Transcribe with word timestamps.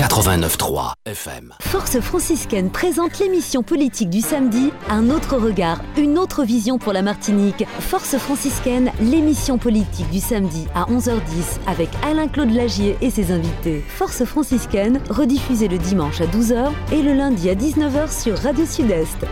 89.3 0.00 0.92
FM. 1.04 1.52
Force 1.60 2.00
franciscaine 2.00 2.70
présente 2.70 3.18
l'émission 3.18 3.62
politique 3.62 4.08
du 4.08 4.22
samedi, 4.22 4.72
un 4.88 5.10
autre 5.10 5.36
regard, 5.36 5.82
une 5.98 6.18
autre 6.18 6.42
vision 6.42 6.78
pour 6.78 6.94
la 6.94 7.02
Martinique. 7.02 7.66
Force 7.80 8.16
franciscaine, 8.16 8.92
l'émission 9.02 9.58
politique 9.58 10.08
du 10.08 10.18
samedi 10.18 10.66
à 10.74 10.84
11h10 10.84 11.60
avec 11.66 11.90
Alain-Claude 12.02 12.50
Lagier 12.50 12.96
et 13.02 13.10
ses 13.10 13.30
invités. 13.30 13.84
Force 13.88 14.24
franciscaine, 14.24 15.02
rediffusée 15.10 15.68
le 15.68 15.76
dimanche 15.76 16.22
à 16.22 16.26
12h 16.26 16.70
et 16.92 17.02
le 17.02 17.12
lundi 17.12 17.50
à 17.50 17.54
19h 17.54 18.10
sur 18.10 18.38
Radio 18.38 18.64
Sud-Est. 18.64 19.26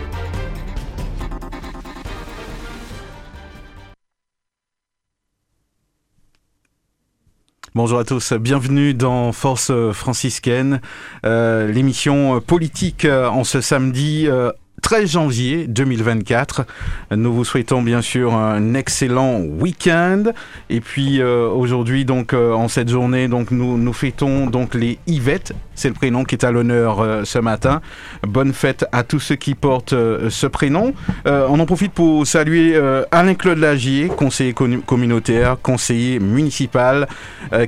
Bonjour 7.79 8.01
à 8.01 8.05
tous, 8.05 8.33
bienvenue 8.33 8.93
dans 8.93 9.31
Force 9.31 9.71
franciscaine, 9.93 10.81
euh, 11.25 11.71
l'émission 11.71 12.41
politique 12.41 13.05
euh, 13.05 13.29
en 13.29 13.45
ce 13.45 13.61
samedi 13.61 14.25
euh, 14.27 14.51
13 14.89 15.11
janvier 15.11 15.67
2024. 15.67 16.65
Nous 17.11 17.35
vous 17.35 17.45
souhaitons 17.45 17.83
bien 17.83 18.01
sûr 18.01 18.35
un 18.35 18.73
excellent 18.73 19.39
week-end. 19.41 20.25
Et 20.71 20.81
puis 20.81 21.21
euh, 21.21 21.47
aujourd'hui, 21.47 22.07
donc 22.07 22.33
euh, 22.33 22.55
en 22.55 22.69
cette 22.69 22.89
journée, 22.89 23.29
donc 23.29 23.51
nous 23.51 23.93
fêtons 23.93 24.47
donc 24.47 24.73
les 24.73 24.99
Yvette. 25.07 25.53
C'est 25.75 25.89
le 25.89 25.95
prénom 25.95 26.25
qui 26.25 26.37
est 26.37 26.45
à 26.45 26.51
l'honneur 26.51 27.01
euh, 27.01 27.25
ce 27.25 27.39
matin. 27.39 27.83
Bonne 28.27 28.55
fête 28.55 28.87
à 28.91 29.03
tous 29.03 29.21
ceux 29.21 29.37
qui 29.37 29.55
portent 29.55 29.95
ce 30.31 30.47
prénom. 30.47 30.95
on 31.27 31.61
en 31.61 31.67
profite 31.67 31.93
pour 31.93 32.27
saluer 32.27 32.81
Alain-Claude 33.11 33.59
Lagier, 33.59 34.09
conseiller 34.09 34.55
communautaire, 34.55 35.59
conseiller 35.63 36.19
municipal, 36.19 37.09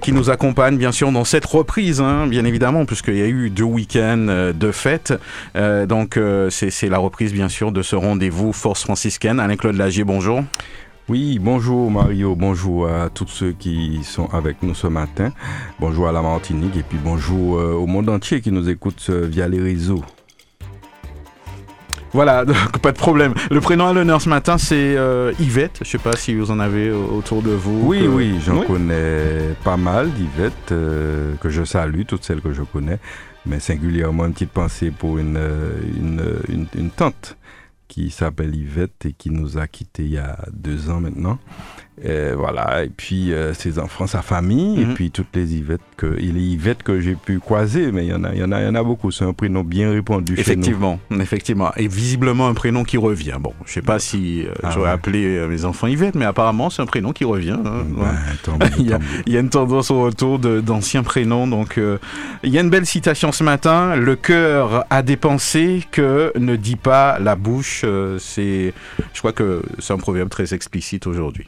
qui 0.01 0.13
nous 0.13 0.31
accompagne 0.31 0.79
bien 0.79 0.93
sûr 0.93 1.13
dans 1.13 1.25
cette 1.25 1.45
reprise, 1.45 2.01
hein, 2.01 2.27
bien 2.27 2.47
évidemment, 2.47 2.87
puisqu'il 2.87 3.19
y 3.19 3.23
a 3.23 3.27
eu 3.27 3.51
deux 3.51 3.65
week-ends 3.65 4.53
de 4.55 4.73
fête. 4.73 5.13
donc 5.55 6.19
c'est 6.49 6.89
la 6.89 6.99
reprise 6.99 7.10
bien 7.19 7.49
sûr 7.49 7.71
de 7.73 7.83
ce 7.83 7.97
rendez-vous 7.97 8.53
Force 8.53 8.83
franciscaine. 8.83 9.41
Alain-Claude 9.41 9.77
Lagier, 9.77 10.05
bonjour. 10.05 10.43
Oui, 11.09 11.39
bonjour 11.39 11.91
Mario, 11.91 12.35
bonjour 12.35 12.89
à 12.89 13.11
tous 13.11 13.27
ceux 13.27 13.53
qui 13.53 14.01
sont 14.05 14.29
avec 14.33 14.63
nous 14.63 14.75
ce 14.75 14.87
matin. 14.87 15.33
Bonjour 15.81 16.09
à 16.09 16.13
la 16.13 16.23
Martinique 16.23 16.77
et 16.77 16.83
puis 16.83 16.99
bonjour 17.03 17.59
euh, 17.59 17.73
au 17.73 17.87
monde 17.87 18.09
entier 18.09 18.41
qui 18.41 18.53
nous 18.53 18.71
écoute 18.71 19.05
euh, 19.11 19.27
via 19.27 19.49
les 19.49 19.61
réseaux. 19.61 20.03
Voilà, 22.13 22.45
donc 22.47 22.79
pas 22.79 22.93
de 22.93 22.99
problème. 22.99 23.35
Le 23.51 23.61
prénom 23.61 23.89
à 23.89 23.93
l'honneur 23.93 24.23
ce 24.23 24.29
matin, 24.29 24.57
c'est 24.57 24.97
euh, 24.97 25.33
Yvette. 25.39 25.81
Je 25.83 25.89
sais 25.89 25.99
pas 25.99 26.17
si 26.17 26.35
vous 26.35 26.51
en 26.51 26.59
avez 26.59 26.91
autour 26.91 27.43
de 27.43 27.51
vous. 27.51 27.83
Oui, 27.85 28.07
oui, 28.09 28.41
j'en 28.45 28.63
connais 28.63 29.55
pas 29.63 29.77
mal 29.77 30.11
d'Yvette, 30.13 30.69
que 30.69 31.49
je 31.49 31.65
salue, 31.65 32.03
toutes 32.07 32.25
celles 32.25 32.41
que 32.41 32.53
je 32.53 32.63
connais 32.63 32.99
mais 33.47 33.61
singulièrement 33.61 34.27
une 34.27 34.33
petite 34.33 34.51
pensée 34.51 34.91
pour 34.91 35.19
une, 35.19 35.37
euh, 35.37 35.81
une, 35.97 36.25
une, 36.49 36.67
une 36.75 36.91
tante 36.91 37.37
qui 37.89 38.11
s'appelle 38.11 38.55
Yvette 38.55 39.07
et 39.07 39.13
qui 39.13 39.31
nous 39.31 39.59
a 39.59 39.67
quittés 39.67 40.05
il 40.05 40.13
y 40.13 40.19
a 40.19 40.39
deux 40.53 40.91
ans 40.91 41.01
maintenant. 41.01 41.39
Et 42.03 42.33
voilà, 42.33 42.85
et 42.85 42.89
puis 42.89 43.33
euh, 43.33 43.53
ses 43.53 43.79
enfants, 43.79 44.07
sa 44.07 44.23
famille, 44.23 44.81
et 44.81 44.87
mhm. 44.87 44.95
puis 44.95 45.11
toutes 45.11 45.35
les 45.35 45.57
Yvettes 45.57 45.81
que, 45.99 46.17
il 46.19 46.35
les 46.35 46.41
Yvettes 46.41 46.83
que 46.83 46.99
j'ai 46.99 47.15
pu 47.15 47.41
croiser, 47.41 47.93
mais 47.93 48.07
il 48.07 48.11
y 48.11 48.15
en 48.15 48.25
a, 48.25 48.33
il 48.33 48.41
y 48.41 48.43
en 48.43 48.53
a, 48.53 48.61
il 48.63 48.67
y 48.67 48.69
en 48.69 48.75
a 48.75 48.83
beaucoup. 48.83 49.11
C'est 49.11 49.25
un 49.25 49.35
prénom 49.35 49.63
bien 49.63 49.91
répandu 49.91 50.35
effectivement, 50.39 50.99
chez 51.09 51.15
nous. 51.17 51.21
Effectivement, 51.21 51.73
et 51.77 51.89
visiblement 51.89 52.49
un 52.49 52.55
prénom 52.55 52.85
qui 52.85 52.97
revient. 52.97 53.37
Bon, 53.39 53.53
je 53.67 53.73
sais 53.73 53.83
pas 53.83 53.99
si 53.99 54.47
euh, 54.47 54.53
ah 54.63 54.71
j'aurais 54.73 54.91
appelé 54.91 55.37
euh, 55.37 55.47
mes 55.47 55.67
enfants 55.67 55.89
Yvette, 55.89 56.15
mais 56.15 56.25
apparemment 56.25 56.71
c'est 56.71 56.81
un 56.81 56.87
prénom 56.87 57.13
qui 57.13 57.25
revient. 57.25 57.59
Hein. 57.63 57.85
il, 58.79 58.87
y 58.89 58.93
a, 58.95 58.99
il, 59.27 59.33
y 59.35 59.37
a, 59.37 59.41
une 59.41 59.51
tendance 59.51 59.91
au 59.91 60.03
retour 60.03 60.39
d'anciens 60.39 61.03
prénoms. 61.03 61.47
Donc, 61.47 61.79
il 62.43 62.51
y 62.51 62.57
a 62.57 62.63
une 62.63 62.71
belle 62.71 62.87
citation 62.87 63.31
ce 63.31 63.45
matin. 63.45 63.95
Le 63.97 64.17
cœur 64.17 64.87
a 64.89 65.03
dépensé 65.03 65.85
que 65.91 66.33
ne 66.39 66.57
dit 66.57 66.77
pas 66.77 67.19
la 67.19 67.37
bouche. 67.37 67.85
c'est, 68.19 68.73
je 69.13 69.19
crois 69.19 69.33
que 69.33 69.63
c'est 69.79 69.93
un 69.93 69.99
proverbe 69.99 70.31
très 70.31 70.55
explicite 70.55 71.07
aujourd'hui. 71.07 71.47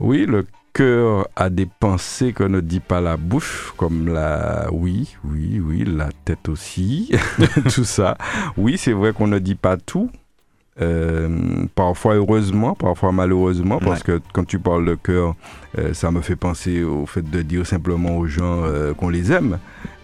Oui, 0.00 0.26
le 0.26 0.46
cœur 0.72 1.28
a 1.36 1.50
des 1.50 1.66
pensées 1.66 2.32
que 2.32 2.44
ne 2.44 2.60
dit 2.60 2.80
pas 2.80 3.00
la 3.00 3.16
bouche, 3.16 3.72
comme 3.76 4.12
la... 4.12 4.68
Oui, 4.72 5.16
oui, 5.24 5.60
oui, 5.60 5.84
la 5.84 6.08
tête 6.24 6.48
aussi, 6.48 7.10
tout 7.74 7.84
ça. 7.84 8.16
Oui, 8.56 8.78
c'est 8.78 8.92
vrai 8.92 9.12
qu'on 9.12 9.26
ne 9.26 9.38
dit 9.38 9.54
pas 9.54 9.76
tout. 9.76 10.10
Euh, 10.80 11.66
parfois 11.74 12.14
heureusement, 12.14 12.74
parfois 12.74 13.12
malheureusement, 13.12 13.78
parce 13.78 14.02
que 14.02 14.20
quand 14.32 14.44
tu 14.44 14.58
parles 14.58 14.86
de 14.86 14.94
cœur, 14.94 15.34
euh, 15.78 15.92
ça 15.92 16.10
me 16.10 16.22
fait 16.22 16.36
penser 16.36 16.82
au 16.82 17.04
fait 17.04 17.22
de 17.22 17.42
dire 17.42 17.66
simplement 17.66 18.16
aux 18.16 18.26
gens 18.26 18.62
euh, 18.64 18.94
qu'on 18.94 19.10
les 19.10 19.32
aime. 19.32 19.58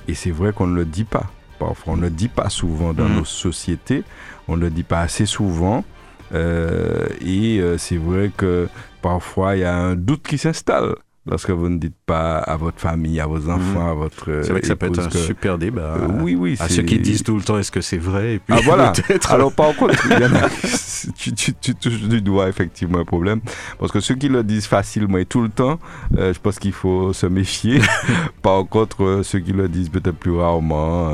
Et 0.09 0.15
c'est 0.15 0.31
vrai 0.31 0.53
qu'on 0.53 0.66
ne 0.66 0.77
le 0.77 0.84
dit 0.84 1.04
pas. 1.04 1.27
Parfois, 1.59 1.94
on 1.94 1.97
ne 1.97 2.03
le 2.03 2.10
dit 2.10 2.28
pas 2.28 2.50
souvent 2.50 2.93
dans 2.93 3.09
mm. 3.09 3.16
nos 3.16 3.25
sociétés. 3.25 4.04
On 4.47 4.56
ne 4.56 4.62
le 4.62 4.71
dit 4.71 4.82
pas 4.82 5.00
assez 5.00 5.27
souvent. 5.27 5.84
et 6.32 7.62
c'est 7.78 7.97
vrai 7.97 8.31
que 8.37 8.69
parfois 9.03 9.56
il 9.56 9.60
y 9.60 9.64
a 9.64 9.75
un 9.75 9.94
doute 9.94 10.26
qui 10.26 10.38
s'installe 10.38 10.94
lorsque 11.28 11.50
vous 11.50 11.69
ne 11.69 11.78
dites 11.78 11.97
pas 12.06 12.38
à 12.38 12.56
votre 12.56 12.81
famille, 12.81 13.20
à 13.20 13.26
vos 13.26 13.38
mhm. 13.38 13.50
enfants, 13.50 13.91
à 13.91 13.94
votre. 13.94 14.41
C'est 14.42 14.50
vrai 14.50 14.60
que 14.60 14.66
ça 14.66 14.76
peut 14.76 14.86
être 14.86 14.98
un 14.98 15.10
super 15.10 15.59
débat. 15.59 15.97
Euh, 15.97 16.09
oui, 16.20 16.34
oui. 16.34 16.56
À 16.59 16.69
ceux 16.69 16.82
qui 16.82 16.98
disent 16.98 17.22
tout 17.22 17.36
le 17.36 17.42
temps, 17.42 17.59
est-ce 17.59 17.70
que 17.70 17.81
c'est 17.81 17.98
vrai 17.98 18.34
et 18.34 18.38
puis, 18.38 18.56
Ah 18.56 18.60
voilà. 18.64 18.92
Alors 19.28 19.53
par 19.53 19.75
contre, 19.75 19.94
tu, 21.16 21.32
tu, 21.32 21.54
tu, 21.54 21.75
touches 21.75 22.00
du 22.03 22.20
doigt 22.20 22.48
effectivement 22.48 22.98
un 22.98 23.04
problème, 23.04 23.41
parce 23.78 23.92
que 23.92 24.00
ceux 24.00 24.14
qui 24.14 24.28
le 24.28 24.42
disent 24.42 24.66
facilement 24.66 25.19
et 25.19 25.26
tout 25.26 25.42
le 25.42 25.50
temps, 25.50 25.78
euh, 26.16 26.32
je 26.32 26.41
pense 26.41 26.59
qu'il 26.59 26.72
faut 26.72 27.12
se 27.12 27.26
méfier. 27.26 27.80
par 28.42 28.66
contre, 28.66 29.04
euh, 29.04 29.22
ceux 29.22 29.41
qui 29.41 29.53
le 29.53 29.69
disent 29.69 29.91
peut-être 29.91 30.16
plus 30.16 30.36
rarement, 30.36 31.09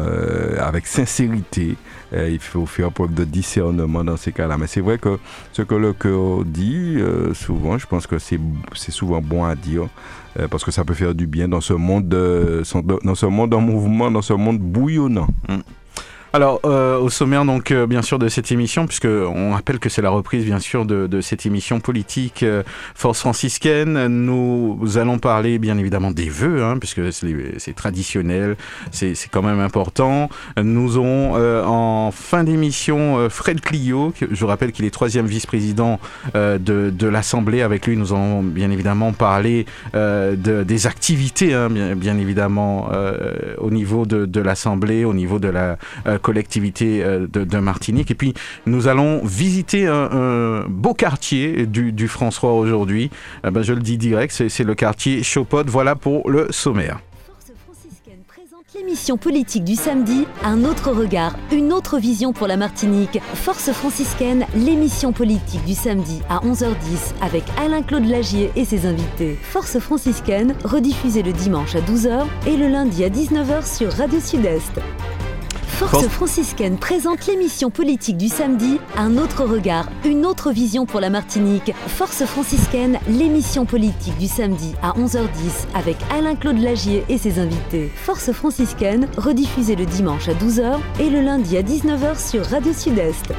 avec 0.59 0.87
sincérité, 0.87 1.77
il 2.15 2.39
faut 2.39 2.67
faire 2.67 2.93
preuve 2.93 3.15
de 3.15 3.25
discernement 3.25 4.05
dans 4.05 4.17
ces 4.17 4.33
cas-là. 4.33 4.57
Mais 4.59 4.67
c'est 4.67 4.81
vrai 4.81 4.99
que 4.99 5.19
ce 5.53 5.63
que 5.63 5.75
le 5.75 5.93
cœur 5.93 6.45
dit, 6.45 6.99
souvent, 7.35 7.79
je 7.79 7.87
pense 7.87 8.07
que 8.07 8.19
c'est 8.19 8.39
souvent 8.91 9.21
bon 9.21 9.45
à 9.45 9.55
dire. 9.55 9.89
Euh, 10.39 10.49
parce 10.49 10.65
que 10.65 10.71
ça 10.71 10.85
peut 10.85 10.95
faire 10.95 11.15
du 11.15 11.27
bien 11.27 11.49
dans 11.49 11.61
ce 11.61 11.75
monde, 11.75 12.09
dans 12.09 13.15
ce 13.15 13.27
monde 13.27 13.55
en 13.55 13.61
mouvement, 13.61 14.11
dans 14.11 14.23
ce 14.23 14.33
monde 14.33 14.59
bouillonnant. 14.59 15.29
Mm. 15.49 15.59
Alors, 16.35 16.59
euh, 16.65 16.99
au 16.99 17.11
sommaire, 17.11 17.45
donc, 17.45 17.71
euh, 17.71 17.87
bien 17.87 18.03
sûr, 18.03 18.19
de 18.19 18.27
cette 18.27 18.51
émission, 18.51 18.89
puisque 18.89 19.07
on 19.07 19.53
rappelle 19.53 19.79
que 19.79 19.89
c'est 19.89 20.03
la 20.03 20.11
reprise, 20.11 20.45
bien 20.45 20.59
sûr, 20.59 20.85
de, 20.85 21.07
de 21.07 21.21
cette 21.21 21.47
émission 21.47 21.79
politique 21.79 22.43
euh, 22.43 22.65
Force 22.97 23.21
franciscaine, 23.21 24.09
nous 24.09 24.81
allons 24.97 25.19
parler, 25.19 25.61
bien 25.61 25.79
évidemment, 25.79 26.11
des 26.11 26.29
vœux, 26.29 26.65
hein, 26.65 26.79
puisque 26.81 27.13
c'est 27.13 27.77
traditionnel, 27.77 28.57
c'est 28.91 29.15
quand 29.31 29.43
même 29.43 29.61
important. 29.61 30.29
Nous 30.61 30.97
aurons 30.97 31.37
en 31.37 32.11
fin 32.11 32.43
d'émission 32.43 33.29
Fred 33.31 33.61
Clio, 33.61 34.13
je 34.29 34.45
rappelle 34.45 34.73
qu'il 34.73 34.87
est 34.87 34.91
troisième 34.91 35.27
vice-président 35.27 36.01
de, 36.35 36.59
de 36.59 37.07
l'Assemblée. 37.07 37.63
Avec 37.63 37.87
lui, 37.87 37.97
nous 37.97 38.13
allons 38.13 38.43
bien 38.43 38.73
évidemment 38.73 39.13
parler 39.13 39.67
de, 39.95 40.65
des 40.65 40.87
activités, 40.89 41.55
hein, 41.55 41.71
bien, 41.71 41.95
bien, 41.95 42.19
évidemment, 42.19 42.89
au 43.59 43.71
niveau 43.71 44.05
de, 44.05 44.27
de 44.27 44.41
l'Assemblée, 44.41 45.05
au 45.05 45.15
niveau 45.15 45.39
de 45.39 45.49
la 45.49 45.79
collectivité 46.25 47.05
euh, 47.05 47.29
de, 47.31 47.59
Martinique. 47.59 48.11
Et 48.11 48.15
puis, 48.17 48.35
nous 48.67 48.89
allons 48.89 49.25
visiter 49.25 49.87
un, 49.87 50.65
beau 50.69 50.95
quartier 50.95 51.67
du, 51.67 52.09
François 52.09 52.53
aujourd'hui. 52.55 53.11
Eh 53.47 53.51
ben, 53.51 53.63
je 53.63 53.73
le 53.73 53.81
dis 53.81 53.99
direct, 53.99 54.33
c'est 54.49 54.65
le 54.65 54.75
quartier 54.75 55.23
Chopot. 55.23 55.63
Voilà 55.67 55.95
pour 55.95 56.29
le 56.29 56.49
sommaire. 56.51 56.99
L'émission 58.75 59.17
politique 59.17 59.63
du 59.63 59.77
samedi, 59.77 60.27
un 60.43 60.65
autre 60.65 60.91
regard, 60.91 61.37
une 61.53 61.73
autre 61.73 61.99
vision 61.99 62.33
pour 62.33 62.49
la 62.49 62.57
Martinique. 62.57 63.21
Force 63.35 63.71
franciscaine, 63.71 64.47
l'émission 64.57 65.13
politique 65.13 65.65
du 65.65 65.75
samedi 65.75 66.21
à 66.29 66.41
11h10 66.41 67.15
avec 67.23 67.45
Alain-Claude 67.57 68.07
Lagier 68.07 68.51
et 68.57 68.65
ses 68.65 68.87
invités. 68.87 69.39
Force 69.41 69.79
franciscaine, 69.79 70.57
rediffusée 70.65 71.23
le 71.23 71.33
dimanche 71.33 71.77
à 71.77 71.81
12h 71.81 72.27
et 72.49 72.57
le 72.57 72.67
lundi 72.67 73.05
à 73.05 73.11
19h 73.11 73.65
sur 73.65 73.93
Radio 73.93 74.19
Sud-Est. 74.19 74.81
Force 75.75 76.07
franciscaine 76.07 76.79
présente 76.79 77.27
l'émission 77.27 77.69
politique 77.69 78.17
du 78.17 78.29
samedi, 78.29 78.79
un 78.97 79.17
autre 79.19 79.45
regard, 79.45 79.89
une 80.05 80.25
autre 80.25 80.53
vision 80.53 80.87
pour 80.87 81.01
la 81.01 81.11
Martinique. 81.11 81.73
Force 81.89 82.25
franciscaine, 82.27 83.01
l'émission 83.09 83.67
politique 83.67 84.17
du 84.17 84.29
samedi 84.29 84.77
à 84.83 84.93
11h10 84.93 85.67
avec 85.75 85.97
Alain-Claude 86.17 86.61
Lagier 86.61 87.05
et 87.09 87.19
ses 87.19 87.41
invités. 87.41 87.91
Force 87.97 88.31
franciscaine, 88.31 89.09
rediffusée 89.17 89.75
le 89.75 89.85
dimanche 89.85 90.29
à 90.29 90.35
12h 90.35 90.79
et 91.01 91.11
le 91.11 91.21
lundi 91.21 91.57
à 91.57 91.63
19h 91.63 92.25
sur 92.25 92.47
Radio 92.47 92.73
Sud-Est. 92.73 93.33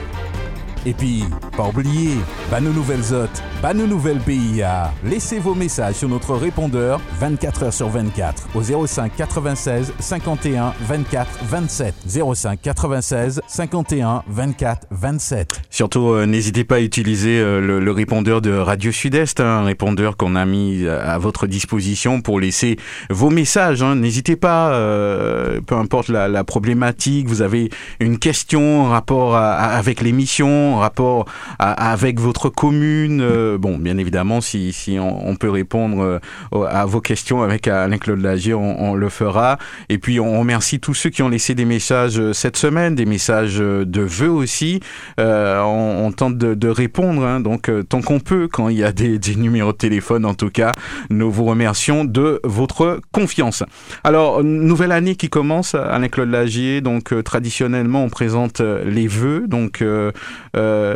Et 0.87 0.93
puis, 0.93 1.23
pas 1.57 1.67
oublier, 1.67 2.15
bah 2.51 2.61
nos 2.61 2.71
nouvelles 2.71 3.13
hôtes, 3.13 3.43
bah 3.61 3.73
nos 3.73 3.87
nouvelles 3.87 4.19
PIA. 4.19 4.93
Laissez 5.03 5.39
vos 5.39 5.55
messages 5.55 5.95
sur 5.95 6.07
notre 6.07 6.35
répondeur 6.35 7.01
24 7.19 7.63
heures 7.63 7.73
sur 7.73 7.89
24 7.89 8.49
au 8.53 8.87
05 8.87 9.15
96 9.15 9.93
51 9.99 10.73
24 10.87 11.27
27. 11.49 11.95
05 12.07 12.61
96 12.61 13.41
51 13.47 14.23
24 14.27 14.87
27. 14.91 15.61
Surtout, 15.71 16.09
euh, 16.09 16.25
n'hésitez 16.25 16.63
pas 16.63 16.75
à 16.75 16.79
utiliser 16.81 17.39
euh, 17.39 17.59
le, 17.59 17.79
le, 17.79 17.91
répondeur 17.91 18.41
de 18.41 18.51
Radio 18.51 18.91
Sud-Est, 18.91 19.39
hein, 19.39 19.45
un 19.45 19.63
répondeur 19.63 20.17
qu'on 20.17 20.35
a 20.35 20.45
mis 20.45 20.85
à 20.87 21.17
votre 21.17 21.47
disposition 21.47 22.21
pour 22.21 22.39
laisser 22.39 22.77
vos 23.09 23.29
messages. 23.29 23.81
Hein. 23.81 23.95
N'hésitez 23.95 24.35
pas, 24.35 24.73
euh, 24.73 25.61
peu 25.61 25.75
importe 25.75 26.09
la, 26.09 26.27
la, 26.27 26.43
problématique, 26.43 27.27
vous 27.27 27.41
avez 27.41 27.69
une 27.99 28.19
question 28.19 28.83
en 28.83 28.89
rapport 28.89 29.35
à, 29.35 29.53
à, 29.53 29.77
avec 29.77 30.01
l'émission, 30.01 30.74
en 30.75 30.79
rapport 30.79 31.25
avec 31.59 32.19
votre 32.19 32.49
commune. 32.49 33.21
Euh, 33.21 33.57
bon, 33.57 33.77
bien 33.77 33.97
évidemment, 33.97 34.41
si, 34.41 34.73
on, 34.99 35.35
peut 35.35 35.49
répondre 35.49 36.19
euh, 36.53 36.65
à 36.65 36.85
vos 36.85 37.01
questions 37.01 37.41
avec 37.41 37.67
Alain-Claude 37.67 38.21
Lagier, 38.21 38.53
on, 38.53 38.93
le 38.95 39.09
fera. 39.09 39.57
Et 39.89 39.97
puis, 39.97 40.19
on 40.19 40.39
remercie 40.39 40.79
tous 40.79 40.93
ceux 40.93 41.09
qui 41.09 41.21
ont 41.23 41.29
laissé 41.29 41.55
des 41.55 41.65
messages 41.65 42.31
cette 42.31 42.57
semaine, 42.57 42.95
des 42.95 43.05
messages 43.05 43.57
de 43.57 44.01
vœux 44.01 44.29
aussi. 44.29 44.79
Euh, 45.19 45.61
on, 45.61 46.11
tente 46.11 46.37
de, 46.37 46.69
répondre, 46.69 47.25
hein, 47.25 47.39
donc 47.39 47.71
tant 47.89 48.01
qu'on 48.01 48.19
peut, 48.19 48.47
quand 48.51 48.69
il 48.69 48.77
y 48.77 48.83
a 48.83 48.91
des, 48.91 49.19
numéros 49.35 49.71
de 49.71 49.77
téléphone 49.77 50.25
en 50.25 50.33
tout 50.33 50.49
cas. 50.49 50.71
Nous 51.09 51.31
vous 51.31 51.45
remercions 51.45 52.05
de 52.05 52.39
votre 52.43 52.99
confiance. 53.11 53.63
Alors, 54.03 54.43
nouvelle 54.43 54.91
année 54.91 55.15
qui 55.15 55.29
commence, 55.29 55.75
Alain-Claude 55.75 56.29
Lagier, 56.29 56.81
donc 56.81 57.13
euh, 57.13 57.21
traditionnellement 57.23 58.03
on 58.03 58.09
présente 58.09 58.61
les 58.61 59.07
vœux, 59.07 59.45
donc 59.47 59.81
euh, 59.81 60.11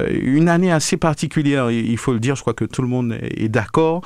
une 0.10 0.50
année 0.50 0.71
assez 0.71 0.98
particulière, 0.98 1.71
il 1.71 1.98
faut 1.98 2.13
le 2.13 2.19
dire, 2.19 2.36
je 2.36 2.42
crois 2.42 2.54
que 2.54 2.66
tout 2.66 2.81
le 2.81 2.88
monde 2.88 3.18
est 3.21 3.50
d'accord. 3.50 4.01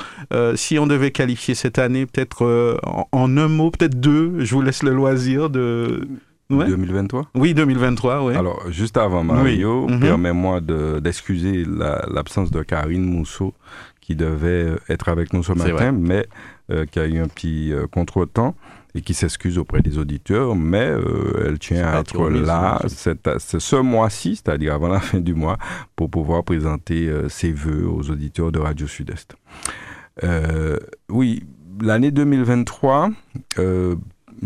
si 0.55 0.79
on 0.79 0.87
devait 0.87 1.11
qualifier 1.11 1.55
cette 1.55 1.79
année 1.79 2.05
peut-être 2.05 2.79
en, 2.83 3.07
en 3.11 3.37
un 3.37 3.47
mot, 3.47 3.71
peut-être 3.71 3.99
deux, 3.99 4.39
je 4.39 4.53
vous 4.55 4.61
laisse 4.61 4.83
le 4.83 4.91
loisir 4.91 5.49
de... 5.49 6.07
Ouais. 6.49 6.67
2023 6.67 7.29
Oui, 7.35 7.53
2023, 7.53 8.25
oui. 8.25 8.35
Alors, 8.35 8.69
juste 8.69 8.97
avant 8.97 9.23
Mario, 9.23 9.85
oui. 9.85 9.93
mm 9.93 9.97
-hmm. 9.97 10.01
permets-moi 10.01 10.61
d'excuser 11.01 11.63
de, 11.65 12.13
l'absence 12.13 12.51
la, 12.53 12.59
de 12.59 12.63
Karine 12.63 13.03
Mousseau, 13.05 13.53
qui 14.01 14.15
devait 14.15 14.67
être 14.89 15.07
avec 15.09 15.33
nous 15.33 15.43
ce 15.43 15.53
matin, 15.53 15.91
mais 15.93 16.25
euh, 16.71 16.85
qui 16.85 16.99
a 16.99 17.05
eu 17.07 17.19
un 17.19 17.27
petit 17.27 17.71
euh, 17.73 17.87
contretemps 17.87 18.55
et 18.95 19.01
qui 19.01 19.13
s'excuse 19.13 19.57
auprès 19.57 19.81
des 19.81 19.97
auditeurs, 19.97 20.55
mais 20.55 20.87
euh, 20.87 21.45
elle 21.47 21.59
tient 21.59 21.85
à 21.85 21.99
être 22.01 22.29
là 22.29 22.79
ce 22.87 23.75
mois-ci, 23.77 24.35
c'est-à-dire 24.35 24.73
avant 24.73 24.87
la 24.87 24.99
fin 24.99 25.19
du 25.19 25.33
mois, 25.33 25.57
pour 25.95 26.09
pouvoir 26.09 26.43
présenter 26.43 27.07
euh, 27.07 27.27
ses 27.29 27.51
voeux 27.51 27.87
aux 27.87 28.09
auditeurs 28.09 28.51
de 28.51 28.59
Radio 28.59 28.85
Sud-Est. 28.85 29.35
Euh, 30.23 30.77
oui, 31.09 31.43
l'année 31.81 32.11
2023, 32.11 33.09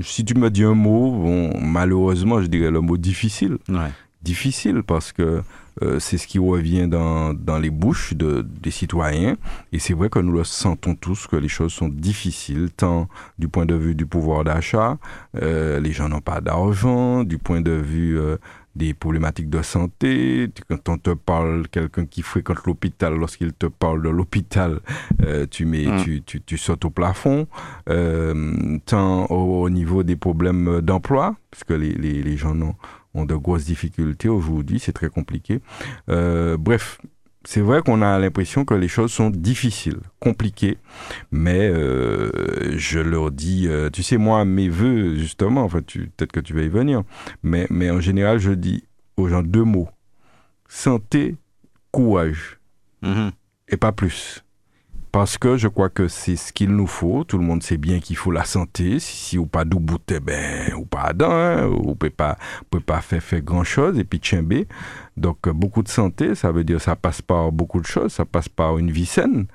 si 0.02 0.24
tu 0.24 0.36
me 0.36 0.50
dis 0.50 0.64
un 0.64 0.76
mot, 0.76 1.12
bon, 1.12 1.60
malheureusement, 1.60 2.42
je 2.42 2.48
dirais 2.48 2.72
le 2.72 2.82
mot 2.82 2.98
difficile. 2.98 3.58
Ouais. 3.68 3.92
Difficile 4.22 4.84
parce 4.84 5.12
que 5.12 5.42
euh, 5.82 6.00
c'est 6.00 6.18
ce 6.18 6.28
qui 6.28 6.40
revient 6.40 6.88
dans, 6.88 7.34
dans 7.34 7.60
les 7.60 7.70
bouches 7.70 8.14
de, 8.14 8.42
des 8.42 8.72
citoyens. 8.72 9.36
Et 9.72 9.80
c'est 9.80 9.94
vrai 9.94 10.10
que 10.10 10.20
nous 10.20 10.32
le 10.32 10.44
sentons 10.44 10.96
tous, 10.96 11.28
que 11.28 11.36
les 11.36 11.48
choses 11.48 11.74
sont 11.74 11.90
difficiles, 11.90 12.70
tant 12.76 13.08
du 13.38 13.48
point 13.48 13.66
de 13.66 13.76
vue 13.76 13.96
du 13.96 14.06
pouvoir 14.06 14.44
d'achat, 14.44 14.98
euh, 15.42 15.80
les 15.80 15.92
gens 15.92 16.10
n'ont 16.10 16.22
pas 16.22 16.42
d'argent, 16.42 17.24
du 17.24 17.38
point 17.38 17.62
de 17.62 17.72
vue 17.72 18.20
euh, 18.20 18.38
des 18.78 18.94
problématiques 18.94 19.50
de 19.50 19.62
santé. 19.62 20.50
Quand 20.70 20.90
on 20.90 20.98
te 20.98 21.10
parle, 21.10 21.68
quelqu'un 21.68 22.06
qui 22.06 22.22
fréquente 22.22 22.66
l'hôpital, 22.66 23.16
lorsqu'il 23.16 23.54
te 23.54 23.66
parle 23.66 24.04
de 24.04 24.10
l'hôpital, 24.10 24.80
euh, 25.24 25.46
tu, 25.50 25.66
mets, 25.66 25.88
mmh. 25.88 26.04
tu, 26.04 26.22
tu, 26.22 26.42
tu, 26.42 26.58
sautes 26.58 26.86
au 26.86 26.90
plafond. 26.90 27.48
Euh, 27.90 28.78
tant 28.86 29.26
au, 29.26 29.64
au, 29.64 29.70
niveau 29.70 30.04
des 30.04 30.16
problèmes 30.16 30.82
d'emploi, 30.82 31.36
puisque 31.52 31.72
les, 31.72 31.94
les, 31.94 32.22
les 32.22 32.38
gens 32.38 32.60
ont, 32.62 32.76
ont, 33.18 33.26
de 33.26 33.36
grosses 33.36 33.66
difficultés 33.66 34.30
aujourd'hui, 34.30 34.80
c'est 34.80 34.94
très 34.94 35.10
compliqué. 35.10 35.60
Euh, 36.10 36.58
bref, 36.58 37.00
c'est 37.46 37.62
vrai 37.62 37.82
qu'on 37.82 38.02
a 38.02 38.20
l'impression 38.20 38.66
que 38.66 38.74
les 38.74 38.88
choses 38.88 39.12
sont 39.12 39.30
difficiles, 39.30 40.00
compliquées, 40.20 40.78
mais 41.32 41.70
euh, 41.70 42.78
je 42.78 43.00
leur 43.00 43.32
dis, 43.32 43.68
euh, 43.68 43.90
tu 43.90 44.04
sais, 44.04 44.18
moi, 44.18 44.44
mes 44.46 44.70
voeux, 44.70 45.16
justement, 45.18 45.64
enfin, 45.64 45.82
peut-être 45.82 46.32
que 46.32 46.42
tu 46.42 46.54
vas 46.54 46.64
y 46.64 46.70
venir, 46.70 47.04
mais, 47.44 47.68
mais 47.70 47.90
en 47.90 48.02
général, 48.02 48.40
je 48.40 48.52
dis 48.52 48.84
aux 49.16 49.28
gens 49.30 49.44
deux 49.44 49.64
mots 49.64 49.90
santé, 50.68 51.36
courage, 51.92 52.60
mm 53.02 53.14
-hmm. 53.14 53.32
et 53.70 53.78
pas 53.78 53.92
plus. 53.94 54.44
Parce 55.12 55.38
que 55.38 55.58
je 55.58 55.68
crois 55.68 55.90
que 55.90 56.08
c'est 56.08 56.36
ce 56.36 56.54
qu'il 56.54 56.70
nous 56.70 56.88
faut. 56.88 57.24
Tout 57.24 57.38
le 57.38 57.44
monde 57.44 57.64
sait 57.64 57.78
bien 57.78 58.00
qu'il 58.00 58.16
faut 58.16 58.32
la 58.32 58.44
santé. 58.44 59.00
Si, 59.00 59.38
ou 59.38 59.46
pas 59.46 59.66
d'où 59.66 59.80
ben, 59.80 60.74
ou 60.76 60.86
pas 60.86 61.14
dedans, 61.14 61.32
hein, 61.32 61.68
ou 61.68 61.96
peut 61.96 62.10
pas, 62.10 62.38
peut 62.70 62.80
pas 62.80 63.02
faire, 63.02 63.24
faire 63.24 63.42
grand 63.42 63.64
chose, 63.64 63.98
et 63.98 64.04
puis 64.04 64.20
tchimber. 64.20 64.68
Donc, 65.18 65.50
beaucoup 65.50 65.82
de 65.82 65.88
santé, 65.88 66.36
ça 66.36 66.52
veut 66.52 66.64
dire 66.64 66.80
ça 66.80 66.96
passe 66.96 67.22
par 67.22 67.52
beaucoup 67.52 67.80
de 67.80 67.86
choses. 67.86 68.14
Ça 68.14 68.26
passe 68.26 68.50
par 68.50 68.78
une 68.78 68.92
vie 68.92 69.06
saine, 69.06 69.48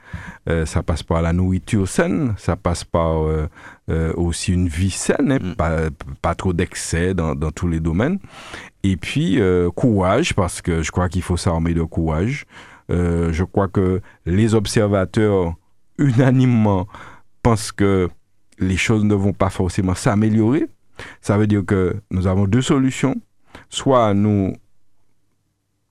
euh, 0.48 0.66
ça 0.66 0.82
passe 0.82 1.02
par 1.02 1.22
la 1.22 1.32
nourriture 1.32 1.88
saine, 1.88 2.34
ça 2.36 2.56
passe 2.56 2.84
par 2.84 3.22
euh, 3.22 3.48
euh, 3.88 4.12
aussi 4.14 4.52
une 4.52 4.68
vie 4.68 4.90
saine, 4.90 5.30
hein, 5.32 5.38
mm. 5.40 5.54
pas, 5.54 5.90
pas 6.20 6.34
trop 6.34 6.52
d'excès 6.52 7.14
dans, 7.14 7.34
dans, 7.34 7.52
tous 7.52 7.68
les 7.68 7.80
domaines. 7.80 8.18
Et 8.82 8.96
puis, 8.96 9.40
courage, 9.76 10.34
parce 10.34 10.60
que 10.60 10.82
je 10.82 10.90
crois 10.90 11.08
qu'il 11.08 11.22
faut 11.22 11.36
s'armer 11.36 11.72
de 11.72 11.82
courage. 11.82 12.46
Euh, 12.90 13.32
je 13.32 13.44
crois 13.44 13.68
que 13.68 14.00
les 14.26 14.54
observateurs 14.54 15.54
unanimement 15.98 16.86
pensent 17.42 17.72
que 17.72 18.08
les 18.58 18.76
choses 18.76 19.04
ne 19.04 19.14
vont 19.14 19.32
pas 19.32 19.50
forcément 19.50 19.94
s'améliorer. 19.94 20.66
Ça 21.20 21.36
veut 21.36 21.46
dire 21.46 21.64
que 21.64 21.96
nous 22.10 22.26
avons 22.26 22.46
deux 22.46 22.62
solutions. 22.62 23.16
Soit 23.68 24.14
nous, 24.14 24.54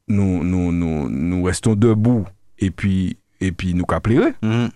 nous, 0.08 0.44
nous, 0.44 0.72
nous, 0.72 1.10
nous 1.10 1.44
restons 1.44 1.76
debout 1.76 2.26
et 2.60 2.72
puis, 2.72 3.18
et 3.40 3.52
puis 3.52 3.74
nous 3.74 3.86
caplérer. 3.86 4.34
Mm 4.42 4.52
-hmm. 4.52 4.70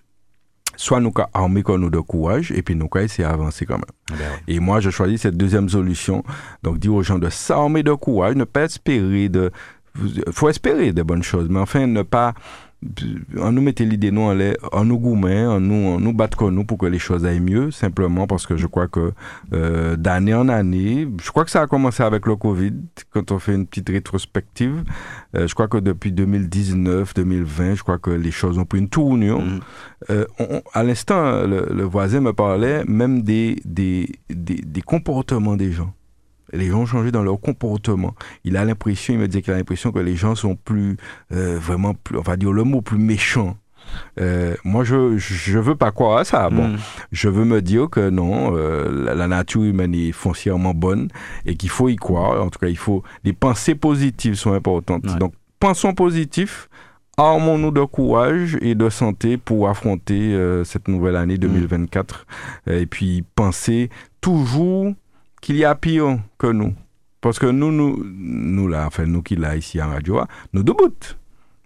Soit 0.78 1.00
nous 1.00 1.12
comme 1.12 1.82
nous 1.82 1.90
de 1.90 2.00
courage 2.00 2.52
et 2.52 2.62
puis 2.62 2.76
nous 2.76 2.90
essayer 2.98 3.28
d'avancer 3.28 3.66
quand 3.66 3.78
même. 3.78 3.86
Ben 4.10 4.18
oui. 4.48 4.56
Et 4.56 4.60
moi, 4.60 4.82
je 4.82 4.90
choisis 4.90 5.22
cette 5.22 5.38
deuxième 5.38 5.70
solution. 5.70 6.24
Donc, 6.64 6.80
dire 6.80 6.94
aux 6.94 7.04
gens 7.04 7.20
de 7.20 7.30
s'armer 7.30 7.84
de 7.84 7.94
courage, 7.94 8.36
ne 8.36 8.44
pas 8.44 8.64
espérer 8.64 9.30
de, 9.30 9.52
faut 10.31 10.50
espérer 10.50 10.94
des 10.94 11.03
bonnes 11.03 11.24
choses, 11.24 11.47
mais 11.50 11.59
enfin, 11.59 11.88
ne 11.88 12.01
pas 12.01 12.33
on 13.38 13.51
nous 13.51 13.62
mettait 13.62 13.86
l'idée 13.86 14.12
nous 14.12 14.21
en, 14.21 14.38
en 14.71 14.86
nous 14.86 15.00
gourmet, 15.00 15.45
en 15.45 15.59
nous, 15.59 15.95
en 15.95 16.00
nous 16.00 16.13
battre 16.13 16.38
comme 16.38 16.53
nous 16.53 16.65
pour 16.65 16.77
que 16.77 16.86
les 16.86 17.00
choses 17.00 17.25
aillent 17.25 17.39
mieux, 17.39 17.71
simplement 17.71 18.27
parce 18.27 18.45
que 18.45 18.57
je 18.57 18.68
crois 18.68 18.88
que 18.88 19.13
euh, 19.53 19.95
d'année 19.95 20.33
en 20.33 20.50
année, 20.50 21.07
je 21.21 21.31
crois 21.31 21.45
que 21.45 21.51
ça 21.51 21.62
a 21.62 21.68
commencé 21.68 22.03
avec 22.03 22.25
le 22.25 22.36
Covid, 22.36 22.74
quand 23.12 23.31
on 23.31 23.39
fait 23.39 23.56
une 23.56 23.65
petite 23.65 23.89
rétrospective, 23.89 24.83
euh, 25.36 25.47
je 25.47 25.53
crois 25.53 25.68
que 25.68 25.77
depuis 25.77 26.12
2019, 26.12 27.13
2020, 27.13 27.75
je 27.75 27.83
crois 27.83 27.97
que 27.97 28.12
les 28.12 28.31
choses 28.31 28.57
ont 28.57 28.65
pris 28.65 28.80
une 28.80 28.89
tournure. 28.89 29.42
Mmh. 29.42 29.59
Euh, 30.12 30.25
on, 30.39 30.62
à 30.74 30.83
l'instant, 30.83 31.45
le, 31.45 31.68
le, 31.74 31.83
voisin 31.83 32.21
me 32.21 32.33
parlait 32.33 32.83
même 32.86 33.24
des, 33.24 33.62
des, 33.65 34.09
des, 34.30 34.56
des 34.56 34.81
comportements 34.81 35.56
des 35.56 35.71
gens 35.71 35.94
les 36.53 36.68
gens 36.68 36.81
ont 36.81 36.86
changé 36.86 37.12
dans 37.12 37.24
leur 37.24 37.39
comportement. 37.39 38.16
Il 38.44 38.57
a 38.57 38.66
l'impression, 38.66 39.14
il 39.14 39.19
me 39.19 39.28
dit 39.28 39.42
qu'il 39.42 39.54
a 39.54 39.57
l'impression 39.57 39.92
que 39.92 39.99
les 39.99 40.16
gens 40.16 40.35
sont 40.35 40.56
plus, 40.56 40.97
euh, 41.31 41.57
vraiment, 41.59 41.94
plus, 41.94 42.18
on 42.18 42.21
va 42.21 42.37
dire 42.37 42.52
le 42.52 42.64
mot, 42.64 42.81
plus 42.81 42.97
méchants. 42.97 43.57
Euh, 44.19 44.56
moi, 44.64 44.83
je 44.83 45.18
je 45.18 45.59
veux 45.59 45.75
pas 45.75 45.92
croire 45.92 46.18
à 46.18 46.23
ça. 46.25 46.49
Bon, 46.49 46.69
mm. 46.69 46.78
je 47.11 47.30
veux 47.30 47.45
me 47.45 47.61
dire 47.61 47.90
que 47.90 48.09
non, 48.09 48.56
euh, 48.56 49.06
la, 49.06 49.14
la, 49.14 49.28
nature 49.28 49.64
humaine 49.64 49.94
est 49.94 50.11
foncièrement 50.11 50.73
bonne 50.73 51.09
et 51.45 51.56
qu'il 51.56 51.69
faut 51.69 51.87
y 51.90 51.95
croire. 51.95 52.44
En 52.44 52.49
tout 52.49 52.59
cas, 52.59 52.68
il 52.68 52.78
faut 52.78 53.04
les 53.23 53.33
pensées 53.33 53.75
positives 53.75 54.35
sont 54.35 54.54
importantes. 54.54 55.06
Ouais. 55.06 55.19
Donc, 55.19 55.33
pensons 55.59 55.94
positif. 55.94 56.68
Armons-nous 57.18 57.71
de 57.71 57.83
courage 57.85 58.57
et 58.59 58.75
de 58.75 58.90
santé 58.90 59.37
pour 59.37 59.69
affronter 59.69 60.37
cette 60.66 60.90
nouvelle 60.90 61.16
année 61.16 61.37
2024. 61.37 62.25
Mm. 62.66 62.71
Et 62.71 62.85
puis, 62.87 63.23
pensez 63.35 63.90
toujours 64.19 64.94
qu'il 65.45 65.57
y 65.57 65.64
a 65.64 65.75
pire 65.75 66.18
que 66.40 66.47
nous. 66.47 66.73
Parce 67.21 67.37
que 67.37 67.45
nous, 67.45 67.71
nous, 67.71 68.04
nous 68.04 68.68
là, 68.68 68.85
enfin, 68.87 69.06
nous 69.06 69.21
qui 69.21 69.35
là 69.35 69.56
ici 69.56 69.80
en 69.80 69.90
radio, 69.90 70.21
nous 70.54 70.64
debout. 70.64 70.95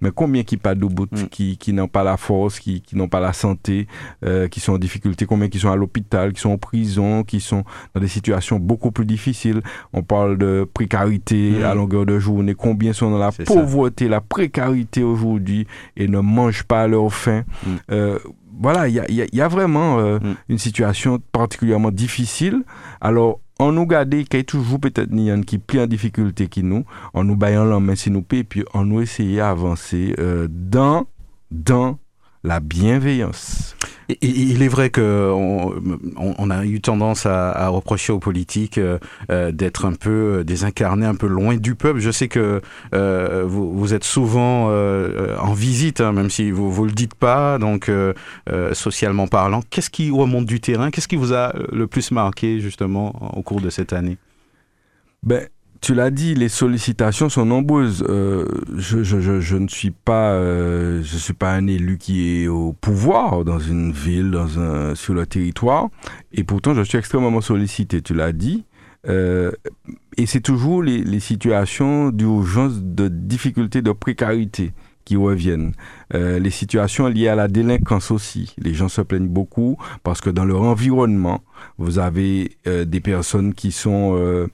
Mais 0.02 0.12
combien 0.14 0.44
qui 0.44 0.58
pas 0.58 0.76
debout, 0.76 1.08
mm. 1.10 1.28
qui, 1.30 1.58
qui 1.58 1.72
n'ont 1.72 1.88
pas 1.88 2.04
la 2.04 2.18
force, 2.18 2.60
qui, 2.60 2.82
qui 2.82 2.98
n'ont 2.98 3.08
pas 3.08 3.22
la 3.22 3.32
santé, 3.32 3.88
euh, 4.26 4.50
qui 4.50 4.60
sont 4.60 4.74
en 4.74 4.78
difficulté, 4.78 5.26
combien 5.26 5.48
qui 5.48 5.60
sont 5.60 5.72
à 5.72 5.78
l'hôpital, 5.78 6.34
qui 6.34 6.42
sont 6.42 6.52
en 6.52 6.58
prison, 6.58 7.24
qui 7.24 7.40
sont 7.40 7.64
dans 7.94 8.02
des 8.02 8.10
situations 8.10 8.60
beaucoup 8.60 8.92
plus 8.92 9.06
difficiles. 9.06 9.62
On 9.94 10.04
parle 10.04 10.38
de 10.38 10.68
précarité 10.74 11.52
mm. 11.52 11.64
à 11.64 11.74
longueur 11.74 12.06
de 12.06 12.20
journée. 12.20 12.56
Combien 12.56 12.92
sont 12.92 13.12
dans 13.12 13.18
la 13.18 13.32
pauvreté, 13.32 14.06
ça. 14.06 14.12
la 14.12 14.22
précarité 14.22 15.04
aujourd'hui 15.04 15.68
et 15.96 16.10
ne 16.10 16.20
mangent 16.20 16.64
pas 16.64 16.82
à 16.84 16.88
leur 16.88 17.14
faim. 17.14 17.44
Mm. 17.66 17.70
Euh, 17.92 18.20
voilà, 18.62 18.90
il 18.90 18.96
y 18.96 19.00
a, 19.00 19.10
y, 19.10 19.26
y 19.32 19.42
a, 19.42 19.48
vraiment 19.48 20.00
euh, 20.00 20.20
une 20.50 20.58
situation 20.58 21.20
particulièrement 21.32 21.92
difficile. 21.92 22.64
Alors, 23.00 23.40
on 23.60 23.74
nous 23.74 23.86
garde 23.86 24.10
qu'il 24.10 24.38
y 24.38 24.38
a 24.38 24.44
toujours 24.44 24.80
peut-être 24.80 25.12
ni 25.12 25.30
qui 25.46 25.58
plus 25.58 25.82
en 25.82 25.88
difficulté 25.88 26.48
que 26.48 26.62
nous, 26.62 26.86
en 27.14 27.24
nous 27.24 27.36
baillant 27.36 27.66
la 27.66 27.80
main 27.80 27.96
si 27.96 28.10
nous 28.10 28.22
paye, 28.22 28.44
puis 28.44 28.64
on 28.74 28.86
nous 28.86 29.02
essayer 29.02 29.38
d'avancer 29.38 30.16
euh, 30.18 30.48
dans, 30.50 31.06
dans 31.52 32.00
la 32.44 32.60
bienveillance. 32.60 33.76
Il 34.22 34.64
est 34.64 34.68
vrai 34.68 34.90
que 34.90 35.32
on, 35.32 36.50
a 36.50 36.66
eu 36.66 36.82
tendance 36.82 37.28
à, 37.28 37.68
reprocher 37.68 38.12
aux 38.12 38.18
politiques 38.18 38.80
euh, 38.80 38.98
euh, 39.30 39.52
d'être 39.52 39.86
un 39.86 39.94
peu 39.94 40.44
désincarnés, 40.44 41.06
un 41.06 41.14
peu 41.14 41.28
loin 41.28 41.58
du 41.58 41.76
peuple. 41.76 42.00
Je 42.00 42.10
sais 42.10 42.28
que 42.28 42.62
euh, 42.96 43.44
vous, 43.46 43.94
êtes 43.94 44.04
souvent 44.04 44.70
en 44.70 45.54
visite, 45.54 46.02
hein, 46.02 46.12
même 46.12 46.32
si 46.32 46.50
vous 46.50 46.72
vous 46.72 46.86
le 46.86 46.92
dites 46.92 47.14
pas, 47.14 47.60
donc 47.60 47.92
socialement 48.74 49.28
parlant. 49.28 49.62
Qu'est-ce 49.70 49.92
qui 49.92 50.10
remonte 50.10 50.46
du 50.46 50.60
terrain 50.60 50.90
Qu'est-ce 50.90 51.08
qui 51.08 51.16
vous 51.16 51.34
a 51.34 51.54
le 51.72 51.86
plus 51.86 52.12
marqué 52.12 52.60
justement 52.62 53.38
au 53.38 53.44
cours 53.44 53.62
de 53.62 53.70
cette 53.70 53.94
année? 53.94 54.18
Ben, 55.22 55.48
tu 55.82 55.94
l'as 55.94 56.12
dit, 56.12 56.36
les 56.36 56.50
sollicitations 56.50 57.30
sont 57.30 57.46
nombreuses. 57.46 58.04
Euh, 58.08 58.46
je, 58.76 59.56
ne 59.56 59.68
suis 59.68 59.92
pas, 59.92 60.32
euh, 60.32 61.02
je 61.04 61.18
suis 61.18 61.34
pas 61.34 61.54
un 61.54 61.68
élu 61.68 61.98
qui 61.98 62.44
est 62.44 62.48
au 62.48 62.74
pouvoir 62.74 63.46
dans 63.46 63.60
une 63.60 63.92
ville, 63.92 64.32
dans 64.32 64.60
un, 64.60 64.96
sur 64.96 65.14
le 65.14 65.26
territoire, 65.26 65.90
et 66.34 66.44
pourtant 66.44 66.74
je 66.74 66.82
suis 66.82 66.98
extrêmement 66.98 67.42
sollicité. 67.42 68.02
Tu 68.02 68.14
l'as 68.14 68.34
dit. 68.34 68.66
Euh, 69.08 69.52
et 70.18 70.26
c'est 70.26 70.42
toujours 70.42 70.84
les, 70.84 71.20
situations 71.22 72.10
d'urgence, 72.10 72.82
de 72.82 73.08
difficulté, 73.08 73.82
de 73.82 73.94
précarité 73.94 74.74
qui 75.06 75.16
reviennent. 75.16 75.72
Les 76.14 76.52
situations 76.52 77.08
liées 77.08 77.30
à 77.30 77.36
la 77.36 77.48
délinquance 77.48 78.12
aussi. 78.12 78.54
Les 78.58 78.74
gens 78.76 78.90
se 78.90 79.02
plaignent 79.02 79.30
beaucoup 79.30 79.78
parce 80.04 80.22
que 80.22 80.30
dans 80.30 80.46
leur 80.46 80.62
environnement, 80.62 81.42
vous 81.80 81.98
avez 81.98 82.58
des 82.66 83.00
personnes 83.00 83.56
qui 83.56 83.72
sont 83.72 84.48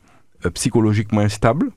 psychologiquement 0.50 1.22
instable. 1.22 1.72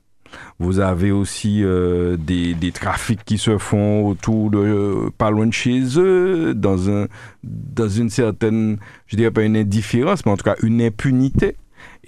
Vous 0.59 0.79
avez 0.79 1.11
aussi 1.11 1.63
euh, 1.63 2.17
des, 2.17 2.53
des, 2.53 2.71
trafics 2.71 3.23
qui 3.25 3.37
se 3.37 3.57
font 3.57 4.05
autour 4.07 4.51
de 4.51 4.57
euh, 4.57 5.09
pas 5.17 5.31
loin 5.31 5.47
de 5.47 5.53
chez 5.53 5.81
eux, 5.97 6.53
dans, 6.53 6.89
un, 6.89 7.07
dans 7.43 7.89
une 7.89 8.09
certaine, 8.09 8.77
je 9.07 9.15
dirais 9.15 9.31
pas 9.31 9.43
une 9.43 9.57
indifférence, 9.57 10.25
mais 10.25 10.31
en 10.31 10.37
tout 10.37 10.43
cas 10.43 10.55
une 10.61 10.81
impunité. 10.81 11.55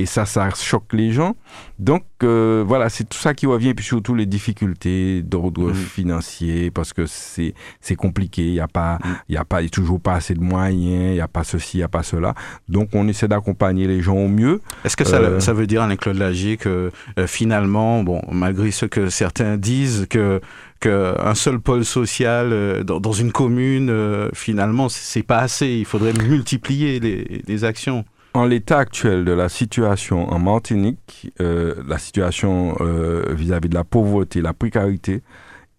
Et 0.01 0.07
ça, 0.07 0.25
ça 0.25 0.49
choque 0.49 0.93
les 0.93 1.11
gens. 1.11 1.35
Donc, 1.77 2.03
euh, 2.23 2.63
voilà, 2.65 2.89
c'est 2.89 3.07
tout 3.07 3.19
ça 3.19 3.35
qui 3.35 3.45
revient. 3.45 3.69
Et 3.69 3.73
puis 3.75 3.85
surtout 3.85 4.15
les 4.15 4.25
difficultés 4.25 5.21
d'ordre 5.21 5.69
mm. 5.69 5.75
financier, 5.75 6.71
parce 6.71 6.91
que 6.91 7.05
c'est, 7.05 7.53
compliqué. 7.95 8.43
Il 8.47 8.53
n'y 8.53 8.59
a 8.59 8.67
pas, 8.67 8.97
y 9.29 9.37
a 9.37 9.45
pas, 9.45 9.61
y 9.61 9.67
a 9.67 9.69
toujours 9.69 10.01
pas 10.01 10.15
assez 10.15 10.33
de 10.33 10.39
moyens. 10.39 11.11
Il 11.11 11.13
n'y 11.13 11.21
a 11.21 11.27
pas 11.27 11.43
ceci, 11.43 11.77
il 11.77 11.81
n'y 11.81 11.83
a 11.83 11.87
pas 11.87 12.01
cela. 12.01 12.33
Donc, 12.67 12.89
on 12.93 13.07
essaie 13.07 13.27
d'accompagner 13.27 13.85
les 13.85 14.01
gens 14.01 14.15
au 14.15 14.27
mieux. 14.27 14.59
Est-ce 14.83 14.97
que 14.97 15.03
ça, 15.03 15.17
euh, 15.17 15.39
ça 15.39 15.53
veut 15.53 15.67
dire, 15.67 15.83
Alain-Claude 15.83 16.17
Lagier, 16.17 16.57
que 16.57 16.91
euh, 17.19 17.27
finalement, 17.27 18.03
bon, 18.03 18.23
malgré 18.31 18.71
ce 18.71 18.87
que 18.87 19.09
certains 19.09 19.57
disent, 19.57 20.07
que 20.09 20.41
qu'un 20.79 21.35
seul 21.35 21.59
pôle 21.59 21.85
social 21.85 22.83
dans, 22.83 22.99
dans, 22.99 23.11
une 23.11 23.31
commune, 23.31 23.95
finalement, 24.33 24.89
c'est 24.89 25.21
pas 25.21 25.37
assez. 25.37 25.67
Il 25.67 25.85
faudrait 25.85 26.13
multiplier 26.13 26.99
les, 26.99 27.43
les 27.47 27.63
actions 27.65 28.03
en 28.33 28.45
l'état 28.45 28.79
actuel 28.79 29.25
de 29.25 29.31
la 29.31 29.49
situation 29.49 30.31
en 30.31 30.39
Martinique, 30.39 31.31
euh, 31.41 31.75
la 31.87 31.97
situation 31.97 32.77
euh, 32.79 33.25
vis-à-vis 33.33 33.69
de 33.69 33.75
la 33.75 33.83
pauvreté, 33.83 34.41
la 34.41 34.53
précarité, 34.53 35.21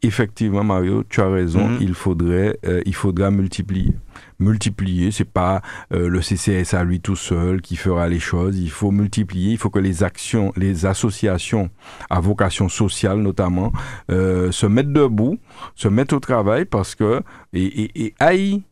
effectivement, 0.02 0.62
Mario, 0.62 1.04
tu 1.08 1.20
as 1.20 1.28
raison, 1.28 1.66
mhm. 1.66 1.78
il 1.80 1.94
faudrait, 1.94 2.58
euh, 2.66 2.82
il 2.84 2.94
faudra 2.94 3.30
multiplier. 3.30 3.94
Multiplier, 4.38 5.12
c'est 5.12 5.24
pas 5.24 5.62
le 5.90 6.20
CCS 6.20 6.74
à 6.74 6.82
lui 6.82 7.00
tout 7.00 7.14
seul 7.14 7.62
qui 7.62 7.76
fera 7.76 8.08
les 8.08 8.18
choses. 8.18 8.58
Il 8.58 8.70
faut 8.70 8.90
multiplier. 8.90 9.52
Il 9.52 9.58
faut 9.58 9.70
que 9.70 9.78
les 9.78 10.02
actions, 10.02 10.52
les 10.56 10.84
associations 10.84 11.70
à 12.10 12.18
vocation 12.18 12.68
sociale 12.68 13.18
notamment, 13.18 13.72
se 14.08 14.66
mettent 14.66 14.92
debout, 14.92 15.38
se 15.76 15.86
mettent 15.86 16.12
au 16.12 16.18
travail 16.18 16.64
parce 16.64 16.96
que 16.96 17.22
et, 17.52 17.64
et, 17.64 18.06
et 18.06 18.14
aïe 18.18 18.64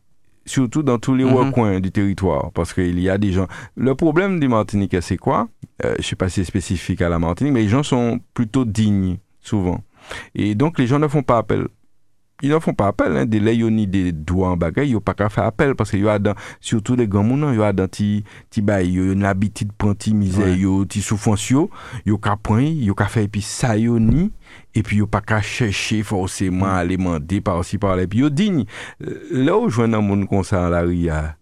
surtout 0.51 0.83
dans 0.83 0.99
tous 0.99 1.15
les 1.15 1.23
mm 1.23 1.33
recoins 1.33 1.79
du 1.79 1.91
territoire, 1.91 2.51
parce 2.53 2.73
qu'il 2.73 2.99
y 2.99 3.09
a 3.09 3.17
des 3.17 3.31
gens. 3.31 3.47
Le 3.75 3.95
problème 3.95 4.39
des 4.39 4.47
Martiniquais, 4.47 5.01
c'est 5.01 5.17
quoi? 5.17 5.47
Euh, 5.85 5.95
Je 5.99 6.03
sais 6.05 6.15
pas 6.15 6.29
si 6.29 6.35
c'est 6.41 6.43
spécifique 6.45 7.01
à 7.01 7.09
la 7.09 7.19
Martinique, 7.19 7.53
mais 7.53 7.61
les 7.63 7.69
gens 7.69 7.83
sont 7.83 8.19
plutôt 8.33 8.65
dignes, 8.65 9.17
souvent. 9.41 9.81
Et 10.35 10.55
donc, 10.55 10.77
les 10.77 10.87
gens 10.87 10.99
ne 10.99 11.07
font 11.07 11.23
pas 11.23 11.37
appel 11.37 11.67
ils 12.41 12.49
ne 12.49 12.59
font 12.59 12.73
pas 12.73 12.87
appel, 12.87 13.15
hein, 13.15 13.25
des 13.25 13.39
léonis 13.39 13.87
des 13.87 14.11
doigts 14.11 14.49
en 14.49 14.57
bagaille, 14.57 14.89
ils 14.89 14.93
n'ont 14.93 15.01
pas 15.01 15.13
qu'à 15.13 15.29
faire 15.29 15.45
appel, 15.45 15.75
parce 15.75 15.91
que 15.91 16.17
dans, 16.17 16.35
surtout 16.59 16.95
les 16.95 17.07
grands 17.07 17.23
mounons, 17.23 17.53
il 17.53 17.59
y 17.59 17.63
a 17.63 17.73
dans 17.73 17.87
ti, 17.87 18.23
ti 18.49 18.61
bail, 18.61 18.87
il 18.87 18.95
y 18.95 19.09
a 19.09 19.13
une 19.13 19.25
habitude 19.25 19.71
prendre 19.73 19.97
ti 19.97 20.13
misère, 20.13 20.49
il 20.49 20.61
y 20.61 20.65
a 20.65 20.85
ti 20.85 21.01
souffrance, 21.01 21.49
il 21.49 21.67
y 22.05 22.11
a 22.11 22.17
qu'à 22.17 22.35
prendre, 22.35 22.61
il 22.61 22.83
y 22.83 22.89
a 22.89 22.93
qu'à 22.93 23.05
faire, 23.05 23.23
et 23.23 23.27
puis 23.27 23.41
ça 23.41 23.77
y 23.77 23.87
ni, 23.87 24.31
et 24.73 24.83
puis 24.83 24.97
il 24.97 24.99
n'y 24.99 25.03
a 25.03 25.07
pas 25.07 25.21
qu'à 25.21 25.41
chercher 25.41 26.03
forcément 26.03 26.65
à 26.65 26.75
aller 26.75 26.97
demander 26.97 27.41
par 27.41 27.57
aussi 27.57 27.77
par 27.77 27.95
là, 27.95 28.03
et 28.03 28.07
puis 28.07 28.19
il 28.19 28.23
y 28.23 28.25
a 28.25 28.29
digne. 28.29 28.65
Euh, 29.03 29.21
là 29.31 29.57
où 29.57 29.69
je 29.69 29.75
vois 29.75 29.85
un 29.85 30.01
monde 30.01 30.27
comme 30.27 30.43
ça 30.43 30.67
à 30.67 30.69
la 30.69 30.81
ria, 30.81 31.35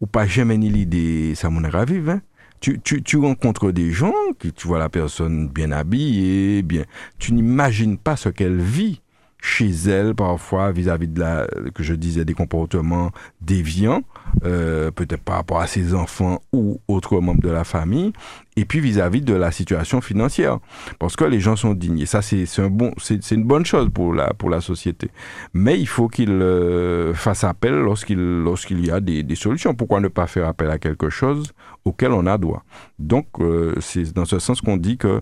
ou 0.00 0.06
pas 0.06 0.26
jamais 0.26 0.58
ni 0.58 0.70
l'idée, 0.70 1.34
ça 1.34 1.50
m'en 1.50 1.68
ravive, 1.68 2.10
hein. 2.10 2.20
Tu, 2.58 2.80
tu, 2.80 3.02
tu, 3.02 3.18
rencontres 3.18 3.70
des 3.70 3.92
gens, 3.92 4.14
que 4.38 4.48
tu 4.48 4.66
vois 4.66 4.78
la 4.78 4.88
personne 4.88 5.46
bien 5.48 5.72
habillée, 5.72 6.62
bien, 6.62 6.84
tu 7.18 7.34
n'imagines 7.34 7.98
pas 7.98 8.16
ce 8.16 8.30
qu'elle 8.30 8.58
vit 8.58 9.02
chez 9.46 9.70
elle 9.86 10.16
parfois 10.16 10.72
vis-à-vis 10.72 11.06
de 11.06 11.20
la 11.20 11.46
que 11.72 11.84
je 11.84 11.94
disais 11.94 12.24
des 12.24 12.34
comportements 12.34 13.12
déviants 13.40 14.02
euh, 14.44 14.90
peut-être 14.90 15.22
par 15.22 15.36
rapport 15.36 15.60
à 15.60 15.68
ses 15.68 15.94
enfants 15.94 16.40
ou 16.52 16.80
autres 16.88 17.20
membres 17.20 17.40
de 17.40 17.50
la 17.50 17.62
famille 17.62 18.12
et 18.56 18.64
puis 18.64 18.80
vis-à-vis 18.80 19.20
de 19.20 19.34
la 19.34 19.52
situation 19.52 20.00
financière. 20.00 20.58
Parce 20.98 21.14
que 21.14 21.24
les 21.24 21.38
gens 21.38 21.54
sont 21.54 21.74
dignes. 21.74 22.00
Et 22.00 22.06
ça 22.06 22.22
c'est 22.22 22.44
un 22.58 22.70
bon 22.70 22.92
c'est 22.98 23.30
une 23.30 23.44
bonne 23.44 23.64
chose 23.64 23.88
pour 23.94 24.12
la 24.12 24.34
pour 24.34 24.50
la 24.50 24.60
société. 24.60 25.10
Mais 25.54 25.78
il 25.78 25.86
faut 25.86 26.08
qu'il 26.08 26.30
euh, 26.30 27.14
fasse 27.14 27.44
appel 27.44 27.74
lorsqu'il 27.74 28.18
lorsqu'il 28.18 28.84
y 28.84 28.90
a 28.90 28.98
des, 28.98 29.22
des, 29.22 29.36
solutions. 29.36 29.74
Pourquoi 29.74 30.00
ne 30.00 30.08
pas 30.08 30.26
faire 30.26 30.48
appel 30.48 30.70
à 30.70 30.78
quelque 30.78 31.08
chose 31.08 31.52
auquel 31.84 32.10
on 32.10 32.26
a 32.26 32.36
droit? 32.36 32.64
Donc 32.98 33.26
euh, 33.38 33.74
c'est 33.80 34.12
dans 34.12 34.24
ce 34.24 34.40
sens 34.40 34.60
qu'on 34.60 34.76
dit 34.76 34.98
que 34.98 35.20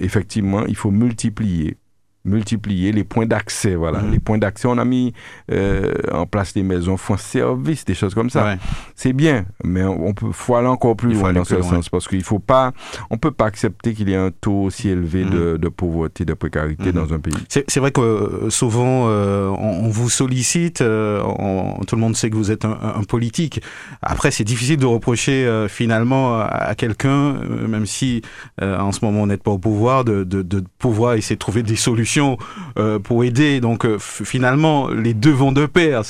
effectivement 0.00 0.64
il 0.64 0.76
faut 0.76 0.90
multiplier 0.90 1.76
multiplier 2.26 2.92
les 2.92 3.04
points 3.04 3.26
d'accès. 3.26 3.74
Voilà, 3.74 4.00
mhm. 4.00 4.12
les 4.12 4.18
points 4.18 4.38
d'accès. 4.38 4.68
On 4.68 4.78
a 4.78 4.84
mis 4.84 5.14
euh, 5.50 5.94
en 6.12 6.26
place 6.26 6.52
des 6.52 6.62
maisons 6.62 6.96
fonds 6.96 7.16
service, 7.16 7.84
des 7.84 7.94
choses 7.94 8.14
comme 8.14 8.30
ça. 8.30 8.56
C'est 8.94 9.12
bien, 9.12 9.46
mais 9.64 9.84
on, 9.84 10.12
peut 10.12 10.32
faut 10.32 10.56
aller 10.56 10.66
encore 10.66 10.96
plus 10.96 11.14
loin 11.14 11.32
dans 11.32 11.44
ce 11.44 11.62
sens 11.62 11.88
parce 11.88 12.08
qu'il 12.08 12.22
faut 12.22 12.38
pas, 12.38 12.72
on 13.10 13.16
peut 13.16 13.30
pas 13.30 13.46
accepter 13.46 13.94
qu'il 13.94 14.08
y 14.08 14.12
ait 14.12 14.16
un 14.16 14.30
taux 14.30 14.64
aussi 14.64 14.88
élevé 14.88 15.24
de, 15.24 15.52
mhm. 15.52 15.58
de, 15.58 15.68
pauvreté, 15.68 16.24
de 16.24 16.34
précarité 16.34 16.86
mhm. 16.86 16.92
dans 16.92 17.14
un 17.14 17.20
pays. 17.20 17.34
C'est 17.48 17.80
vrai 17.80 17.92
que 17.92 18.00
euh, 18.00 18.50
souvent 18.50 19.06
euh, 19.08 19.48
on, 19.48 19.88
vous 19.88 20.10
sollicite, 20.10 20.78
tout 20.78 20.84
le 20.84 22.00
monde 22.00 22.16
sait 22.16 22.28
que 22.28 22.36
vous 22.36 22.50
êtes 22.50 22.64
un, 22.64 23.02
politique. 23.08 23.62
Après, 24.02 24.30
c'est 24.30 24.44
difficile 24.44 24.78
de 24.78 24.86
reprocher 24.86 25.66
finalement 25.68 26.40
à, 26.40 26.74
quelqu'un, 26.74 27.34
même 27.68 27.86
si 27.86 28.22
en 28.60 28.90
ce 28.90 29.04
moment 29.04 29.22
on 29.22 29.26
n'est 29.26 29.36
pas 29.36 29.52
au 29.52 29.58
pouvoir, 29.58 30.04
de, 30.04 30.24
de, 30.24 30.42
de 30.42 30.64
pouvoir 30.78 31.14
essayer 31.14 31.36
de 31.36 31.40
trouver 31.40 31.62
des 31.62 31.76
solutions 31.76 32.15
euh, 32.78 32.98
pour 32.98 33.24
aider. 33.24 33.60
Donc 33.60 33.84
euh, 33.84 33.98
finalement, 33.98 34.88
les 34.88 35.14
deux 35.14 35.32
vont 35.32 35.52
de 35.52 35.66
pair. 35.66 36.02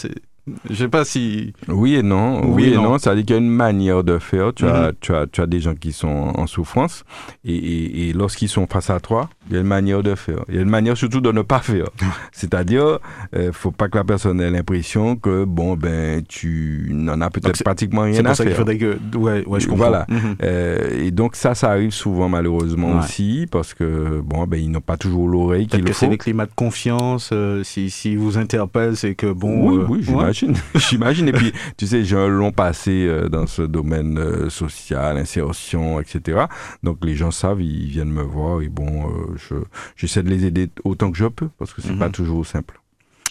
Je 0.71 0.75
sais 0.75 0.89
pas 0.89 1.05
si. 1.05 1.53
Oui 1.67 1.97
et 1.97 2.03
non. 2.03 2.47
Oui, 2.47 2.73
et 2.73 2.77
non. 2.77 2.99
Ça 2.99 3.11
veut 3.11 3.17
dire 3.17 3.27
qu'il 3.27 3.37
y 3.37 3.39
a 3.39 3.43
une 3.43 3.51
manière 3.51 4.05
de 4.05 4.19
faire. 4.19 4.55
Tu, 4.55 4.65
as, 4.65 4.89
mhm. 4.89 4.93
tu, 5.01 5.15
as, 5.15 5.27
tu 5.27 5.41
as 5.41 5.47
des 5.47 5.61
gens 5.61 5.75
qui 5.75 5.93
sont 5.93 6.33
en 6.37 6.47
souffrance 6.47 7.05
et, 7.45 8.09
et, 8.09 8.13
lorsqu'ils 8.13 8.49
sont 8.49 8.67
face 8.67 8.91
à 8.91 9.01
toi, 9.01 9.29
il 9.49 9.55
y 9.55 9.57
a 9.57 9.61
une 9.61 9.67
manière 9.67 10.03
de 10.03 10.15
faire. 10.15 10.45
Il 10.49 10.55
y 10.55 10.59
a 10.59 10.63
une 10.63 10.69
manière 10.69 10.97
surtout 10.97 11.21
de 11.21 11.33
ne 11.33 11.43
pas 11.43 11.59
faire. 11.59 11.87
C'est-à-dire, 12.33 13.01
euh, 13.35 13.51
faut 13.53 13.73
pas 13.73 13.89
que 13.89 13.99
la 13.99 14.05
personne 14.05 14.41
ait 14.41 14.51
l'impression 14.51 15.17
que 15.17 15.45
bon 15.45 15.75
ben 15.75 16.23
tu 16.29 16.91
n'en 16.93 17.21
as 17.21 17.31
peut-être 17.31 17.63
pratiquement 17.65 18.03
rien 18.03 18.25
à 18.25 18.35
faire. 18.35 18.37
C'est 18.37 18.45
pour 18.45 18.67
ça 18.67 18.75
qu'il 18.75 18.79
faudrait 18.79 18.79
que. 18.79 19.17
Ouais, 19.17 19.45
ouais, 19.47 19.61
je 19.61 19.67
comprends. 19.67 19.89
Voilà. 19.89 20.07
Mhm. 20.09 20.37
Euh, 20.43 21.05
et 21.07 21.11
donc 21.11 21.35
ça, 21.35 21.57
ça 21.57 21.71
arrive 21.71 21.91
souvent 21.91 22.29
malheureusement 22.29 22.99
aussi 22.99 23.47
parce 23.51 23.75
que 23.75 24.21
bon 24.25 24.47
ben 24.47 24.61
ils 24.61 24.71
n'ont 24.71 24.81
pas 24.81 24.97
toujours 24.97 25.29
l'oreille 25.29 25.67
qu'il 25.67 25.81
faut. 25.81 25.87
que 25.87 25.93
c'est 25.93 26.09
des 26.09 26.19
climats 26.19 26.47
de 26.47 26.55
confiance. 26.55 27.31
Euh, 27.33 27.65
si, 27.65 27.91
si 27.91 28.15
vous 28.15 28.39
interpellent, 28.39 28.97
c'est 28.97 29.17
que 29.17 29.33
bon. 29.33 29.71
Oui, 29.71 29.85
oui, 29.89 30.05
j'imagine. 30.37 30.63
J'imagine. 30.75 31.29
Et 31.29 31.33
puis, 31.33 31.53
tu 31.77 31.87
sais, 31.87 32.05
j'ai 32.05 32.17
un 32.17 32.29
long 32.29 32.53
passé 32.53 33.07
euh, 33.07 33.29
dans 33.29 33.47
ce 33.47 33.63
domaine 33.63 34.19
euh, 34.19 34.51
social, 34.51 35.17
insertion, 35.17 36.01
etc. 36.01 36.47
Donc, 36.83 36.99
les 37.03 37.15
gens 37.15 37.31
savent, 37.31 37.63
ils 37.63 37.89
viennent 37.89 38.11
me 38.11 38.23
voir 38.23 38.63
et 38.63 38.69
bon, 38.69 39.11
euh, 39.11 39.65
j'essaie 39.97 40.23
de 40.23 40.31
les 40.31 40.45
aider 40.45 40.69
autant 40.85 41.11
que 41.11 41.19
je 41.19 41.27
peux 41.27 41.49
parce 41.59 41.73
que 41.73 41.83
c'est 41.83 41.93
n'est 41.93 41.99
pas 41.99 42.11
toujours 42.11 42.45
simple. 42.47 42.81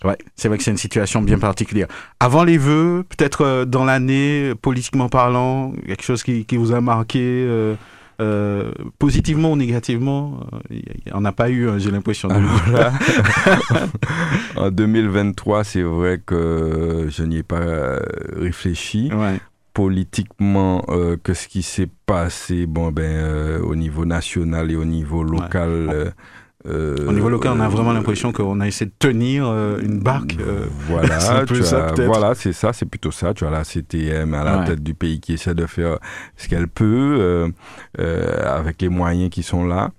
Ouais, 0.03 0.17
c'est 0.35 0.49
vrai 0.49 0.57
que 0.57 0.63
c'est 0.63 0.71
une 0.71 0.77
situation 0.77 1.21
bien 1.21 1.39
particulière. 1.39 1.87
Avant 2.19 2.43
les 2.43 2.57
vœux, 2.57 3.03
peut-être 3.09 3.65
dans 3.65 3.85
l'année, 3.85 4.53
politiquement 4.61 5.09
parlant, 5.09 5.71
quelque 5.85 6.03
chose 6.03 6.21
qui, 6.21 6.45
qui 6.45 6.57
vous 6.57 6.73
a 6.73 6.81
marqué 6.81 7.21
euh, 7.21 7.75
positivement 8.99 9.51
ou 9.51 9.55
négativement, 9.55 10.39
euh, 10.53 10.79
n'y 11.05 11.11
en 11.11 11.25
a 11.25 11.31
pas 11.31 11.49
eu, 11.49 11.69
hein, 11.69 11.77
j'ai 11.77 11.91
l'impression. 11.91 12.29
en 14.55 14.71
2023, 14.71 15.63
c'est 15.63 15.81
vrai 15.81 16.21
que 16.25 17.07
je 17.09 17.23
n'y 17.23 17.37
ai 17.37 17.43
pas 17.43 17.99
réfléchi. 18.35 19.11
politiquement 19.73 20.85
euh, 20.87 21.17
que 21.21 21.33
ce 21.33 21.49
qui 21.49 21.61
s'est 21.61 21.89
passé? 22.05 22.65
Bon 22.65 22.91
ben 22.91 23.03
euh, 23.03 23.59
au 23.59 23.75
niveau 23.75 24.05
national 24.05 24.71
et 24.71 24.77
au 24.77 24.85
niveau 24.85 25.21
local 25.21 25.69
euh, 25.69 26.11
euh, 26.67 26.95
Au 27.07 27.11
niveau 27.11 27.29
local, 27.29 27.53
on 27.55 27.59
a 27.59 27.67
vraiment 27.69 27.91
euh, 27.91 27.93
l'impression 27.93 28.31
qu'on 28.31 28.59
a 28.59 28.67
essayé 28.67 28.87
de 28.89 28.95
tenir 28.97 29.45
euh, 29.47 29.79
une 29.81 29.99
barque. 29.99 30.35
c'est 30.37 30.43
un 30.43 30.67
Voilà, 30.87 31.45
peu 31.45 31.55
tu 31.55 31.63
ça, 31.63 31.87
as- 31.89 32.05
voilà, 32.05 32.33
c'est 32.35 32.53
ça, 32.53 32.73
c'est 32.73 32.85
plutôt 32.85 33.11
ça. 33.11 33.33
Tu 33.33 33.45
as 33.45 33.49
la 33.49 33.63
CTM 33.63 34.33
à 34.33 34.43
la 34.43 34.59
Ouais. 34.59 34.65
tête 34.65 34.83
du 34.83 34.93
pays 34.93 35.19
qui 35.19 35.33
essaie 35.33 35.53
de 35.53 35.65
faire 35.65 35.99
ce 36.37 36.47
qu'elle 36.47 36.67
peut 36.67 37.17
euh, 37.19 37.49
euh, 37.99 38.57
avec 38.57 38.81
les 38.81 38.89
moyens 38.89 39.29
qui 39.29 39.43
sont 39.43 39.65
là. 39.65 39.91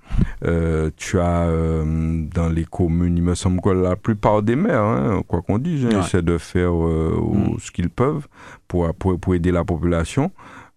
Euh, 0.44 0.90
tu 0.96 1.18
as 1.20 1.42
euh, 1.46 2.24
dans 2.34 2.48
les 2.48 2.64
communes, 2.64 3.16
il 3.16 3.22
me 3.22 3.34
semble 3.34 3.60
que 3.60 3.68
la 3.70 3.96
plupart 3.96 4.42
des 4.42 4.56
maires, 4.56 4.82
hein, 4.84 5.22
quoi 5.28 5.42
qu'on 5.42 5.58
dise, 5.58 5.84
hein, 5.86 5.90
Ouais. 5.94 6.00
essaient 6.00 6.22
de 6.22 6.38
faire 6.38 6.72
Mm. 6.72 7.58
ce 7.60 7.70
qu'ils 7.70 7.90
peuvent 7.90 8.26
pour, 8.68 8.92
pour, 8.94 9.18
pour 9.18 9.34
aider 9.34 9.52
la 9.52 9.64
population. 9.64 10.30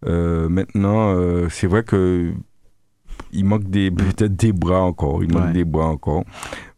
Euh, 0.08 0.48
maintenant, 0.48 1.13
euh, 1.15 1.48
c'est 1.50 1.67
vrai 1.67 1.84
que 1.84 2.31
il 3.31 3.45
manque 3.45 3.63
des 3.69 3.91
peut-être 3.91 4.36
des 4.36 4.51
bras 4.53 4.81
encore, 4.81 5.24
il 5.24 5.31
manque 5.33 5.48
Ouais. 5.48 5.53
des 5.53 5.65
bras 5.65 5.88
encore. 5.88 6.24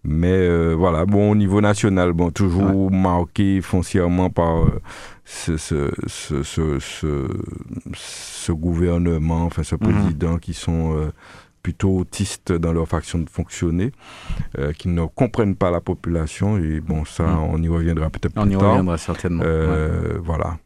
Mais 0.03 0.31
euh, 0.31 0.73
voilà, 0.75 1.05
bon, 1.05 1.31
au 1.31 1.35
niveau 1.35 1.61
national, 1.61 2.13
bon, 2.13 2.31
toujours 2.31 2.89
marqué 2.91 3.61
foncièrement 3.61 4.29
par 4.31 4.63
euh, 4.63 4.81
ce, 5.25 5.57
ce, 5.57 5.91
ce, 6.07 6.41
ce, 6.43 6.79
ce, 6.79 7.27
ce 7.93 8.51
gouvernement, 8.51 9.43
enfin 9.45 9.63
ce 9.63 9.75
Mhm. 9.75 9.79
président 9.79 10.37
qui 10.37 10.53
sont 10.53 10.95
euh, 10.97 11.11
plutôt 11.61 11.95
autistes 11.99 12.51
dans 12.51 12.73
leur 12.73 12.87
façon 12.87 13.19
de 13.19 13.29
fonctionner, 13.29 13.91
qui 14.79 14.87
ne 14.89 15.05
comprennent 15.05 15.55
pas 15.55 15.69
la 15.69 15.79
population. 15.79 16.57
Et 16.57 16.79
bon, 16.79 17.05
ça, 17.05 17.23
Mhm. 17.23 17.39
on 17.53 17.61
y 17.61 17.67
reviendra 17.67 18.09
peut-être 18.09 18.33
On 18.35 18.43
plus 18.47 18.53
y 18.55 18.57
tard. 18.57 18.69
reviendra 18.71 18.97
certainement. 18.97 19.43
ouais. 19.43 19.47
Euh, 19.49 20.17
Voilà. 20.23 20.57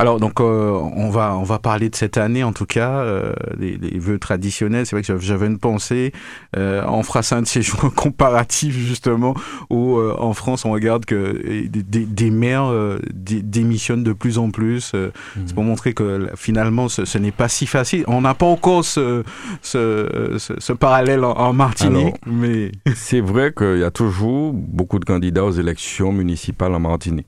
Alors 0.00 0.20
donc 0.20 0.40
euh, 0.40 0.70
on 0.94 1.10
va 1.10 1.36
on 1.36 1.42
va 1.42 1.58
parler 1.58 1.88
de 1.90 1.96
cette 1.96 2.18
année 2.18 2.44
en 2.44 2.52
tout 2.52 2.66
cas 2.66 2.98
euh, 3.00 3.32
les, 3.58 3.76
les 3.76 3.98
vœux 3.98 4.18
traditionnels. 4.20 4.86
C'est 4.86 4.94
vrai 4.94 5.02
que 5.02 5.18
j'avais- 5.18 5.46
une 5.48 5.58
pensée. 5.58 6.12
Euh, 6.56 6.84
on 6.88 7.02
fera 7.02 7.22
ça 7.22 7.36
un 7.38 7.42
de 7.42 7.46
ces 7.46 7.62
jours 7.68 7.92
comparatifs 7.94 8.76
justement 8.76 9.34
où 9.70 9.96
euh, 9.96 10.14
en 10.18 10.34
France 10.34 10.64
on 10.64 10.70
regarde 10.70 11.04
que 11.04 11.66
des, 11.68 11.82
des, 11.82 12.04
des 12.06 12.30
maires 12.30 12.66
euh, 12.70 12.98
dé- 13.12 13.42
démissionnent 13.42 14.04
de 14.04 14.12
plus 14.12 14.38
en 14.38 14.50
plus. 14.50 14.92
euh, 14.94 15.10
C'est 15.46 15.54
pour 15.54 15.64
montrer 15.64 15.94
que 15.94 16.28
finalement 16.36 16.88
ce, 16.88 17.04
ce 17.04 17.18
n'est 17.18 17.32
pas 17.32 17.48
si 17.48 17.66
facile. 17.66 18.04
On 18.06 18.20
n'a 18.20 18.34
pas 18.34 18.46
encore 18.46 18.84
ce 18.84 19.24
ce, 19.62 20.36
ce, 20.38 20.52
ce 20.58 20.72
parallèle 20.72 21.24
en, 21.24 21.32
en 21.32 21.52
Martinique, 21.52 22.14
mais 22.26 22.70
C'est 22.94 23.20
vrai 23.20 23.52
qu'il 23.52 23.78
y 23.78 23.84
a 23.84 23.90
toujours 23.90 24.52
beaucoup 24.52 24.98
de 25.00 25.04
candidats 25.04 25.44
aux 25.44 25.50
élections 25.52 26.12
municipales 26.12 26.74
en 26.74 26.80
Martinique. 26.80 27.26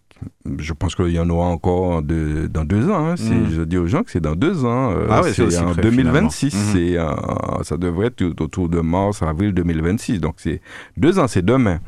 Je 0.59 0.73
pense 0.73 0.95
qu'il 0.95 1.09
y 1.11 1.19
en 1.21 1.29
aura 1.31 1.47
encore 1.47 1.83
en 1.97 2.03
deux- 2.03 2.49
dans 2.49 2.65
deux 2.65 2.89
ans. 2.91 3.09
hein. 3.11 3.15
C'est- 3.17 3.31
Mm. 3.35 3.51
Je 3.53 3.63
dis 3.63 3.79
aux 3.79 3.87
gens 3.87 4.03
que 4.03 4.11
c'est 4.11 4.21
dans 4.21 4.35
deux 4.35 4.65
ans. 4.65 4.91
euh, 4.93 5.07
Ah 5.11 5.23
ouais, 5.23 5.33
c'est 5.33 5.59
en 5.59 5.73
près, 5.73 5.83
2026. 5.83 6.51
finalement. 6.51 6.73
c'est, 6.73 6.99
euh, 7.61 7.63
ça 7.65 7.77
devrait 7.77 8.07
être 8.09 8.23
autour 8.41 8.69
de 8.69 8.81
mars, 8.81 9.23
avril 9.23 9.53
2026. 9.53 10.21
Donc 10.21 10.35
c'est 10.39 10.61
deux 10.97 11.19
ans, 11.19 11.27
c'est 11.29 11.45
demain. 11.45 11.79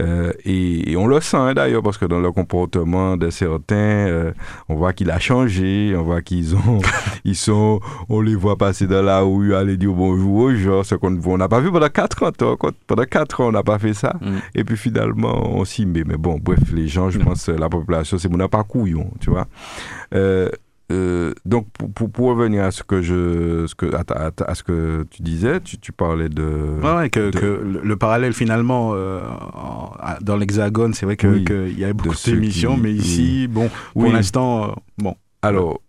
Euh, 0.00 0.32
et, 0.44 0.92
et 0.92 0.96
on 0.96 1.06
le 1.08 1.20
sent 1.20 1.36
hein, 1.36 1.54
d'ailleurs 1.54 1.82
parce 1.82 1.98
que 1.98 2.04
dans 2.06 2.20
le 2.20 2.30
comportement 2.30 3.16
de 3.16 3.30
certains, 3.30 3.74
euh, 3.74 4.32
on 4.68 4.76
voit 4.76 4.92
qu'il 4.92 5.10
a 5.10 5.18
changé, 5.18 5.94
on 5.96 6.02
voit 6.02 6.22
qu'ils 6.22 6.54
ont, 6.54 6.78
ils 7.24 7.34
sont, 7.34 7.80
on 8.08 8.20
les 8.20 8.36
voit 8.36 8.56
passer 8.56 8.86
dans 8.86 9.02
la 9.02 9.20
rue, 9.20 9.54
aller 9.54 9.76
dire 9.76 9.92
bonjour 9.92 10.34
aux 10.36 10.54
gens, 10.54 10.82
ce 10.84 10.94
qu'on 10.94 11.18
on 11.24 11.36
n'a 11.38 11.48
pas 11.48 11.58
vu 11.60 11.72
pendant 11.72 11.88
quatre 11.88 12.22
ans. 12.22 12.30
Pendant 12.86 13.04
quatre 13.04 13.40
ans, 13.40 13.48
on 13.48 13.52
n'a 13.52 13.62
pas 13.64 13.78
fait 13.78 13.92
ça. 13.94 14.14
Mm. 14.20 14.36
Et 14.54 14.64
puis 14.64 14.76
finalement, 14.76 15.50
on 15.56 15.64
s'y 15.64 15.84
met. 15.84 16.04
Mais 16.06 16.16
bon, 16.16 16.38
bref, 16.40 16.60
les 16.72 16.86
gens, 16.86 17.10
je 17.10 17.18
pense, 17.18 17.48
la 17.48 17.68
population, 17.68 17.97
c'est 18.04 18.28
mon 18.28 18.46
pas 18.48 18.64
couillon, 18.64 19.10
tu 19.20 19.30
vois. 19.30 19.46
Euh, 20.14 20.48
euh, 20.90 21.34
donc, 21.44 21.66
pour, 21.72 21.90
pour, 21.92 22.10
pour 22.10 22.26
revenir 22.28 22.64
à 22.64 22.70
ce 22.70 22.82
que 22.82 23.02
je, 23.02 23.66
ce 23.66 23.74
que, 23.74 23.86
à, 23.94 24.54
ce 24.54 24.62
que 24.62 25.06
tu 25.10 25.20
disais, 25.22 25.60
tu, 25.60 25.76
tu 25.78 25.92
parlais 25.92 26.30
de. 26.30 26.80
Ouais, 26.82 26.94
ouais, 26.96 27.10
que, 27.10 27.30
de- 27.30 27.38
que 27.38 27.46
le, 27.62 27.80
le 27.84 27.96
parallèle 27.96 28.32
finalement 28.32 28.92
euh, 28.94 29.20
en- 29.54 29.92
dans 30.22 30.36
l'Hexagone, 30.36 30.94
c'est 30.94 31.04
vrai 31.04 31.16
que 31.16 31.26
Oui, 31.26 31.44
qu'il 31.44 31.78
y 31.78 31.84
a 31.84 31.92
beaucoup 31.92 32.14
d'émissions, 32.24 32.76
qui- 32.76 32.80
mais 32.80 32.92
ici, 32.92 33.48
bon, 33.48 33.68
pour 33.92 34.02
Oui. 34.04 34.12
l'instant, 34.12 34.64
euh, 34.64 34.72
bon. 34.96 35.14
Alors, 35.42 35.80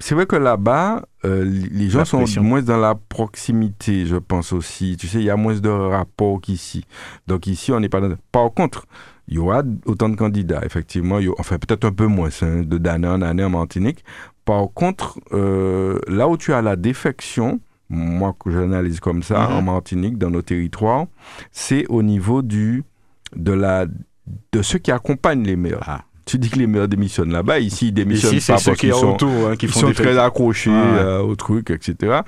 c'est 0.00 0.16
vrai 0.16 0.26
que 0.26 0.34
là-bas, 0.36 1.04
euh, 1.24 1.44
les 1.44 1.88
gens 1.90 2.04
sont 2.04 2.24
moins 2.42 2.62
dans 2.62 2.78
la 2.78 2.96
proximité, 2.96 4.04
je 4.06 4.16
pense 4.16 4.52
aussi. 4.52 4.96
Tu 4.98 5.06
sais, 5.06 5.18
il 5.18 5.24
y 5.24 5.30
a 5.30 5.36
moins 5.36 5.54
de 5.54 5.68
rapports 5.68 6.40
qu'ici. 6.40 6.84
Donc 7.28 7.46
ici, 7.46 7.70
on 7.70 7.78
n'est 7.78 7.88
pas 7.88 8.00
dans... 8.00 8.14
Par 8.32 8.52
contre, 8.52 8.86
il 9.28 9.34
y 9.34 9.38
aura 9.38 9.62
autant 9.86 10.08
de 10.08 10.16
candidats, 10.16 10.60
effectivement. 10.64 11.18
Il 11.18 11.26
y 11.26 11.28
aura- 11.28 11.40
enfin, 11.40 11.58
peut-être 11.58 11.84
un 11.84 11.92
peu 11.92 12.06
moins, 12.06 12.30
hein, 12.42 12.62
de 12.64 12.78
d'année 12.78 13.08
en 13.08 13.22
année 13.22 13.44
en 13.44 13.50
Martinique. 13.50 14.04
Par 14.44 14.66
contre, 14.74 15.18
euh, 15.32 15.98
là 16.08 16.28
où 16.28 16.36
tu 16.36 16.52
as 16.52 16.62
la 16.62 16.76
défection, 16.76 17.60
moi 17.88 18.34
que 18.42 18.50
j'analyse 18.50 19.00
comme 19.00 19.22
ça, 19.22 19.48
Mhm. 19.48 19.56
en 19.56 19.62
Martinique, 19.62 20.18
dans 20.18 20.30
nos 20.30 20.42
territoires, 20.42 21.06
c'est 21.52 21.86
au 21.88 22.02
niveau 22.02 22.42
du, 22.42 22.82
de, 23.36 23.52
la, 23.52 23.86
de 23.86 24.62
ceux 24.62 24.78
qui 24.78 24.90
accompagnent 24.90 25.44
les 25.44 25.56
maires. 25.56 25.80
Ah. 25.86 26.00
Tu 26.24 26.38
dis 26.38 26.48
que 26.50 26.58
les 26.58 26.68
maires 26.68 26.86
démissionnent 26.86 27.32
là-bas, 27.32 27.58
ici 27.58 27.88
ils 27.88 27.92
démissionnent 27.92 28.34
Ici, 28.36 28.52
pas 28.52 28.58
ceux 28.58 28.70
parce 28.70 28.80
qui 28.80 28.86
qu'ils 28.86 28.94
sont 28.94 29.14
autour 29.14 29.48
hein, 29.48 29.56
qui 29.56 29.66
ils 29.66 29.72
sont 29.72 29.88
des 29.88 29.94
très 29.94 30.16
accrochés 30.16 30.70
ouais. 30.70 30.76
euh, 30.76 31.20
au 31.22 31.34
truc, 31.34 31.70
etc. 31.70 32.20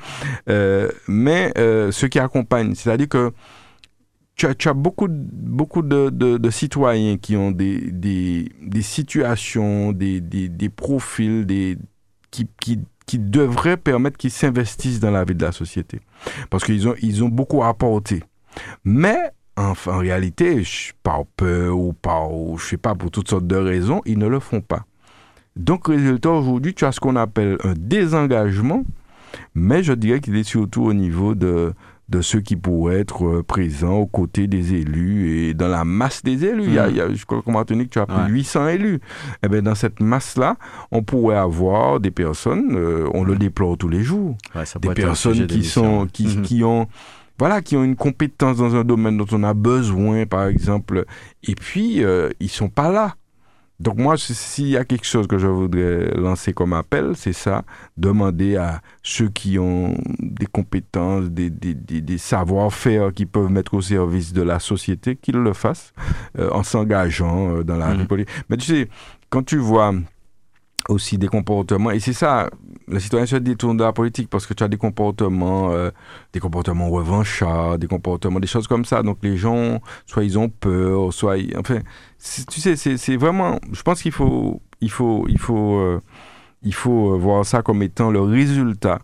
Euh, 0.49 0.89
mais 1.07 1.53
ceux 1.93 2.09
qui 2.09 2.19
accompagnent, 2.19 2.75
c'est-à-dire 2.75 3.09
que 3.09 3.33
tu 4.37 4.69
as, 4.69 4.75
beaucoup, 4.75 5.09
beaucoup 5.09 5.83
de, 5.83 6.51
citoyens 6.51 7.17
qui 7.17 7.37
ont 7.37 7.51
des, 7.51 8.49
situations, 8.81 9.93
des, 9.93 10.69
profils 10.75 11.47
qui, 12.31 13.19
devraient 13.19 13.77
permettre 13.77 14.17
qu'ils 14.17 14.31
s'investissent 14.31 15.01
dans 15.01 15.11
la 15.11 15.25
vie 15.25 15.35
de 15.35 15.45
la 15.45 15.53
société. 15.53 16.01
Parce 16.51 16.65
qu'ils 16.65 16.89
ont, 16.89 16.95
ils 17.03 17.23
ont 17.23 17.29
beaucoup 17.29 17.63
à 17.63 17.69
apporter. 17.69 18.23
Mais 18.85 19.17
en, 19.57 19.75
en 19.87 19.99
réalité, 19.99 20.63
par 21.03 21.27
peur 21.37 21.79
ou 21.79 21.93
par, 21.93 22.31
je 22.57 22.65
sais 22.65 22.77
pas, 22.77 22.95
pour 22.95 23.11
toutes 23.11 23.29
sortes 23.29 23.47
de 23.47 23.57
raisons, 23.57 24.01
ils 24.07 24.19
ne 24.19 24.27
le 24.27 24.41
font 24.41 24.61
pas. 24.61 24.87
Donc, 25.57 25.89
résultat, 25.89 26.31
aujourd'hui, 26.31 26.75
tu 26.75 26.85
as 26.87 26.93
ce 26.93 27.01
qu'on 27.01 27.17
appelle 27.17 27.59
un 27.63 27.75
désengagement, 27.77 28.85
mais 29.55 29.83
je 29.83 29.93
dirais 29.93 30.21
qu'il 30.21 30.37
est 30.37 30.45
surtout 30.45 30.85
au 30.85 30.95
niveau 30.95 31.35
de, 31.35 31.75
de 32.13 32.21
ceux 32.21 32.41
qui 32.41 32.55
pourraient 32.57 33.01
être 33.01 33.25
euh, 33.27 33.43
présents 33.43 33.95
aux 33.97 34.07
côtés 34.07 34.47
des 34.47 34.75
élus 34.75 35.31
et 35.49 35.55
dans 35.55 35.67
la 35.69 35.85
masse 35.85 36.23
des 36.23 36.45
élus. 36.45 36.65
Il 36.67 36.75
y 36.75 36.79
a, 36.79 36.89
il 36.89 36.97
y 36.97 37.01
a- 37.01 37.13
je 37.13 37.25
crois 37.25 37.43
qu'en 37.43 37.53
Martinique, 37.53 37.91
tu 37.91 37.99
as 37.99 38.07
plus 38.07 38.15
Ouais. 38.17 38.29
de 38.29 38.33
800 38.33 38.69
élus. 38.69 39.01
Eh 39.43 39.49
bien, 39.49 39.63
dans 39.63 39.75
cette 39.75 39.99
masse-là, 40.01 40.57
on 40.93 41.03
pourrait 41.03 41.37
avoir 41.39 41.99
des 41.99 42.11
personnes, 42.13 42.77
euh, 42.77 43.09
on 43.15 43.25
le 43.25 43.35
déplore 43.37 43.77
tous 43.79 43.89
les 43.89 44.03
jours, 44.03 44.37
Ouais, 44.55 44.63
des 44.81 44.95
personnes 44.95 45.47
qui 45.47 45.65
sont 45.65 46.07
qui, 46.13 46.27
Mhm. 46.37 46.43
qui 46.43 46.63
ont 46.63 46.87
voilà 47.39 47.61
qui 47.63 47.77
ont 47.77 47.83
une 47.83 47.97
compétence 47.97 48.59
dans 48.59 48.77
un 48.77 48.85
domaine 48.85 49.17
dont 49.17 49.27
on 49.33 49.43
a 49.43 49.55
besoin 49.55 50.27
par 50.27 50.47
exemple 50.47 51.07
et 51.43 51.55
puis 51.57 52.05
euh, 52.05 52.29
ils 52.39 52.51
sont 52.51 52.69
pas 52.69 52.93
là 52.93 53.15
donc 53.81 53.99
moi 53.99 54.17
s'il 54.17 54.69
y 54.69 54.77
a 54.77 54.85
quelque 54.85 55.07
chose 55.07 55.27
que 55.27 55.39
je 55.39 55.47
voudrais 55.47 56.13
lancer 56.15 56.53
comme 56.53 56.73
appel 56.73 57.13
c'est 57.17 57.33
ça 57.33 57.65
demander 57.97 58.57
à 58.57 58.81
ceux 59.03 59.29
qui 59.29 59.59
ont 59.59 59.97
des 60.21 60.47
compétences 60.47 61.27
des, 61.27 61.51
des, 61.51 61.75
des, 61.75 62.01
des 62.01 62.19
savoir-faire 62.19 63.13
qui 63.13 63.27
peuvent 63.27 63.51
mettre 63.51 63.75
au 63.75 63.81
service 63.81 64.33
de 64.33 64.43
la 64.43 64.59
société 64.61 65.17
qu'ils 65.17 65.37
le 65.37 65.53
fassent 65.53 65.93
euh, 66.39 66.51
en 66.51 66.63
s'engageant 66.63 67.57
euh, 67.57 67.65
dans 67.65 67.77
la 67.77 67.95
vie 67.95 68.05
politique 68.07 68.33
mais 68.49 68.57
tu 68.57 68.67
sais 68.67 68.89
quand 69.31 69.43
tu 69.45 69.57
vois 69.59 69.95
aussi 70.89 71.19
des 71.19 71.29
comportements. 71.29 71.91
Et 71.91 72.01
c'est 72.01 72.13
ça, 72.13 72.51
le 72.89 72.99
citoyen 72.99 73.27
se 73.27 73.37
détourne 73.37 73.77
de 73.77 73.85
la 73.85 73.93
politique 73.93 74.29
parce 74.29 74.47
que 74.47 74.55
tu 74.55 74.63
as 74.63 74.69
des 74.69 74.77
comportements, 74.77 75.71
euh, 75.73 75.91
des 76.33 76.41
comportements 76.41 76.91
revanchards, 76.91 77.79
des 77.79 77.87
comportements, 77.87 78.41
des 78.41 78.47
choses 78.47 78.67
comme 78.67 78.85
ça. 78.85 79.03
Donc 79.03 79.19
les 79.23 79.37
gens, 79.37 79.81
soit 80.07 80.25
ils 80.25 80.39
ont 80.39 80.49
peur, 80.49 81.13
soit 81.13 81.39
ils, 81.39 81.57
enfin, 81.57 81.81
tu 82.19 82.61
sais, 82.61 82.77
c'est 82.77 82.97
c'est 82.97 83.17
vraiment, 83.17 83.59
je 83.73 83.83
pense 83.83 84.03
qu'il 84.03 84.13
faut, 84.13 84.61
il 84.81 84.91
faut, 84.91 85.27
il 85.29 85.39
faut, 85.39 85.77
euh, 85.77 86.01
il 86.63 86.75
faut 86.75 87.15
euh, 87.15 87.19
voir 87.19 87.45
ça 87.45 87.63
comme 87.63 87.83
étant 87.83 88.11
le 88.11 88.21
résultat 88.21 88.99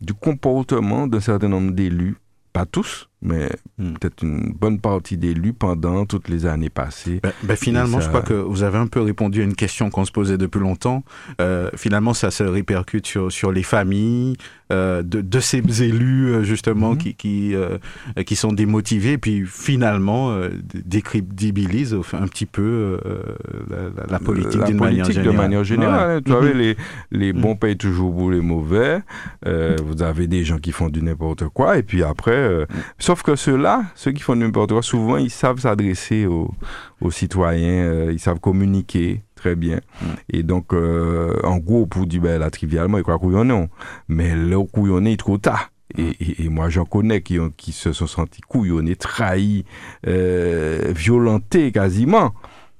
du 0.00 0.14
comportement 0.14 1.06
d'un 1.06 1.20
certain 1.20 1.48
nombre 1.48 1.72
d'élus, 1.72 2.16
pas 2.52 2.66
tous, 2.66 3.08
mais 3.24 3.48
Hmm. 3.76 3.94
peut-être 3.94 4.22
une 4.22 4.52
bonne 4.52 4.78
partie 4.78 5.16
d'élus 5.16 5.52
pendant 5.52 6.06
toutes 6.06 6.28
les 6.28 6.46
années 6.46 6.70
passées. 6.70 7.18
Ben, 7.24 7.32
ben, 7.42 7.56
finalement, 7.56 7.98
je 8.00 8.06
crois 8.08 8.22
que 8.22 8.34
vous 8.34 8.62
avez 8.62 8.78
un 8.78 8.86
peu 8.86 9.00
répondu 9.00 9.40
à 9.40 9.44
une 9.44 9.56
question 9.56 9.90
qu'on 9.90 10.04
se 10.04 10.12
posait 10.12 10.38
depuis 10.38 10.60
longtemps. 10.60 11.02
Euh, 11.40 11.70
finalement, 11.74 12.14
ça 12.14 12.30
se 12.30 12.44
répercute 12.44 13.04
sur, 13.06 13.32
sur 13.32 13.50
les 13.50 13.64
familles 13.64 14.36
euh, 14.72 15.02
de, 15.02 15.20
de 15.20 15.40
ces 15.40 15.58
élus, 15.82 16.28
euh, 16.28 16.42
justement, 16.44 16.92
Mhm. 16.92 16.98
qui, 16.98 17.14
qui, 17.14 17.54
euh, 17.56 17.78
qui 18.24 18.36
sont 18.36 18.52
démotivés, 18.52 19.18
puis 19.18 19.44
finalement 19.44 20.38
décrédibilisent 21.04 21.96
un 22.12 22.26
petit 22.28 22.46
peu 22.46 22.98
la, 24.08 24.18
politique 24.18 24.62
d'une 24.64 24.78
manière 24.78 25.04
politique 25.04 25.22
générale. 25.22 25.32
de 25.32 25.36
manière 25.36 25.64
générale. 25.64 26.22
Ouais. 26.26 26.32
hein. 26.32 26.40
Mhm. 26.42 26.58
les, 26.58 26.76
les 27.10 27.32
Mhm. 27.32 27.40
bons 27.40 27.56
payent 27.56 27.76
toujours 27.76 28.14
pour 28.14 28.30
les 28.30 28.40
mauvais. 28.40 29.00
Vous 29.44 30.02
avez 30.02 30.26
des 30.26 30.44
gens 30.44 30.58
qui 30.58 30.72
font 30.72 30.88
du 30.88 31.02
n'importe 31.02 31.48
quoi. 31.48 31.78
Et 31.78 31.82
puis 31.82 32.02
après, 32.02 32.66
sauf 33.14 33.22
que 33.22 33.36
ceux-là, 33.36 33.84
ceux 33.94 34.10
qui 34.10 34.22
font 34.22 34.34
du 34.34 34.40
n'importe 34.40 34.72
quoi, 34.72 34.82
souvent, 34.82 35.18
ils 35.18 35.30
savent 35.30 35.60
s'adresser 35.60 36.26
aux, 36.26 36.50
aux 37.00 37.12
citoyens. 37.12 37.84
euh, 37.84 38.12
ils 38.12 38.18
savent 38.18 38.40
communiquer 38.40 39.22
très 39.36 39.54
bien. 39.54 39.80
Et 40.32 40.42
donc, 40.42 40.72
euh, 40.72 41.38
en 41.44 41.58
gros, 41.58 41.86
pour 41.86 42.06
dire, 42.06 42.22
ben, 42.22 42.40
là, 42.40 42.50
trivialement, 42.50 42.98
il 42.98 43.04
croit 43.04 43.20
couillonner. 43.20 43.68
Mais 44.08 44.34
le 44.34 44.60
couillonner, 44.62 45.10
il 45.10 45.14
est 45.14 45.16
trop 45.16 45.38
tard. 45.38 45.70
Et, 45.96 46.44
et, 46.44 46.48
moi, 46.48 46.70
j'en 46.70 46.84
connais 46.84 47.22
qui, 47.22 47.38
ont, 47.38 47.52
qui 47.56 47.70
se 47.70 47.92
sont 47.92 48.08
sentis 48.08 48.40
couillonnés, 48.40 48.96
trahis, 48.96 49.64
euh, 50.08 50.92
violentés 50.92 51.70
quasiment 51.70 52.32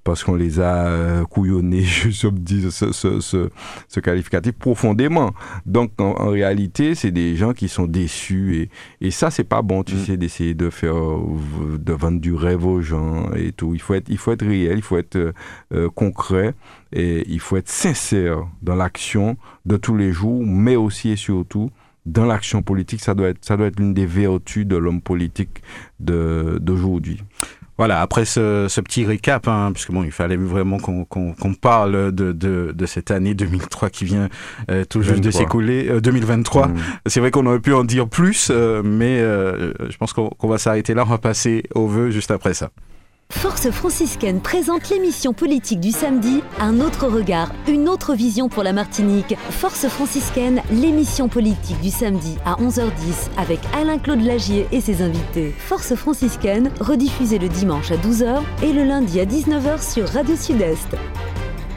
parce 0.05 0.23
qu'on 0.23 0.35
les 0.35 0.61
a 0.61 0.87
euh, 0.87 1.25
couillonnés, 1.25 1.83
je 1.83 2.11
ce, 2.11 2.93
ce, 2.93 3.21
ce, 3.21 3.49
ce, 3.89 4.01
qualificatif, 4.01 4.53
profondément. 4.53 5.33
Donc, 5.67 5.93
en, 5.99 6.15
en 6.21 6.29
réalité, 6.29 6.95
c'est 6.95 7.11
des 7.11 7.35
gens 7.37 7.55
qui 7.55 7.69
sont 7.69 7.87
déçus. 7.87 8.57
Et, 9.01 9.07
et 9.07 9.11
ça, 9.11 9.31
c'est 9.31 9.45
pas 9.45 9.63
bon, 9.63 9.83
tu 9.83 9.95
mm. 9.95 10.05
sais, 10.05 10.17
d'essayer 10.17 10.55
de 10.55 10.71
faire, 10.71 10.95
de 10.95 11.93
vendre 11.93 12.21
du 12.21 12.35
rêve 12.35 12.67
aux 12.67 12.83
gens 12.83 13.33
et 13.35 13.53
tout. 13.53 13.75
Il 13.75 13.81
faut 13.81 13.95
être, 13.95 14.09
il 14.11 14.19
faut 14.19 14.33
être 14.33 14.47
réel, 14.47 14.77
il 14.77 14.83
faut 14.83 14.99
être 14.99 15.17
euh, 15.17 15.33
euh 15.73 15.89
concret 15.95 16.55
et 16.93 17.25
il 17.29 17.41
faut 17.41 17.57
être 17.57 17.69
sincère 17.69 18.47
dans 18.63 18.75
l'action 18.75 19.37
de 19.65 19.77
tous 19.77 19.97
les 19.97 20.13
jours, 20.13 20.45
mais 20.45 20.77
aussi 20.77 21.11
et 21.11 21.17
surtout 21.17 21.71
dans 22.07 22.27
l'action 22.27 22.63
politique. 22.63 23.01
Ça 23.01 23.15
doit 23.15 23.29
être, 23.29 23.45
ça 23.45 23.57
doit 23.57 23.67
être 23.67 23.81
l'une 23.81 23.95
des 23.95 24.07
vertus 24.07 24.67
de 24.67 24.77
l'homme 24.77 25.01
politique 25.01 25.63
d'aujourd'hui. 25.99 27.23
Voilà, 27.77 28.01
après 28.01 28.25
ce, 28.25 28.67
ce 28.69 28.81
petit 28.81 29.05
récap, 29.05 29.49
hein, 29.49 29.71
puisque 29.73 29.91
bon, 29.91 30.05
il 30.05 30.13
fallait 30.13 30.37
vraiment 30.37 30.79
qu'on 30.79 31.05
qu 31.05 31.55
parle 31.61 32.13
de, 32.13 32.33
de, 32.33 32.73
de, 32.75 32.87
cette 32.87 33.11
année 33.11 33.35
2003 33.35 33.91
qui 33.91 34.05
vient 34.05 34.29
euh, 34.71 34.85
tout 34.85 35.03
juste 35.03 35.21
de 35.21 35.31
s'écouler, 35.31 35.89
euh, 35.89 36.01
2023. 36.01 36.69
Mmh. 36.69 36.77
C'est 37.07 37.21
vrai 37.21 37.31
qu'on 37.33 37.47
aurait 37.47 37.59
pu 37.59 37.73
en 37.73 37.85
dire 37.85 38.09
plus, 38.09 38.49
euh, 38.51 38.83
mais 38.85 39.19
euh, 39.21 39.73
je 39.89 39.97
pense 39.97 40.13
qu'on 40.13 40.29
qu 40.29 40.47
va 40.47 40.59
s'arrêter 40.59 40.95
là. 40.95 41.03
On 41.05 41.11
va 41.11 41.19
passer 41.19 41.65
au 41.75 41.89
vœu 41.89 42.11
juste 42.11 42.31
après 42.31 42.55
ça. 42.55 42.71
Force 43.35 43.71
franciscaine 43.71 44.41
présente 44.41 44.89
l'émission 44.89 45.35
politique 45.35 45.81
du 45.81 45.91
samedi, 45.91 46.41
un 46.59 46.81
autre 46.81 47.09
regard, 47.09 47.53
une 47.69 47.91
autre 47.91 48.15
vision 48.15 48.49
pour 48.49 48.63
la 48.63 48.73
Martinique. 48.73 49.37
Force 49.51 49.87
franciscaine, 49.89 50.63
l'émission 50.71 51.29
politique 51.29 51.79
du 51.83 51.91
samedi 51.91 52.39
à 52.47 52.55
11h10 52.55 53.31
avec 53.37 53.61
Alain-Claude 53.75 54.23
Lagier 54.23 54.67
et 54.73 54.81
ses 54.81 55.03
invités. 55.03 55.53
Force 55.59 55.95
franciscaine, 55.95 56.71
rediffusée 56.81 57.39
le 57.39 57.49
dimanche 57.49 57.91
à 57.91 57.97
12h 57.97 58.41
et 58.63 58.73
le 58.73 58.85
lundi 58.85 59.21
à 59.21 59.27
19h 59.27 59.93
sur 59.93 60.09
Radio 60.09 60.37
Sud-Est. 60.37 60.97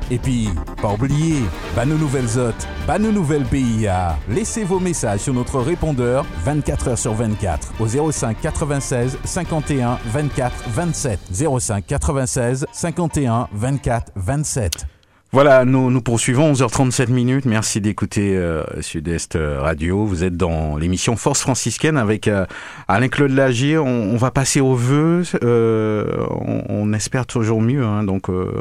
Et 0.09 0.17
puis, 0.17 0.49
pas 0.81 0.93
oublier, 0.93 1.43
bah 1.75 1.85
nos 1.85 1.97
nouvelles 1.97 2.37
hôtes, 2.37 2.67
bah 2.87 2.97
nos 2.97 3.11
nouvelles 3.11 3.45
PIA. 3.45 4.17
Laissez 4.29 4.63
vos 4.63 4.79
messages 4.79 5.21
sur 5.21 5.33
notre 5.33 5.59
répondeur 5.59 6.25
24 6.43 6.89
h 6.91 6.95
sur 6.95 7.13
24 7.13 7.73
au 7.79 8.11
05 8.11 8.39
96 8.41 9.17
51 9.23 9.99
24 10.05 10.69
27. 10.69 11.19
05 11.59 11.85
96 11.85 12.65
51 12.71 13.47
24 13.51 14.11
27. 14.15 14.96
Voilà, 15.37 15.65
nous, 15.65 15.91
nous 15.91 16.01
poursuivons 16.01 16.51
11h37 16.53 17.11
minutes. 17.11 17.45
Merci 17.45 17.79
d'écouter 17.79 18.35
euh, 18.35 18.63
Sud-Est 18.81 19.37
Radio. 19.37 20.03
Vous 20.03 20.23
êtes 20.23 20.35
dans 20.35 20.77
l'émission 20.77 21.15
Force 21.15 21.41
franciscaine 21.41 21.95
avec 21.95 22.27
euh, 22.27 22.47
Alain-Claude 22.87 23.29
Lagier. 23.29 23.77
On, 23.77 23.85
on, 23.85 24.17
va 24.17 24.31
passer 24.31 24.61
aux 24.61 24.73
vœux. 24.73 25.21
Euh, 25.43 26.25
on, 26.31 26.63
on, 26.69 26.91
espère 26.91 27.27
toujours 27.27 27.61
mieux. 27.61 27.85
Hein. 27.85 28.03
Donc, 28.03 28.31
euh, 28.31 28.51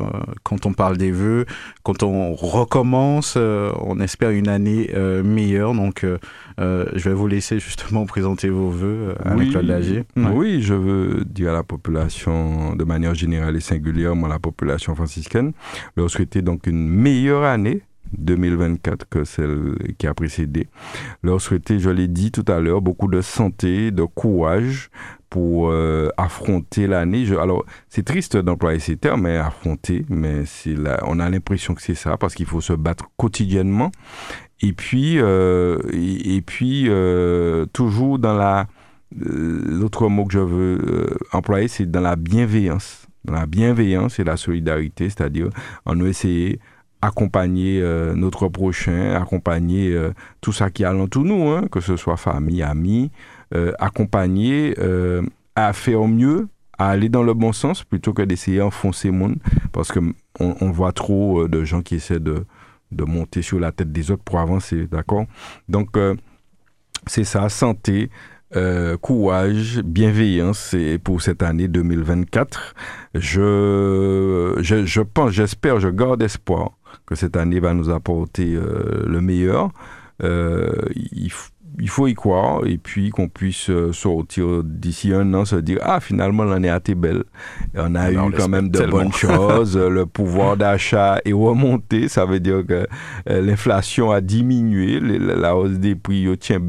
quand 0.42 0.66
on 0.66 0.74
parle 0.74 0.98
des 0.98 1.12
vœux, 1.12 1.46
quand 1.82 2.02
on 2.02 2.34
recommence, 2.34 3.36
euh, 3.38 3.72
on 3.80 3.98
espère 3.98 4.28
une 4.28 4.48
année 4.48 4.90
euh, 4.94 5.22
meilleure. 5.22 5.72
Donc, 5.72 6.04
je 6.58 7.08
vais 7.08 7.14
vous 7.14 7.26
laisser 7.26 7.58
justement 7.58 8.06
présenter 8.06 8.48
vos 8.48 8.70
vœux, 8.70 9.14
Alain-Claude 9.24 9.64
oui, 9.64 9.68
Lagier. 9.68 10.04
Ouais. 10.16 10.30
Oui, 10.32 10.62
je 10.62 10.74
veux 10.74 11.24
dire 11.24 11.50
à 11.50 11.54
la 11.54 11.62
population, 11.62 12.74
de 12.74 12.84
manière 12.84 13.14
générale 13.14 13.56
et 13.56 13.60
singulièrement 13.60 14.26
à 14.26 14.30
la 14.30 14.38
population 14.38 14.94
franciscaine, 14.94 15.52
leur 15.96 16.10
souhaiter 16.10 16.42
donc 16.42 16.66
une 16.66 16.88
meilleure 16.88 17.44
année 17.44 17.82
2024 18.16 19.08
que 19.08 19.24
celle 19.24 19.74
qui 19.98 20.06
a 20.06 20.14
précédé. 20.14 20.68
Leur 21.22 21.40
souhaiter, 21.40 21.78
je 21.78 21.90
l'ai 21.90 22.08
dit 22.08 22.30
tout 22.30 22.44
à 22.48 22.60
l'heure, 22.60 22.80
beaucoup 22.80 23.08
de 23.08 23.20
santé, 23.20 23.90
de 23.90 24.04
courage 24.04 24.90
pour 25.28 25.70
euh, 25.70 26.08
affronter 26.16 26.86
l'année. 26.86 27.26
Alors, 27.38 27.64
c'est 27.88 28.04
triste 28.04 28.36
d'employer 28.36 28.78
ces 28.78 28.96
termes, 28.96 29.22
mais 29.22 29.36
affronter, 29.36 30.04
mais 30.08 30.44
c'est 30.44 30.76
on 31.02 31.18
a 31.18 31.28
l'impression 31.28 31.74
que 31.74 31.82
c'est 31.82 31.94
ça 31.94 32.16
parce 32.16 32.34
qu'il 32.34 32.46
faut 32.46 32.60
se 32.60 32.72
battre 32.72 33.06
quotidiennement. 33.16 33.90
Et 34.60 34.72
puis, 34.72 35.18
euh, 35.18 35.78
et, 35.92 36.40
puis 36.40 36.86
euh, 36.88 37.66
toujours 37.72 38.18
dans 38.18 38.36
la 38.36 38.66
l'autre 39.14 40.08
mot 40.08 40.24
que 40.24 40.32
je 40.32 40.40
veux 40.40 41.16
employer, 41.32 41.68
c'est 41.68 41.90
dans 41.90 42.00
la 42.00 42.16
bienveillance. 42.16 43.06
Dans 43.24 43.34
la 43.34 43.46
bienveillance 43.46 44.18
et 44.18 44.24
la 44.24 44.36
solidarité, 44.36 45.08
c'est-à-dire 45.10 45.48
en 45.84 46.00
essayer 46.04 46.60
accompagner 47.02 47.80
euh, 47.80 48.14
notre 48.14 48.48
prochain, 48.48 49.14
accompagner 49.14 49.92
euh, 49.92 50.12
tout 50.40 50.52
ça 50.52 50.70
qui 50.70 50.82
est 50.82 50.86
alentour 50.86 51.24
nous, 51.24 51.48
hein, 51.48 51.66
que 51.70 51.80
ce 51.80 51.96
soit 51.96 52.16
famille, 52.16 52.62
amis, 52.62 53.10
euh, 53.54 53.72
accompagner 53.78 54.74
à 55.54 55.72
faire 55.72 56.06
mieux, 56.06 56.48
à 56.78 56.90
aller 56.90 57.08
dans 57.08 57.22
le 57.22 57.32
bon 57.32 57.52
sens 57.52 57.84
plutôt 57.84 58.12
que 58.12 58.22
d'essayer 58.22 58.58
d'enfoncer 58.58 59.08
le 59.08 59.14
monde, 59.14 59.36
parce 59.72 59.92
que 59.92 60.00
on, 60.40 60.54
on 60.60 60.70
voit 60.70 60.92
trop 60.92 61.48
de 61.48 61.64
gens 61.64 61.80
qui 61.80 61.94
essaient 61.94 62.20
de, 62.20 62.44
de 62.92 63.04
monter 63.04 63.42
sur 63.42 63.58
la 63.60 63.72
tête 63.72 63.92
des 63.92 64.10
autres 64.10 64.22
pour 64.22 64.38
avancer, 64.38 64.86
d'accord? 64.86 65.26
Donc 65.68 65.96
c'est 67.06 67.24
ça, 67.24 67.48
santé, 67.48 68.10
euh, 68.54 68.96
courage, 68.96 69.80
bienveillance 69.82 70.72
et 70.72 70.98
pour 70.98 71.20
cette 71.20 71.42
année 71.42 71.68
2024. 71.68 72.74
Je, 73.14 74.56
je, 74.60 74.86
je 74.86 75.00
pense, 75.00 75.32
j'espère, 75.32 75.80
je 75.80 75.88
garde 75.88 76.22
espoir 76.22 76.70
que 77.06 77.14
cette 77.14 77.36
année 77.36 77.60
va 77.60 77.74
nous 77.74 77.90
apporter 77.90 78.54
euh, 78.54 79.04
le 79.06 79.20
meilleur. 79.20 79.70
Euh, 80.22 80.70
il, 80.94 81.30
il 81.78 81.88
faut 81.88 82.06
y 82.06 82.14
croire 82.14 82.66
et 82.66 82.78
puis 82.78 83.10
qu'on 83.10 83.28
puisse 83.28 83.70
sortir 83.92 84.62
d'ici 84.64 85.12
un 85.12 85.32
an, 85.34 85.44
se 85.44 85.56
dire 85.56 85.78
ah 85.82 86.00
finalement 86.00 86.44
l'année 86.44 86.70
a 86.70 86.76
été 86.76 86.94
belle. 86.94 87.24
On 87.74 87.94
a 87.94 88.02
Alors, 88.02 88.28
eu 88.28 88.32
quand 88.32 88.48
même 88.48 88.70
de 88.70 88.78
tellement. 88.78 88.98
bonnes 88.98 89.12
choses. 89.12 89.76
le 89.76 90.06
pouvoir 90.06 90.56
d'achat 90.56 91.20
est 91.24 91.32
remonté, 91.32 92.08
ça 92.08 92.24
veut 92.24 92.40
dire 92.40 92.64
que 92.66 92.86
euh, 93.28 93.40
l'inflation 93.42 94.10
a 94.10 94.20
diminué, 94.20 95.00
la 95.00 95.56
hausse 95.56 95.78
des 95.78 95.94
prix 95.94 96.28
au 96.28 96.36
tient 96.36 96.60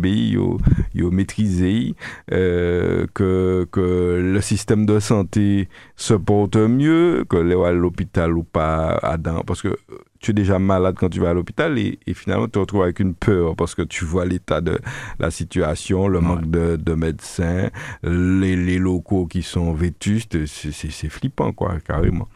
yo 0.93 1.11
maîtrisé, 1.11 1.95
euh, 2.31 3.05
que 3.13 3.67
que 3.71 4.19
le 4.23 4.41
système 4.41 4.85
de 4.85 4.99
santé 4.99 5.69
se 5.95 6.13
porte 6.13 6.55
mieux, 6.57 7.25
que 7.29 7.37
les 7.37 7.55
à 7.55 7.71
l'hôpital 7.71 8.37
ou 8.37 8.43
pas 8.43 8.97
à 9.01 9.17
parce 9.45 9.61
que 9.61 9.75
tu 10.19 10.31
es 10.31 10.33
déjà 10.33 10.59
malade 10.59 10.95
quand 10.97 11.09
tu 11.09 11.19
vas 11.19 11.29
à 11.29 11.33
l'hôpital 11.33 11.77
et, 11.77 11.99
et, 12.07 12.13
finalement 12.13 12.45
tu 12.45 12.51
te 12.51 12.59
retrouves 12.59 12.83
avec 12.83 12.99
une 12.99 13.13
peur 13.13 13.55
parce 13.55 13.75
que 13.75 13.81
tu 13.81 14.05
vois 14.05 14.25
l'état 14.25 14.61
de 14.61 14.79
la 15.19 15.31
situation, 15.31 16.07
le 16.07 16.19
ouais. 16.19 16.25
manque 16.25 16.49
de, 16.49 16.75
de 16.75 16.93
médecins, 16.93 17.69
les, 18.03 18.55
les, 18.55 18.79
locaux 18.79 19.27
qui 19.27 19.43
sont 19.43 19.73
vétustes, 19.73 20.45
c'est 20.45 21.09
flippant 21.09 21.51
quoi, 21.51 21.75
carrément. 21.85 22.27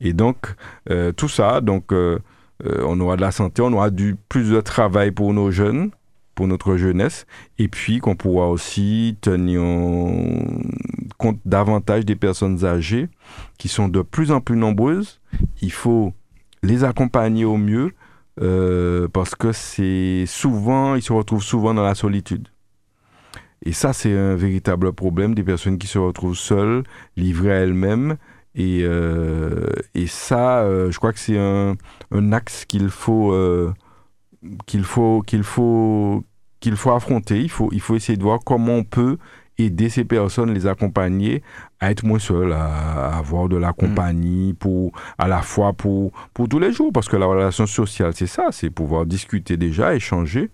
Et 0.00 0.12
donc, 0.12 0.54
euh, 0.90 1.12
tout 1.12 1.28
ça, 1.28 1.60
donc 1.60 1.92
euh, 1.92 2.18
euh, 2.66 2.84
on 2.86 2.98
aura 3.00 3.16
de 3.16 3.20
la 3.20 3.32
santé, 3.32 3.62
on 3.62 3.72
aura 3.72 3.90
du 3.90 4.16
plus 4.28 4.50
de 4.50 4.60
travail 4.60 5.10
pour 5.10 5.32
nos 5.32 5.50
jeunes, 5.50 5.90
pour 6.34 6.46
notre 6.46 6.76
jeunesse, 6.76 7.26
et 7.58 7.68
puis 7.68 7.98
qu'on 7.98 8.16
pourra 8.16 8.48
aussi 8.48 9.16
tenir 9.20 9.60
compte 11.18 11.38
davantage 11.44 12.04
des 12.04 12.16
personnes 12.16 12.64
âgées 12.64 13.08
qui 13.58 13.68
sont 13.68 13.88
de 13.88 14.02
plus 14.02 14.32
en 14.32 14.40
plus 14.40 14.56
nombreuses. 14.56 15.20
Il 15.60 15.72
faut 15.72 16.14
les 16.62 16.84
accompagner 16.84 17.44
au 17.44 17.56
mieux 17.56 17.92
euh, 18.40 19.08
parce 19.08 19.34
que 19.34 19.52
c'est 19.52 20.24
souvent, 20.26 20.94
ils 20.94 21.02
se 21.02 21.12
retrouvent 21.12 21.42
souvent 21.42 21.74
dans 21.74 21.82
la 21.82 21.94
solitude. 21.94 22.48
Et 23.62 23.72
ça, 23.72 23.92
c'est 23.92 24.16
un 24.16 24.36
véritable 24.36 24.92
problème 24.92 25.34
des 25.34 25.42
personnes 25.42 25.78
qui 25.78 25.86
se 25.86 25.98
retrouvent 25.98 26.36
seules, 26.36 26.82
livrées 27.16 27.52
à 27.52 27.56
elles-mêmes. 27.56 28.16
Et, 28.54 28.80
euh, 28.82 29.66
et 29.94 30.06
ça, 30.06 30.60
euh, 30.60 30.90
je 30.90 30.98
crois 30.98 31.12
que 31.12 31.18
c'est 31.18 31.38
un, 31.38 31.76
un, 32.10 32.32
axe 32.32 32.64
qu'il 32.64 32.88
faut, 32.88 33.34
qu'il 34.66 34.84
faut, 34.84 35.22
qu'il 35.26 35.42
faut, 35.42 36.24
qu'il 36.60 36.76
faut 36.76 36.92
affronter. 36.92 37.40
Il 37.40 37.50
faut, 37.50 37.68
il 37.72 37.80
faut 37.80 37.96
essayer 37.96 38.16
de 38.16 38.22
voir 38.22 38.40
comment 38.42 38.76
on 38.76 38.84
peut 38.84 39.18
aider 39.66 39.88
ces 39.88 40.04
personnes, 40.04 40.52
les 40.52 40.66
accompagner 40.66 41.42
à 41.80 41.90
être 41.90 42.04
moins 42.04 42.18
seuls, 42.18 42.52
à, 42.52 43.16
avoir 43.16 43.48
de 43.48 43.56
la 43.56 43.72
compagnie, 43.72 44.52
mmh. 44.52 44.56
pour, 44.56 44.92
à 45.18 45.28
la 45.28 45.42
fois 45.42 45.72
pour, 45.72 46.12
pour 46.34 46.48
tous 46.48 46.58
les 46.58 46.72
jours, 46.72 46.92
parce 46.92 47.08
que 47.08 47.16
la 47.16 47.26
relation 47.26 47.66
sociale, 47.66 48.12
c'est 48.14 48.26
ça, 48.26 48.48
c'est 48.50 48.70
pouvoir 48.70 49.06
discuter 49.06 49.56
déjà, 49.56 49.94
échanger, 49.94 50.50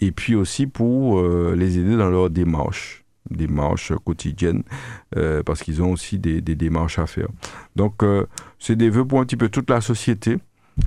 et 0.00 0.12
puis 0.12 0.34
aussi 0.34 0.66
pour 0.66 1.20
euh, 1.20 1.54
les 1.56 1.78
aider 1.78 1.96
dans 1.96 2.10
leur 2.10 2.30
démarche 2.30 3.02
démarches 3.30 3.92
quotidiennes 4.04 4.62
euh, 5.16 5.42
parce 5.42 5.62
qu'ils 5.62 5.82
ont 5.82 5.90
aussi 5.90 6.18
des, 6.18 6.40
des, 6.40 6.54
démarches 6.54 7.00
à 7.00 7.06
faire. 7.06 7.28
Donc, 7.74 8.04
euh, 8.04 8.26
c'est 8.58 8.76
des 8.76 8.88
vœux 8.88 9.04
pour 9.04 9.20
un 9.20 9.24
petit 9.24 9.36
peu 9.36 9.48
toute 9.48 9.68
la 9.68 9.80
société 9.80 10.38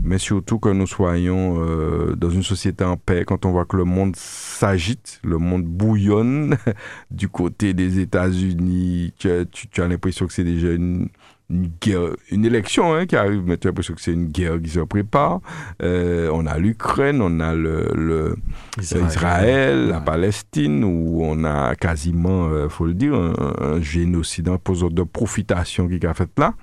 mais 0.03 0.17
surtout 0.17 0.59
que 0.59 0.69
nous 0.69 0.87
soyons 0.87 1.63
euh, 1.63 2.15
dans 2.15 2.29
une 2.29 2.43
société 2.43 2.83
en 2.83 2.97
paix, 2.97 3.25
quand 3.25 3.45
on 3.45 3.51
voit 3.51 3.65
que 3.65 3.75
le 3.75 3.85
monde 3.85 4.15
s'agite, 4.15 5.19
le 5.23 5.37
monde 5.37 5.63
bouillonne 5.63 6.57
du 7.11 7.27
côté 7.27 7.73
des 7.73 7.99
États-Unis, 7.99 9.13
tu, 9.17 9.29
tu, 9.51 9.81
as 9.81 9.87
l'impression 9.87 10.27
que 10.27 10.33
c'est 10.33 10.43
déjà 10.43 10.71
une, 10.71 11.09
une 11.49 11.71
guerre, 11.81 12.11
une 12.31 12.45
élection 12.45 12.93
hein, 12.93 13.05
qui 13.05 13.15
arrive, 13.15 13.43
mais 13.45 13.57
tu 13.57 13.67
as 13.67 13.71
l'impression 13.71 13.95
que 13.95 14.01
c'est 14.01 14.13
une 14.13 14.27
guerre 14.27 14.61
qui 14.61 14.69
se 14.69 14.79
prépare. 14.81 15.41
Euh, 15.81 16.29
on 16.31 16.45
a 16.45 16.57
l'Ukraine, 16.57 17.21
on 17.21 17.39
a 17.39 17.55
le, 17.55 17.91
le 17.95 18.35
Israël, 18.79 19.87
la 19.87 20.01
Palestine, 20.01 20.83
où 20.83 21.21
on 21.23 21.43
a 21.43 21.75
quasiment, 21.75 22.49
il 22.63 22.69
faut 22.69 22.85
le 22.85 22.93
dire, 22.93 23.15
un, 23.15 23.81
génocide, 23.81 24.49
un 24.49 24.57
poseau 24.57 24.89
de 24.89 25.03
profitation 25.03 25.87
qui 25.87 26.05
a 26.05 26.13
fait 26.13 26.29
là. 26.37 26.53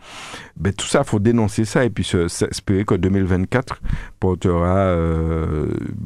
Ben, 0.56 0.72
tout 0.72 0.86
ça, 0.86 1.02
il 1.04 1.08
faut 1.08 1.18
dénoncer 1.18 1.64
ça 1.64 1.84
et 1.84 1.90
puis 1.90 2.08
espérer 2.50 2.84
que 2.84 2.94
2024 2.94 3.80
portera 4.20 4.96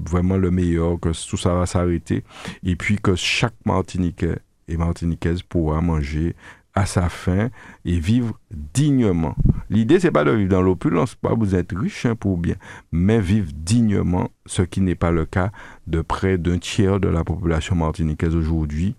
vraiment 0.05 0.37
le 0.37 0.51
meilleur, 0.51 0.99
que 0.99 1.11
tout 1.29 1.37
ça 1.37 1.55
va 1.55 1.66
s'arrêter 1.66 2.25
et 2.64 2.77
puis 2.77 2.97
que 2.97 3.14
chaque 3.14 3.55
Martiniquais 3.64 4.38
et 4.69 4.77
Martiniquaise 4.77 5.43
pourra 5.43 5.81
manger 5.81 6.35
à 6.81 6.87
sa 6.87 7.11
faim 7.11 7.51
et 7.85 8.01
vivre 8.01 8.38
dignement. 8.51 9.35
L'idée, 9.69 10.01
c'est 10.01 10.11
pas 10.11 10.25
de 10.25 10.31
vivre 10.31 10.49
dans 10.49 10.62
l'opulence, 10.62 11.14
pas 11.14 11.35
vous 11.35 11.55
êtes 11.55 11.73
riche 11.77 12.07
hein, 12.07 12.16
pour 12.16 12.38
bien, 12.38 12.55
mais 12.90 13.21
vivre 13.21 13.51
dignement, 13.55 14.31
ce 14.47 14.62
qui 14.62 14.81
n'est 14.81 14.95
pas 14.95 15.11
le 15.11 15.27
cas 15.27 15.53
de 15.87 16.01
près 16.01 16.38
d'un 16.38 16.59
tiers 16.59 16.99
de 16.99 17.09
la 17.09 17.23
population 17.23 17.77
martiniquaise 17.77 18.35
aujourd'hui. 18.35 18.97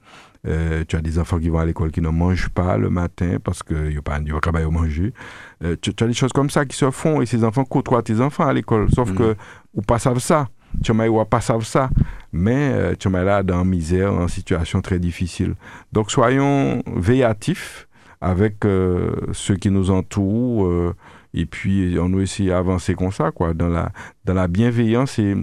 Euh, 0.48 0.84
tu 0.88 0.96
as 0.96 1.02
des 1.02 1.18
enfants 1.18 1.40
qui 1.40 1.50
vont 1.50 1.58
à 1.58 1.66
l'école 1.66 1.92
qui 1.92 2.02
ne 2.02 2.10
mangent 2.10 2.50
pas 2.50 2.78
le 2.78 2.90
matin 2.92 3.38
parce 3.44 3.64
qu'il 3.64 3.90
n'y 3.90 3.98
a 3.98 4.02
pas 4.02 4.20
de 4.20 4.40
travail 4.40 4.64
à 4.64 4.70
manger. 4.70 5.14
Euh, 5.64 5.76
tu, 5.82 5.92
as 6.00 6.08
des 6.08 6.14
choses 6.14 6.34
comme 6.34 6.52
ça 6.52 6.66
qui 6.66 6.78
se 6.78 6.90
font 6.92 7.22
et 7.22 7.26
ces 7.26 7.44
enfants 7.44 7.64
côtoient 7.64 8.04
tes 8.04 8.22
enfants 8.22 8.46
à 8.46 8.54
l'école, 8.54 8.90
sauf 8.92 9.10
mmh. 9.10 9.16
que 9.16 9.36
ou 9.74 9.82
pas 9.82 9.98
savent 9.98 10.20
ça 10.20 10.50
tu 10.84 10.92
ne 10.92 11.24
pas 11.24 11.42
savent 11.42 11.66
ça, 11.66 11.90
mais 12.32 12.72
euh, 12.74 12.96
tu 12.98 13.08
es 13.08 13.24
là 13.24 13.44
dans 13.44 13.66
misère, 13.66 14.14
en 14.14 14.28
situation 14.28 14.82
très 14.82 15.00
difficile. 15.00 15.56
Donc 15.92 16.12
soyons 16.12 16.82
véatifs 16.96 17.88
avec 18.20 18.66
euh, 18.66 19.12
ceux 19.34 19.56
qui 19.56 19.72
nous 19.72 19.92
entourent 19.92 20.68
euh, 20.68 20.96
et 21.34 21.46
puis 21.46 21.98
on 22.00 22.10
nous 22.10 22.22
essayer 22.22 22.50
d'avancer 22.50 22.94
comme 22.94 23.12
ça, 23.12 23.32
quoi, 23.32 23.54
dans 23.54 23.70
la, 23.70 23.92
dans 24.26 24.34
la 24.34 24.48
bienveillance 24.48 25.18
et, 25.20 25.36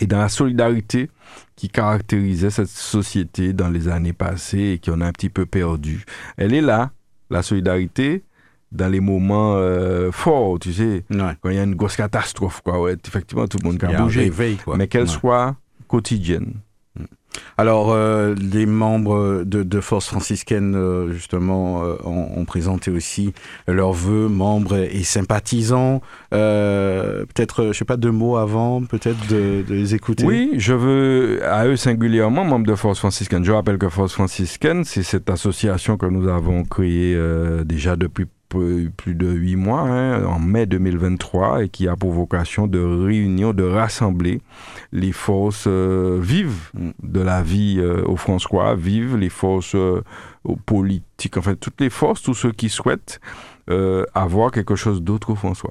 et 0.00 0.06
dans 0.06 0.18
la 0.18 0.28
solidarité 0.28 1.10
qui 1.56 1.68
caractérisait 1.68 2.50
cette 2.50 2.68
société 2.68 3.52
dans 3.52 3.68
les 3.68 3.88
années 3.88 4.12
passées 4.12 4.72
et 4.72 4.78
qu'on 4.78 5.00
a 5.00 5.06
un 5.06 5.12
petit 5.12 5.28
peu 5.28 5.46
perdu. 5.46 6.04
Elle 6.36 6.54
est 6.54 6.62
là, 6.62 6.90
la 7.28 7.42
solidarité, 7.42 8.24
dans 8.72 8.88
les 8.88 9.00
moments 9.00 9.54
euh, 9.56 10.12
forts, 10.12 10.58
tu 10.58 10.72
sais, 10.72 11.04
quand 11.10 11.50
il 11.50 11.56
y 11.56 11.58
a 11.58 11.64
une 11.64 11.74
grosse 11.74 11.96
catastrophe, 11.96 12.60
quoi, 12.62 12.80
ouais, 12.80 12.96
effectivement, 13.06 13.46
tout 13.46 13.58
le 13.62 13.68
monde 13.68 13.82
a 13.84 14.02
bougé, 14.02 14.30
mais 14.76 14.88
qu'elle 14.88 15.08
soit 15.08 15.56
quotidienne. 15.88 16.54
Mm. 16.96 17.04
Alors, 17.58 17.90
euh, 17.92 18.34
les 18.34 18.66
membres 18.66 19.44
de, 19.44 19.62
de 19.62 19.80
Force 19.80 20.06
franciscaine, 20.06 20.74
euh, 20.74 21.12
justement, 21.12 21.84
euh, 21.84 21.96
ont, 22.04 22.28
ont, 22.36 22.44
présenté 22.44 22.90
aussi 22.90 23.32
leurs 23.68 23.92
vœux, 23.92 24.28
membres 24.28 24.76
et 24.76 25.02
sympathisants. 25.02 26.00
peut-être, 26.30 27.66
je 27.68 27.72
sais 27.72 27.84
pas, 27.84 27.96
deux 27.96 28.10
mots 28.10 28.36
avant, 28.36 28.82
peut-être 28.82 29.26
de, 29.28 29.62
de, 29.66 29.74
les 29.74 29.94
écouter. 29.94 30.24
Oui, 30.24 30.54
je 30.56 30.74
veux, 30.74 31.44
à 31.44 31.66
eux 31.66 31.76
singulièrement, 31.76 32.44
membres 32.44 32.66
de 32.66 32.74
Force 32.74 32.98
franciscaine. 32.98 33.44
Je 33.44 33.52
rappelle 33.52 33.78
que 33.78 33.88
Force 33.88 34.12
franciscaine, 34.12 34.84
c'est 34.84 35.02
cette 35.02 35.30
association 35.30 35.96
que 35.96 36.06
nous 36.06 36.28
avons 36.28 36.64
créée 36.64 37.16
déjà 37.64 37.96
depuis 37.96 38.26
plus 38.50 39.14
de 39.14 39.28
huit 39.28 39.56
mois, 39.56 39.82
hein, 39.82 40.24
en 40.24 40.38
mai 40.38 40.66
2023, 40.66 41.64
et 41.64 41.68
qui 41.68 41.88
a 41.88 41.96
pour 41.96 42.12
vocation 42.12 42.66
de 42.66 42.80
réunir, 42.80 43.54
de 43.54 43.62
rassembler 43.62 44.42
les 44.92 45.12
forces 45.12 45.64
euh, 45.66 46.18
vives 46.20 46.70
mm. 46.74 46.90
de 47.02 47.20
la 47.20 47.42
vie 47.42 47.78
euh, 47.78 48.02
au 48.04 48.16
François, 48.16 48.74
vives, 48.74 49.16
les 49.16 49.28
forces 49.28 49.74
euh, 49.74 50.02
politiques, 50.66 51.36
enfin 51.36 51.54
toutes 51.54 51.80
les 51.80 51.90
forces, 51.90 52.22
tous 52.22 52.34
ceux 52.34 52.52
qui 52.52 52.68
souhaitent 52.68 53.20
avoir 54.14 54.50
quelque 54.50 54.74
chose 54.74 55.00
d'autre 55.00 55.30
au 55.30 55.36
François. 55.36 55.70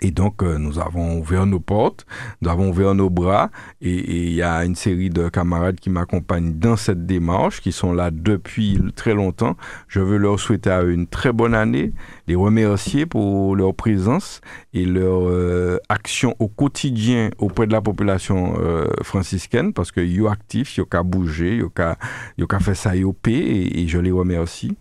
Et 0.00 0.10
donc, 0.10 0.42
euh, 0.42 0.58
nous 0.58 0.80
avons 0.80 1.18
ouvert 1.20 1.46
nos 1.46 1.60
portes, 1.60 2.06
nous 2.40 2.50
avons 2.50 2.70
ouvert 2.70 2.94
nos 2.94 3.08
bras, 3.10 3.50
et 3.80 4.26
il 4.26 4.32
y 4.32 4.42
a 4.42 4.64
une 4.64 4.74
série 4.74 5.10
de 5.10 5.28
camarades 5.28 5.78
qui 5.78 5.90
m'accompagnent 5.90 6.58
dans 6.58 6.76
cette 6.76 7.06
démarche, 7.06 7.60
qui 7.60 7.70
sont 7.70 7.92
là 7.92 8.10
depuis 8.10 8.80
très 8.96 9.14
longtemps. 9.14 9.56
Je 9.86 10.00
veux 10.00 10.16
leur 10.16 10.40
souhaiter 10.40 10.70
une 10.88 11.06
très 11.06 11.32
bonne 11.32 11.54
année, 11.54 11.92
les 12.26 12.34
remercier 12.34 13.06
pour 13.06 13.54
leur 13.54 13.74
présence 13.74 14.40
et 14.74 14.86
leur 14.86 15.28
euh, 15.28 15.78
action 15.88 16.34
au 16.40 16.48
quotidien 16.48 17.30
auprès 17.38 17.68
de 17.68 17.72
la 17.72 17.80
population 17.80 18.54
euh, 18.58 18.88
franciscaine, 19.02 19.72
parce 19.72 19.92
que 19.92 20.00
yo 20.00 20.26
actif, 20.26 20.78
yo 20.78 20.84
qu'à 20.84 21.04
bouger, 21.04 21.56
yo 21.56 21.68
qu'à 21.68 21.96
yo 22.38 22.48
fait 22.60 22.74
ça 22.74 22.96
yo 22.96 23.14
et, 23.28 23.82
et 23.82 23.88
je 23.88 23.98
les 23.98 24.10
remercie. 24.10 24.76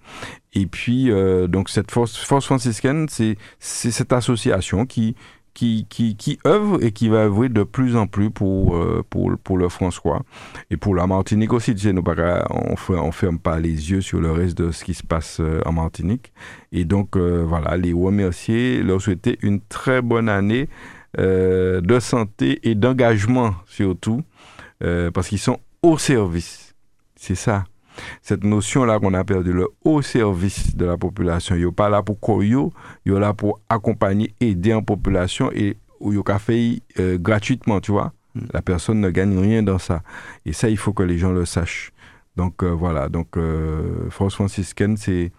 Et 0.54 0.66
puis, 0.66 1.12
euh, 1.12 1.48
donc, 1.48 1.70
cette 1.70 1.92
force, 1.92 2.18
force 2.18 2.46
franciscaine, 2.46 3.08
c'est 3.10 3.38
cette 3.60 4.12
association 4.12 4.86
qui, 4.86 5.16
qui, 5.54 5.86
qui, 5.90 6.18
qui, 6.18 6.40
œuvre 6.46 6.84
et 6.84 6.92
qui 6.92 7.08
va 7.08 7.20
œuvrer 7.20 7.48
de 7.48 7.64
plus 7.64 7.96
en 7.96 8.06
plus 8.06 8.32
pour, 8.32 8.76
euh, 8.76 9.04
pour, 9.10 9.32
pour 9.42 9.58
le 9.58 9.70
François 9.70 10.24
et 10.70 10.76
pour 10.76 10.94
la 10.94 11.08
Martinique 11.08 11.54
aussi. 11.54 11.74
Tu 11.74 11.82
sais, 11.82 11.94
nous, 11.94 12.04
on 12.06 13.08
ne 13.08 13.12
ferme 13.12 13.40
pas 13.40 13.60
les 13.60 13.92
yeux 13.92 14.02
sur 14.02 14.20
le 14.20 14.32
reste 14.32 14.58
de 14.58 14.72
ce 14.72 14.84
qui 14.84 14.94
se 14.94 15.04
passe 15.04 15.40
euh, 15.40 15.62
en 15.66 15.72
Martinique. 15.72 16.34
Et 16.74 16.84
donc, 16.84 17.18
voilà, 17.18 17.78
les 17.78 17.94
remercier, 17.94 18.84
leur 18.84 19.02
souhaiter 19.02 19.38
une 19.42 19.62
très 19.62 20.02
bonne 20.02 20.30
année 20.30 20.70
de 21.18 22.00
santé 22.00 22.60
et 22.64 22.76
d'engagement 22.76 23.56
surtout, 23.66 24.24
parce 24.80 25.28
qu'ils 25.28 25.40
sont 25.40 25.60
au 25.82 25.98
service. 25.98 26.76
C'est 27.18 27.36
ça 27.36 27.66
cette 28.22 28.44
notion-là 28.44 29.00
qu'on 29.00 29.14
a 29.14 29.24
perdu, 29.24 29.52
le 29.52 29.68
haut 29.84 30.02
service 30.02 30.76
de 30.76 30.86
la 30.86 30.98
population. 30.98 31.56
Ils 31.56 31.72
pas 31.72 31.90
là 31.90 32.04
pour 32.04 32.20
courir, 32.20 32.70
ils 33.06 33.14
là 33.14 33.34
pour 33.34 33.60
accompagner, 33.68 34.34
aider 34.40 34.74
en 34.74 34.84
population 34.84 35.52
et 35.54 35.78
ils 36.02 36.22
fait 36.40 36.82
euh, 37.00 37.18
gratuitement, 37.18 37.80
tu 37.80 37.92
vois. 37.92 38.14
Hmm. 38.36 38.46
La 38.54 38.62
personne 38.62 39.02
ne 39.02 39.10
gagne 39.10 39.38
rien 39.38 39.64
dans 39.64 39.80
ça. 39.80 40.04
Et 40.46 40.54
ça, 40.54 40.70
il 40.70 40.78
faut 40.78 40.94
que 40.94 41.04
les 41.04 41.18
gens 41.18 41.32
le 41.32 41.46
sachent. 41.46 41.92
Donc 42.38 42.64
euh, 42.64 42.70
voilà, 42.70 43.10
donc 43.10 43.36
euh, 43.38 44.10
Force 44.10 44.36
franciscaine, 44.36 44.96
c'est 44.98 45.32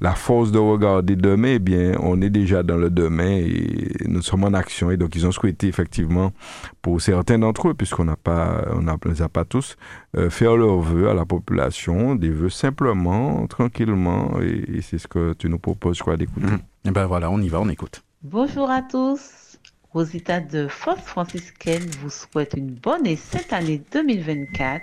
la 0.00 0.14
force 0.14 0.50
de 0.50 0.58
regarder 0.58 1.14
demain, 1.14 1.54
eh 1.54 1.58
bien, 1.58 1.94
on 2.00 2.20
est 2.22 2.30
déjà 2.30 2.62
dans 2.62 2.76
le 2.76 2.90
demain 2.90 3.36
et 3.36 3.92
nous 4.06 4.22
sommes 4.22 4.44
en 4.44 4.54
action. 4.54 4.90
Et 4.90 4.96
donc, 4.96 5.14
ils 5.14 5.26
ont 5.26 5.32
souhaité 5.32 5.68
effectivement, 5.68 6.32
pour 6.80 7.00
certains 7.00 7.38
d'entre 7.38 7.68
eux, 7.68 7.74
puisqu'on 7.74 8.04
n'a 8.04 8.16
pas, 8.16 8.64
on 8.72 8.80
ne 8.80 8.92
les 9.04 9.22
a 9.22 9.28
pas 9.28 9.44
tous, 9.44 9.76
euh, 10.16 10.30
faire 10.30 10.56
leurs 10.56 10.80
vœux 10.80 11.10
à 11.10 11.14
la 11.14 11.26
population, 11.26 12.14
des 12.14 12.30
vœux 12.30 12.50
simplement, 12.50 13.46
tranquillement. 13.46 14.40
Et, 14.40 14.80
c'est 14.80 14.98
ce 14.98 15.06
que 15.06 15.34
tu 15.34 15.48
nous 15.50 15.58
proposes, 15.58 15.98
je 15.98 16.02
crois, 16.02 16.16
d'écouter. 16.16 16.46
Et 16.46 16.50
mmh. 16.50 16.60
eh 16.86 16.90
ben 16.90 17.06
voilà, 17.06 17.30
on 17.30 17.40
y 17.40 17.48
va, 17.48 17.60
on 17.60 17.68
écoute. 17.68 18.02
Bonjour 18.22 18.70
à 18.70 18.82
tous. 18.82 19.58
Rosita 19.92 20.38
de 20.38 20.68
Force 20.68 21.00
franciscaine 21.00 21.84
vous 22.00 22.10
souhaite 22.10 22.54
une 22.56 22.70
bonne 22.74 23.06
et 23.06 23.16
sainte 23.16 23.52
année 23.52 23.82
2024. 23.92 24.82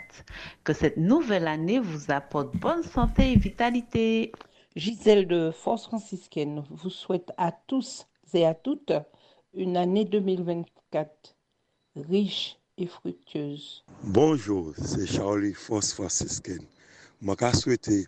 Que 0.66 0.74
cette 0.74 0.98
nouvelle 0.98 1.48
année 1.48 1.80
vous 1.80 2.12
apporte 2.12 2.56
bonne 2.58 2.84
santé 2.84 3.32
et 3.32 3.38
vitalité. 3.38 4.34
Gisèle 4.78 5.26
de 5.26 5.50
Force 5.50 5.88
franciscaine 5.88 6.64
vous 6.70 6.92
souhaite 6.92 7.32
à 7.38 7.52
tous 7.52 8.06
et 8.36 8.46
à 8.46 8.54
toutes 8.54 8.94
une 9.56 9.76
année 9.76 10.06
2024 10.06 11.36
riche 11.96 12.60
et 12.78 12.86
fructueuse. 12.86 13.84
Bonjour, 14.04 14.76
c'est 14.78 15.08
Charlie 15.08 15.56
Force 15.56 15.94
franciscaine. 15.94 16.68
Je 17.24 17.58
souhaiter 17.58 18.06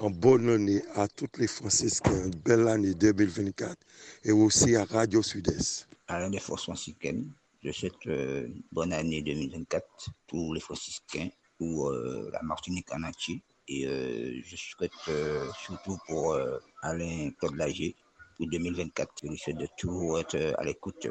une 0.00 0.14
bonne 0.14 0.48
année 0.48 0.82
à 0.94 1.06
toutes 1.06 1.36
les 1.36 1.48
franciscains, 1.48 2.24
une 2.24 2.30
belle 2.30 2.66
année 2.66 2.94
2024 2.94 3.76
et 4.24 4.32
aussi 4.32 4.74
à 4.74 4.86
Radio 4.86 5.22
Sud-Est. 5.22 5.86
Alain 6.08 6.30
de 6.30 6.38
Force 6.38 6.62
franciscaine, 6.62 7.30
je 7.62 7.70
souhaite 7.72 8.02
une 8.06 8.12
euh, 8.12 8.48
bonne 8.72 8.94
année 8.94 9.20
2024 9.20 9.84
pour 10.28 10.54
les 10.54 10.60
franciscains, 10.60 11.28
pour 11.58 11.90
euh, 11.90 12.30
la 12.32 12.40
Martinique 12.40 12.90
en 12.94 13.02
entier 13.02 13.42
et 13.68 13.86
euh, 13.86 14.40
je 14.44 14.56
souhaite 14.56 14.92
euh, 15.08 15.50
surtout 15.64 15.98
pour 16.06 16.34
euh, 16.34 16.58
Alain 16.82 17.30
Claude 17.38 17.56
Lager 17.56 17.96
pour 18.36 18.48
2024. 18.48 19.12
Je 19.24 19.36
souhaite 19.36 19.56
de 19.56 19.68
toujours 19.76 20.20
être 20.20 20.54
à 20.58 20.64
l'écoute 20.64 21.08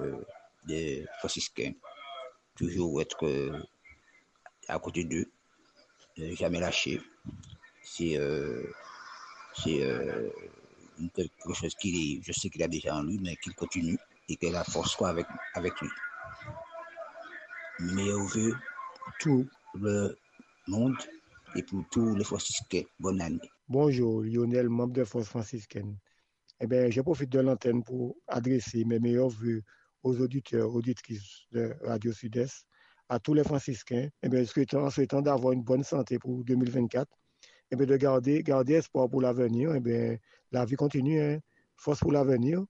des 0.65 1.05
franciscains, 1.19 1.73
toujours 2.55 3.01
être 3.01 3.51
à 4.67 4.79
côté 4.79 5.03
d'eux, 5.03 5.29
jamais 6.17 6.59
lâcher. 6.59 7.01
C'est 7.83 8.17
quelque 11.13 11.53
chose 11.53 11.75
qu'il 11.75 12.23
je 12.23 12.31
sais 12.31 12.49
qu'il 12.49 12.63
a 12.63 12.67
déjà 12.67 12.95
en 12.95 13.03
lui, 13.03 13.19
mais 13.21 13.35
qu'il 13.37 13.53
continue 13.53 13.97
et 14.29 14.37
que 14.37 14.47
la 14.47 14.63
force 14.63 14.93
soit 14.93 15.09
avec, 15.09 15.27
avec 15.53 15.79
lui. 15.81 15.89
Mais 17.79 18.11
au 18.11 18.25
vu 18.27 18.53
tout 19.19 19.45
le 19.75 20.15
monde 20.67 20.95
et 21.55 21.63
pour 21.63 21.83
tous 21.89 22.15
les 22.15 22.23
franciscains, 22.23 22.83
bonne 22.99 23.21
année. 23.21 23.49
Bonjour, 23.67 24.21
Lionel, 24.21 24.69
membre 24.69 24.93
de 24.93 25.03
Force 25.03 25.27
franciscaine. 25.27 25.97
Eh 26.59 26.67
bien, 26.67 26.89
je 26.89 27.01
profite 27.01 27.29
de 27.29 27.39
l'antenne 27.39 27.83
pour 27.83 28.17
adresser 28.27 28.83
mes 28.85 28.99
meilleurs 28.99 29.29
voeux 29.29 29.61
aux 30.03 30.19
auditeurs, 30.19 30.73
auditrices 30.73 31.43
de 31.51 31.73
Radio 31.83 32.11
Sud-Est, 32.11 32.67
à 33.09 33.19
tous 33.19 33.33
les 33.33 33.43
franciscains, 33.43 34.09
eh 34.21 34.29
bien, 34.29 34.45
souhaitant, 34.45 34.89
souhaitant 34.89 35.21
d'avoir 35.21 35.53
une 35.53 35.63
bonne 35.63 35.83
santé 35.83 36.19
pour 36.19 36.43
2024 36.43 37.09
et 37.71 37.75
bien 37.75 37.85
de 37.85 37.97
garder, 37.97 38.43
garder 38.43 38.73
espoir 38.73 39.09
pour 39.09 39.21
l'avenir. 39.21 39.73
Et 39.75 39.79
bien, 39.79 40.17
la 40.51 40.65
vie 40.65 40.75
continue, 40.75 41.21
hein. 41.21 41.39
force 41.77 41.99
pour 41.99 42.11
l'avenir. 42.11 42.63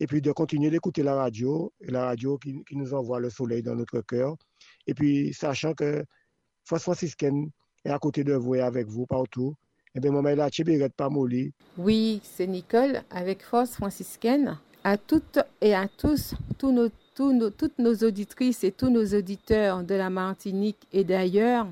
Et 0.00 0.06
puis 0.06 0.20
de 0.20 0.32
continuer 0.32 0.70
d'écouter 0.70 1.04
la 1.04 1.14
radio, 1.14 1.72
la 1.80 2.06
radio 2.06 2.36
qui, 2.36 2.64
qui, 2.64 2.76
nous 2.76 2.94
envoie 2.94 3.20
le 3.20 3.30
soleil 3.30 3.62
dans 3.62 3.76
notre 3.76 4.00
cœur. 4.00 4.36
Et 4.88 4.94
puis, 4.94 5.32
sachant 5.32 5.72
que 5.72 6.04
Force 6.64 6.82
franciscaine 6.82 7.50
est 7.84 7.90
à 7.90 7.98
côté 7.98 8.24
de 8.24 8.34
vous 8.34 8.54
et 8.54 8.60
avec 8.60 8.86
vous 8.86 9.06
partout. 9.06 9.54
Et 9.94 10.00
bien, 10.00 10.10
maman, 10.10 10.34
là, 10.34 10.48
pas. 10.96 11.08
Oui, 11.78 12.20
c'est 12.24 12.46
Nicole 12.46 13.02
avec 13.10 13.42
Force 13.42 13.72
franciscaine. 13.72 14.58
À 14.82 14.96
toutes 14.96 15.38
et 15.60 15.74
à 15.74 15.86
tous, 15.88 16.34
toutes 16.58 17.78
nos 17.78 17.94
auditrices 18.02 18.64
et 18.64 18.72
tous 18.72 18.90
nos 18.90 19.06
auditeurs 19.16 19.84
de 19.84 19.94
la 19.94 20.10
Martinique 20.10 20.86
et 20.92 21.04
d'ailleurs, 21.04 21.68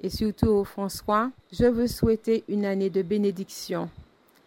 et 0.00 0.08
surtout 0.08 0.48
au 0.48 0.64
François, 0.64 1.30
je 1.52 1.66
veux 1.66 1.86
souhaiter 1.86 2.44
une 2.48 2.64
année 2.64 2.90
de 2.90 3.02
bénédiction, 3.02 3.88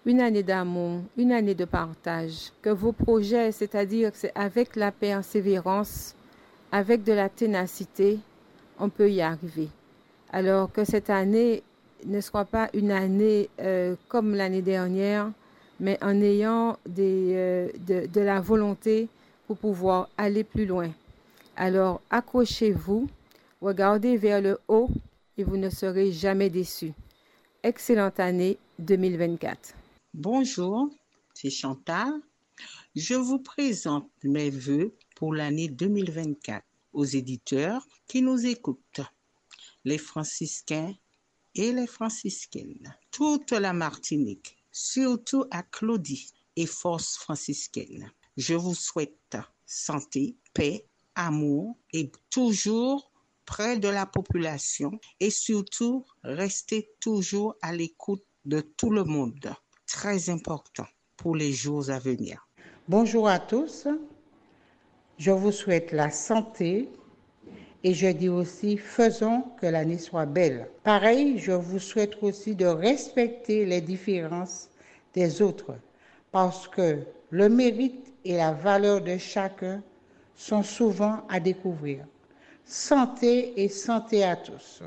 une 0.05 0.21
année 0.21 0.43
d'amour, 0.43 1.01
une 1.17 1.32
année 1.32 1.55
de 1.55 1.65
partage. 1.65 2.51
Que 2.62 2.71
vos 2.71 2.91
projets, 2.91 3.51
c'est-à-dire 3.51 4.12
c'est 4.13 4.32
avec 4.36 4.75
la 4.75 4.91
persévérance, 4.91 6.15
avec 6.71 7.03
de 7.03 7.13
la 7.13 7.29
ténacité, 7.29 8.19
on 8.79 8.89
peut 8.89 9.12
y 9.12 9.21
arriver. 9.21 9.69
Alors 10.32 10.72
que 10.72 10.86
cette 10.86 11.10
année 11.10 11.63
ne 12.06 12.22
soit 12.22 12.46
pas 12.46 12.70
une 12.74 12.92
année 12.92 13.50
euh, 13.60 13.96
comme 14.08 14.36
l'année 14.36 14.62
dernière, 14.62 15.32
mais 15.80 15.98
en 16.04 16.22
ayant 16.22 16.78
euh, 16.98 17.70
de, 17.88 18.06
de 18.06 18.22
la 18.22 18.39
volonté 18.39 19.08
pour 19.48 19.58
pouvoir 19.58 20.10
aller 20.18 20.44
plus 20.44 20.65
loin. 20.65 20.92
Alors 21.56 22.02
accrochez-vous, 22.10 23.10
regardez 23.62 24.18
vers 24.18 24.42
le 24.42 24.60
haut 24.68 24.89
et 25.38 25.44
vous 25.44 25.58
ne 25.58 25.70
serez 25.70 26.12
jamais 26.12 26.50
déçus. 26.50 26.94
Excellente 27.63 28.20
année 28.20 28.58
2024. 28.80 29.74
Bonjour, 30.13 30.89
c'est 31.34 31.50
Chantal. 31.50 32.13
Je 32.96 33.15
vous 33.15 33.39
présente 33.39 34.10
mes 34.24 34.50
voeux 34.50 34.94
pour 35.15 35.34
l'année 35.34 35.68
2024 35.68 36.63
aux 36.94 37.06
éditeurs 37.06 37.86
qui 38.08 38.22
nous 38.22 38.46
écoutent, 38.46 39.02
les 39.86 39.98
franciscains 39.98 40.94
et 41.56 41.72
les 41.72 41.88
franciscaines, 41.88 42.96
toute 43.12 43.52
la 43.52 43.74
Martinique, 43.74 44.58
surtout 44.72 45.46
à 45.52 45.63
Claudie 45.63 46.32
et 46.56 46.65
Force 46.65 47.18
franciscaine. 47.18 48.12
Je 48.38 48.54
vous 48.54 48.76
souhaite 48.76 49.38
santé, 49.65 50.36
paix, 50.54 50.86
amour 51.15 51.78
et 51.94 52.12
toujours 52.30 53.12
près 53.46 53.80
de 53.80 53.88
la 53.88 54.06
population 54.06 54.92
et 55.20 55.30
surtout 55.30 56.06
rester 56.24 56.92
toujours 57.00 57.56
à 57.62 57.74
l'écoute 57.74 58.24
de 58.46 58.62
tout 58.62 58.92
le 58.92 59.04
monde. 59.04 59.54
Très 59.88 60.30
important 60.30 60.88
pour 61.18 61.36
les 61.36 61.52
jours 61.52 61.89
à 61.89 62.00
venir. 62.00 62.48
Bonjour 62.88 63.28
à 63.28 63.39
tous. 63.39 63.88
Je 65.18 65.32
vous 65.32 65.52
souhaite 65.52 65.92
la 65.92 66.12
santé 66.12 66.89
et 67.84 67.94
je 67.94 68.08
dis 68.08 68.30
aussi 68.30 68.78
faisons 68.78 69.44
que 69.60 69.65
l'année 69.65 69.98
soit 69.98 70.26
belle. 70.26 70.68
Pareil, 70.84 71.38
je 71.38 71.52
vous 71.52 71.80
souhaite 71.80 72.22
aussi 72.22 72.56
de 72.56 72.65
respecter 72.65 73.65
les 73.65 73.82
différences 73.82 74.70
des 75.13 75.42
autres 75.42 75.76
parce 76.32 76.68
que 76.68 77.00
le 77.30 77.50
mérite 77.50 78.13
et 78.26 78.36
la 78.38 78.52
valeur 78.52 79.02
de 79.02 79.18
chacun 79.18 79.82
sont 80.36 80.63
souvent 80.63 81.22
à 81.30 81.39
découvrir. 81.39 82.06
Santé 82.65 83.62
et 83.62 83.70
santé 83.70 84.24
à 84.24 84.36
tous. 84.36 84.84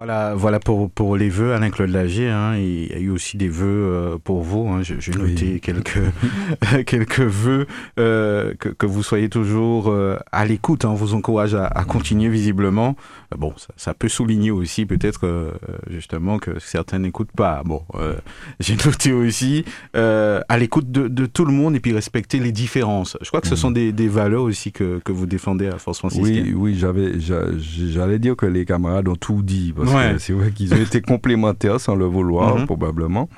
Voilà, 0.00 0.36
voilà 0.36 0.60
pour, 0.60 0.88
pour 0.88 1.16
les 1.16 1.28
vœux, 1.28 1.54
Alain-Claude 1.54 1.90
Lagier. 1.90 2.28
Hein, 2.28 2.54
il 2.56 2.86
y 2.86 2.94
a 2.94 3.00
eu 3.00 3.10
aussi 3.10 3.36
des 3.36 3.48
vœux 3.48 3.66
euh, 3.66 4.16
pour 4.22 4.44
vous. 4.44 4.68
Hein, 4.68 4.82
J'ai 4.82 5.10
noté 5.10 5.54
oui. 5.54 5.60
quelques, 5.60 5.98
quelques 6.86 7.18
vœux 7.18 7.66
euh, 7.98 8.54
que, 8.60 8.68
que, 8.68 8.86
vous 8.86 9.02
soyez 9.02 9.28
toujours 9.28 9.88
euh, 9.88 10.16
à 10.30 10.46
l'écoute. 10.46 10.84
Hein, 10.84 10.90
on 10.90 10.94
vous 10.94 11.14
encourage 11.14 11.56
à, 11.56 11.66
à 11.66 11.82
continuer 11.82 12.28
visiblement. 12.28 12.94
Bon, 13.36 13.52
ça, 13.56 13.66
ça, 13.76 13.92
peut 13.92 14.08
souligner 14.08 14.52
aussi 14.52 14.86
peut-être 14.86 15.26
euh, 15.26 15.50
justement 15.90 16.38
que 16.38 16.60
certains 16.60 17.00
n'écoutent 17.00 17.32
pas. 17.32 17.62
Bon, 17.64 17.82
euh, 17.96 18.14
j'ai 18.60 18.76
noté 18.76 19.12
aussi 19.12 19.64
à 19.94 20.58
l'écoute 20.58 20.92
de, 20.92 21.08
de, 21.08 21.26
tout 21.26 21.44
le 21.44 21.52
monde 21.52 21.74
et 21.74 21.80
puis 21.80 21.92
respecter 21.92 22.38
les 22.38 22.52
différences. 22.52 23.18
Je 23.20 23.26
crois 23.26 23.40
que 23.40 23.48
ce 23.48 23.54
mmh. 23.54 23.56
sont 23.56 23.70
des, 23.72 23.90
des, 23.90 24.06
valeurs 24.06 24.44
aussi 24.44 24.70
que, 24.70 25.00
que 25.04 25.10
vous 25.10 25.26
défendez 25.26 25.66
à 25.66 25.76
Force 25.78 25.98
franciscaine. 25.98 26.44
Oui, 26.46 26.54
oui 26.54 26.78
j'avais, 26.78 27.14
j'allais 27.18 28.20
dire 28.20 28.36
que 28.36 28.46
les 28.46 28.64
camarades 28.64 29.08
ont 29.08 29.16
tout 29.16 29.42
dit. 29.42 29.74
Parce 29.76 29.87
ouais. 29.94 30.12
que 30.14 30.18
c'est 30.18 30.32
vrai 30.32 30.50
qu'ils 30.50 30.72
ont 30.74 30.82
été 30.82 31.00
complémentaires 31.12 31.80
sans 31.80 31.94
le 31.96 32.06
vouloir, 32.06 32.56
mm 32.56 32.60
-hmm. 32.62 32.66
probablement. 32.66 33.28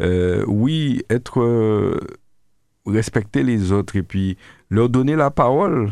Euh, 0.00 0.44
oui, 0.46 1.02
être 1.10 1.40
euh, 1.40 1.98
respecter 2.90 3.42
les 3.42 3.72
autres 3.72 3.96
et 3.96 4.02
puis 4.02 4.36
leur 4.70 4.88
donner 4.88 5.16
la 5.16 5.30
parole, 5.30 5.90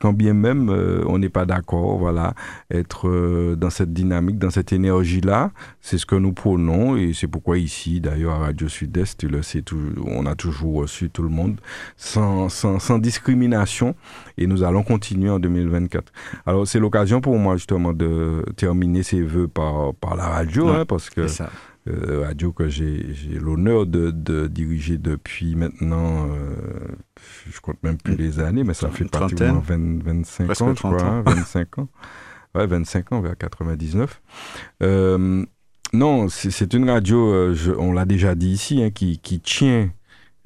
quand 0.00 0.12
bien 0.12 0.32
même 0.32 0.70
euh, 0.70 1.02
on 1.06 1.18
n'est 1.18 1.28
pas 1.28 1.44
d'accord, 1.44 1.98
voilà, 1.98 2.34
être 2.70 3.08
euh, 3.08 3.56
dans 3.56 3.70
cette 3.70 3.92
dynamique, 3.92 4.38
dans 4.38 4.50
cette 4.50 4.72
énergie-là, 4.72 5.50
c'est 5.80 5.98
ce 5.98 6.06
que 6.06 6.14
nous 6.14 6.32
prônons 6.32 6.96
et 6.96 7.12
c'est 7.14 7.26
pourquoi 7.26 7.58
ici, 7.58 8.00
d'ailleurs, 8.00 8.34
à 8.34 8.38
Radio 8.38 8.68
Sud-Est, 8.68 9.26
on 10.06 10.24
a 10.24 10.36
toujours 10.36 10.76
reçu 10.76 11.10
tout 11.10 11.24
le 11.24 11.28
monde 11.28 11.60
sans, 11.96 12.48
sans, 12.48 12.78
sans, 12.78 12.98
discrimination 12.98 13.96
et 14.38 14.46
nous 14.46 14.62
allons 14.62 14.84
continuer 14.84 15.30
en 15.30 15.40
2024. 15.40 16.12
Alors 16.46 16.66
c'est 16.66 16.78
l'occasion 16.78 17.20
pour 17.20 17.36
moi 17.38 17.56
justement 17.56 17.92
de 17.92 18.44
terminer 18.56 19.02
ces 19.02 19.20
vœux 19.20 19.48
par, 19.48 19.94
par 19.94 20.14
la 20.14 20.28
radio, 20.28 20.70
ouais, 20.70 20.76
hein, 20.76 20.84
parce 20.86 21.10
que 21.10 21.26
radio 21.86 22.52
que 22.52 22.68
j'ai 22.68 23.14
l'honneur 23.40 23.86
de, 23.86 24.10
de, 24.10 24.46
diriger 24.46 24.98
depuis 24.98 25.54
maintenant, 25.54 26.28
euh, 26.30 26.56
je 27.50 27.60
compte 27.60 27.82
même 27.82 27.96
plus 27.96 28.16
les 28.16 28.40
années, 28.40 28.64
mais 28.64 28.74
ça 28.74 28.90
fait 28.90 29.04
pratiquement 29.04 29.60
20, 29.60 30.02
25 30.02 30.46
Presque 30.46 30.62
ans, 30.62 30.74
je 30.74 30.80
crois, 30.80 31.02
hein, 31.02 31.22
25 31.24 31.78
ans. 31.78 31.88
Ouais, 32.54 32.66
25 32.66 33.12
ans, 33.12 33.20
vers 33.20 33.36
99. 33.36 34.22
Euh, 34.82 35.44
non, 35.92 36.28
c'est 36.28 36.74
une 36.74 36.90
radio, 36.90 37.32
euh, 37.32 37.54
je, 37.54 37.70
on 37.72 37.92
l'a 37.92 38.04
déjà 38.04 38.34
dit 38.34 38.48
ici, 38.50 38.82
hein, 38.82 38.90
qui, 38.90 39.18
qui 39.18 39.40
tient 39.40 39.90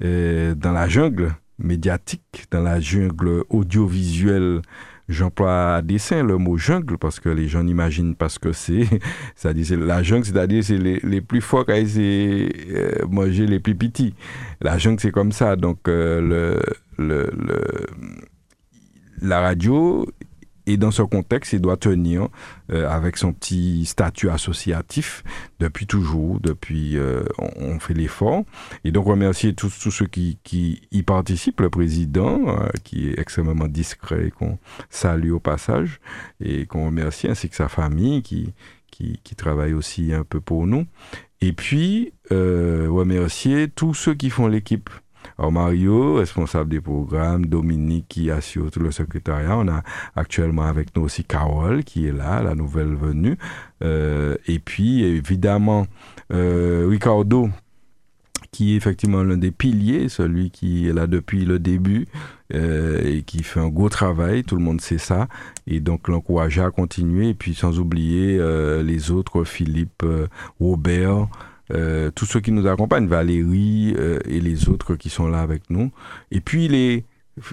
euh, 0.03 0.55
dans 0.55 0.71
la 0.71 0.87
jungle 0.87 1.35
médiatique, 1.57 2.45
dans 2.51 2.61
la 2.61 2.79
jungle 2.79 3.43
audiovisuelle 3.49 4.61
J'emploie 5.11 5.75
à 5.75 5.81
dessein 5.81 6.23
le 6.23 6.37
mot 6.37 6.57
jungle 6.57 6.97
parce 6.97 7.19
que 7.19 7.29
les 7.29 7.47
gens 7.47 7.63
n'imaginent 7.63 8.15
pas 8.15 8.29
ce 8.29 8.39
que 8.39 8.53
c'est. 8.53 8.85
C'est-à-dire, 9.35 9.77
la 9.79 10.01
jungle, 10.03 10.25
c'est-à-dire, 10.25 10.63
c'est 10.63 10.77
les, 10.77 10.99
les, 11.03 11.21
plus 11.21 11.41
forts 11.41 11.65
qui 11.65 11.71
euh, 11.73 13.05
manger 13.09 13.45
les 13.45 13.59
plus 13.59 13.75
petits. 13.75 14.15
La 14.61 14.77
jungle, 14.77 14.99
c'est 14.99 15.11
comme 15.11 15.31
ça. 15.31 15.55
Donc, 15.55 15.87
euh, 15.87 16.21
le, 16.21 16.61
le, 16.97 17.29
le, 17.37 17.61
la 19.21 19.41
radio 19.41 20.07
et 20.71 20.77
dans 20.77 20.91
ce 20.91 21.01
contexte, 21.01 21.51
il 21.51 21.59
doit 21.59 21.75
tenir 21.75 22.29
euh, 22.71 22.89
avec 22.89 23.17
son 23.17 23.33
petit 23.33 23.85
statut 23.85 24.29
associatif 24.29 25.21
depuis 25.59 25.85
toujours, 25.85 26.39
depuis 26.39 26.97
euh, 26.97 27.23
on, 27.37 27.77
fait 27.79 27.93
l'effort. 27.93 28.45
Et 28.85 28.91
donc 28.93 29.05
remercier 29.05 29.53
tous, 29.53 29.77
tous 29.77 29.91
ceux 29.91 30.05
qui, 30.05 30.39
y 30.91 31.03
participent, 31.03 31.59
le 31.59 31.69
président 31.69 32.47
euh, 32.47 32.69
qui 32.85 33.09
est 33.09 33.19
extrêmement 33.19 33.67
discret, 33.67 34.31
qu'on 34.31 34.59
salue 34.89 35.31
au 35.31 35.41
passage 35.41 35.99
et 36.39 36.65
qu'on 36.67 36.85
remercie, 36.85 37.27
ainsi 37.27 37.49
que 37.49 37.55
sa 37.57 37.67
famille 37.67 38.21
qui, 38.21 38.53
qui, 38.89 39.35
travaille 39.35 39.73
aussi 39.73 40.13
un 40.13 40.23
peu 40.23 40.39
pour 40.39 40.67
nous. 40.67 40.85
Et 41.41 41.51
puis 41.51 42.13
remercier 42.29 43.67
tous 43.67 43.93
ceux 43.93 44.13
qui 44.13 44.29
font 44.29 44.47
l'équipe 44.47 44.89
alors 45.41 45.51
Mario, 45.51 46.17
responsable 46.17 46.69
des 46.69 46.81
programmes, 46.81 47.47
Dominique 47.47 48.05
qui 48.07 48.29
assure 48.29 48.69
tout 48.69 48.79
le 48.79 48.91
secrétariat. 48.91 49.57
On 49.57 49.67
a 49.69 49.81
actuellement 50.15 50.65
avec 50.65 50.95
nous 50.95 51.01
aussi 51.01 51.23
Carole 51.23 51.83
qui 51.83 52.05
est 52.05 52.11
là, 52.11 52.43
la 52.43 52.53
nouvelle 52.53 52.93
venue. 52.93 53.39
Euh, 53.83 54.35
et 54.45 54.59
puis 54.59 55.03
évidemment 55.03 55.87
euh, 56.31 56.85
Ricardo 56.87 57.49
qui 58.51 58.73
est 58.73 58.75
effectivement 58.75 59.23
l'un 59.23 59.37
des 59.37 59.49
piliers, 59.49 60.09
celui 60.09 60.51
qui 60.51 60.87
est 60.87 60.93
là 60.93 61.07
depuis 61.07 61.43
le 61.43 61.57
début 61.57 62.07
euh, 62.53 63.01
et 63.03 63.23
qui 63.23 63.41
fait 63.41 63.61
un 63.61 63.69
gros 63.69 63.89
travail, 63.89 64.43
tout 64.43 64.57
le 64.57 64.61
monde 64.61 64.79
sait 64.79 64.99
ça, 64.99 65.27
et 65.65 65.79
donc 65.79 66.07
l'encourager 66.07 66.61
à 66.61 66.69
continuer, 66.69 67.29
et 67.29 67.33
puis 67.33 67.55
sans 67.55 67.79
oublier 67.79 68.37
les 68.83 69.09
autres, 69.09 69.45
Philippe, 69.45 70.03
Robert, 70.59 71.29
tous 72.15 72.25
ceux 72.25 72.39
qui 72.39 72.51
nous 72.51 72.67
accompagnent, 72.67 73.07
Valérie 73.07 73.93
euh, 73.97 74.19
et 74.25 74.39
les 74.39 74.69
autres 74.69 74.95
qui 74.95 75.09
sont 75.09 75.27
là 75.27 75.41
avec 75.41 75.69
nous. 75.69 75.91
Et 76.31 76.41
puis 76.41 76.67
les 76.67 77.05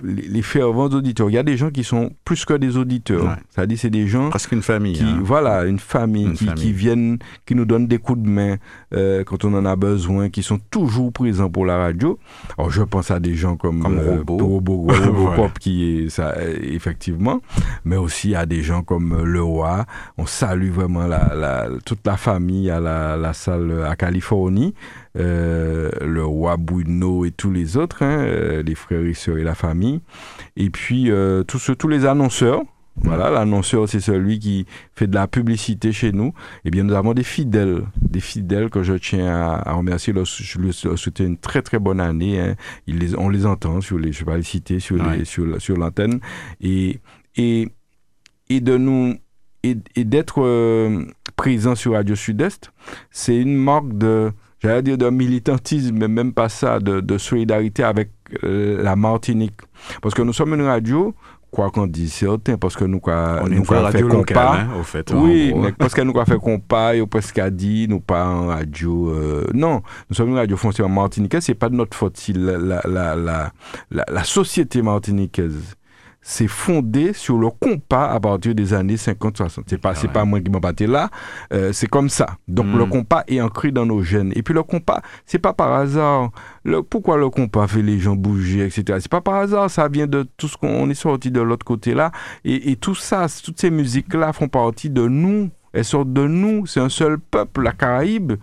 les, 0.02 0.42
fervents 0.42 0.86
auditeurs. 0.86 1.30
Il 1.30 1.34
y 1.34 1.38
a 1.38 1.42
des 1.42 1.56
gens 1.56 1.70
qui 1.70 1.84
sont 1.84 2.12
plus 2.24 2.44
que 2.44 2.54
des 2.54 2.76
auditeurs. 2.76 3.24
Ouais. 3.24 3.34
C'est-à-dire, 3.50 3.78
c'est 3.78 3.90
des 3.90 4.06
gens 4.06 4.30
Presque 4.30 4.52
une 4.52 4.62
famille. 4.62 4.94
qui, 4.94 5.04
hein. 5.04 5.18
voilà, 5.22 5.64
une 5.64 5.78
famille, 5.78 6.24
Une 6.26 6.32
qui, 6.34 6.46
famille. 6.46 6.62
qui 6.64 6.72
viennent, 6.72 7.18
qui 7.46 7.54
nous 7.54 7.64
donnent 7.64 7.86
des 7.86 7.98
coups 7.98 8.20
de 8.22 8.28
main 8.28 8.56
euh, 8.94 9.24
quand 9.24 9.44
on 9.44 9.54
en 9.54 9.64
a 9.64 9.76
besoin, 9.76 10.28
qui 10.30 10.42
sont 10.42 10.58
toujours 10.70 11.12
présents 11.12 11.50
pour 11.50 11.64
la 11.66 11.76
radio. 11.78 12.18
Alors, 12.56 12.70
je 12.70 12.82
pense 12.82 13.10
à 13.10 13.20
des 13.20 13.34
gens 13.34 13.56
comme, 13.56 13.80
Comme 13.82 13.98
euh, 13.98 14.18
Robot. 14.18 14.38
Robo- 14.38 14.84
Voilà. 14.88 15.06
Robocop, 15.06 15.58
qui 15.58 15.98
est 16.04 16.08
ça, 16.08 16.34
euh, 16.38 16.56
effectivement, 16.62 17.40
mais 17.84 17.96
aussi 17.96 18.34
à 18.34 18.46
des 18.46 18.62
gens 18.62 18.82
comme 18.82 19.12
euh, 19.12 19.24
Le 19.24 19.42
Roi. 19.42 19.84
On 20.16 20.26
salue 20.26 20.70
vraiment 20.70 21.06
la, 21.06 21.34
la, 21.34 21.68
toute 21.84 22.06
la 22.06 22.16
famille 22.16 22.70
à 22.70 22.80
la, 22.80 23.16
la 23.16 23.32
salle 23.32 23.84
à 23.88 23.96
Californie. 23.96 24.74
Euh, 25.18 25.90
le 26.00 26.24
roi 26.24 26.56
Bruno 26.56 27.24
et 27.24 27.30
tous 27.30 27.50
les 27.50 27.76
autres, 27.76 28.02
hein, 28.02 28.18
euh, 28.20 28.62
les 28.62 28.74
frères 28.74 29.02
et 29.04 29.14
sœurs 29.14 29.38
et 29.38 29.42
la 29.42 29.54
famille. 29.54 30.00
Et 30.56 30.70
puis 30.70 31.10
euh, 31.10 31.42
tous, 31.42 31.70
tous 31.78 31.88
les 31.88 32.04
annonceurs. 32.06 32.62
Voilà, 33.00 33.30
l'annonceur, 33.30 33.88
c'est 33.88 34.00
celui 34.00 34.40
qui 34.40 34.66
fait 34.96 35.06
de 35.06 35.14
la 35.14 35.28
publicité 35.28 35.92
chez 35.92 36.10
nous. 36.10 36.32
Eh 36.64 36.70
bien, 36.72 36.82
nous 36.82 36.94
avons 36.94 37.14
des 37.14 37.22
fidèles, 37.22 37.82
des 38.02 38.18
fidèles 38.18 38.70
que 38.70 38.82
je 38.82 38.94
tiens 38.94 39.28
à, 39.28 39.70
à 39.70 39.72
remercier. 39.74 40.12
Leur- 40.12 40.24
Je 40.24 40.58
leur 40.60 40.98
souhaite 40.98 41.20
une 41.20 41.36
très 41.38 41.62
très 41.62 41.78
bonne 41.78 42.00
année. 42.00 42.40
hein. 42.40 42.56
Ils 42.88 42.98
les, 42.98 43.16
on 43.16 43.28
les 43.28 43.46
entend 43.46 43.80
sur 43.80 44.00
les, 44.00 44.10
je 44.12 44.20
vais 44.20 44.24
pas 44.32 44.36
les 44.36 44.42
citer 44.42 44.80
sur 44.80 44.96
Ouais. 44.96 45.18
les, 45.18 45.24
sur, 45.24 45.46
la- 45.46 45.60
sur 45.60 45.76
l'antenne 45.76 46.18
et 46.60 46.98
et 47.36 47.68
et 48.50 48.60
de 48.60 48.76
nous 48.76 49.14
et, 49.62 49.76
et 49.94 50.04
d'être 50.04 50.42
euh, 50.42 51.04
présent 51.36 51.76
sur 51.76 51.92
Radio 51.92 52.16
Sud-Est, 52.16 52.72
c'est 53.12 53.36
une 53.36 53.54
marque 53.56 53.96
de, 53.96 54.32
j'allais 54.60 54.82
dire 54.82 54.98
de 54.98 55.08
militantisme, 55.10 55.96
mais 55.96 56.08
même 56.08 56.32
pas 56.32 56.48
ça, 56.48 56.78
de, 56.80 57.00
de 57.00 57.18
solidarité 57.18 57.82
avec 57.84 58.10
euh, 58.44 58.82
la 58.82 58.96
Martinique. 58.96 59.60
Parce 60.02 60.14
que 60.14 60.22
nous 60.22 60.32
sommes 60.32 60.54
une 60.54 60.62
radio, 60.66 61.14
quoi 61.50 61.70
qu'on 61.70 61.86
dise 61.86 62.12
certains, 62.12 62.58
parce 62.58 62.76
que 62.76 62.84
nous, 62.84 63.00
quoi, 63.00 63.40
On 63.42 63.48
nous 63.48 63.62
quoi 63.64 63.78
fait 63.78 63.82
radio 63.84 64.08
locale, 64.08 64.36
compas. 64.36 64.56
hein, 64.58 64.68
au 64.78 64.82
fait. 64.82 65.10
Oui, 65.14 65.50
gros. 65.50 65.60
mais 65.62 65.72
parce 65.72 65.94
qu'elle 65.94 66.06
nous 66.06 66.18
a 66.20 66.24
fait 66.26 66.36
compas, 66.38 66.94
et 66.94 67.06
presque 67.06 67.38
a 67.38 67.48
dit, 67.50 67.86
nous 67.88 68.00
pas 68.00 68.26
en 68.28 68.48
radio. 68.48 69.10
euh, 69.10 69.46
non, 69.54 69.82
nous 70.10 70.14
sommes 70.16 70.28
une 70.30 70.36
radio 70.36 70.56
foncière 70.56 70.88
martiniquaise, 70.88 71.44
c'est 71.44 71.54
pas 71.54 71.68
de 71.70 71.74
notre 71.74 71.96
faute 71.96 72.16
si 72.18 72.32
la, 72.34 72.58
la, 72.58 72.82
la, 72.86 73.16
la, 73.16 73.52
la, 73.90 74.04
la 74.12 74.24
société 74.24 74.82
martiniquaise 74.82 75.74
s'est 76.28 76.46
fondée 76.46 77.14
sur 77.14 77.38
le 77.38 77.48
compas 77.48 78.10
à 78.10 78.20
partir 78.20 78.54
des 78.54 78.74
années 78.74 78.96
50-60. 78.96 79.62
C'est 79.66 79.78
pas, 79.78 79.94
c'est 79.94 80.08
pas 80.12 80.26
moi 80.26 80.40
qui 80.40 80.50
m'en 80.50 80.60
battais 80.60 80.86
là, 80.86 81.08
euh, 81.54 81.72
c'est 81.72 81.86
comme 81.86 82.10
ça. 82.10 82.36
Donc 82.46 82.66
le 82.76 82.84
compas 82.84 83.24
est 83.28 83.40
ancré 83.40 83.70
dans 83.70 83.86
nos 83.86 84.02
gènes. 84.02 84.32
Et 84.36 84.42
puis 84.42 84.52
le 84.52 84.62
compas, 84.62 85.00
c'est 85.24 85.38
pas 85.38 85.54
par 85.54 85.72
hasard. 85.72 86.30
Le, 86.64 86.82
pourquoi 86.82 87.16
le 87.16 87.30
compas 87.30 87.66
fait 87.66 87.80
les 87.80 87.98
gens 87.98 88.14
bouger, 88.14 88.66
etc. 88.66 88.98
C'est 89.00 89.10
pas 89.10 89.22
par 89.22 89.36
hasard, 89.36 89.70
ça 89.70 89.88
vient 89.88 90.06
de 90.06 90.26
tout 90.36 90.48
ce 90.48 90.58
qu'on 90.58 90.68
on 90.68 90.90
est 90.90 90.94
sorti 90.94 91.30
de 91.30 91.40
l'autre 91.40 91.64
côté 91.64 91.94
là. 91.94 92.12
Et, 92.44 92.72
et 92.72 92.76
tout 92.76 92.94
ça, 92.94 93.26
toutes 93.42 93.58
ces 93.58 93.70
musiques-là 93.70 94.34
font 94.34 94.48
partie 94.48 94.90
de 94.90 95.08
nous. 95.08 95.48
Elles 95.72 95.84
sortent 95.84 96.12
de 96.12 96.26
nous. 96.26 96.66
C'est 96.66 96.80
un 96.80 96.90
seul 96.90 97.18
peuple, 97.18 97.62
la 97.62 97.72
Caraïbe. 97.72 98.34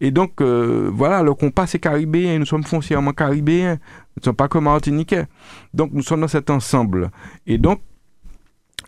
Et 0.00 0.10
donc, 0.10 0.40
euh, 0.40 0.90
voilà, 0.92 1.22
le 1.22 1.34
compas, 1.34 1.66
c'est 1.66 1.78
caribéen. 1.78 2.38
Nous 2.38 2.46
sommes 2.46 2.64
foncièrement 2.64 3.12
caribéens. 3.12 3.78
Nous 4.16 4.20
ne 4.20 4.24
sommes 4.24 4.36
pas 4.36 4.48
comme 4.48 4.64
martiniquais. 4.64 5.26
Donc, 5.72 5.90
nous 5.92 6.02
sommes 6.02 6.20
dans 6.20 6.28
cet 6.28 6.50
ensemble. 6.50 7.10
Et 7.46 7.58
donc, 7.58 7.80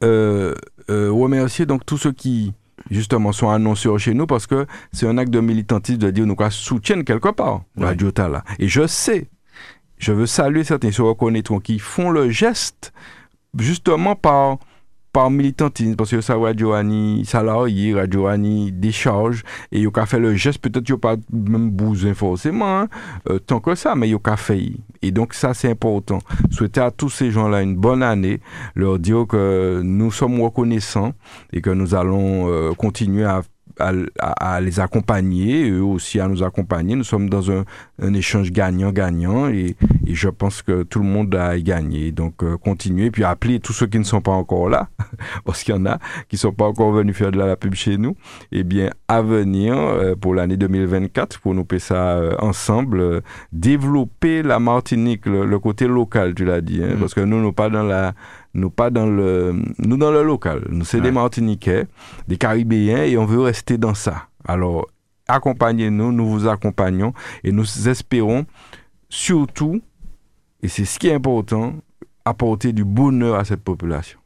euh, 0.04 0.54
euh, 0.90 1.10
remercier 1.10 1.66
donc 1.66 1.84
tous 1.84 1.96
ceux 1.98 2.12
qui, 2.12 2.54
justement, 2.90 3.32
sont 3.32 3.50
annonceurs 3.50 3.98
chez 3.98 4.14
nous 4.14 4.26
parce 4.26 4.46
que 4.46 4.66
c'est 4.92 5.08
un 5.08 5.18
acte 5.18 5.30
de 5.32 5.40
militantisme 5.40 5.98
de 5.98 6.10
dire 6.10 6.26
nous 6.26 6.36
quoi 6.36 6.50
soutiennent 6.50 7.04
quelque 7.04 7.30
part 7.30 7.62
Ouais. 7.76 7.86
Radio 7.86 8.10
Tala. 8.10 8.44
Et 8.58 8.68
je 8.68 8.86
sais, 8.86 9.28
je 9.98 10.12
veux 10.12 10.26
saluer 10.26 10.64
certains, 10.64 10.88
ils 10.88 10.94
se 10.94 11.02
reconnaîtront, 11.02 11.58
qui 11.60 11.78
font 11.78 12.10
le 12.10 12.30
geste 12.30 12.92
justement 13.58 14.14
par 14.14 14.58
par 15.16 15.30
militantisme 15.30 15.96
parce 15.96 16.10
que 16.10 16.20
ça 16.20 16.36
Radio 16.36 16.74
Annie 16.74 17.24
salarié 17.24 17.94
Radio 17.94 18.26
Annie 18.26 18.70
décharge 18.70 19.44
et 19.72 19.80
il 19.80 19.88
a 19.94 20.04
fait 20.04 20.18
le 20.18 20.34
geste 20.34 20.58
peut-être 20.58 20.86
il 20.86 20.98
pas 20.98 21.16
même 21.32 21.70
besoin 21.70 22.12
forcément 22.12 22.80
hein, 22.80 22.88
euh, 23.30 23.38
tant 23.38 23.60
que 23.60 23.74
ça 23.74 23.94
mais 23.94 24.10
il 24.10 24.18
a 24.22 24.36
fait. 24.36 24.72
Et 25.00 25.12
donc 25.12 25.32
ça 25.32 25.54
c'est 25.54 25.70
important. 25.70 26.18
Souhaiter 26.50 26.82
à 26.82 26.90
tous 26.90 27.08
ces 27.08 27.30
gens-là 27.30 27.62
une 27.62 27.76
bonne 27.76 28.02
année 28.02 28.40
leur 28.74 28.98
dire 28.98 29.24
que 29.26 29.80
nous 29.82 30.10
sommes 30.10 30.38
reconnaissants 30.38 31.14
et 31.50 31.62
que 31.62 31.70
nous 31.70 31.94
allons 31.94 32.50
euh, 32.50 32.74
continuer 32.74 33.24
à 33.24 33.40
à, 33.78 33.92
à- 34.20 34.60
les 34.60 34.80
accompagner, 34.80 35.70
eux 35.70 35.82
aussi 35.82 36.18
à 36.20 36.28
nous 36.28 36.42
accompagner. 36.42 36.94
Nous 36.96 37.04
sommes 37.04 37.28
dans 37.28 37.50
un, 37.50 37.64
un 38.00 38.14
échange 38.14 38.50
gagnant-gagnant 38.52 39.48
et, 39.48 39.76
et 40.06 40.14
je 40.14 40.28
pense 40.28 40.62
que 40.62 40.82
tout 40.82 40.98
le 41.00 41.04
monde 41.06 41.34
a 41.34 41.58
gagné. 41.60 42.12
Donc, 42.12 42.42
euh, 42.42 42.56
continuez. 42.56 43.10
Puis, 43.10 43.24
appelez 43.24 43.60
tous 43.60 43.72
ceux 43.72 43.86
qui 43.86 43.98
ne 43.98 44.04
sont 44.04 44.20
pas 44.20 44.32
encore 44.32 44.68
là, 44.68 44.88
parce 45.44 45.62
qu'il 45.62 45.74
y 45.74 45.78
en 45.78 45.86
a 45.86 45.98
qui 46.28 46.36
ne 46.36 46.38
sont 46.38 46.52
pas 46.52 46.64
encore 46.66 46.92
venus 46.92 47.16
faire 47.16 47.30
de 47.32 47.38
la, 47.38 47.56
pub 47.56 47.74
chez 47.74 47.96
nous. 47.98 48.16
Eh 48.52 48.64
bien, 48.64 48.90
à 49.08 49.22
venir 49.22 49.76
euh, 49.76 50.14
pour 50.14 50.34
l'année 50.34 50.56
2024, 50.56 51.40
pour 51.40 51.54
nous 51.54 51.66
faire 51.70 51.80
ça 51.80 52.16
euh, 52.16 52.34
ensemble, 52.38 53.00
euh, 53.00 53.20
développer 53.52 54.42
la 54.42 54.58
Martinique, 54.58 55.26
le, 55.26 55.44
le 55.44 55.58
côté 55.58 55.86
local, 55.86 56.34
tu 56.34 56.44
l'as 56.44 56.60
dit, 56.60 56.82
hein, 56.82 56.94
Mm. 56.96 57.00
parce 57.00 57.14
que 57.14 57.20
nous, 57.20 57.40
nous 57.40 57.52
pas 57.52 57.68
dans 57.68 57.82
la 57.82 58.14
nous 58.54 58.70
pas 58.70 58.90
dans 58.90 59.06
le 59.06 59.54
nous 59.78 59.96
dans 59.96 60.10
le 60.10 60.22
local. 60.22 60.64
Nous 60.70 60.84
c'est 60.84 61.00
des. 61.00 61.10
Martiniquais 61.10 61.86
des 62.28 62.36
Caribéens 62.36 63.04
et 63.04 63.16
on 63.16 63.26
veut 63.26 63.40
rester 63.40 63.78
dans 63.78 63.94
ça. 63.94 64.28
Alors 64.46 64.86
accompagnez-nous 65.28 66.12
nous 66.12 66.26
vous 66.28 66.46
accompagnons 66.46 67.12
et 67.44 67.52
nous 67.52 67.88
espérons 67.88 68.46
surtout 69.08 69.80
et 70.62 70.68
c'est 70.68 70.84
ce 70.84 70.98
qui 70.98 71.08
est 71.08 71.14
important 71.14 71.74
apporter 72.24 72.72
du 72.72 72.84
bonheur 72.84 73.36
à 73.36 73.44
cette 73.44 73.62
population. 73.62 74.18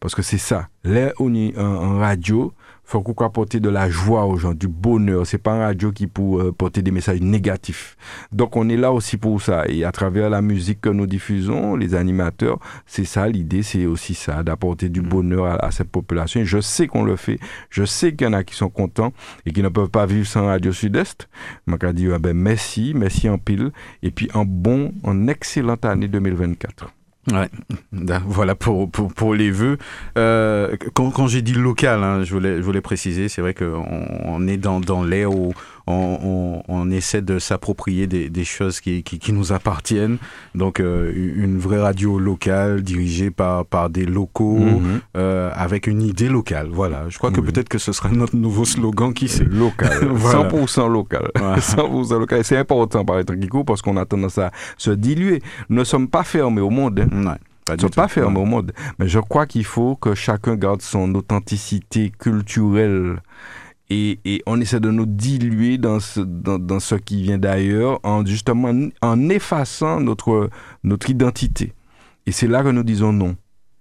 Parce 0.00 0.14
que 0.14 0.22
c'est 0.22 0.38
ça. 0.38 0.68
Là 0.84 1.12
on 1.18 1.34
est 1.34 1.56
en, 1.58 1.64
en 1.64 1.98
radio 1.98 2.52
faut 2.84 3.02
qu'on 3.02 3.24
apporter 3.24 3.60
de 3.60 3.68
la 3.68 3.88
joie 3.88 4.26
aux 4.26 4.36
gens, 4.36 4.54
du 4.54 4.68
bonheur. 4.68 5.26
C'est 5.26 5.38
pas 5.38 5.52
un 5.52 5.60
radio 5.60 5.92
qui 5.92 6.06
pour 6.06 6.40
euh, 6.40 6.52
porter 6.52 6.82
des 6.82 6.90
messages 6.90 7.20
négatifs. 7.20 7.96
Donc 8.32 8.56
on 8.56 8.68
est 8.68 8.76
là 8.76 8.92
aussi 8.92 9.16
pour 9.16 9.40
ça. 9.40 9.64
Et 9.68 9.84
à 9.84 9.92
travers 9.92 10.30
la 10.30 10.42
musique 10.42 10.80
que 10.80 10.90
nous 10.90 11.06
diffusons, 11.06 11.76
les 11.76 11.94
animateurs, 11.94 12.58
c'est 12.86 13.04
ça 13.04 13.26
l'idée, 13.26 13.62
c'est 13.62 13.86
aussi 13.86 14.14
ça, 14.14 14.42
d'apporter 14.42 14.88
du 14.88 15.00
bonheur 15.00 15.46
à, 15.46 15.66
à 15.66 15.70
cette 15.70 15.90
population. 15.90 16.40
Et 16.40 16.44
je 16.44 16.60
sais 16.60 16.86
qu'on 16.86 17.04
le 17.04 17.16
fait. 17.16 17.38
Je 17.70 17.84
sais 17.84 18.14
qu'il 18.14 18.26
y 18.26 18.30
en 18.30 18.34
a 18.34 18.44
qui 18.44 18.54
sont 18.54 18.70
contents 18.70 19.12
et 19.46 19.52
qui 19.52 19.62
ne 19.62 19.68
peuvent 19.68 19.90
pas 19.90 20.06
vivre 20.06 20.26
sans 20.26 20.46
Radio 20.46 20.72
Sud-Est. 20.72 21.28
Donc 21.66 21.82
à 21.84 21.92
dire, 21.92 22.20
ben 22.20 22.36
merci, 22.36 22.92
merci 22.94 23.28
en 23.28 23.38
pile. 23.38 23.72
Et 24.02 24.10
puis 24.10 24.28
en 24.34 24.44
bon, 24.44 24.92
en 25.02 25.28
excellente 25.28 25.84
année 25.84 26.08
2024. 26.08 27.03
Ouais, 27.32 27.48
voilà 28.26 28.54
pour, 28.54 28.90
pour, 28.90 29.12
pour 29.12 29.34
les 29.34 29.50
vœux. 29.50 29.78
Euh, 30.18 30.76
quand 30.92 31.10
quand 31.10 31.26
j'ai 31.26 31.42
dit 31.42 31.54
local, 31.54 32.02
hein, 32.02 32.22
je, 32.22 32.32
voulais, 32.32 32.56
je 32.56 32.62
voulais 32.62 32.82
préciser, 32.82 33.28
c'est 33.28 33.40
vrai 33.40 33.54
qu'on 33.54 33.84
on 34.24 34.46
est 34.46 34.58
dans, 34.58 34.80
dans 34.80 35.02
l'air 35.02 35.34
où 35.34 35.54
on, 35.86 36.18
on, 36.22 36.62
on 36.68 36.90
essaie 36.90 37.20
de 37.22 37.38
s'approprier 37.38 38.06
des, 38.06 38.30
des 38.30 38.44
choses 38.44 38.80
qui, 38.80 39.02
qui, 39.02 39.18
qui 39.18 39.32
nous 39.32 39.52
appartiennent. 39.52 40.18
Donc 40.54 40.80
euh, 40.80 41.12
une 41.14 41.58
vraie 41.58 41.80
radio 41.80 42.18
locale 42.18 42.82
dirigée 42.82 43.30
par, 43.30 43.64
par 43.66 43.90
des 43.90 44.06
locaux, 44.06 44.58
Mhm. 44.58 45.00
euh, 45.16 45.50
avec 45.54 45.86
une 45.86 46.02
idée 46.02 46.28
locale. 46.28 46.68
Voilà, 46.70 47.04
je 47.08 47.18
crois 47.18 47.30
que 47.30 47.40
Oui. 47.40 47.46
peut-être 47.52 47.68
que 47.68 47.78
ce 47.78 47.92
sera 47.92 48.08
notre 48.10 48.36
nouveau 48.36 48.64
slogan, 48.64 49.12
qui 49.12 49.28
sait. 49.28 49.44
Local, 49.50 50.08
Voilà. 50.10 50.48
100% 50.48 50.88
local. 50.90 51.30
Ouais. 51.36 51.60
100% 51.60 52.18
local. 52.18 52.40
Et 52.40 52.42
C'est 52.44 52.56
important 52.56 53.04
par 53.04 53.18
être 53.18 53.34
Kiko 53.34 53.64
parce 53.64 53.82
qu'on 53.82 53.96
a 53.96 54.04
tendance 54.04 54.38
à 54.38 54.50
se 54.78 54.90
diluer. 54.90 55.42
Nous 55.68 55.78
ne 55.78 55.84
sommes 55.84 56.08
pas 56.08 56.24
fermés 56.24 56.60
au 56.60 56.70
monde. 56.70 57.00
hein. 57.00 57.24
Ouais, 57.26 57.76
pas 57.76 57.76
ne 58.04 58.08
fermés 58.08 58.40
au 58.40 58.44
monde. 58.44 58.72
Mais 58.98 59.08
je 59.08 59.18
crois 59.20 59.46
qu'il 59.46 59.64
faut 59.64 59.96
que 59.96 60.14
chacun 60.14 60.54
garde 60.56 60.82
son 60.82 61.14
authenticité 61.14 62.12
culturelle. 62.18 63.22
Et, 63.90 64.42
on 64.46 64.60
essaie 64.60 64.80
de 64.80 64.90
nous 64.90 65.06
diluer 65.06 65.78
dans 65.78 66.00
ce, 66.00 66.20
dans, 66.20 66.58
dans 66.58 66.80
ce 66.80 66.94
qui 66.94 67.22
vient 67.22 67.38
d'ailleurs 67.38 68.00
en 68.02 68.24
justement 68.24 68.72
en 69.02 69.28
effaçant 69.28 70.00
notre, 70.00 70.48
notre 70.82 71.10
identité. 71.10 71.72
Et 72.26 72.32
c'est 72.32 72.48
là 72.48 72.62
que 72.62 72.68
nous 72.68 72.82
disons 72.82 73.12
non. 73.12 73.36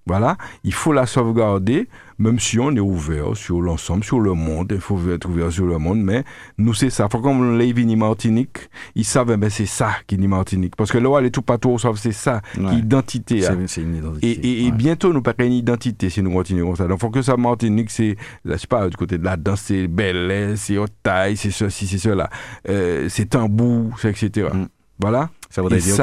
Voilà, 0.06 0.36
il 0.66 0.74
faut 0.74 0.92
la 0.92 1.06
sauvegarder, 1.06 1.88
même 2.20 2.38
si 2.38 2.60
on 2.60 2.72
est 2.76 2.80
ouvert 2.82 3.38
sur 3.38 3.62
l'ensemble, 3.62 4.04
sur 4.04 4.20
le 4.20 4.34
monde, 4.34 4.74
il 4.76 4.82
faut 4.82 5.00
être 5.10 5.30
ouvert 5.30 5.50
sur 5.50 5.66
le 5.66 5.78
monde, 5.78 6.02
mais 6.02 6.26
nous 6.58 6.74
c'est 6.74 6.90
ça. 6.90 7.08
Faut 7.10 7.20
comme 7.20 7.58
les 7.58 7.72
vini 7.72 7.96
Martinique, 7.96 8.70
ils 8.96 9.06
savent, 9.06 9.34
ben 9.38 9.50
c'est 9.50 9.66
ça 9.66 9.92
qui 10.06 10.16
est 10.16 10.28
Martinique. 10.28 10.76
Parce 10.76 10.92
que 10.92 10.98
là, 10.98 11.20
elle 11.20 11.28
est 11.28 11.32
tout 11.32 11.42
partout, 11.42 11.78
sauf 11.80 11.98
c'est 11.98 12.12
ça, 12.12 12.42
Ouais. 12.60 12.76
identité. 12.76 13.48
hein. 13.48 13.58
C'est 13.68 13.82
une 13.82 13.96
identité. 13.96 14.28
Et, 14.28 14.32
et, 14.32 14.62
et 14.64 14.66
ouais. 14.66 14.72
bientôt, 14.72 15.14
nous 15.14 15.22
pas 15.22 15.34
une 15.40 15.54
identité 15.54 16.10
si 16.10 16.22
nous 16.22 16.34
continuons 16.34 16.68
comme 16.68 16.76
ça. 16.76 16.88
Donc, 16.88 17.00
faut 17.00 17.10
que 17.10 17.22
ça, 17.22 17.38
Martinique, 17.38 17.90
c'est, 17.90 18.18
je 18.44 18.58
sais 18.58 18.68
pas, 18.68 18.90
du 18.90 18.98
côté 18.98 19.18
de 19.18 19.24
la 19.24 19.38
danse, 19.38 19.62
c'est 19.62 19.88
belle, 19.88 20.58
c'est 20.58 20.78
haute 20.78 20.92
taille, 21.02 21.38
c'est 21.38 21.52
ceci, 21.52 21.88
c'est 21.88 21.98
cela. 21.98 22.30
Euh, 22.68 23.08
c'est 23.08 23.28
tambour, 23.30 23.98
c'est 24.02 24.10
etc. 24.10 24.50
Mm. 24.54 24.66
Voilà. 25.04 25.30
Ça 25.50 25.62
voudrait 25.62 25.78
Et 25.78 25.82
dire 25.82 25.96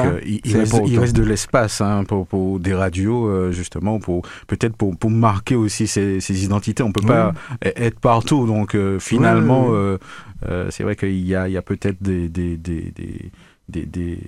qu'il 0.83 0.99
reste, 0.99 1.15
de 1.15 1.23
l'espace 1.23 1.81
hein, 1.81 2.05
pour, 2.05 2.25
pour 2.25 2.59
des 2.59 2.73
radios, 2.73 3.27
euh, 3.27 3.51
justement, 3.51 3.99
pour 3.99 4.21
peut-être 4.47 4.77
pour, 4.77 4.95
pour 4.95 5.09
marquer 5.09 5.55
aussi 5.55 5.87
ces, 5.87 6.21
ces 6.21 6.45
identités. 6.45 6.83
On 6.83 6.93
peut 6.93 7.05
pas 7.05 7.33
e- 7.65 7.73
être 7.75 7.99
partout, 7.99 8.47
donc 8.47 8.75
euh, 8.75 8.97
finalement, 8.97 9.67
euh, 9.71 9.97
c'est 10.69 10.83
vrai 10.83 10.95
qu'il 10.95 11.27
y 11.27 11.35
a, 11.35 11.43
a 11.43 11.61
peut-être 11.61 12.01
des, 12.01 12.29
des, 12.29 12.55
des, 12.55 12.93
des, 12.95 13.31
des, 13.71 13.85
des, 13.85 14.19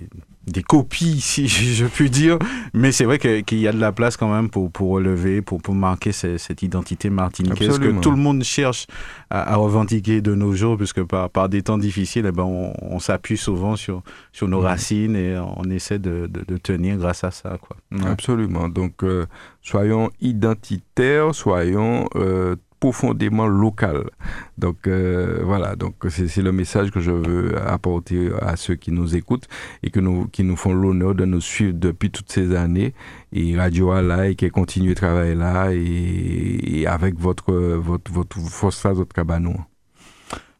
des 0.46 0.62
copies, 0.62 1.20
si 1.20 1.46
je 1.74 1.86
puis 1.86 2.10
dire, 2.10 2.38
mais 2.74 2.90
c'est 2.92 3.04
vrai 3.04 3.18
qu'il 3.18 3.58
y 3.60 3.68
a 3.68 3.72
de 3.72 3.78
la 3.80 3.92
place 3.92 4.16
quand 4.16 4.32
même 4.34 4.50
pour, 4.50 4.70
pour 4.72 4.90
relever, 4.90 5.40
pour, 5.42 5.62
pour 5.62 5.74
marquer 5.74 6.12
ce- 6.12 6.36
cette 6.38 6.62
identité 6.62 7.08
martiniquaise 7.10 7.68
Absolument. 7.70 7.98
que 8.00 8.02
tout 8.02 8.10
le 8.10 8.16
monde 8.16 8.42
cherche 8.42 8.86
à, 9.30 9.52
à 9.52 9.56
revendiquer 9.56 10.20
de 10.20 10.34
nos 10.34 10.52
jours, 10.54 10.76
puisque 10.76 11.02
par, 11.04 11.30
par 11.30 11.48
des 11.48 11.62
temps 11.62 11.78
difficiles, 11.78 12.26
eh 12.26 12.32
ben, 12.32 12.42
on, 12.42 12.72
on 12.82 12.98
s'appuie 12.98 13.36
souvent 13.38 13.76
sur, 13.76 14.02
sur 14.32 14.48
nos 14.48 14.60
racines 14.60 15.16
et 15.16 15.38
on 15.38 15.64
essaie 15.70 15.98
de, 15.98 16.26
de, 16.26 16.44
de 16.46 16.56
tenir 16.58 16.96
grâce 16.96 17.22
à 17.24 17.30
ça. 17.30 17.56
Quoi. 17.60 17.76
Ouais. 17.92 18.06
Absolument. 18.10 18.68
Donc, 18.68 19.02
euh, 19.04 19.26
soyons 19.62 20.10
identitaires, 20.20 21.34
soyons 21.34 22.08
euh, 22.16 22.56
profondément 22.84 23.46
local. 23.46 24.10
Donc 24.58 24.86
euh, 24.86 25.40
voilà, 25.42 25.74
donc 25.74 25.94
c'est 26.10 26.42
le 26.42 26.52
message 26.52 26.90
que 26.90 27.00
je 27.00 27.12
veux 27.12 27.56
apporter 27.66 28.28
à 28.42 28.56
ceux 28.56 28.74
qui 28.74 28.92
nous 28.92 29.16
écoutent 29.16 29.48
et 29.82 29.88
que 29.88 30.00
nous, 30.00 30.28
qui 30.28 30.44
nous 30.44 30.56
font 30.56 30.74
l'honneur 30.74 31.14
de 31.14 31.24
nous 31.24 31.40
suivre 31.40 31.72
depuis 31.72 32.10
toutes 32.10 32.30
ces 32.30 32.54
années. 32.54 32.92
Et 33.32 33.56
Radio 33.56 33.90
A 33.92 34.02
là 34.02 34.28
et 34.28 34.34
qui 34.34 34.50
continue 34.50 34.90
de 34.90 34.94
travailler 34.94 35.34
là 35.34 35.72
et, 35.72 36.80
et 36.80 36.86
avec 36.86 37.18
votre 37.18 37.54
votre 37.90 38.12
votre 38.12 38.38
force 38.38 38.84
votre 38.84 39.14
cabanon. 39.14 39.56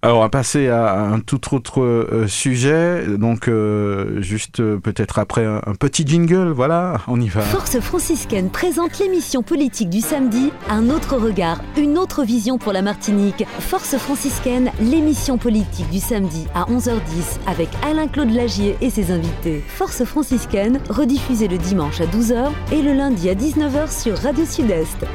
Alors, 0.04 0.18
on 0.18 0.20
va 0.20 0.28
passer 0.28 0.68
à 0.68 1.00
un 1.00 1.20
tout 1.20 1.54
autre 1.54 1.80
euh, 1.80 2.26
sujet. 2.28 3.06
Donc, 3.06 3.48
euh, 3.48 4.20
juste 4.20 4.60
euh, 4.60 4.76
peut-être 4.76 5.18
après 5.18 5.46
un, 5.46 5.62
un 5.66 5.74
petit 5.74 6.06
jingle. 6.06 6.50
Voilà, 6.50 7.00
on 7.08 7.18
y 7.18 7.28
va. 7.28 7.40
Force 7.40 7.80
franciscaine 7.80 8.50
présente 8.50 8.98
l'émission 8.98 9.42
politique 9.42 9.88
du 9.88 10.02
samedi, 10.02 10.52
un 10.68 10.90
autre 10.90 11.16
regard, 11.16 11.62
une 11.78 11.96
autre 11.96 12.22
vision 12.22 12.58
pour 12.58 12.74
la 12.74 12.82
Martinique. 12.82 13.46
Force 13.60 13.96
franciscaine, 13.96 14.72
l'émission 14.78 15.38
politique 15.38 15.88
du 15.88 16.00
samedi 16.00 16.48
à 16.54 16.64
11h10 16.64 17.38
avec 17.46 17.70
Alain-Claude 17.82 18.30
Lagier 18.30 18.76
et 18.82 18.90
ses 18.90 19.10
invités. 19.10 19.64
Force 19.66 20.04
franciscaine, 20.04 20.80
rediffusée 20.90 21.48
le 21.48 21.56
dimanche 21.56 22.02
à 22.02 22.04
12h 22.04 22.50
et 22.72 22.82
le 22.82 22.92
lundi 22.92 23.30
à 23.30 23.34
19h 23.34 23.90
sur 23.90 24.18
Radio 24.18 24.44
Sud-Est. 24.44 25.06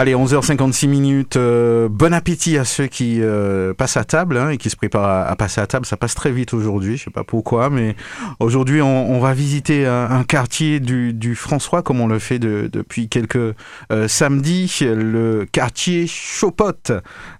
Allez, 0.00 0.14
11h56 0.14 0.86
minutes. 0.86 1.36
euh, 1.36 1.88
bon 1.90 2.14
appétit 2.14 2.56
à 2.56 2.64
ceux 2.64 2.86
qui 2.86 3.20
euh, 3.20 3.74
passent 3.74 3.96
à 3.96 4.04
table 4.04 4.36
hein, 4.36 4.50
et 4.50 4.56
qui 4.56 4.70
se 4.70 4.76
préparent 4.76 5.28
à, 5.28 5.34
passer 5.34 5.60
à 5.60 5.66
table. 5.66 5.86
Ça 5.86 5.96
passe 5.96 6.14
très 6.14 6.30
vite 6.30 6.54
aujourd'hui, 6.54 6.96
je 6.96 7.02
sais 7.06 7.10
pas 7.10 7.24
pourquoi, 7.24 7.68
mais 7.68 7.96
aujourd'hui 8.38 8.80
on, 8.80 9.10
on 9.10 9.18
va 9.18 9.34
visiter 9.34 9.86
un, 9.88 10.08
un 10.08 10.22
quartier 10.22 10.78
du, 10.78 11.12
du 11.12 11.34
François 11.34 11.82
comme 11.82 12.00
on 12.00 12.06
le 12.06 12.20
fait 12.20 12.38
de- 12.38 12.70
depuis 12.72 13.08
quelques 13.08 13.56
euh, 13.90 14.06
samedis, 14.06 14.78
le 14.82 15.44
quartier 15.50 16.06
Chopotte. 16.06 16.92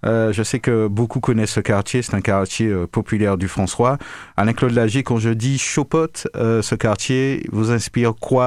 Euh, 0.04 0.32
je 0.32 0.42
sais 0.42 0.59
que 0.59 0.88
beaucoup 0.88 1.20
connaissent 1.20 1.52
ce 1.52 1.61
quartier, 1.61 2.02
c'est 2.02 2.14
un 2.14 2.20
quartier 2.20 2.66
euh, 2.66 2.88
populaire 2.88 3.38
du 3.38 3.46
François. 3.46 3.98
Alain-Claude 4.36 4.72
Lagier, 4.72 5.04
quand 5.04 5.18
je 5.18 5.30
dis 5.30 5.59
Chopotte, 5.59 6.26
euh, 6.34 6.61
ce 6.62 6.74
quartier 6.74 7.46
vous 7.52 7.70
inspire 7.70 8.14
quoi 8.20 8.46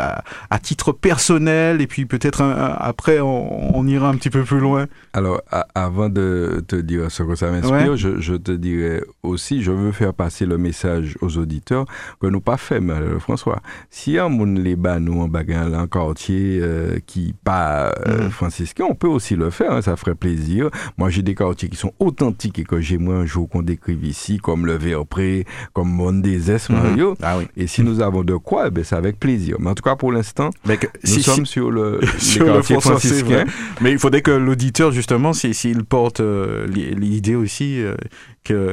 à, 0.00 0.22
à 0.48 0.58
titre 0.60 0.92
personnel 0.92 1.80
et 1.80 1.88
puis 1.88 2.06
peut-être 2.06 2.40
après 2.78 3.18
on, 3.18 3.47
on 3.50 3.86
ira 3.86 4.08
un 4.08 4.14
petit 4.16 4.30
peu 4.30 4.42
plus 4.44 4.58
loin. 4.60 4.86
Alors, 5.12 5.40
a- 5.50 5.66
avant 5.74 6.08
de 6.08 6.62
te 6.66 6.76
dire 6.76 7.10
ce 7.10 7.22
que 7.22 7.34
ça 7.34 7.50
m'inspire, 7.50 7.92
Ouais. 7.92 7.96
je, 7.96 8.20
je 8.20 8.34
te 8.34 8.52
dirais 8.52 9.02
aussi, 9.22 9.62
je 9.62 9.70
veux 9.70 9.92
faire 9.92 10.14
passer 10.14 10.46
le 10.46 10.58
message 10.58 11.16
aux 11.20 11.38
auditeurs 11.38 11.84
que 12.20 12.26
nous 12.26 12.40
pas 12.40 12.56
fait 12.56 12.80
mal, 12.80 13.02
euh, 13.02 13.18
François. 13.18 13.60
Si 13.90 14.18
un 14.18 14.28
moun 14.28 14.58
les 14.58 14.76
bas 14.76 14.98
nous 15.00 15.20
en 15.20 15.28
bagan 15.28 15.72
un 15.72 15.86
quartier 15.86 16.58
euh, 16.62 16.98
qui 17.06 17.34
pas 17.44 17.92
euh, 18.06 18.24
Mhm. 18.24 18.30
franciscain, 18.30 18.84
on 18.88 18.94
peut 18.94 19.08
aussi 19.08 19.36
le 19.36 19.50
faire, 19.50 19.72
hein, 19.72 19.82
ça 19.82 19.96
ferait 19.96 20.14
plaisir. 20.14 20.70
Moi, 20.96 21.10
j'ai 21.10 21.22
des 21.22 21.34
quartiers 21.34 21.68
qui 21.68 21.76
sont 21.76 21.92
authentiques 21.98 22.58
et 22.58 22.64
que 22.64 22.80
j'aimerais 22.80 23.16
un 23.18 23.26
jour 23.26 23.48
qu'on 23.48 23.62
décrive 23.62 24.04
ici, 24.04 24.38
comme 24.38 24.66
le 24.66 24.74
Verpré, 24.76 25.44
comme 25.72 25.90
Monde 25.90 26.22
des 26.22 26.50
Est. 26.50 26.68
Mario. 26.70 27.14
Ah 27.22 27.38
oui. 27.38 27.46
Et 27.56 27.66
si 27.66 27.82
nous 27.82 28.00
avons 28.00 28.22
de 28.24 28.34
quoi, 28.34 28.66
eh 28.66 28.70
ben, 28.70 28.84
c'est 28.84 28.96
avec 28.96 29.18
plaisir. 29.18 29.56
Mais 29.60 29.70
en 29.70 29.74
tout 29.74 29.82
cas, 29.82 29.96
pour 29.96 30.12
l'instant, 30.12 30.50
nous 30.66 30.74
si- 31.04 31.22
sommes 31.22 31.46
si- 31.46 31.52
sur 31.52 31.70
le, 31.70 32.00
sur 32.18 32.44
les 32.44 32.50
le 32.50 32.54
quartiers 32.56 32.76
c'est 32.76 32.80
franciscains. 32.90 33.37
Mais 33.80 33.92
il 33.92 33.98
faudrait 33.98 34.22
que 34.22 34.30
l'auditeur, 34.30 34.92
justement, 34.92 35.32
si- 35.32 35.54
s'il 35.54 35.84
porte 35.84 36.20
euh, 36.20 36.66
l'i- 36.66 36.94
l'idée 36.94 37.34
aussi, 37.34 37.80
euh, 37.82 37.94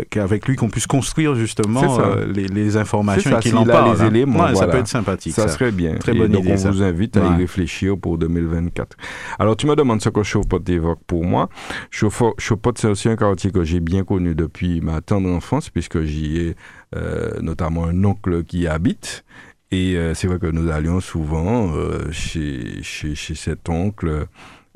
qu'avec 0.10 0.48
lui, 0.48 0.56
qu'on 0.56 0.70
puisse 0.70 0.88
construire 0.88 1.36
justement 1.36 2.00
euh, 2.00 2.26
les, 2.32 2.48
les 2.48 2.78
informations 2.78 3.30
ça, 3.32 3.38
et 3.38 3.42
qu'il 3.42 3.56
en 3.58 3.64
a 3.64 3.72
parle. 3.72 3.94
les 3.96 4.02
hein. 4.04 4.08
éléments, 4.08 4.46
Ouais, 4.46 4.56
Ça 4.56 4.68
peut 4.68 4.78
être 4.78 4.88
sympathique. 4.88 5.34
Ça, 5.34 5.48
Ça, 5.48 5.54
serait 5.54 5.72
bien. 5.72 5.96
Très 5.96 6.14
Et 6.16 6.18
bonne 6.18 6.32
donc 6.32 6.44
idée. 6.46 6.54
on 6.54 6.58
ça. 6.58 6.72
vous 6.72 6.82
invite 6.82 7.18
à 7.18 7.26
y 7.34 7.38
réfléchir 7.38 7.98
pour 7.98 8.18
2024. 8.18 8.96
Alors 9.38 9.58
tu 9.58 9.68
me 9.68 9.76
demandes 9.76 10.02
ce 10.02 10.08
que 10.10 10.24
Chopot 10.24 10.60
évoque 10.68 11.00
pour 11.06 11.26
moi. 11.26 11.50
Chopot, 11.92 12.34
c'est 12.76 12.88
aussi 12.88 13.10
un 13.10 13.16
quartier 13.16 13.52
que 13.52 13.64
j'ai 13.64 13.80
bien 13.80 14.04
connu 14.04 14.34
depuis 14.36 14.80
ma 14.82 15.02
tendre 15.02 15.30
enfance 15.30 15.70
puisque 15.70 16.02
j'y 16.04 16.38
ai 16.38 16.56
euh, 16.96 17.32
notamment 17.42 17.86
un 17.86 18.04
oncle 18.06 18.44
qui 18.44 18.60
y 18.60 18.68
habite. 18.68 19.26
Et 19.72 19.98
euh, 19.98 20.14
c'est 20.14 20.28
vrai 20.28 20.40
que 20.40 20.46
nous 20.48 20.70
allions 20.70 21.02
souvent 21.02 21.74
euh, 21.76 22.10
chez, 22.12 22.82
chez, 22.82 23.16
chez 23.16 23.36
cet 23.36 23.68
oncle. 23.68 24.28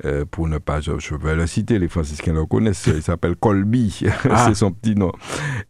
Euh, 0.04 0.24
pour 0.30 0.48
ne 0.48 0.58
pas, 0.58 0.80
je, 0.80 0.92
je 0.98 1.14
vais 1.14 1.34
le 1.34 1.46
citer, 1.46 1.78
les 1.78 1.88
franciscains 1.88 2.32
le 2.32 2.46
connaissent, 2.46 2.86
il 2.94 3.02
s'appelle 3.02 3.36
Colby, 3.36 4.00
Ah. 4.30 4.46
c'est 4.48 4.54
son 4.54 4.70
petit 4.72 4.94
nom. 4.94 5.12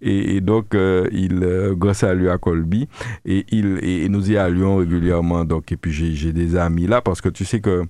Et, 0.00 0.36
et 0.36 0.40
donc, 0.40 0.74
euh, 0.74 1.08
il, 1.12 1.42
euh, 1.42 1.74
grâce 1.74 2.02
à 2.04 2.14
lui 2.14 2.28
à 2.28 2.38
Colby, 2.38 2.88
et, 3.24 3.44
il, 3.50 3.78
et, 3.82 4.04
et 4.04 4.08
nous 4.08 4.30
y 4.30 4.36
allions 4.36 4.76
régulièrement. 4.76 5.44
Donc, 5.44 5.72
et 5.72 5.76
puis 5.76 5.92
j'ai 5.92 6.32
des 6.32 6.56
amis 6.56 6.86
là, 6.86 7.00
parce 7.00 7.20
que 7.20 7.28
tu 7.28 7.44
sais 7.44 7.60
que 7.60 7.84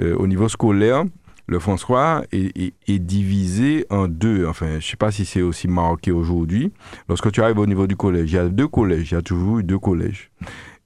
euh, 0.00 0.14
au 0.16 0.26
niveau 0.26 0.48
scolaire, 0.48 1.04
le 1.46 1.58
François 1.58 2.22
est, 2.30 2.56
est- 2.56 2.74
est 2.86 2.98
divisé 3.00 3.84
en 3.90 4.06
deux. 4.06 4.46
Enfin, 4.46 4.78
je 4.78 4.86
sais 4.86 4.96
pas 4.96 5.10
si 5.10 5.24
c'est 5.24 5.42
aussi 5.42 5.66
marqué 5.66 6.12
aujourd'hui. 6.12 6.72
Lorsque 7.08 7.32
tu 7.32 7.42
arrives 7.42 7.58
au 7.58 7.66
niveau 7.66 7.88
du 7.88 7.96
collège, 7.96 8.30
il 8.30 8.36
y 8.36 8.38
a 8.38 8.48
deux 8.48 8.68
collèges. 8.68 9.10
Il 9.10 9.14
y 9.14 9.18
a 9.18 9.22
toujours 9.22 9.58
eu 9.58 9.64
deux 9.64 9.78
collèges. 9.80 10.30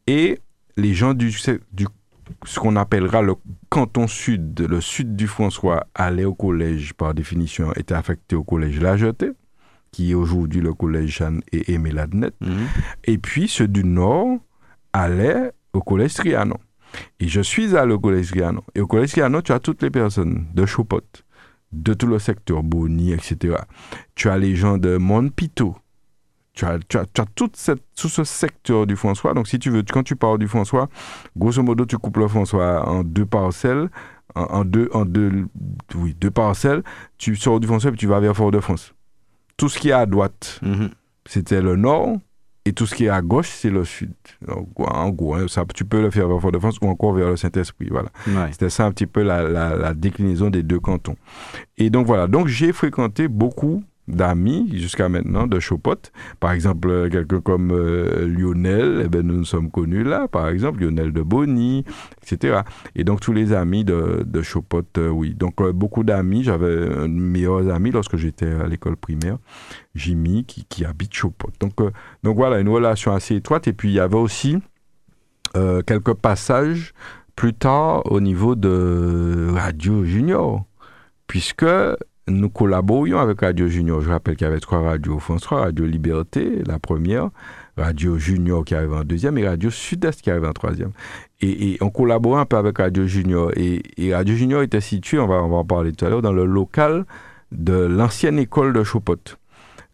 Et 0.06 0.38
les 0.78 0.94
gens 0.94 1.12
du, 1.12 1.30
du 1.72 1.86
ce 2.44 2.58
qu'on 2.60 2.76
appellera 2.76 3.22
le 3.22 3.34
canton 3.68 4.06
sud, 4.06 4.60
le 4.60 4.80
sud 4.80 5.16
du 5.16 5.26
François, 5.26 5.86
allaient 5.94 6.24
au 6.24 6.34
collège, 6.34 6.94
par 6.94 7.14
définition, 7.14 7.72
étaient 7.74 7.94
affectés 7.94 8.36
au 8.36 8.44
collège 8.44 8.80
La 8.80 8.96
Jetée, 8.96 9.32
qui 9.92 10.10
est 10.10 10.14
aujourd'hui 10.14 10.60
le 10.60 10.74
collège 10.74 11.18
Jeanne 11.18 11.40
et 11.52 11.72
Aimé 11.72 11.92
Ladnet. 11.92 12.32
Mhm. 12.40 12.66
Et 13.04 13.18
puis 13.18 13.48
ceux 13.48 13.68
du 13.68 13.84
nord 13.84 14.38
allaient 14.92 15.52
au 15.72 15.80
collège 15.80 16.14
Trianon. 16.14 16.58
Et 17.20 17.28
je 17.28 17.40
suis 17.40 17.76
allé 17.76 17.92
au 17.92 17.98
collège 17.98 18.30
Trianon. 18.30 18.62
Et 18.74 18.80
au 18.80 18.86
collège 18.86 19.12
Trianon, 19.12 19.40
tu 19.40 19.52
as 19.52 19.60
toutes 19.60 19.82
les 19.82 19.90
personnes 19.90 20.46
de 20.54 20.66
Chopot, 20.66 21.00
de 21.72 21.94
tout 21.94 22.06
le 22.06 22.18
secteur 22.18 22.62
Boni, 22.62 23.12
etc. 23.12 23.56
Tu 24.14 24.28
as 24.28 24.38
les 24.38 24.56
gens 24.56 24.78
de 24.78 24.96
Montpito. 24.96 25.76
Tu 26.54 26.64
as, 26.64 26.78
tu 26.88 26.96
as, 26.98 27.04
tu 27.12 27.20
as 27.20 27.26
toute 27.34 27.56
cette, 27.56 27.82
tout 27.96 28.08
ce 28.08 28.22
secteur 28.24 28.86
du 28.86 28.94
François. 28.96 29.34
Donc, 29.34 29.48
si 29.48 29.58
tu 29.58 29.70
veux, 29.70 29.82
quand 29.82 30.04
tu 30.04 30.14
pars 30.14 30.38
du 30.38 30.46
François, 30.46 30.88
grosso 31.36 31.62
modo, 31.62 31.84
tu 31.84 31.98
coupes 31.98 32.16
le 32.18 32.28
François 32.28 32.88
en 32.88 33.02
deux 33.02 33.26
parcelles, 33.26 33.90
en, 34.36 34.42
en 34.42 34.64
deux, 34.64 34.88
en 34.92 35.04
deux, 35.04 35.46
oui, 35.96 36.14
deux 36.20 36.30
parcelles. 36.30 36.82
Tu 37.18 37.34
sors 37.34 37.58
du 37.58 37.66
François 37.66 37.90
et 37.90 37.94
tu 37.96 38.06
vas 38.06 38.20
vers 38.20 38.36
Fort-de-France. 38.36 38.94
Tout 39.56 39.68
ce 39.68 39.78
qui 39.78 39.88
est 39.88 39.92
à 39.92 40.06
droite, 40.06 40.60
Mhm. 40.62 40.90
c'était 41.26 41.60
le 41.60 41.74
nord. 41.76 42.16
Et 42.66 42.72
tout 42.72 42.86
ce 42.86 42.94
qui 42.94 43.04
est 43.04 43.10
à 43.10 43.20
gauche, 43.20 43.50
c'est 43.50 43.68
le 43.68 43.84
sud. 43.84 44.14
Donc, 44.48 44.68
en 44.78 45.10
gros, 45.10 45.34
hein, 45.34 45.46
ça, 45.48 45.64
tu 45.74 45.84
peux 45.84 46.00
le 46.00 46.10
faire 46.10 46.28
vers 46.28 46.40
Fort-de-France 46.40 46.78
ou 46.80 46.86
encore 46.88 47.12
vers 47.12 47.28
le 47.28 47.36
Saint-Esprit. 47.36 47.88
Voilà. 47.90 48.08
Ouais. 48.26 48.52
C'était 48.52 48.70
ça 48.70 48.86
un 48.86 48.90
petit 48.92 49.06
peu 49.06 49.22
la, 49.22 49.42
la, 49.42 49.76
la 49.76 49.92
déclinaison 49.92 50.48
des 50.50 50.62
deux 50.62 50.80
cantons. 50.80 51.16
Et 51.76 51.90
donc 51.90 52.06
voilà, 52.06 52.26
donc 52.26 52.46
j'ai 52.46 52.72
fréquenté 52.72 53.28
beaucoup 53.28 53.82
d'amis 54.08 54.70
jusqu'à 54.72 55.08
maintenant 55.08 55.46
de 55.46 55.58
Chopot. 55.60 55.96
Par 56.40 56.52
exemple, 56.52 56.88
euh, 56.90 57.08
quelqu'un 57.08 57.40
comme 57.40 57.70
euh, 57.72 58.26
Lionel, 58.26 59.02
eh 59.04 59.08
ben, 59.08 59.26
nous 59.26 59.36
nous 59.36 59.44
sommes 59.44 59.70
connus 59.70 60.04
là, 60.04 60.28
par 60.28 60.48
exemple, 60.48 60.82
Lionel 60.82 61.12
de 61.12 61.22
Bonny, 61.22 61.84
etc. 62.22 62.60
Et 62.94 63.04
donc 63.04 63.20
tous 63.20 63.32
les 63.32 63.52
amis 63.52 63.84
de, 63.84 64.22
de 64.26 64.42
euh, 64.98 65.08
oui. 65.08 65.34
Donc 65.34 65.62
beaucoup 65.70 66.04
d'amis, 66.04 66.44
j'avais 66.44 66.94
un 66.94 67.08
de 67.08 67.14
mes 67.14 67.34
meilleurs 67.34 67.68
amis 67.70 67.90
lorsque 67.90 68.16
j'étais 68.16 68.50
à 68.50 68.66
l'école 68.66 68.96
primaire, 68.96 69.38
Jimmy, 69.94 70.44
qui, 70.44 70.64
qui 70.64 70.84
habite 70.84 71.14
Chopot. 71.14 71.50
Donc, 71.60 71.74
donc 72.22 72.36
voilà, 72.36 72.60
une 72.60 72.68
relation 72.68 73.12
assez 73.12 73.36
étroite. 73.36 73.68
Et 73.68 73.72
puis 73.72 73.90
il 73.90 73.94
y 73.94 74.00
avait 74.00 74.16
aussi 74.16 74.58
quelques 75.86 76.14
passages 76.14 76.94
plus 77.36 77.54
tard 77.54 78.10
au 78.10 78.20
niveau 78.20 78.56
de 78.56 79.50
Radio 79.52 80.04
Junior, 80.04 80.64
puisque 81.28 81.64
nous 82.28 82.48
collaborions 82.48 83.18
avec 83.18 83.40
Radio 83.40 83.68
Junior. 83.68 84.00
Je 84.00 84.10
rappelle 84.10 84.36
qu'il 84.36 84.46
y 84.46 84.50
avait 84.50 84.60
trois 84.60 84.80
radios 84.80 85.18
François, 85.18 85.60
Radio 85.60 85.84
Liberté, 85.84 86.62
la 86.66 86.78
première, 86.78 87.30
Radio 87.76 88.18
Junior 88.18 88.64
qui 88.64 88.74
arrive 88.74 88.92
en 88.92 89.04
deuxième 89.04 89.36
et 89.38 89.46
Radio 89.46 89.70
Sud-Est 89.70 90.22
qui 90.22 90.30
arrive 90.30 90.44
en 90.44 90.52
troisième. 90.52 90.92
Et, 91.40 91.76
on 91.82 91.90
collaborait 91.90 92.40
un 92.40 92.46
peu 92.46 92.56
avec 92.56 92.78
Radio 92.78 93.06
Junior. 93.06 93.50
Et, 93.56 93.82
Radio 94.14 94.34
Junior 94.34 94.62
était 94.62 94.80
situé, 94.80 95.18
on 95.18 95.26
va, 95.26 95.36
en 95.36 95.64
parler 95.64 95.92
tout 95.92 96.04
à 96.04 96.08
l'heure, 96.08 96.22
dans 96.22 96.32
le 96.32 96.46
local 96.46 97.04
de 97.52 97.74
l'ancienne 97.74 98.38
école 98.38 98.72
de 98.72 98.82
Chopot. 98.82 99.16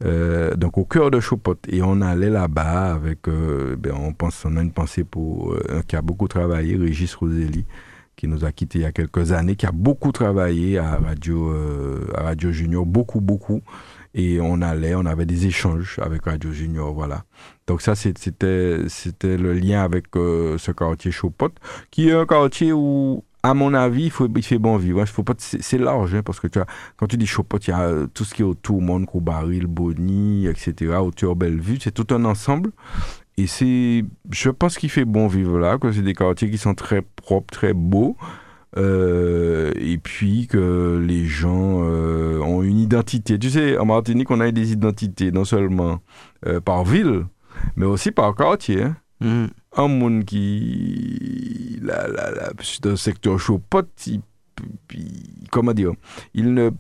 Euh, 0.03 0.55
donc 0.55 0.79
au 0.79 0.87
cœur 0.87 1.11
de 1.11 1.21
Chopot 1.21 1.57
et 1.69 1.83
on 1.83 2.01
allait 2.01 2.31
là-bas 2.31 2.95
avec 2.95 3.29
euh, 3.29 3.77
ben, 3.77 3.93
on 3.93 4.15
pense 4.15 4.47
on 4.47 4.57
a 4.57 4.63
une 4.63 4.73
pensée 4.73 5.05
pour 5.05 5.53
euh, 5.53 5.83
qui 5.87 5.95
a 5.95 6.01
beaucoup 6.01 6.27
travaillé 6.27 6.75
Régis 6.75 7.15
Roselli 7.15 7.67
qui 8.21 8.29
nous 8.29 8.45
a 8.45 8.53
quittés 8.53 8.81
il 8.81 8.83
y 8.83 8.85
a 8.85 8.93
quelques 8.93 9.33
années, 9.33 9.57
qui 9.57 9.65
a 9.65 9.73
beaucoup 9.73 10.13
travaillé 10.13 10.77
à 10.77 10.97
Radio, 10.97 11.53
euh, 11.53 12.07
à 12.15 12.25
Radio 12.25 12.53
Junior, 12.53 12.85
beaucoup, 12.85 13.23
beaucoup. 13.23 13.63
Et 14.13 14.41
on 14.43 14.61
allait, 14.61 14.95
on 14.95 15.07
avait 15.07 15.25
des 15.25 15.47
échanges 15.47 15.99
avec 16.03 16.25
Radio 16.25 16.53
Junior, 16.53 16.93
voilà. 16.93 17.25
Donc 17.67 17.81
ça, 17.81 17.95
c'était, 17.95 18.77
le 19.23 19.53
lien 19.55 19.83
avec 19.83 20.15
euh, 20.17 20.59
ce 20.59 20.71
quartier 20.71 21.11
Chopot, 21.11 21.49
qui 21.91 22.11
est 22.11 22.13
un 22.13 22.27
quartier 22.27 22.75
où 22.75 23.25
à 23.43 23.55
mon 23.55 23.73
avis, 23.73 24.13
il, 24.37 24.43
fait 24.43 24.59
bon 24.59 24.77
vivre. 24.77 25.03
pas, 25.23 25.35
c'est 25.39 25.79
large, 25.79 26.15
hein, 26.15 26.23
parce 26.23 26.41
que 26.41 26.49
quand 26.49 27.07
tu 27.07 27.17
dis 27.17 27.27
Chopot, 27.27 27.57
il 27.57 27.71
y 27.71 27.73
a 27.73 27.81
euh, 27.81 28.07
tout 28.13 28.25
ce 28.25 28.35
qui 28.35 28.43
est 28.43 28.45
autour, 28.45 28.83
Monaco, 28.83 29.21
Baril, 29.21 29.67
Bonny, 29.67 30.47
etc., 30.47 30.97
Hauteur 31.01 31.37
Bellevue, 31.37 31.79
c'est 31.81 31.91
tout 31.91 32.15
un 32.15 32.27
ensemble. 32.27 32.71
Et 33.41 33.47
c'est, 33.47 34.05
je 34.31 34.51
pense 34.51 34.77
qu'il 34.77 34.91
fait 34.91 35.07
bon 35.07 35.27
vivre 35.27 35.59
là, 35.59 35.79
que 35.79 35.91
c'est 35.93 36.03
des 36.03 36.13
quartiers 36.13 36.51
qui 36.51 36.59
sont 36.59 36.75
très 36.75 37.01
propres, 37.01 37.51
très 37.51 37.73
beaux. 37.73 38.19
Euh, 38.77 39.73
et 39.77 39.97
puis 39.97 40.47
que 40.47 41.03
les 41.03 41.25
gens 41.25 41.83
euh, 41.83 42.39
ont 42.41 42.63
une 42.63 42.79
identité. 42.79 43.39
Tu 43.39 43.49
sais, 43.49 43.79
en 43.79 43.87
Martinique, 43.87 44.31
on 44.31 44.41
a 44.41 44.51
des 44.51 44.73
identités, 44.73 45.33
non 45.33 45.45
seulement 45.45 46.01
euh, 46.47 46.61
par 46.61 46.85
ville, 46.85 47.25
mais 47.77 47.87
aussi 47.87 48.11
par 48.11 48.35
quartier. 48.35 48.83
Hein. 48.83 48.97
Mm. 49.21 49.47
Un 49.77 49.89
monde 49.89 50.25
qui, 50.25 51.79
la, 51.83 52.09
la, 52.09 52.31
la, 52.31 52.51
dans 52.83 52.91
le 52.91 52.97
secteur 52.97 53.39
chaud, 53.39 53.61
comment 55.51 55.73
dire, 55.73 55.93
il 56.35 56.53
ne 56.53 56.71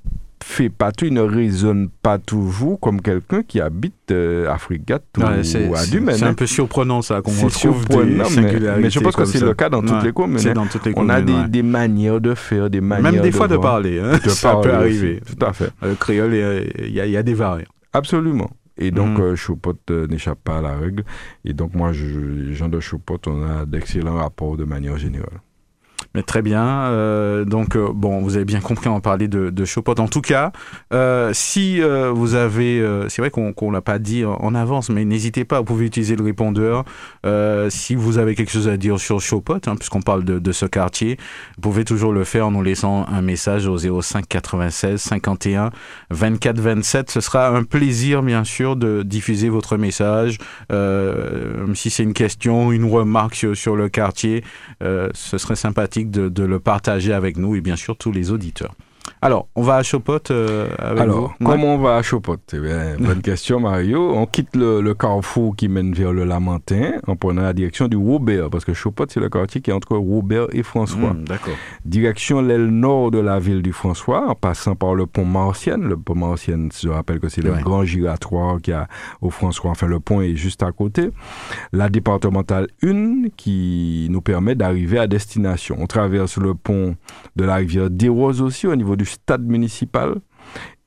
fait 0.50 0.68
pas 0.68 0.92
tout, 0.92 1.06
il 1.06 1.14
ne 1.14 1.20
résonne 1.20 1.88
pas 2.02 2.18
toujours 2.18 2.78
comme 2.80 3.00
quelqu'un 3.00 3.42
qui 3.42 3.60
habite 3.60 3.94
euh, 4.10 4.50
Afrique 4.50 4.82
ou, 5.18 5.22
à 5.22 5.86
Dumaine. 5.86 6.16
C'est 6.16 6.24
un 6.24 6.34
peu 6.34 6.46
surprenant 6.46 7.02
ça, 7.02 7.22
qu'on 7.22 7.32
retrouve 7.32 7.86
des 7.86 7.96
mais, 7.96 8.78
mais, 8.78 8.90
je 8.90 9.00
pense 9.00 9.16
que 9.16 9.24
c'est 9.24 9.40
le 9.40 9.54
cas 9.54 9.68
dans 9.68 9.82
toutes 9.82 10.02
les 10.02 10.12
communes. 10.12 10.46
Hein. 10.46 10.52
Dans 10.52 10.66
toutes 10.66 10.86
les 10.86 10.92
on 10.96 11.08
a 11.08 11.20
des, 11.20 11.48
des, 11.48 11.62
manières 11.62 12.20
de 12.20 12.34
faire, 12.34 12.68
des 12.68 12.80
manières 12.80 13.12
Même 13.12 13.22
des 13.22 13.32
fois 13.32 13.48
de, 13.48 13.56
parler, 13.56 14.00
hein. 14.00 14.18
ça 14.26 14.56
peut 14.56 14.72
arriver. 14.72 15.20
Tout 15.24 15.44
à 15.44 15.52
fait. 15.52 15.70
Le 15.82 15.94
créole, 15.94 16.34
il 16.34 16.90
y, 16.90 17.00
a, 17.00 17.06
y, 17.06 17.16
a 17.16 17.22
des 17.22 17.34
variantes. 17.34 17.68
Absolument. 17.92 18.50
Et 18.80 18.90
donc, 18.90 19.18
mm. 19.18 19.22
euh, 19.22 19.36
Choupot 19.36 19.76
euh, 19.90 20.06
n'échappe 20.06 20.40
pas 20.42 20.58
à 20.58 20.62
la 20.62 20.76
règle. 20.76 21.04
Et 21.44 21.52
donc, 21.52 21.74
moi, 21.74 21.92
je, 21.92 22.06
les 22.06 22.54
gens 22.54 22.68
de 22.68 22.80
Choupot, 22.80 23.20
on 23.26 23.42
a 23.42 23.66
d'excellents 23.66 24.16
rapports 24.16 24.56
de 24.56 24.64
manière 24.64 24.96
générale. 24.96 25.40
Mais 26.14 26.22
très 26.22 26.42
bien. 26.42 26.64
Euh, 26.64 27.44
donc, 27.44 27.76
euh, 27.76 27.90
bon, 27.92 28.20
vous 28.20 28.36
avez 28.36 28.44
bien 28.44 28.60
compris, 28.60 28.88
on 28.88 29.00
parler 29.00 29.28
de, 29.28 29.50
de. 29.50 29.64
En 30.00 30.08
tout 30.08 30.20
cas, 30.20 30.52
euh, 30.92 31.30
si 31.32 31.82
euh, 31.82 32.10
vous 32.10 32.34
avez, 32.34 32.80
euh, 32.80 33.08
c'est 33.08 33.22
vrai 33.22 33.30
qu'on 33.30 33.54
ne 33.60 33.72
l'a 33.72 33.80
pas 33.80 33.98
dit 33.98 34.24
en 34.24 34.54
avance, 34.54 34.90
mais 34.90 35.04
n'hésitez 35.04 35.44
pas, 35.44 35.58
vous 35.58 35.64
pouvez 35.64 35.86
utiliser 35.86 36.16
le 36.16 36.24
répondeur. 36.24 36.84
si 37.70 37.94
vous 37.94 38.18
avez 38.18 38.34
quelque 38.34 38.50
chose 38.50 38.68
à 38.68 38.76
dire 38.76 38.98
sur 38.98 39.20
Chopot, 39.20 39.58
hein, 39.66 39.76
puisqu'on 39.76 40.02
parle 40.02 40.24
de, 40.24 40.52
ce 40.52 40.66
quartier, 40.66 41.16
vous 41.56 41.62
pouvez 41.62 41.84
toujours 41.84 42.12
le 42.12 42.24
faire 42.24 42.48
en 42.48 42.50
nous 42.50 42.62
laissant 42.62 43.06
un 43.08 43.22
message 43.22 43.66
au 43.66 43.78
05 43.78 44.26
96 44.28 45.00
51 45.00 45.70
24 46.10 46.60
27. 46.60 47.10
Ce 47.10 47.20
sera 47.20 47.48
un 47.48 47.62
plaisir, 47.62 48.22
bien 48.22 48.44
sûr, 48.44 48.76
de 48.76 49.02
diffuser 49.02 49.48
votre 49.48 49.76
message. 49.76 50.38
même 50.70 51.74
si 51.74 51.90
c'est 51.90 52.02
une 52.02 52.14
question, 52.14 52.72
une 52.72 52.90
remarque 52.90 53.46
sur 53.54 53.76
le 53.76 53.88
quartier, 53.88 54.42
ce 54.80 55.38
serait 55.38 55.56
sympathique 55.56 55.99
de, 56.04 56.42
le 56.42 56.60
partager 56.60 57.12
avec 57.12 57.36
nous 57.36 57.54
et 57.54 57.60
bien 57.60 57.76
sûr 57.76 57.96
tous 57.96 58.12
les 58.12 58.30
auditeurs. 58.30 58.74
Alors, 59.22 59.48
on 59.54 59.62
va 59.62 59.76
à 59.76 59.82
Chopot 59.82 60.18
euh, 60.30 60.68
avec 60.78 61.02
Alors, 61.02 61.34
comment 61.44 61.74
on 61.74 61.78
va 61.78 61.96
à 61.96 62.02
Chopot 62.02 62.38
eh 62.54 62.58
bien, 62.58 62.96
Bonne 62.98 63.20
question, 63.20 63.60
Mario. 63.60 64.14
On 64.14 64.24
quitte 64.24 64.56
le, 64.56 64.94
carrefour 64.94 65.54
qui 65.56 65.68
mène 65.68 65.92
vers 65.92 66.12
le 66.12 66.24
Lamentin 66.24 66.92
en 67.06 67.16
prenant 67.16 67.42
la 67.42 67.52
direction 67.52 67.86
du 67.86 67.96
Robert, 67.96 68.48
parce 68.48 68.64
que 68.64 68.72
Chopot, 68.72 69.04
c'est 69.08 69.20
le 69.20 69.28
quartier 69.28 69.60
qui 69.60 69.70
est 69.70 69.74
entre 69.74 69.96
Robert 69.96 70.46
et 70.52 70.62
François. 70.62 71.12
Hmm, 71.12 71.24
d'accord. 71.24 71.54
Direction 71.84 72.40
l'aile 72.40 72.68
nord 72.68 73.10
de 73.10 73.18
la 73.18 73.38
ville 73.38 73.60
du 73.60 73.72
François, 73.72 74.26
en 74.30 74.34
passant 74.34 74.74
par 74.74 74.94
le 74.94 75.06
pont 75.06 75.26
Martienne. 75.26 75.82
Le 75.82 75.98
pont 75.98 76.14
Martienne, 76.14 76.70
je 76.72 76.88
rappelle 76.88 77.20
que 77.20 77.28
c'est 77.28 77.42
le 77.42 77.52
grand 77.52 77.84
giratoire 77.84 78.60
qui 78.60 78.72
a 78.72 78.88
au 79.20 79.28
François. 79.28 79.70
Enfin, 79.70 79.86
le 79.86 80.00
pont 80.00 80.22
est 80.22 80.34
juste 80.34 80.62
à 80.62 80.72
côté. 80.72 81.10
La 81.72 81.90
départementale 81.90 82.68
1 82.82 83.28
qui 83.36 84.08
nous 84.10 84.22
permet 84.22 84.54
d'arriver 84.54 84.98
à 84.98 85.06
destination. 85.06 85.76
On 85.78 85.86
traverse 85.86 86.38
le 86.38 86.54
pont 86.54 86.96
de 87.36 87.44
la 87.44 87.56
rivière 87.56 87.90
des 87.90 88.08
Roses 88.08 88.40
aussi 88.40 88.66
au 88.66 88.76
niveau 88.76 88.89
du 88.96 89.04
stade 89.04 89.44
municipal. 89.44 90.16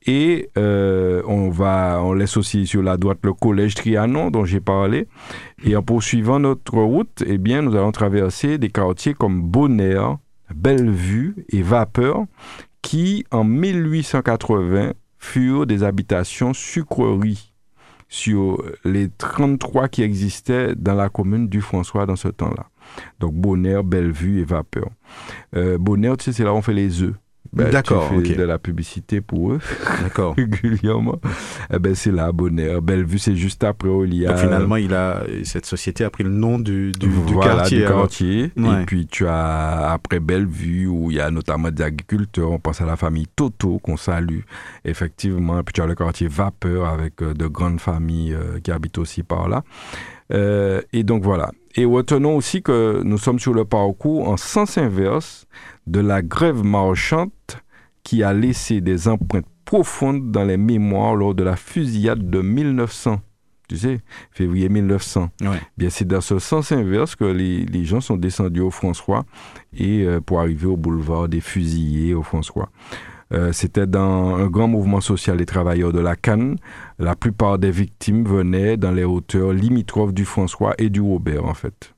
Et 0.05 0.49
euh, 0.57 1.21
on, 1.27 1.49
va, 1.49 2.01
on 2.03 2.13
laisse 2.13 2.35
aussi 2.35 2.67
sur 2.67 2.83
la 2.83 2.97
droite 2.97 3.19
le 3.23 3.33
collège 3.33 3.75
Trianon 3.75 4.31
dont 4.31 4.43
j'ai 4.43 4.59
parlé. 4.59 5.07
Et 5.63 5.75
en 5.75 5.81
poursuivant 5.81 6.39
notre 6.39 6.77
route, 6.77 7.23
eh 7.25 7.37
bien, 7.37 7.61
nous 7.61 7.75
allons 7.75 7.91
traverser 7.91 8.57
des 8.57 8.69
quartiers 8.69 9.13
comme 9.13 9.41
Bonaire, 9.41 10.17
Bellevue 10.53 11.45
et 11.49 11.61
Vapeur, 11.61 12.25
qui 12.81 13.25
en 13.31 13.45
1880 13.45 14.91
furent 15.19 15.65
des 15.65 15.83
habitations 15.83 16.53
sucreries 16.53 17.53
sur 18.09 18.61
les 18.83 19.09
33 19.09 19.87
qui 19.87 20.03
existaient 20.03 20.75
dans 20.75 20.93
la 20.93 21.09
commune 21.09 21.47
du 21.47 21.61
François 21.61 22.05
dans 22.05 22.17
ce 22.17 22.27
temps-là. 22.27 22.67
Donc 23.19 23.33
Bonaire, 23.33 23.83
Bellevue 23.83 24.41
et 24.41 24.43
Vapeur. 24.43 24.89
Euh, 25.55 25.79
tu 25.79 26.23
sais, 26.23 26.33
c'est 26.33 26.43
là 26.43 26.53
où 26.53 26.57
on 26.57 26.61
fait 26.61 26.73
les 26.73 27.01
œufs. 27.01 27.15
Ben, 27.53 27.69
D'accord. 27.69 28.09
Tu 28.09 28.25
fais 28.25 28.35
de 28.35 28.43
la 28.43 28.57
publicité 28.57 29.21
pour 29.21 29.51
eux. 29.51 29.59
D'accord. 30.01 30.35
régulièrement. 30.37 31.19
Eh 31.71 31.77
ben, 31.77 31.93
c'est 31.93 32.11
là, 32.11 32.31
Bonheur. 32.31 32.81
Bellevue, 32.81 33.19
c'est 33.19 33.35
juste 33.35 33.63
après 33.63 33.89
où 33.89 34.05
il 34.05 34.15
y 34.15 34.27
a. 34.27 34.35
finalement, 34.35 34.75
il 34.75 34.93
a, 34.93 35.23
cette 35.43 35.67
société 35.67 36.03
a 36.03 36.09
pris 36.09 36.23
le 36.23 36.31
nom 36.31 36.57
du, 36.57 36.91
du, 36.91 37.09
voilà, 37.09 37.57
quartier. 37.57 37.79
Du 37.79 37.85
quartier. 37.85 38.43
Et 38.55 38.85
puis, 38.87 39.05
tu 39.05 39.27
as, 39.27 39.91
après 39.91 40.19
Bellevue, 40.19 40.87
où 40.87 41.11
il 41.11 41.17
y 41.17 41.19
a 41.19 41.29
notamment 41.29 41.69
des 41.69 41.83
agriculteurs. 41.83 42.51
On 42.51 42.59
pense 42.59 42.81
à 42.81 42.85
la 42.85 42.95
famille 42.95 43.27
Toto, 43.35 43.77
qu'on 43.79 43.97
salue. 43.97 44.41
Effectivement. 44.83 45.59
Et 45.59 45.63
puis, 45.63 45.73
tu 45.73 45.81
as 45.81 45.85
le 45.85 45.95
quartier 45.95 46.27
Vapeur, 46.27 46.87
avec 46.87 47.21
euh, 47.21 47.33
de 47.35 47.45
grandes 47.45 47.79
familles 47.79 48.33
euh, 48.33 48.59
qui 48.61 48.71
habitent 48.71 48.97
aussi 48.97 49.21
par 49.21 49.47
là. 49.47 49.63
Euh, 50.31 50.81
et 50.91 51.03
donc, 51.03 51.23
voilà. 51.23 51.51
Et 51.75 51.85
retenons 51.85 52.35
aussi 52.35 52.61
que 52.61 53.01
nous 53.03 53.17
sommes 53.17 53.39
sur 53.39 53.53
le 53.53 53.65
parcours 53.65 54.29
en 54.29 54.37
sens 54.37 54.77
inverse 54.77 55.47
de 55.87 55.99
la 55.99 56.21
grève 56.21 56.63
marchande 56.63 57.31
qui 58.03 58.23
a 58.23 58.33
laissé 58.33 58.81
des 58.81 59.07
empreintes 59.07 59.45
profondes 59.65 60.31
dans 60.31 60.43
les 60.43 60.57
mémoires 60.57 61.15
lors 61.15 61.35
de 61.35 61.43
la 61.43 61.55
fusillade 61.55 62.29
de 62.29 62.41
1900. 62.41 63.21
Tu 63.69 63.77
sais, 63.77 64.01
février 64.31 64.67
1900. 64.67 65.29
Bien, 65.77 65.89
c'est 65.89 66.05
dans 66.05 66.21
ce 66.21 66.37
sens 66.37 66.71
inverse 66.71 67.15
que 67.15 67.23
les, 67.23 67.65
les, 67.65 67.85
gens 67.85 68.01
sont 68.01 68.17
descendus 68.17 68.59
au 68.59 68.69
François 68.69 69.25
et 69.75 70.03
euh, 70.03 70.19
pour 70.19 70.41
arriver 70.41 70.67
au 70.67 70.75
boulevard 70.75 71.29
des 71.29 71.39
fusillés 71.39 72.13
au 72.13 72.23
François. 72.23 72.69
Euh, 73.33 73.51
c'était 73.51 73.87
dans 73.87 74.35
un 74.35 74.47
grand 74.47 74.67
mouvement 74.67 75.01
social 75.01 75.37
des 75.37 75.45
travailleurs 75.45 75.91
de 75.91 75.99
la 75.99 76.15
Cannes. 76.15 76.57
La 76.99 77.15
plupart 77.15 77.57
des 77.57 77.71
victimes 77.71 78.25
venaient 78.25 78.77
dans 78.77 78.91
les 78.91 79.03
hauteurs 79.03 79.53
limitrophes 79.53 80.13
du 80.13 80.25
François 80.25 80.75
et 80.77 80.89
du 80.89 81.01
Robert, 81.01 81.45
en 81.45 81.53
fait. 81.53 81.95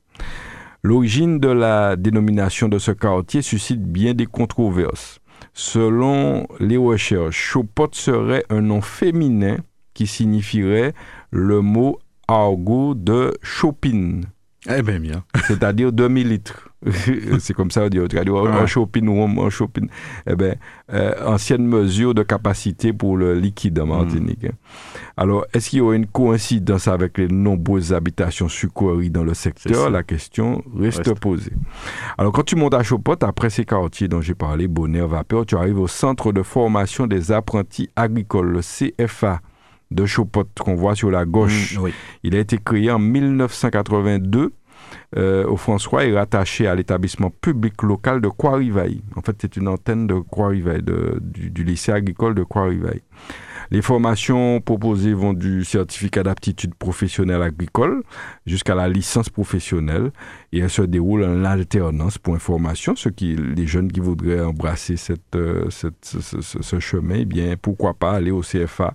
L'origine 0.86 1.40
de 1.40 1.48
la 1.48 1.96
dénomination 1.96 2.68
de 2.68 2.78
ce 2.78 2.92
quartier 2.92 3.42
suscite 3.42 3.82
bien 3.82 4.14
des 4.14 4.26
controverses. 4.26 5.18
Selon 5.52 6.46
les 6.60 6.76
recherches, 6.76 7.36
Chopot 7.36 7.88
serait 7.90 8.44
un 8.50 8.60
nom 8.60 8.80
féminin 8.80 9.56
qui 9.94 10.06
signifierait 10.06 10.94
le 11.32 11.60
mot 11.60 11.98
argot 12.28 12.94
de 12.94 13.36
Chopin. 13.42 14.20
Eh 14.68 14.80
bien, 14.82 15.00
bien. 15.00 15.24
C'est-à-dire 15.48 15.90
demi-litre. 15.90 16.68
C'est 17.38 17.54
comme 17.54 17.70
ça, 17.70 17.84
on 17.84 17.88
dit, 17.88 17.98
un 17.98 18.66
shopping 18.66 19.08
ou 19.08 19.42
un 19.42 19.50
shopping. 19.50 19.88
Eh 20.26 20.36
bien, 20.36 20.54
euh, 20.92 21.14
ancienne 21.26 21.66
mesure 21.66 22.14
de 22.14 22.22
capacité 22.22 22.92
pour 22.92 23.16
le 23.16 23.34
liquide 23.34 23.78
en 23.80 23.86
Martinique. 23.86 24.44
Hein. 24.44 24.54
Alors, 25.16 25.46
est-ce 25.52 25.70
qu'il 25.70 25.78
y 25.78 25.82
aura 25.82 25.96
une 25.96 26.06
coïncidence 26.06 26.88
avec 26.88 27.18
les 27.18 27.28
nombreuses 27.28 27.92
habitations 27.92 28.48
sucreries 28.48 29.10
dans 29.10 29.24
le 29.24 29.34
secteur? 29.34 29.90
La 29.90 30.02
question 30.02 30.62
reste, 30.78 31.12
posée. 31.18 31.52
Alors, 32.18 32.32
quand 32.32 32.44
tu 32.44 32.56
montes 32.56 32.74
à 32.74 32.82
Chopot, 32.82 33.16
après 33.22 33.50
ces 33.50 33.64
quartiers 33.64 34.08
dont 34.08 34.20
j'ai 34.20 34.34
parlé, 34.34 34.68
Bonheur, 34.68 35.08
Vapeur, 35.08 35.46
tu 35.46 35.56
arrives 35.56 35.80
au 35.80 35.88
centre 35.88 36.32
de 36.32 36.42
formation 36.42 37.06
des 37.06 37.32
apprentis 37.32 37.90
agricoles, 37.96 38.50
le 38.50 38.60
CFA 38.60 39.40
de 39.90 40.04
Chopot, 40.04 40.44
qu'on 40.60 40.74
voit 40.74 40.94
sur 40.94 41.10
la 41.10 41.24
gauche. 41.24 41.78
Mmh, 41.78 41.88
Il 42.24 42.36
a 42.36 42.40
été 42.40 42.58
créé 42.58 42.90
en 42.90 42.98
1982 42.98 44.40
euh, 44.40 44.50
au 45.16 45.56
François 45.56 46.04
est 46.04 46.14
rattaché 46.14 46.66
à 46.66 46.74
l'établissement 46.74 47.30
public 47.30 47.82
local 47.82 48.20
de 48.20 48.28
Croix-Rivaille. 48.28 49.02
En 49.16 49.22
fait, 49.22 49.36
c'est 49.40 49.56
une 49.56 49.68
antenne 49.68 50.06
de 50.06 50.14
Croix-Rivaille, 50.14 50.82
du, 51.20 51.64
lycée 51.64 51.92
agricole 51.92 52.34
de 52.34 52.42
Croix-Rivaille. 52.42 53.02
Les 53.70 53.82
formations 53.82 54.60
proposées 54.60 55.14
vont 55.14 55.32
du 55.32 55.64
certificat 55.64 56.22
d'aptitude 56.22 56.74
professionnelle 56.74 57.42
agricole 57.42 58.02
jusqu'à 58.46 58.74
la 58.74 58.88
licence 58.88 59.28
professionnelle 59.28 60.12
et 60.52 60.60
elles 60.60 60.70
se 60.70 60.82
déroulent 60.82 61.24
en 61.24 61.44
alternance 61.44 62.18
pour 62.18 62.34
information. 62.34 62.94
Ceux 62.94 63.10
qui, 63.10 63.34
les 63.34 63.66
jeunes 63.66 63.90
qui 63.90 64.00
voudraient 64.00 64.40
embrasser 64.40 64.96
cette, 64.96 65.34
euh, 65.34 65.68
ce, 65.70 66.80
chemin, 66.80 67.16
eh 67.18 67.24
bien, 67.24 67.56
pourquoi 67.60 67.94
pas 67.94 68.12
aller 68.12 68.30
au 68.30 68.40
CFA 68.40 68.94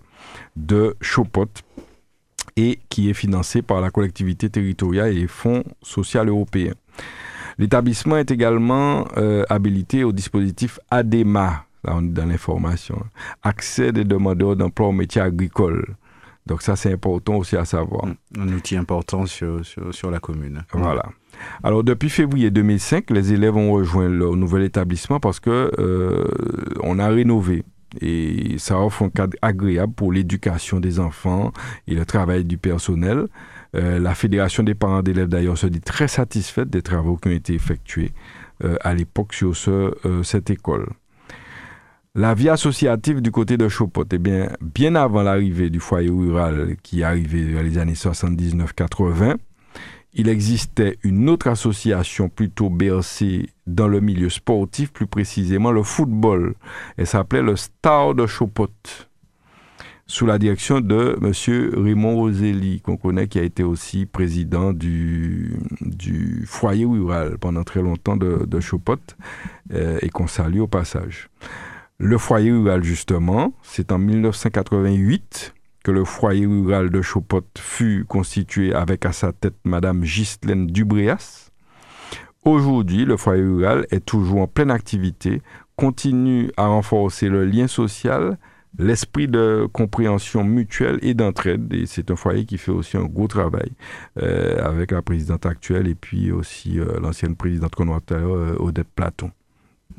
de 0.56 0.96
Chopot 1.02 1.48
et 2.56 2.80
qui 2.90 3.10
est 3.10 3.14
financé 3.14 3.62
par 3.62 3.82
la 3.82 3.90
collectivité 3.90 4.50
territoriale 4.50 5.10
et 5.10 5.20
les 5.22 5.28
fonds 5.28 5.64
sociaux 5.82 6.26
européens. 6.26 6.74
L'établissement 7.58 8.18
est 8.18 8.32
également 8.32 9.08
euh, 9.18 9.44
habilité 9.50 10.04
au 10.04 10.12
dispositif 10.12 10.80
ADEMA, 10.90 11.66
là 11.84 11.94
on 11.96 12.04
est 12.04 12.10
dans 12.10 12.26
l'information, 12.26 13.04
accès 13.44 13.92
des 13.92 14.04
demandeurs 14.04 14.56
d'emploi 14.56 14.88
au 14.88 14.92
métier 14.92 15.22
agricole. 15.22 15.96
Donc 16.48 16.64
ça 16.64 16.76
c'est 16.76 16.92
important 16.92 17.36
aussi 17.36 17.56
à 17.56 17.66
savoir. 17.66 18.06
Un 18.38 18.48
outil 18.50 18.76
important 18.76 19.26
sur, 19.26 19.64
sur, 19.66 19.94
sur 19.94 20.10
la 20.10 20.20
commune. 20.20 20.64
Voilà. 20.74 21.06
Alors 21.64 21.84
depuis 21.84 22.10
février 22.10 22.50
2005, 22.50 23.10
les 23.12 23.34
élèves 23.34 23.56
ont 23.56 23.74
rejoint 23.74 24.10
leur 24.10 24.36
nouvel 24.36 24.64
établissement 24.64 25.20
parce 25.20 25.40
que 25.40 25.72
euh, 25.78 26.26
on 26.82 27.00
a 27.00 27.08
rénové 27.10 27.64
et 28.00 28.56
ça 28.58 28.80
offre 28.80 29.04
un 29.04 29.10
cadre 29.10 29.38
agréable 29.42 29.94
pour 29.94 30.12
l'éducation 30.14 30.80
des 30.80 31.00
enfants 31.00 31.52
et 31.88 31.96
le 31.96 32.06
travail 32.06 32.46
du 32.46 32.58
personnel. 32.58 33.26
Euh, 33.76 34.00
la 34.00 34.16
Fédération 34.16 34.64
des 34.64 34.76
parents 34.76 35.02
d'élèves 35.02 35.28
d'ailleurs 35.28 35.58
se 35.58 35.68
dit 35.68 35.82
très 35.82 36.08
satisfaite 36.08 36.70
des 36.70 36.82
travaux 36.82 37.18
qui 37.18 37.30
ont 37.30 37.32
été 37.32 37.54
effectués 37.54 38.12
euh, 38.64 38.76
à 38.82 38.94
l'époque 38.94 39.34
sur 39.34 39.56
ce, 39.56 39.94
euh, 40.06 40.24
cette 40.24 40.50
école. 40.50 40.88
La 42.14 42.34
vie 42.34 42.50
associative 42.50 43.22
du 43.22 43.32
côté 43.32 43.56
de 43.56 43.70
Chopot, 43.70 44.04
eh 44.12 44.18
bien, 44.18 44.50
bien 44.62 44.96
avant 44.96 45.24
l'arrivée 45.24 45.70
du 45.70 45.80
foyer 45.80 46.10
rural 46.10 46.76
qui 46.84 47.02
est 47.02 47.04
arrivé 47.04 47.54
dans 47.54 47.62
les 47.62 47.78
années 47.78 47.94
79-80, 47.94 49.38
il 50.14 50.28
existait 50.28 50.98
une 51.04 51.30
autre 51.30 51.48
association 51.48 52.30
plutôt 52.30 52.70
bercée 52.70 53.50
dans 53.66 53.88
le 53.88 54.02
milieu 54.02 54.30
sportif, 54.30 54.92
plus 54.92 55.08
précisément 55.08 55.72
le 55.72 55.84
football. 55.84 56.56
Elle 56.98 57.08
s'appelait 57.08 57.42
le 57.42 57.56
Star 57.56 58.14
de 58.14 58.28
Chopot, 58.28 58.68
sous 60.08 60.26
la 60.26 60.38
direction 60.38 60.82
de 60.82 61.18
M. 61.22 61.82
Raymond 61.82 62.18
Roselli, 62.18 62.82
qu'on 62.82 62.98
connaît, 62.98 63.30
qui 63.30 63.40
a 63.40 63.44
été 63.44 63.64
aussi 63.64 64.06
président 64.06 64.74
du, 64.74 65.58
foyer 66.46 66.84
rural 66.84 67.38
pendant 67.40 67.64
très 67.64 67.82
longtemps 67.82 68.18
de, 68.18 68.46
de 68.46 68.60
Chopot, 68.60 68.98
euh, 69.74 69.98
et 70.02 70.10
qu'on 70.10 70.28
salue 70.28 70.60
au 70.60 70.68
passage. 70.68 71.30
Le 71.98 72.18
foyer 72.18 72.52
rural, 72.52 72.84
justement, 72.84 73.54
c'est 73.62 73.94
en 73.94 74.00
1988 74.00 75.54
que 75.84 75.92
le 75.92 76.04
foyer 76.06 76.46
rural 76.46 76.90
de 76.90 77.02
Chopot 77.02 77.44
fut 77.58 78.06
constitué 78.08 78.74
avec 78.74 79.06
à 79.06 79.12
sa 79.12 79.32
tête 79.32 79.56
Madame 79.64 80.02
Ghislaine 80.02 80.68
Dubréas. 80.68 81.50
Aujourd'hui, 82.44 83.06
le 83.06 83.18
foyer 83.18 83.44
rural 83.44 83.86
est 83.92 84.06
toujours 84.06 84.42
en 84.42 84.48
pleine 84.48 84.72
activité, 84.72 85.42
continue 85.76 86.52
à 86.58 86.68
renforcer 86.68 87.30
le 87.30 87.46
lien 87.46 87.68
social, 87.68 88.38
l'esprit 88.78 89.28
de 89.28 89.68
compréhension 89.72 90.44
mutuelle 90.44 91.00
et 91.02 91.14
d'entraide. 91.14 91.74
Et 91.74 91.86
c'est 91.86 92.10
un 92.10 92.16
foyer 92.16 92.46
qui 92.46 92.58
fait 92.58 92.72
aussi 92.72 92.98
un 92.98 93.06
gros 93.06 93.28
travail 93.28 93.72
euh, 94.22 94.64
avec 94.64 94.92
la 94.92 95.02
présidente 95.02 95.46
actuelle 95.46 95.88
et 95.88 95.96
puis 95.96 96.32
aussi 96.32 96.80
euh, 96.80 97.00
l'ancienne 97.00 97.36
présidente 97.36 97.76
qu'on 97.76 97.90
euh, 97.90 98.56
Odette 98.60 98.90
Platon. 98.96 99.32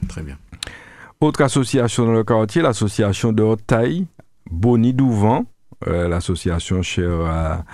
Très 0.09 0.23
bien. 0.23 0.39
Autre 1.21 1.43
association 1.43 2.07
dans 2.07 2.13
le 2.13 2.25
quartier, 2.25 2.63
l'association 2.63 3.33
de 3.33 3.43
haute 3.43 3.65
taille, 3.67 4.07
Bonnie 4.51 4.95
Douvent, 4.95 5.45
euh, 5.87 6.09
l'association 6.09 6.83
chère 6.83 7.65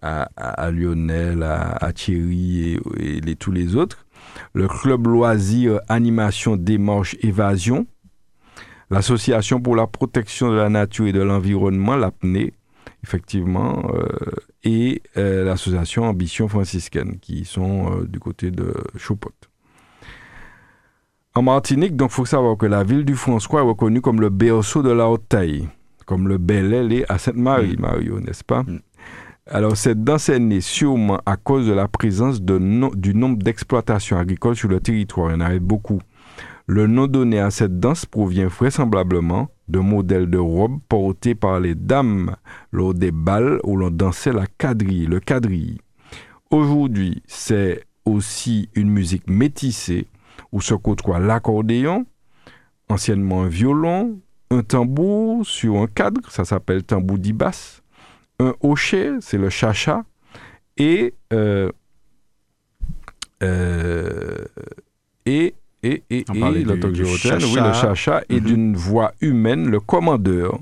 à, 0.00 0.70
Lionel, 0.70 1.42
à, 1.42 1.92
Thierry 1.92 2.78
et, 2.98 3.36
tous 3.36 3.50
les 3.52 3.76
autres. 3.76 4.06
Le 4.52 4.68
club 4.68 5.06
loisir 5.06 5.80
animation 5.88 6.56
démarche 6.56 7.16
évasion. 7.20 7.86
L'association 8.90 9.60
pour 9.60 9.76
la 9.76 9.86
protection 9.86 10.50
de 10.50 10.56
la 10.56 10.68
nature 10.68 11.06
et 11.06 11.12
de 11.12 11.20
l'environnement, 11.20 11.96
l'APNE, 11.96 12.52
effectivement, 13.04 13.90
euh, 13.92 14.06
et 14.64 15.02
euh, 15.16 15.44
l'association 15.44 16.04
Ambition 16.04 16.48
franciscaine, 16.48 17.18
qui 17.20 17.44
sont 17.44 18.02
du 18.08 18.18
côté 18.18 18.50
de 18.50 18.72
Chopot. 18.96 19.32
En 21.34 21.42
Martinique, 21.42 21.96
donc, 21.96 22.10
il 22.10 22.14
faut 22.14 22.24
savoir 22.24 22.56
que 22.56 22.66
la 22.66 22.82
ville 22.82 23.04
du 23.04 23.14
François 23.14 23.60
est 23.60 23.64
reconnue 23.64 24.00
comme 24.00 24.20
le 24.20 24.30
berceau 24.30 24.82
de 24.82 24.90
la 24.90 25.08
haute 25.08 25.28
taille 25.28 25.68
comme 26.08 26.26
le 26.26 26.38
bel 26.38 26.72
est 26.72 27.04
à 27.12 27.18
Sainte-Marie, 27.18 27.76
mm. 27.76 27.80
Mario, 27.80 28.18
n'est-ce 28.18 28.42
pas? 28.42 28.62
Mm. 28.62 28.80
Alors, 29.46 29.76
cette 29.76 30.02
danse 30.02 30.30
est 30.30 30.38
née 30.38 30.62
sûrement 30.62 31.20
à 31.26 31.36
cause 31.36 31.66
de 31.66 31.72
la 31.74 31.86
présence 31.86 32.40
de 32.40 32.58
no 32.58 32.94
du 32.94 33.14
nombre 33.14 33.36
d'exploitations 33.42 34.16
agricoles 34.16 34.56
sur 34.56 34.70
le 34.70 34.80
territoire. 34.80 35.30
Il 35.30 35.34
y 35.34 35.36
en 35.36 35.40
avait 35.40 35.60
beaucoup. 35.60 36.00
Le 36.66 36.86
nom 36.86 37.08
donné 37.08 37.38
à 37.40 37.50
cette 37.50 37.78
danse 37.78 38.06
provient 38.06 38.46
vraisemblablement 38.46 39.48
de 39.68 39.80
modèles 39.80 40.30
de 40.30 40.38
robes 40.38 40.78
portés 40.88 41.34
par 41.34 41.60
les 41.60 41.74
dames 41.74 42.36
lors 42.72 42.94
des 42.94 43.10
balles 43.10 43.60
où 43.64 43.76
l'on 43.76 43.90
dansait 43.90 44.32
la 44.32 44.46
quadrille, 44.46 45.06
le 45.06 45.20
quadrille. 45.20 45.78
Aujourd'hui, 46.50 47.22
c'est 47.26 47.84
aussi 48.06 48.70
une 48.74 48.88
musique 48.88 49.28
métissée 49.28 50.06
où 50.52 50.62
se 50.62 50.72
côtoie 50.72 51.18
l'accordéon, 51.18 52.06
anciennement 52.88 53.42
un 53.42 53.48
violon, 53.48 54.18
un 54.50 54.62
tambour 54.62 55.46
sur 55.46 55.76
un 55.76 55.86
cadre, 55.86 56.30
ça 56.30 56.44
s'appelle 56.44 56.82
tambour 56.82 57.18
d'ibas, 57.18 57.80
un 58.40 58.54
hochet, 58.60 59.12
c'est 59.20 59.38
le 59.38 59.50
chacha, 59.50 60.04
et, 60.76 61.14
euh, 61.32 61.70
euh, 63.42 64.44
et, 65.26 65.54
et, 65.82 66.02
et, 66.10 66.18
et 66.18 66.24
le 66.24 66.34
oui, 66.34 66.64
le 66.64 67.72
chacha, 67.72 68.22
est 68.28 68.34
mm 68.34 68.38
-hmm. 68.38 68.40
d'une 68.40 68.76
voix 68.76 69.12
humaine, 69.20 69.68
le 69.70 69.80
commandeur, 69.80 70.60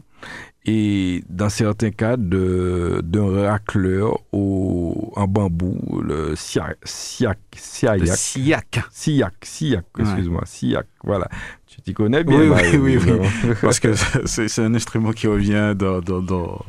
et 0.67 1.23
dans 1.29 1.49
certains 1.49 1.93
cas 1.93 2.17
d'un 2.17 3.49
racleur 3.49 4.19
au, 4.33 5.13
en 5.15 5.29
bambou, 5.29 6.03
le 6.03 6.35
siak, 6.35 6.79
siak, 6.83 7.39
siak, 7.55 8.05
siak, 8.07 8.81
siak, 8.91 9.35
siak, 9.45 9.85
excuse-moi, 9.99 10.43
siak, 10.45 10.87
voilà. 11.05 11.29
Tu 11.69 11.81
t'y 11.83 11.95
connais 11.95 12.25
bien 12.25 12.39
Oui, 12.39 12.49
oui, 12.49 12.99
oui, 12.99 12.99
oui. 13.07 13.55
parce 13.61 13.79
que 13.79 13.95
c'est 14.25 14.59
un 14.59 14.75
instrument 14.75 15.13
qui 15.13 15.29
revient 15.29 15.75
dans, 15.77 16.01
dans, 16.01 16.21
dans, 16.21 16.65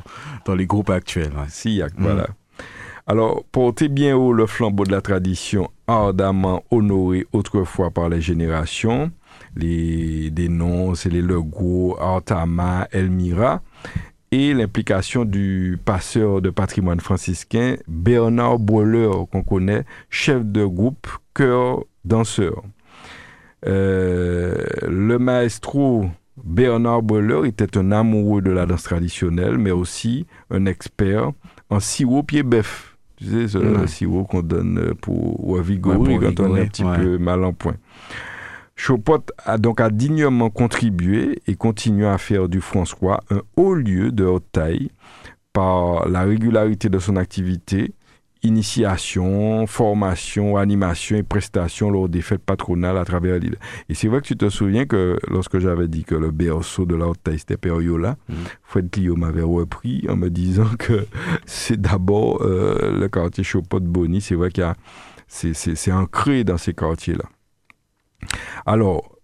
dans 0.45 0.55
les 0.55 0.67
groupes 0.67 0.91
actuels. 0.91 1.31
Ouais. 1.35 1.45
Siak, 1.49 1.97
mm. 1.97 2.03
voilà. 2.03 2.27
Alors, 3.07 3.45
porter 3.51 3.87
bien 3.87 4.15
haut 4.15 4.33
le 4.33 4.45
flambeau 4.45 4.83
de 4.83 4.91
la 4.91 5.01
tradition 5.01 5.71
ardemment 5.87 6.63
honorée 6.69 7.25
autrefois 7.31 7.89
par 7.89 8.09
les 8.09 8.21
générations, 8.21 9.11
les 9.57 10.29
dénonces 10.29 11.05
et 11.05 11.09
les 11.09 11.21
logos 11.21 11.97
Artama, 11.99 12.87
Elmira, 12.91 13.61
et 14.31 14.53
l'implication 14.53 15.25
du 15.25 15.79
passeur 15.83 16.41
de 16.41 16.49
patrimoine 16.49 16.99
franciscain 16.99 17.75
Bernard 17.87 18.59
Boiler, 18.59 19.09
qu'on 19.31 19.43
connaît, 19.43 19.85
chef 20.09 20.45
de 20.45 20.65
groupe 20.65 21.07
chœur 21.33 21.83
danseur. 22.03 22.63
Euh, 23.65 24.55
le 24.87 25.17
maestro 25.17 26.05
Bernard 26.43 27.01
Boiler 27.01 27.47
était 27.47 27.77
un 27.77 27.91
amoureux 27.91 28.41
de 28.41 28.51
la 28.51 28.65
danse 28.65 28.83
traditionnelle, 28.83 29.57
mais 29.57 29.71
aussi 29.71 30.27
un 30.51 30.65
expert 30.65 31.31
en 31.69 31.79
sirop 31.79 32.23
pied 32.23 32.43
bœuf. 32.43 32.97
Tu 33.17 33.25
sais, 33.25 33.47
ce 33.47 33.57
mmh. 33.57 33.87
sirop 33.87 34.25
qu'on 34.25 34.43
donne 34.43 34.93
pour, 35.01 35.47
ouais, 35.49 35.61
quand 35.81 35.99
on 35.99 36.55
est 36.55 36.61
un 36.61 36.65
petit 36.67 36.83
ouais. 36.83 36.97
peu 36.97 37.17
mal 37.17 37.43
en 37.43 37.53
point. 37.53 37.75
Chopot 38.77 39.23
a 39.43 39.57
donc 39.57 39.81
a 39.81 39.89
dignement 39.89 40.51
contribué 40.51 41.41
et 41.47 41.55
continue 41.55 42.05
à 42.05 42.17
faire 42.17 42.47
du 42.47 42.61
François 42.61 43.23
un 43.31 43.41
haut 43.57 43.73
lieu 43.73 44.11
de 44.11 44.23
haute 44.23 44.45
taille 44.51 44.91
par 45.51 46.07
la 46.07 46.21
régularité 46.21 46.87
de 46.87 46.99
son 46.99 47.15
activité, 47.15 47.95
initiation, 48.43 49.65
formation, 49.65 50.57
animation 50.57 51.17
et 51.17 51.23
prestations 51.23 51.89
lors 51.89 52.07
des 52.07 52.21
fêtes 52.21 52.43
patronales 52.43 52.97
à 52.97 53.03
travers 53.03 53.39
l'île. 53.39 53.57
Et 53.89 53.95
c'est 53.95 54.07
vrai 54.07 54.21
que 54.21 54.27
tu 54.27 54.37
te 54.37 54.47
souviens 54.47 54.85
que 54.85 55.17
lorsque 55.27 55.57
j'avais 55.57 55.87
dit 55.87 56.03
que 56.03 56.13
le 56.13 56.29
berceau 56.29 56.85
de 56.85 56.95
la 56.95 57.07
haute 57.07 57.23
taille 57.23 57.39
c'était 57.39 57.57
Periola, 57.57 58.15
mmh. 58.29 58.33
Fred 58.63 58.91
Clio 58.91 59.15
m'avait 59.15 59.41
repris 59.41 60.05
en 60.07 60.15
me 60.15 60.29
disant 60.29 60.69
que 60.77 61.07
c'est 61.47 61.81
d'abord 61.81 62.43
euh, 62.43 62.99
le 62.99 63.09
quartier 63.09 63.43
Chopot 63.43 63.79
Bonny. 63.79 64.21
C'est 64.21 64.35
vrai 64.35 64.51
qu'il 64.51 64.63
y 64.63 64.67
a 64.67 64.75
c'est 65.27 65.91
ancré 65.91 66.43
dans 66.43 66.57
ces 66.57 66.73
quartiers-là. 66.73 67.25
Alors, 68.65 69.17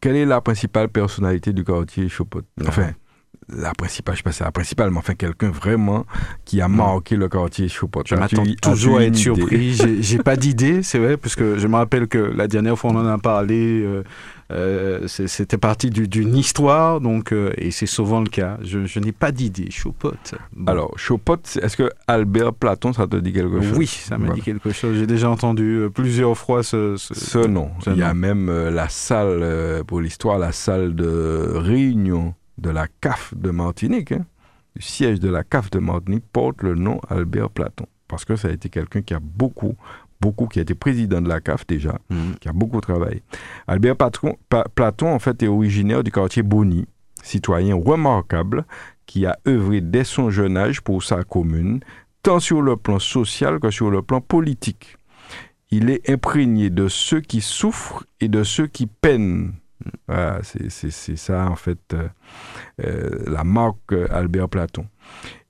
quelle 0.00 0.16
est 0.16 0.24
la 0.24 0.40
principale 0.40 0.88
personnalité 0.88 1.52
du 1.52 1.64
quartier 1.64 2.08
Chopot 2.08 2.42
Enfin, 2.66 2.92
la 3.48 3.72
principale, 3.72 4.14
je 4.14 4.18
sais 4.18 4.22
pas 4.22 4.32
c'est 4.32 4.44
la 4.44 4.52
principale, 4.52 4.90
mais 4.90 4.98
enfin 4.98 5.14
quelqu'un 5.14 5.50
vraiment 5.50 6.06
qui 6.44 6.60
a 6.60 6.68
marqué 6.68 7.16
le 7.16 7.28
quartier 7.28 7.68
Chopot. 7.68 8.02
Je 8.06 8.14
m'attends 8.14 8.44
toujours 8.62 8.98
à 8.98 9.04
être 9.04 9.16
surpris? 9.16 9.74
J'ai 10.00 10.18
pas 10.18 10.36
d'idée, 10.36 10.82
c'est 10.82 10.98
vrai, 10.98 11.16
parce 11.16 11.36
que 11.36 11.58
je 11.58 11.66
me 11.66 11.76
rappelle 11.76 12.08
que 12.08 12.18
la 12.18 12.48
dernière 12.48 12.78
fois 12.78 12.90
on 12.92 12.96
en 12.96 13.06
a 13.06 13.18
parlé, 13.18 13.82
euh, 13.82 14.02
euh, 14.50 15.06
c'était 15.06 15.58
parti 15.58 15.90
d'une 15.90 16.36
histoire, 16.36 17.00
donc 17.00 17.32
euh, 17.32 17.52
et 17.56 17.70
c'est 17.70 17.86
souvent 17.86 18.20
le 18.20 18.28
cas. 18.28 18.58
Je, 18.62 18.84
je 18.84 19.00
n'ai 19.00 19.12
pas 19.12 19.32
d'idée. 19.32 19.70
Chopot. 19.70 20.12
Bon. 20.54 20.70
Alors 20.70 20.98
Chopot, 20.98 21.36
est-ce 21.60 21.76
que 21.76 21.90
Albert 22.06 22.54
Platon, 22.54 22.92
ça 22.92 23.06
te 23.06 23.16
dit 23.16 23.32
quelque 23.32 23.60
chose? 23.60 23.78
Oui, 23.78 23.86
ça 23.86 24.16
voilà. 24.16 24.34
dit 24.34 24.42
quelque 24.42 24.72
chose. 24.72 24.96
J'ai 24.96 25.06
déjà 25.06 25.30
entendu 25.30 25.78
euh, 25.78 25.90
plusieurs 25.90 26.36
fois 26.36 26.62
ce, 26.62 26.96
ce, 26.96 27.14
ce 27.14 27.38
nom. 27.38 27.70
Ce 27.84 27.90
Il 27.90 27.98
y 27.98 28.02
a 28.02 28.14
même 28.14 28.50
la 28.50 28.88
salle 28.88 29.84
pour 29.86 30.00
l'histoire, 30.00 30.38
la 30.38 30.52
salle 30.52 30.94
de 30.94 31.52
réunion 31.54 32.34
de 32.58 32.70
la 32.70 32.86
CAF 33.00 33.34
de 33.36 33.50
Martinique. 33.50 34.12
Hein. 34.12 34.26
Le 34.76 34.82
siège 34.82 35.20
de 35.20 35.28
la 35.28 35.44
CAF 35.44 35.70
de 35.70 35.78
Martinique 35.78 36.24
porte 36.32 36.62
le 36.62 36.74
nom 36.74 37.00
Albert 37.08 37.50
Platon 37.50 37.86
parce 38.10 38.24
que 38.24 38.34
ça 38.34 38.48
a 38.48 38.50
été 38.50 38.68
quelqu'un 38.68 39.02
qui 39.02 39.14
a 39.14 39.20
beaucoup 39.20 39.76
beaucoup, 40.20 40.46
qui 40.46 40.58
a 40.58 40.62
été 40.62 40.74
président 40.74 41.20
de 41.20 41.28
la 41.28 41.40
CAF 41.40 41.66
déjà, 41.66 41.98
qui 42.40 42.48
a 42.48 42.52
beaucoup 42.52 42.80
travaillé. 42.80 43.22
Albert 43.66 43.96
Patron- 43.96 44.36
Pa- 44.48 44.66
Platon, 44.74 45.12
en 45.14 45.18
fait, 45.18 45.42
est 45.42 45.48
originaire 45.48 46.02
du 46.04 46.10
quartier 46.12 46.42
Bonny, 46.42 46.86
citoyen 47.22 47.74
remarquable 47.74 48.64
qui 49.06 49.26
a 49.26 49.38
œuvré 49.48 49.80
dès 49.80 50.04
son 50.04 50.30
jeune 50.30 50.56
âge 50.56 50.82
pour 50.82 51.02
sa 51.02 51.24
commune, 51.24 51.80
tant 52.22 52.38
sur 52.40 52.62
le 52.62 52.76
plan 52.76 52.98
social 52.98 53.58
que 53.60 53.70
sur 53.70 53.90
le 53.90 54.02
plan 54.02 54.20
politique. 54.20 54.96
Il 55.70 55.88
est 55.90 56.08
imprégné 56.10 56.68
de 56.70 56.88
ceux 56.88 57.20
qui 57.20 57.40
souffrent 57.40 58.04
et 58.20 58.28
de 58.28 58.42
ceux 58.42 58.66
qui 58.66 58.86
peinent. 58.86 59.52
Voilà, 60.06 60.40
c'est- 60.42 60.68
c'est 60.68 60.90
c'est 60.90 61.16
ça, 61.16 61.48
en 61.48 61.56
fait, 61.56 61.78
euh, 61.94 62.08
euh, 62.84 63.24
la 63.26 63.44
marque 63.44 63.92
euh, 63.92 64.06
Albert 64.10 64.48
Platon. 64.50 64.86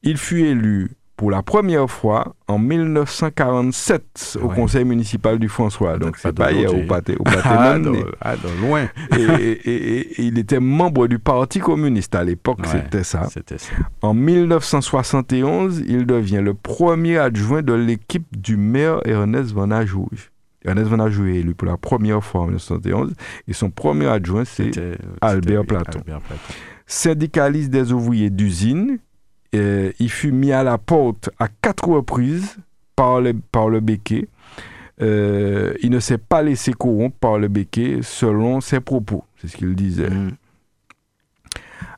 Il 0.03 0.16
fut 0.18 0.45
élu 0.45 0.93
pour 1.21 1.31
la 1.31 1.43
première 1.43 1.91
fois 1.91 2.35
en 2.49 2.59
1947 2.59 4.39
au 4.43 4.49
conseil 4.49 4.87
municipal 4.87 5.39
du 5.39 5.51
François. 5.51 5.99
Donc, 5.99 6.16
c'est 6.16 6.33
pas 6.33 6.51
hier 6.51 6.75
au 6.75 6.87
pâté, 6.87 7.14
au 7.18 7.25
pâté 7.25 7.41
Ah, 7.45 7.75
ah, 8.23 8.37
dans 8.37 8.66
loin. 8.66 8.89
Et, 9.18 9.21
et- 9.23 9.71
et- 9.71 9.99
et 10.01 10.23
il 10.23 10.39
était 10.39 10.61
membre 10.61 11.09
du 11.09 11.18
Parti 11.18 11.59
communiste 11.59 12.14
à 12.14 12.25
l'époque, 12.25 12.61
Ouais, 12.61 12.68
c'était 12.73 13.05
ça. 13.05 13.29
Ça. 13.29 13.41
En 14.01 14.14
1971, 14.14 15.85
il 15.87 16.07
devient 16.07 16.41
le 16.43 16.55
premier 16.55 17.18
adjoint 17.18 17.61
de 17.61 17.75
l'équipe 17.75 18.25
du 18.35 18.57
maire 18.57 19.01
Ernest 19.05 19.53
Van 19.53 19.71
Ajouy. 19.71 20.07
Ernest 20.64 20.89
Van 20.89 21.01
Ajouy 21.01 21.37
est 21.37 21.41
élu 21.41 21.55
pour 21.55 21.68
la 21.68 21.77
première 21.77 22.25
fois 22.25 22.41
en 22.41 22.45
1971 22.47 23.12
et 23.47 23.53
son 23.53 23.68
premier 23.68 24.07
adjoint, 24.07 24.47
c'est 24.47 24.73
C'était- 24.75 24.97
Albert 25.21 25.61
c'était- 25.61 25.75
Platon. 25.75 25.99
Albert 25.99 26.21
Platon. 26.23 26.55
Syndicaliste 26.87 27.68
des 27.71 27.93
ouvriers 27.93 28.31
d'usine, 28.31 28.99
euh, 29.55 29.92
il 29.98 30.11
fut 30.11 30.32
mis 30.32 30.53
à 30.53 30.62
la 30.62 30.78
porte 30.78 31.30
à 31.38 31.48
quatre 31.48 31.88
reprises 31.88 32.57
par 32.96 33.20
le, 33.20 33.34
par 33.53 33.68
le 33.68 33.80
béquet. 33.80 34.28
Euh, 35.03 35.72
il 35.82 35.90
ne 35.90 35.98
s'est 36.01 36.18
pas 36.18 36.42
laissé 36.42 36.72
corrompre 36.72 37.16
par 37.18 37.38
le 37.38 37.48
béquet 37.48 38.01
selon 38.03 38.61
ses 38.61 38.80
propos. 38.80 39.24
C'est 39.38 39.48
ce 39.48 39.57
qu'il 39.57 39.74
disait. 39.74 40.11
Mm. 40.11 40.32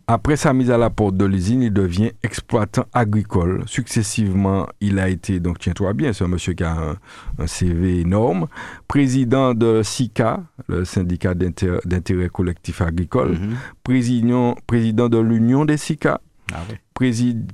Après 0.08 0.36
sa 0.36 0.52
mise 0.52 0.70
à 0.70 0.76
la 0.78 0.90
porte 0.90 1.16
de 1.16 1.24
l'usine, 1.24 1.62
il 1.62 1.72
devient 1.72 2.10
exploitant 2.22 2.84
agricole. 2.92 3.62
Successivement, 3.66 4.66
il 4.80 4.98
a 4.98 5.08
été, 5.08 5.38
donc 5.40 5.58
tiens-toi 5.60 5.92
bien, 5.94 6.12
c'est 6.12 6.24
un 6.24 6.28
monsieur 6.28 6.54
qui 6.54 6.64
a 6.64 6.72
un, 6.72 6.96
un 7.38 7.46
CV 7.46 8.00
énorme, 8.00 8.48
président 8.88 9.54
de 9.54 9.80
SICA, 9.82 10.42
le 10.68 10.84
syndicat 10.84 11.34
d'intérêt 11.34 12.28
collectif 12.28 12.82
agricole, 12.82 13.32
Mhm. 13.32 13.54
président, 13.84 14.56
président 14.66 15.08
de 15.08 15.18
l'Union 15.18 15.64
des 15.64 15.76
SICA, 15.76 16.20
Ah 16.54 16.58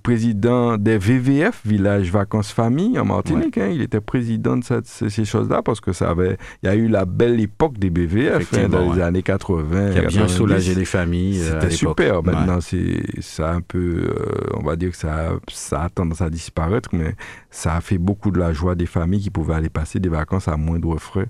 président 0.03 0.77
des 0.77 0.99
VVF, 0.99 1.63
Village 1.65 2.11
Vacances 2.13 2.53
Famille 2.53 2.99
en 2.99 3.05
Martinique. 3.07 3.57
hein. 3.57 3.71
il 3.73 3.81
était 3.81 4.01
président 4.01 4.57
de 4.59 4.65
cette- 4.65 4.87
ces, 4.87 5.25
choses-là 5.25 5.63
parce 5.63 5.81
que 5.81 5.93
ça 5.93 6.11
avait, 6.11 6.37
il 6.63 6.67
y 6.67 6.69
a 6.69 6.75
eu 6.75 6.87
la 6.89 7.07
belle 7.07 7.41
époque 7.41 7.79
des 7.79 7.89
BVF 7.89 8.53
hein, 8.55 8.69
dans 8.69 8.93
les 8.93 9.01
années 9.01 9.23
80. 9.23 9.93
Qui 9.93 9.99
a 9.99 10.01
bien 10.03 10.09
90. 10.27 10.29
soulagé 10.35 10.75
les 10.75 10.85
familles. 10.85 11.41
euh, 11.41 11.61
C'était 11.61 11.75
super. 11.75 12.17
Ouais. 12.23 12.33
Maintenant, 12.33 12.61
c'est 12.61 13.01
ça 13.21 13.51
a 13.51 13.55
un 13.55 13.61
peu, 13.63 13.79
euh, 13.79 14.15
on 14.55 14.63
va 14.63 14.77
dire 14.77 14.91
que 14.91 14.97
ça, 14.97 15.31
ça 15.51 15.83
a 15.85 15.89
tendance 15.89 16.21
à 16.21 16.29
disparaître, 16.31 16.91
mais 16.93 17.15
ça 17.51 17.75
a 17.75 17.81
fait 17.81 17.99
beaucoup 17.99 18.31
de 18.31 18.39
la 18.39 18.53
joie 18.53 18.75
des 18.75 18.87
familles 18.87 19.21
qui 19.23 19.31
pouvaient 19.31 19.55
aller 19.55 19.71
passer 19.71 19.99
des 19.99 20.11
vacances 20.11 20.49
à 20.49 20.57
moindre 20.57 20.97
frais. 20.99 21.29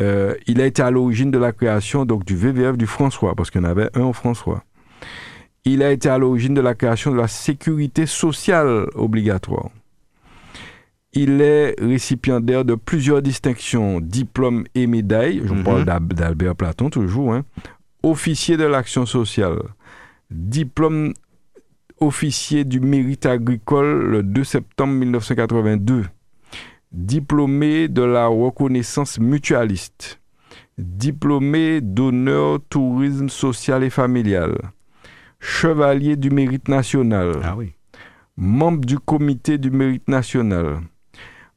Euh, 0.00 0.34
il 0.46 0.60
a 0.60 0.66
été 0.66 0.82
à 0.82 0.90
l'origine 0.90 1.30
de 1.30 1.38
la 1.38 1.52
création 1.52 2.04
donc 2.06 2.24
du 2.24 2.36
VVF 2.36 2.76
du 2.78 2.86
François, 2.86 3.34
parce 3.34 3.50
qu'il 3.50 3.60
y 3.60 3.64
en 3.64 3.68
avait 3.68 3.90
un 3.94 4.02
au 4.04 4.12
François. 4.12 4.62
Il 5.64 5.82
a 5.82 5.90
été 5.90 6.08
à 6.08 6.18
l'origine 6.18 6.54
de 6.54 6.60
la 6.60 6.74
création 6.74 7.10
de 7.12 7.16
la 7.16 7.28
sécurité 7.28 8.06
sociale 8.06 8.86
obligatoire. 8.94 9.68
Il 11.12 11.40
est 11.40 11.74
récipiendaire 11.80 12.64
de 12.64 12.74
plusieurs 12.76 13.20
distinctions, 13.20 14.00
diplômes 14.00 14.64
et 14.74 14.86
médailles. 14.86 15.42
Je 15.44 15.52
Mhm. 15.52 15.64
parle 15.64 15.84
d'Al- 15.84 16.06
d'Albert 16.06 16.54
Platon 16.56 16.88
toujours. 16.88 17.34
hein. 17.34 17.44
Officier 18.02 18.56
de 18.56 18.64
l'action 18.64 19.04
sociale. 19.06 19.58
Diplôme 20.30 21.12
officier 21.98 22.64
du 22.64 22.80
mérite 22.80 23.26
agricole 23.26 24.06
le 24.10 24.22
2 24.22 24.44
septembre 24.44 24.94
1982. 24.94 26.06
Diplômé 26.92 27.88
de 27.88 28.02
la 28.02 28.26
reconnaissance 28.28 29.18
mutualiste. 29.18 30.18
Diplômé 30.78 31.80
d'honneur 31.82 32.58
tourisme 32.70 33.28
social 33.28 33.84
et 33.84 33.90
familial. 33.90 34.56
Chevalier 35.40 36.16
du 36.16 36.30
mérite 36.30 36.68
national 36.68 37.32
Ah 37.42 37.54
oui. 37.56 37.72
membre 38.36 38.84
du 38.84 38.98
comité 38.98 39.58
du 39.58 39.70
mérite 39.70 40.08
national. 40.08 40.80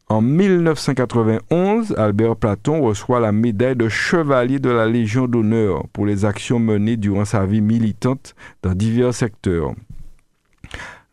En 0.10 0.22
1991, 0.22 1.96
Albert 1.98 2.36
Platon 2.36 2.82
reçoit 2.82 3.20
la 3.20 3.32
médaille 3.32 3.76
de 3.76 3.90
chevalier 3.90 4.60
de 4.60 4.70
la 4.70 4.86
Légion 4.86 5.28
d'honneur 5.28 5.88
pour 5.94 6.06
les 6.06 6.26
actions 6.26 6.60
menées 6.60 6.98
durant 6.98 7.26
sa 7.26 7.46
vie 7.46 7.62
militante 7.62 8.36
dans 8.62 8.74
divers 8.74 9.14
secteurs. 9.14 9.74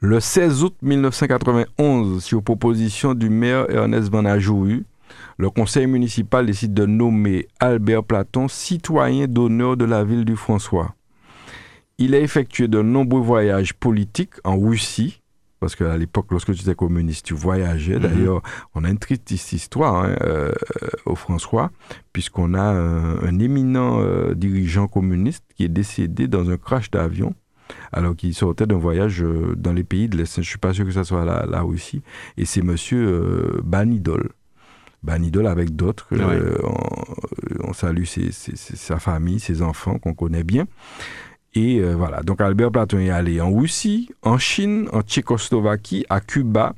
Le 0.01 0.19
16 0.21 0.65
août 0.65 0.75
1991, 0.83 2.23
sur 2.23 2.43
proposition 2.43 3.15
du 3.15 3.31
maire 3.31 3.67
Ernest 3.71 4.11
Van 4.11 4.25
Ajouhu, 4.25 4.85
le 5.39 5.51
conseil 5.51 5.87
municipal 5.87 6.47
décide 6.47 6.75
de 6.75 6.87
nommer 6.87 7.47
Albert 7.61 8.05
Platon 8.05 8.49
citoyen 8.49 9.27
d'honneur 9.27 9.77
de 9.77 9.85
la 9.85 10.05
ville 10.05 10.25
du 10.25 10.37
François. 10.37 10.95
Il 12.01 12.15
a 12.15 12.19
effectué 12.21 12.67
de 12.67 12.81
nombreux 12.83 13.21
voyages 13.21 13.75
politiques 13.75 14.35
en 14.45 14.59
Russie, 14.59 15.21
parce 15.61 15.77
qu'à 15.77 15.97
l'époque, 15.99 16.29
lorsque 16.31 16.53
tu 16.55 16.63
étais 16.63 16.75
communiste, 16.75 17.27
tu 17.27 17.35
voyageais. 17.35 17.97
Mhm. 17.97 18.01
D'ailleurs, 18.03 18.43
on 18.75 18.83
a 18.85 18.89
une 18.89 18.99
triste 18.99 19.31
histoire 19.31 20.05
hein, 20.05 20.17
euh, 20.23 20.51
au 21.05 21.15
François, 21.15 21.71
puisqu'on 22.15 22.55
a 22.55 22.63
un, 22.63 23.23
un 23.23 23.39
éminent 23.39 24.01
euh, 24.01 24.35
dirigeant 24.35 24.89
communiste 24.89 25.45
qui 25.55 25.65
est 25.65 25.69
décédé 25.69 26.27
dans 26.27 26.49
un 26.51 26.57
crash 26.57 26.91
d'avion, 26.91 27.35
alors 27.93 28.17
qu'il 28.17 28.35
sortait 28.35 28.67
d'un 28.67 28.79
voyage 28.79 29.23
euh, 29.23 29.55
dans 29.57 29.75
les 29.75 29.85
pays 29.85 30.09
de 30.09 30.17
l'Est. 30.17 30.37
Je 30.37 30.41
ne 30.41 30.45
suis 30.45 30.59
pas 30.59 30.73
sûr 30.73 30.87
que 30.87 30.93
ce 30.93 31.05
soit 31.05 31.27
la, 31.27 31.45
la 31.47 31.61
Russie. 31.61 32.01
Et 32.39 32.47
c'est 32.47 32.63
monsieur 32.63 33.61
Banidol. 33.63 34.31
Banidol 35.03 35.47
avec 35.47 35.77
d'autres. 35.77 36.09
on, 36.65 37.69
on 37.69 37.73
salue 37.75 38.05
ses- 38.05 38.33
ses- 38.33 38.57
ses- 38.57 38.77
sa 38.77 38.99
famille, 38.99 39.41
ses 39.41 39.63
enfants 39.63 39.99
qu'on 39.99 40.15
connaît 40.15 40.45
bien. 40.45 40.67
Et 41.55 41.81
euh, 41.81 41.95
voilà, 41.97 42.23
donc 42.23 42.41
Albert 42.41 42.71
Platon 42.71 42.99
est 42.99 43.11
allé 43.11 43.41
en 43.41 43.53
Russie, 43.53 44.09
en 44.23 44.39
Chine, 44.39 44.89
en 44.93 45.03
Tchécoslovaquie, 45.03 46.07
à 46.09 46.21
Cuba 46.21 46.75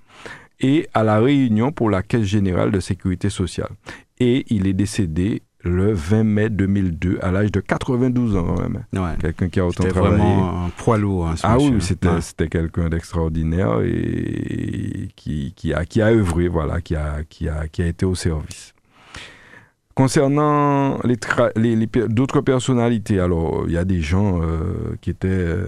et 0.61 0.89
à 0.95 1.03
La 1.05 1.19
Réunion 1.21 1.73
pour 1.73 1.91
la 1.91 2.03
Caisse 2.03 2.23
générale 2.25 2.71
de 2.71 2.81
sécurité 2.81 3.29
sociale. 3.31 3.71
Et 4.19 4.45
il 4.49 4.67
est 4.67 4.73
décédé 4.73 5.43
le 5.65 5.93
20 5.93 6.25
mai 6.25 6.49
2002 6.51 7.19
à 7.23 7.31
l'âge 7.31 7.53
de 7.53 7.61
92 7.61 8.35
ans 8.37 8.45
quand 8.57 8.63
même. 8.63 8.85
Ouais. 8.95 9.17
Quelqu'un 9.21 9.49
qui 9.49 9.61
a 9.61 9.67
autant 9.67 9.83
C'était 9.85 9.95
travaillé. 9.95 10.17
vraiment 10.17 10.65
un 10.67 10.71
poids 10.71 10.99
lourd. 10.99 11.29
hein, 11.29 11.37
ce 11.37 11.47
Ah 11.47 11.55
monsieur. 11.55 11.71
oui, 11.75 11.81
c'était 11.81 12.09
Ouais. 12.09 12.49
quelqu'un 12.49 12.89
d'extraordinaire 12.89 13.81
et 13.83 15.09
qui, 15.17 15.53
qui, 15.55 15.73
a, 15.75 15.85
qui 15.85 16.01
a 16.03 16.07
œuvré, 16.07 16.49
voilà, 16.49 16.81
qui 16.81 16.97
a, 16.97 17.19
qui, 17.29 17.49
a, 17.49 17.69
qui 17.69 17.83
a 17.83 17.87
été 17.87 18.05
au 18.07 18.15
service. 18.15 18.75
Concernant 19.95 20.99
les 21.05 21.17
d'autres 22.09 22.41
personnalités, 22.41 23.21
alors 23.21 23.65
il 23.67 23.73
y 23.73 23.77
a 23.77 23.85
des 23.85 24.01
gens 24.01 24.41
euh, 24.43 24.97
qui 25.01 25.11
étaient 25.11 25.29
euh, 25.29 25.67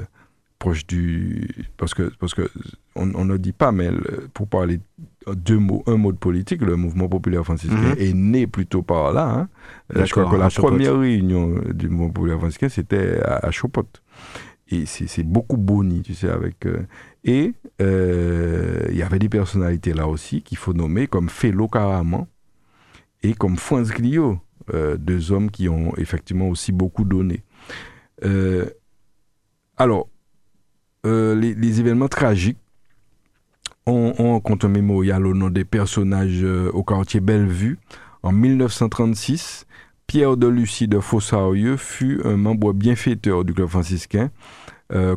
proches 0.59 0.87
du... 0.87 1.49
Parce 1.77 1.93
que, 1.95 2.11
parce 2.19 2.33
que 2.35 2.49
on, 2.97 3.13
on 3.15 3.25
ne 3.27 3.37
dit 3.37 3.53
pas, 3.53 3.71
mais 3.71 3.91
le- 3.91 4.29
pour 4.33 4.49
parler 4.49 4.81
deux 5.37 5.59
mots, 5.59 5.83
un 5.87 5.97
mot 5.97 6.13
de 6.13 6.17
politique, 6.17 6.63
le 6.63 6.77
mouvement 6.77 7.09
populaire 7.09 7.45
franciscain 7.45 7.77
Mhm. 7.77 7.95
est 7.99 8.13
né 8.15 8.47
plutôt 8.47 8.83
par 8.83 9.13
là. 9.13 9.29
hein. 9.31 9.49
Euh, 9.97 10.05
Je 10.07 10.11
crois 10.13 10.31
que 10.31 10.37
la 10.37 10.49
première 10.51 10.99
réunion 10.99 11.55
du 11.75 11.89
mouvement 11.89 12.11
populaire 12.11 12.39
franciscain, 12.39 12.69
c'était 12.71 13.21
à, 13.23 13.47
à 13.47 13.51
Chopot. 13.51 13.87
Et 14.71 14.87
c'est 14.87 15.23
beaucoup 15.23 15.59
boni, 15.59 16.01
tu 16.03 16.15
sais, 16.15 16.31
avec... 16.31 16.65
euh, 16.65 16.87
et 17.25 17.53
euh, 17.83 18.81
il 18.91 18.97
y 18.97 19.03
avait 19.03 19.19
des 19.19 19.29
personnalités 19.29 19.93
là 19.93 20.07
aussi 20.09 20.41
qu'il 20.43 20.57
faut 20.59 20.73
nommer, 20.73 21.07
comme 21.07 21.29
Félo 21.29 21.69
Caraman 21.69 22.27
et 23.25 23.33
comme 23.33 23.57
Franz 23.57 23.91
Clio, 23.93 24.39
euh, 24.73 24.97
deux 24.97 25.33
hommes 25.33 25.51
qui 25.51 25.69
ont 25.69 25.97
effectivement 25.97 26.49
aussi 26.49 26.73
beaucoup 26.73 27.05
donné. 27.05 27.43
Euh, 28.23 28.67
alors, 29.77 30.09
euh, 31.07 31.35
les, 31.35 31.81
événements 31.81 32.09
tragiques, 32.09 32.59
on, 33.87 34.15
on 34.19 34.41
compte 34.41 34.65
un 34.65 34.69
mémorial 34.69 35.27
au 35.27 35.35
nom 35.35 35.51
des 35.51 35.65
personnages 35.65 36.43
euh, 36.43 36.71
au 36.73 36.85
quartier 36.85 37.21
Bellevue. 37.21 37.79
En 38.23 38.33
1936, 38.33 39.67
Pierre 40.07 40.37
de 40.37 40.47
Lucie 40.47 40.87
de 40.87 41.01
Fossarieux 41.01 41.79
fut 41.79 42.21
un 42.25 42.37
membre 42.37 42.75
bienfaiteur 42.75 43.45
du 43.45 43.55
club 43.55 43.69
franciscain, 43.69 44.31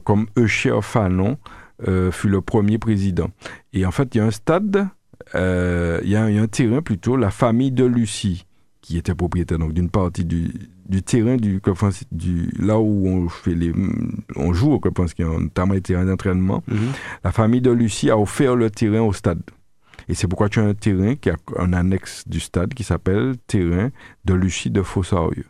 comme 0.04 0.28
Eucher 0.38 0.80
Fanon 0.82 1.38
fut 2.12 2.30
le 2.30 2.42
premier 2.42 2.78
président. 2.78 3.30
Et 3.74 3.86
en 3.86 3.92
fait, 3.92 4.16
il 4.16 4.18
y 4.18 4.22
a 4.22 4.26
un 4.26 4.32
stade, 4.32 4.90
euh, 5.36 6.00
il 6.04 6.10
y, 6.10 6.16
a 6.16 6.30
il 6.30 6.36
y 6.36 6.40
a 6.40 6.42
un 6.42 6.48
terrain 6.48 6.82
plutôt, 6.82 7.18
la 7.18 7.32
famille 7.32 7.72
de 7.72 7.86
Lucie, 7.86 8.46
qui 8.82 8.98
était 8.98 9.16
propriétaire 9.16 9.60
donc 9.60 9.74
d'une 9.74 9.90
partie 9.90 10.26
du, 10.26 10.52
du 10.88 11.04
terrain 11.04 11.36
du 11.36 11.60
club 11.60 11.76
franciscain, 11.76 12.08
du, 12.12 12.50
là 12.60 12.80
où 12.80 13.08
on, 13.08 13.28
fait 13.30 13.54
les, 13.54 13.74
on 14.36 14.54
joue 14.54 14.72
au 14.72 14.80
club 14.80 14.94
notamment 15.20 15.74
les 15.74 15.82
terrains 15.82 16.06
d'entraînement. 16.06 16.64
Mhm. 16.68 16.92
La 17.24 17.32
famille 17.32 17.62
de 17.62 17.72
Lucie 17.72 18.10
a 18.10 18.18
offert 18.18 18.56
le 18.56 18.70
terrain 18.70 19.02
au 19.02 19.14
stade. 19.14 19.42
Et 20.10 20.14
c'est 20.14 20.28
pourquoi 20.28 20.48
tu 20.48 20.60
as 20.60 20.64
un 20.64 20.74
terrain 20.74 21.16
qui 21.16 21.30
a 21.30 21.36
un 21.58 21.74
annexe 21.74 22.24
du 22.28 22.40
stade 22.40 22.74
qui 22.74 22.84
s'appelle 22.84 23.36
terrain 23.46 23.90
de 24.24 24.34
Lucie 24.34 24.70
de 24.70 24.82
Fossarieux. 24.82 25.48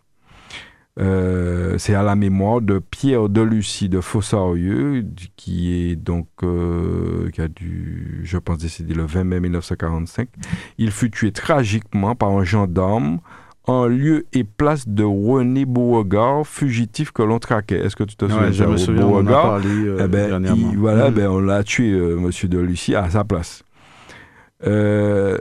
Euh, 1.00 1.76
c'est 1.78 1.94
à 1.94 2.02
la 2.02 2.16
mémoire 2.16 2.60
de 2.62 2.80
Pierre 2.80 3.30
de 3.30 3.42
Lucie 3.42 3.88
de 3.90 4.02
Fossarieux, 4.02 5.06
qui 5.36 5.74
est 5.92 5.96
donc, 5.96 6.28
euh, 6.44 7.30
qui 7.32 7.42
a 7.42 7.48
dû, 7.48 8.22
je 8.24 8.38
pense, 8.38 8.58
décéder 8.58 8.94
le 8.96 9.04
20 9.06 9.24
mai 9.24 9.40
1945. 9.40 10.28
Il 10.78 10.92
fut 10.92 11.12
tué 11.12 11.32
tragiquement 11.32 12.16
par 12.16 12.30
un 12.32 12.44
gendarme 12.44 13.20
en 13.68 13.86
lieu 13.86 14.26
et 14.34 14.44
place 14.46 14.88
de 14.88 15.04
René 15.04 15.66
Beauregard, 15.66 16.48
fugitif 16.48 17.12
que 17.12 17.22
l'on 17.22 17.38
traquait. 17.38 17.78
Est-ce 17.80 17.96
que 17.98 18.06
tu 18.06 18.16
te 18.16 18.26
souviens 18.26 18.46
Ouais, 18.48 18.54
je 18.54 18.64
de 18.64 18.78
souviens, 18.78 19.06
on 19.06 19.18
a 19.18 19.22
Beauregard? 19.24 19.42
parlé, 19.44 19.68
euh, 19.70 20.02
Eh 20.06 20.08
ben, 20.08 20.46
il- 20.56 20.78
voilà, 20.78 21.12
Mm. 21.12 21.14
ben, 21.14 21.28
on 21.28 21.40
l'a 21.40 21.64
tué, 21.64 21.92
euh, 21.92 22.16
monsieur 22.16 22.48
de 22.48 22.58
Lucie, 22.60 22.96
à 22.96 23.10
sa 23.10 23.24
place. 23.26 23.64
Euh, 24.66 25.38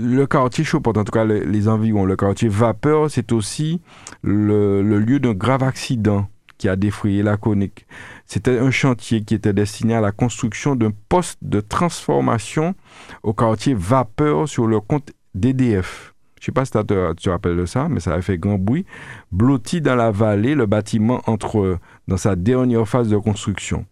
le 0.00 0.26
quartier 0.26 0.64
Chopot, 0.64 0.96
en 0.96 1.04
tout 1.04 1.12
cas 1.12 1.24
les, 1.24 1.68
environs, 1.68 2.04
le 2.04 2.16
quartier 2.16 2.48
Vapeur, 2.48 3.10
c'est 3.10 3.32
aussi 3.32 3.80
le, 4.22 4.82
lieu 4.82 5.18
d'un 5.18 5.34
grave 5.34 5.62
accident 5.62 6.28
qui 6.56 6.68
a 6.68 6.76
défrayé 6.76 7.22
la 7.22 7.36
conique. 7.36 7.86
C'était 8.26 8.58
un 8.58 8.70
chantier 8.70 9.22
qui 9.22 9.34
était 9.34 9.52
destiné 9.52 9.94
à 9.94 10.00
la 10.00 10.12
construction 10.12 10.76
d'un 10.76 10.92
poste 11.08 11.38
de 11.42 11.60
transformation 11.60 12.74
au 13.22 13.32
quartier 13.32 13.74
Vapeur 13.74 14.48
sur 14.48 14.66
le 14.66 14.80
compte 14.80 15.12
d'EDF. 15.34 16.14
Je 16.40 16.46
sais 16.46 16.52
pas 16.52 16.64
si 16.64 16.72
tu 16.72 16.84
te 16.84 17.30
rappelles 17.30 17.56
de 17.56 17.66
ça, 17.66 17.88
mais 17.88 17.98
ça 17.98 18.14
a 18.14 18.22
fait 18.22 18.38
grand 18.38 18.58
bruit. 18.58 18.86
Blotti 19.32 19.80
dans 19.80 19.96
la 19.96 20.12
vallée, 20.12 20.54
le 20.54 20.66
bâtiment 20.66 21.20
entre 21.26 21.78
dans 22.06 22.16
sa 22.16 22.36
dernière 22.36 22.86
phase 22.86 23.08
de 23.08 23.16
construction. 23.16 23.86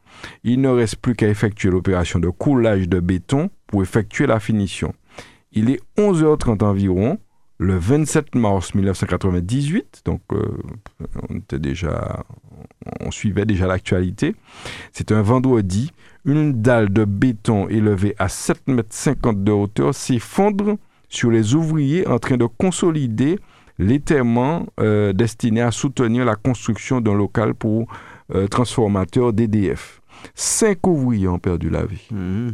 Il 0.45 0.61
ne 0.61 0.69
reste 0.69 0.97
plus 0.97 1.15
qu'à 1.15 1.29
effectuer 1.29 1.71
l'opération 1.71 2.21
de 2.21 2.29
coulage 2.29 2.89
de 2.89 3.01
béton 3.01 3.51
pour 3.67 3.83
effectuer 3.83 4.27
la 4.27 4.41
finition. 4.41 4.95
Il 5.53 5.71
est 5.71 5.81
11h30 5.99 6.63
environ, 6.65 7.19
le 7.59 7.79
27 7.79 8.35
mars 8.35 8.75
1998, 8.75 10.03
donc 10.05 10.21
euh, 10.33 10.43
on 11.29 11.37
était 11.37 11.59
déjà, 11.59 12.25
on 13.01 13.11
suivait 13.11 13.47
déjà 13.47 13.67
l'actualité. 13.67 14.35
C'est 14.93 15.13
un 15.13 15.23
vendredi. 15.23 15.93
Une 16.25 16.61
dalle 16.61 16.93
de 16.93 17.05
béton 17.05 17.69
élevée 17.69 18.15
à 18.19 18.27
7,50 18.27 19.29
m 19.29 19.45
de 19.45 19.53
hauteur 19.53 19.95
s'effondre 19.95 20.77
sur 21.09 21.31
les 21.31 21.55
ouvriers 21.55 22.07
en 22.07 22.19
train 22.19 22.37
de 22.37 22.47
consolider 22.47 23.39
l'étaiement 23.79 24.67
euh, 24.81 25.13
destiné 25.13 25.61
à 25.61 25.71
soutenir 25.71 26.25
la 26.25 26.35
construction 26.35 27.01
d'un 27.01 27.15
local 27.15 27.55
pour 27.55 27.87
euh, 28.35 28.49
transformateur 28.49 29.33
d'EDF. 29.33 30.01
Cinq 30.35 30.87
ouvriers 30.87 31.29
ont 31.29 31.39
perdu 31.39 31.71
la 31.71 31.85
vie. 31.85 32.09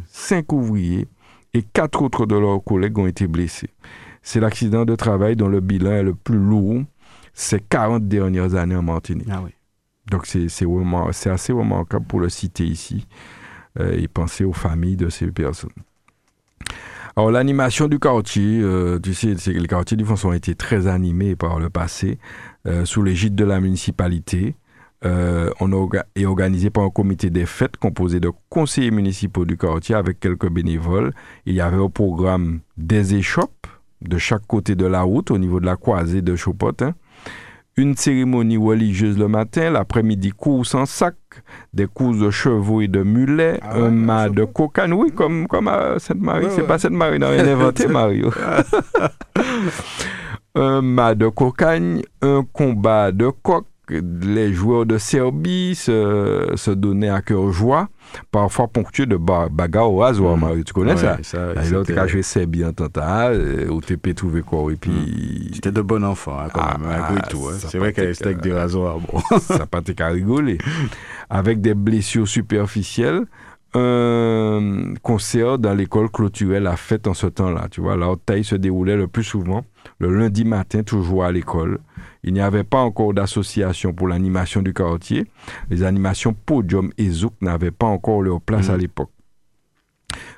Cinq 0.09 0.53
ouvriers 0.53 1.09
et 1.55 1.63
quatre 1.63 2.03
autres 2.03 2.27
de 2.27 2.37
leurs 2.37 2.63
collègues 2.63 2.99
ont 2.99 3.07
été 3.07 3.27
blessés. 3.27 3.71
C'est 4.23 4.41
l'accident 4.41 4.85
de 4.85 4.95
travail 4.95 5.37
dont 5.37 5.49
le 5.49 5.61
bilan 5.61 5.93
est 5.93 6.03
le 6.03 6.15
plus 6.15 6.39
lourd 6.39 6.83
ces 7.35 7.61
40 7.61 8.07
dernières 8.09 8.55
années 8.55 8.77
en 8.77 8.83
Martinique. 8.83 9.29
Donc 10.11 10.27
c'est 10.27 10.47
assez 11.31 11.53
remarquable 11.53 12.07
pour 12.07 12.21
le 12.21 12.29
citer 12.29 12.65
ici 12.65 13.07
euh, 13.81 13.97
et 13.97 14.09
penser 14.09 14.45
aux 14.45 14.53
familles 14.53 14.97
de 14.97 15.09
ces 15.09 15.31
personnes. 15.31 15.71
Alors 17.17 17.31
l'animation 17.31 17.89
du 17.89 17.99
quartier, 17.99 18.61
euh, 18.63 18.99
tu 18.99 19.13
sais, 19.13 19.35
c'est 19.37 19.53
que 19.53 19.59
les 19.59 19.69
quartiers 19.69 19.97
du 19.97 20.05
Fonds 20.05 20.29
ont 20.29 20.33
été 20.33 20.55
très 20.55 20.87
animés 20.87 21.37
par 21.37 21.59
le 21.59 21.69
passé, 21.69 22.19
euh, 22.67 22.87
sous 22.87 23.03
l'égide 23.03 23.35
de 23.35 23.45
la 23.45 23.61
municipalité. 23.61 24.55
Euh, 25.05 25.51
on 25.61 25.71
orga- 25.73 26.05
est 26.15 26.27
organisé 26.27 26.71
par 26.71 26.85
un 26.85 26.91
comité 26.91 27.31
des 27.31 27.47
fêtes 27.47 27.77
composé 27.77 28.21
de 28.21 28.31
conseillers 28.49 28.91
municipaux 28.93 29.45
du 29.45 29.57
quartier 29.57 29.95
avec 29.97 30.21
quelques 30.21 30.49
bénévoles. 30.49 31.13
Il 31.47 31.55
y 31.55 31.61
avait 31.61 31.77
au 31.79 31.89
programme 31.89 32.61
des 32.77 33.15
échoppes 33.15 33.67
de 34.01 34.19
chaque 34.19 34.47
côté 34.47 34.75
de 34.77 34.87
la 34.87 35.03
route 35.03 35.31
au 35.31 35.39
niveau 35.39 35.59
de 35.61 35.67
la 35.67 35.77
croisée 35.77 36.23
de 36.23 36.37
Chopot. 36.37 36.73
hein. 36.83 36.95
Une 37.79 37.97
cérémonie 37.97 38.59
religieuse 38.59 39.19
le 39.19 39.29
matin, 39.29 39.71
l'après-midi 39.71 40.31
course 40.31 40.75
en 40.75 40.85
sac, 40.85 41.15
des 41.73 41.87
courses 41.87 42.19
de 42.19 42.29
chevaux 42.31 42.83
et 42.83 42.89
de 42.89 43.03
mulets, 43.03 43.59
un 43.63 43.89
mât 43.91 44.29
de 44.29 44.45
cocagne, 44.45 44.93
oui, 44.93 45.11
comme, 45.11 45.47
comme 45.49 45.69
à 45.69 45.99
Sainte-Marie. 45.99 46.45
Ouais, 46.45 46.51
c'est 46.51 46.61
ouais. 46.61 46.67
pas 46.67 46.79
Sainte-Marie, 46.79 47.19
n'a 47.19 47.31
rien 47.31 47.47
inventé, 47.49 47.87
Mario. 47.89 48.31
un 50.55 50.83
mât 50.83 51.15
de 51.15 51.29
cocagne, 51.29 52.03
un 52.21 52.45
combat 52.53 53.11
de 53.11 53.31
coq, 53.43 53.65
les 54.01 54.53
joueurs 54.53 54.87
de 54.87 54.97
Serbie 54.99 55.75
se, 55.75 56.53
se 56.57 56.71
donnaient 56.71 57.09
à 57.11 57.21
cœur 57.23 57.51
joie, 57.53 57.89
parfois 58.31 58.69
ponctués 58.69 59.07
de 59.07 59.17
ba- 59.17 59.49
bagarres 59.51 59.91
au 59.93 59.99
rasoir, 59.99 60.37
Mario. 60.37 60.63
Tu 60.65 60.73
connais 60.73 60.93
Ouais, 60.93 60.99
ça, 60.99 61.19
ça, 61.23 61.55
L'autre 61.71 61.97
a 61.99 62.07
joué 62.07 62.23
Serbie 62.23 62.65
en 62.65 62.73
euh, 63.33 63.69
au 63.69 63.81
TP 63.81 64.15
trouvé 64.15 64.43
quoi, 64.43 64.73
et 64.73 64.77
puis... 64.77 65.51
C'était 65.55 65.73
de 65.73 65.81
bon 65.83 66.05
enfant, 66.05 66.39
hein, 66.39 66.49
quand 66.53 66.79
même, 66.79 66.89
malgré 66.89 67.29
tout. 67.29 67.49
hein. 67.49 67.57
C'est 67.59 67.79
vrai 67.79 67.93
qu'elle 67.93 68.07
été 68.07 68.15
c'était 68.15 68.27
avec 68.31 68.41
des 68.43 68.53
rasoirs. 68.53 68.99
Bon. 69.01 69.21
ça 69.41 69.67
pas 69.67 69.79
été 69.81 69.95
qu'à 69.95 70.09
rigoler. 70.09 70.59
Avec 71.31 71.61
des 71.61 71.75
blessures 71.75 72.29
superficielles, 72.29 73.23
un 73.75 74.82
concert 75.13 75.59
dans 75.59 75.75
l'école 75.75 76.11
clôturait 76.11 76.61
la 76.61 76.77
fête 76.77 77.07
en 77.07 77.15
ce 77.15 77.27
temps-là. 77.27 77.69
Tu 77.71 77.81
vois, 77.83 77.97
la 77.97 78.09
haute 78.11 78.23
taille 78.25 78.45
se 78.45 78.55
déroulait 78.57 78.97
le 78.97 79.09
plus 79.09 79.25
souvent 79.25 79.65
le 79.99 80.17
lundi 80.17 80.45
matin, 80.45 80.83
toujours 80.83 81.25
à 81.25 81.33
l'école. 81.33 81.79
Il 82.25 82.33
n'y 82.33 82.41
avait 82.41 82.65
pas 82.65 82.79
encore 82.81 83.13
d'association 83.15 83.93
pour 83.93 84.09
l'animation 84.09 84.63
du 84.63 84.73
quartier. 84.73 85.27
Les 85.71 85.83
animations 85.83 86.33
Podium 86.35 86.91
et 86.99 87.11
Zouk 87.11 87.35
n'avaient 87.41 87.71
pas 87.73 87.87
encore 87.87 88.23
leur 88.23 88.41
place 88.41 88.71
à 88.71 88.77
l'époque. 88.77 89.11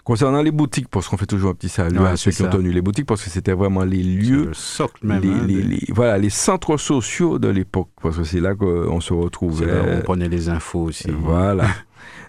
Concernant 0.04 0.42
les 0.42 0.50
boutiques, 0.52 0.88
parce 0.88 1.08
qu'on 1.08 1.16
fait 1.16 1.26
toujours 1.26 1.50
un 1.50 1.54
petit 1.54 1.68
salut 1.68 1.98
Ouais, 1.98 2.08
à 2.10 2.16
ceux 2.16 2.30
qui 2.30 2.42
ont 2.42 2.50
tenu 2.50 2.70
les 2.72 2.82
boutiques, 2.82 3.06
parce 3.06 3.22
que 3.24 3.30
c'était 3.30 3.54
vraiment 3.54 3.84
les 3.84 4.02
lieux, 4.02 4.50
socle 4.52 5.04
même, 5.06 5.22
les, 5.22 5.30
hein, 5.30 5.44
les- 5.46 5.92
voilà, 5.92 6.16
les 6.18 6.30
centres 6.30 6.76
sociaux 6.76 7.38
de 7.38 7.48
l'époque, 7.48 7.88
parce 8.02 8.16
que 8.18 8.24
c'est 8.24 8.40
là 8.40 8.54
qu'on 8.54 9.00
se 9.00 9.12
retrouvait. 9.14 9.66
C'est 9.66 9.72
là 9.72 9.96
on 9.98 10.00
prenait 10.02 10.28
les 10.28 10.48
infos 10.48 10.82
aussi. 10.82 11.10
Voilà. 11.10 11.64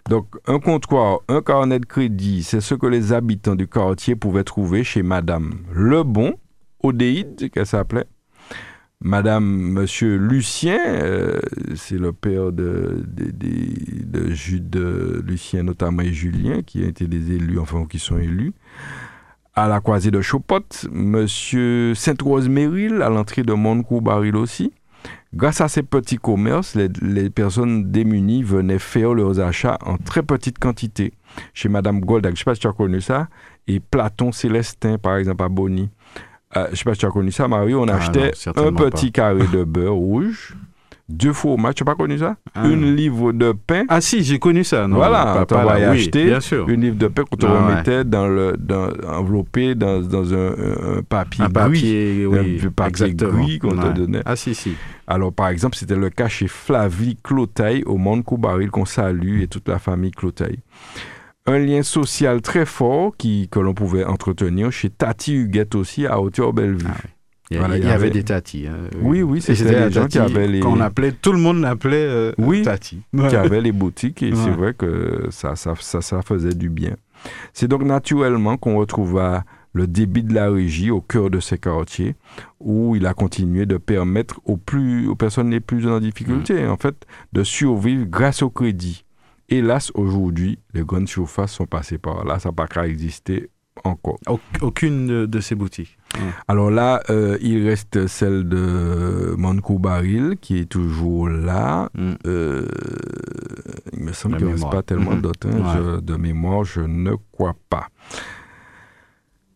Donc, 0.07 0.27
un 0.45 0.59
comptoir, 0.59 1.21
un 1.27 1.41
carnet 1.41 1.79
de 1.79 1.85
crédit, 1.87 2.43
c'est 2.43 2.61
ce 2.61 2.75
que 2.75 2.85
les 2.85 3.11
habitants 3.11 3.55
du 3.55 3.67
quartier 3.67 4.15
pouvaient 4.15 4.43
trouver 4.43 4.83
chez 4.83 5.01
Madame 5.01 5.63
Lebon, 5.73 6.35
Odéide, 6.83 7.49
qu'elle 7.49 7.65
s'appelait. 7.65 8.05
Madame, 9.01 9.43
Monsieur 9.45 10.17
Lucien, 10.17 10.77
euh, 10.85 11.39
c'est 11.75 11.97
le 11.97 12.13
père 12.13 12.51
de, 12.51 13.03
de, 13.07 13.31
de, 13.31 14.19
de 14.19 14.31
Jude, 14.31 14.69
de 14.69 15.23
Lucien 15.25 15.63
notamment 15.63 16.03
et 16.03 16.13
Julien, 16.13 16.61
qui 16.61 16.83
ont 16.83 16.87
été 16.87 17.07
des 17.07 17.31
élus, 17.31 17.57
enfin, 17.57 17.87
qui 17.89 17.97
sont 17.97 18.19
élus. 18.19 18.53
À 19.55 19.67
la 19.67 19.79
croisée 19.79 20.11
de 20.11 20.21
Chopot, 20.21 20.61
Monsieur 20.91 21.95
Sainte-Rose-Méril, 21.95 23.01
à 23.01 23.09
l'entrée 23.09 23.41
de 23.41 23.53
Montcourt-Baril 23.53 24.35
aussi. 24.35 24.71
Grâce 25.33 25.59
à 25.61 25.67
ces 25.67 25.83
petits 25.83 26.17
commerces, 26.17 26.75
les, 26.75 26.87
les 27.01 27.29
personnes 27.29 27.91
démunies 27.91 28.43
venaient 28.43 28.79
faire 28.79 29.13
leurs 29.13 29.39
achats 29.39 29.77
en 29.85 29.97
très 29.97 30.23
petite 30.23 30.59
quantité. 30.59 31.13
Chez 31.53 31.67
Madame 31.67 31.99
Goldag, 31.99 32.31
je 32.31 32.35
ne 32.35 32.37
sais 32.39 32.43
pas 32.45 32.55
si 32.55 32.61
tu 32.61 32.67
as 32.67 32.71
connu 32.73 33.01
ça, 33.01 33.27
et 33.67 33.79
Platon 33.81 34.31
Célestin, 34.31 34.97
par 34.97 35.17
exemple, 35.17 35.43
à 35.43 35.49
Bonny. 35.49 35.89
Euh, 36.55 36.65
je 36.67 36.71
ne 36.71 36.75
sais 36.77 36.83
pas 36.85 36.93
si 36.93 36.99
tu 37.01 37.05
as 37.05 37.11
connu 37.11 37.31
ça, 37.31 37.47
Mario. 37.49 37.81
On 37.83 37.87
Ah 37.89 37.95
achetait 37.97 38.31
non, 38.55 38.67
un 38.67 38.71
petit 38.73 39.07
pas. 39.11 39.11
carré 39.11 39.45
de 39.51 39.63
beurre 39.65 39.93
rouge, 39.95 40.55
deux 41.07 41.33
fromages, 41.33 41.75
tu 41.75 41.83
n'as 41.83 41.91
pas 41.91 41.95
connu 41.95 42.17
ça? 42.17 42.35
Ah 42.55 42.67
Une 42.67 42.95
livre 42.95 43.31
de 43.31 43.51
pain? 43.51 43.83
Ah 43.89 44.01
si, 44.01 44.23
j'ai 44.23 44.39
connu 44.39 44.63
ça. 44.63 44.87
Non, 44.87 44.95
voilà, 44.97 45.23
là, 45.35 45.45
t'envoyait 45.45 45.87
oui, 45.89 45.97
acheter 45.97 46.25
bien 46.25 46.39
sûr. 46.39 46.67
une 46.67 46.81
livre 46.81 46.97
de 46.97 47.07
pain 47.07 47.23
qu'on 47.29 47.37
te 47.37 47.45
Ah 47.45 47.51
ouais. 47.53 47.57
remettait 47.73 48.03
dans 48.03 48.27
le, 48.27 48.55
dans, 48.57 48.89
enveloppé 49.07 49.75
dans, 49.75 50.01
dans 50.01 50.33
un, 50.33 51.01
papier 51.07 51.45
Un 51.45 51.49
papier, 51.49 52.15
gris. 52.15 52.25
oui, 52.25 52.61
un 52.65 52.69
papier 52.71 53.13
gris 53.13 53.59
qu'on 53.59 53.69
te 53.75 53.85
Ouais. 53.87 53.93
donnait. 53.93 54.21
Ah 54.25 54.35
si, 54.35 54.55
si. 54.55 54.73
Alors, 55.07 55.31
par 55.31 55.49
exemple, 55.49 55.75
c'était 55.77 55.95
le 55.95 56.09
cas 56.09 56.27
chez 56.27 56.47
Flavie 56.47 57.17
Clotaille 57.23 57.83
au 57.85 57.97
Monde 57.97 58.23
Coubaril 58.23 58.69
qu'on 58.71 58.85
salue 58.85 59.41
et 59.41 59.47
toute 59.47 59.67
la 59.69 59.77
famille 59.77 60.11
Clotaille. 60.11 60.59
Un 61.45 61.59
lien 61.59 61.83
social 61.83 62.41
très 62.41 62.65
fort 62.65 63.15
qui, 63.15 63.47
que 63.51 63.59
l'on 63.59 63.75
pouvait 63.75 64.03
entretenir 64.03 64.71
chez 64.71 64.89
Tati 64.89 65.35
Huguette 65.35 65.75
aussi 65.75 66.07
à 66.07 66.19
Hauteur-Bellevue. 66.19 66.87
Il 67.51 67.55
y, 67.55 67.57
a- 67.57 67.59
Voilà, 67.59 67.77
il 67.77 67.83
y 67.85 67.87
avait 67.89 68.09
des 68.09 68.23
tatis. 68.23 68.65
hein, 68.67 68.87
Oui, 69.01 69.21
oui, 69.21 69.39
c'était 69.41 69.85
les 69.85 69.91
gens 69.91 70.07
qui 70.07 70.17
avaient 70.17 70.47
les... 70.47 70.59
qu'on 70.61 70.79
appelait, 70.81 71.11
tout 71.11 71.31
le 71.31 71.37
monde 71.39 71.61
l'appelait 71.61 71.97
euh, 72.07 72.31
Oui, 72.39 72.63
tati. 72.63 73.01
qui 73.29 73.35
avaient 73.35 73.61
les 73.61 73.71
boutiques 73.71 74.23
et 74.23 74.33
c'est 74.35 74.49
vrai 74.51 74.73
que 74.73 75.27
ça, 75.29 75.55
ça, 75.55 75.73
ça, 75.79 76.01
ça 76.01 76.21
faisait 76.23 76.55
du 76.55 76.69
bien. 76.69 76.95
C'est 77.53 77.67
donc 77.67 77.83
naturellement 77.83 78.57
qu'on 78.57 78.77
retrouva 78.77 79.43
le 79.73 79.87
débit 79.87 80.23
de 80.23 80.33
la 80.33 80.49
régie 80.49 80.89
au 80.89 81.01
cœur 81.01 81.29
de 81.29 81.39
ces 81.39 81.57
quartiers 81.57 82.15
où 82.59 82.95
il 82.95 83.05
a 83.05 83.13
continué 83.13 83.65
de 83.65 83.77
permettre 83.77 84.39
aux, 84.45 84.57
plus, 84.57 85.07
aux 85.07 85.15
personnes 85.15 85.51
les 85.51 85.59
plus 85.59 85.85
en 85.87 85.99
difficulté, 85.99 86.63
Mm. 86.65 86.69
en 86.71 86.77
fait, 86.77 86.95
de 87.33 87.43
survivre 87.43 88.05
grâce 88.05 88.41
au 88.41 88.49
crédit. 88.49 89.03
Hélas, 89.49 89.91
aujourd'hui, 89.93 90.57
les 90.73 90.81
grandes 90.83 91.07
surfaces 91.09 91.51
sont 91.51 91.65
passées 91.67 91.97
par 91.99 92.25
là, 92.25 92.39
ça 92.39 92.49
n'a 92.49 92.53
pas 92.53 92.67
qu'à 92.67 92.87
exister 92.87 93.49
encore. 93.83 94.17
Aucune 94.61 95.25
de 95.25 95.39
ces 95.41 95.55
boutiques. 95.55 95.97
Alors 96.47 96.69
là, 96.71 97.01
euh, 97.09 97.37
il 97.41 97.67
reste 97.67 98.07
celle 98.07 98.47
de 98.47 99.35
Monco 99.37 99.79
Baril 99.79 100.35
qui 100.41 100.59
est 100.59 100.65
toujours 100.69 101.29
là. 101.29 101.89
Euh, 102.25 102.65
il 103.93 104.03
me 104.03 104.11
semble 104.13 104.37
qu'il 104.37 104.47
ne 104.47 104.51
reste 104.53 104.69
pas 104.69 104.83
tellement 104.83 105.11
Mhm. 105.15 105.21
d'autres. 105.21 105.47
hein. 105.49 105.95
Ouais. 105.95 106.01
De 106.01 106.15
mémoire, 106.15 106.63
je 106.63 106.81
ne 106.81 107.11
crois 107.31 107.55
pas. 107.69 107.87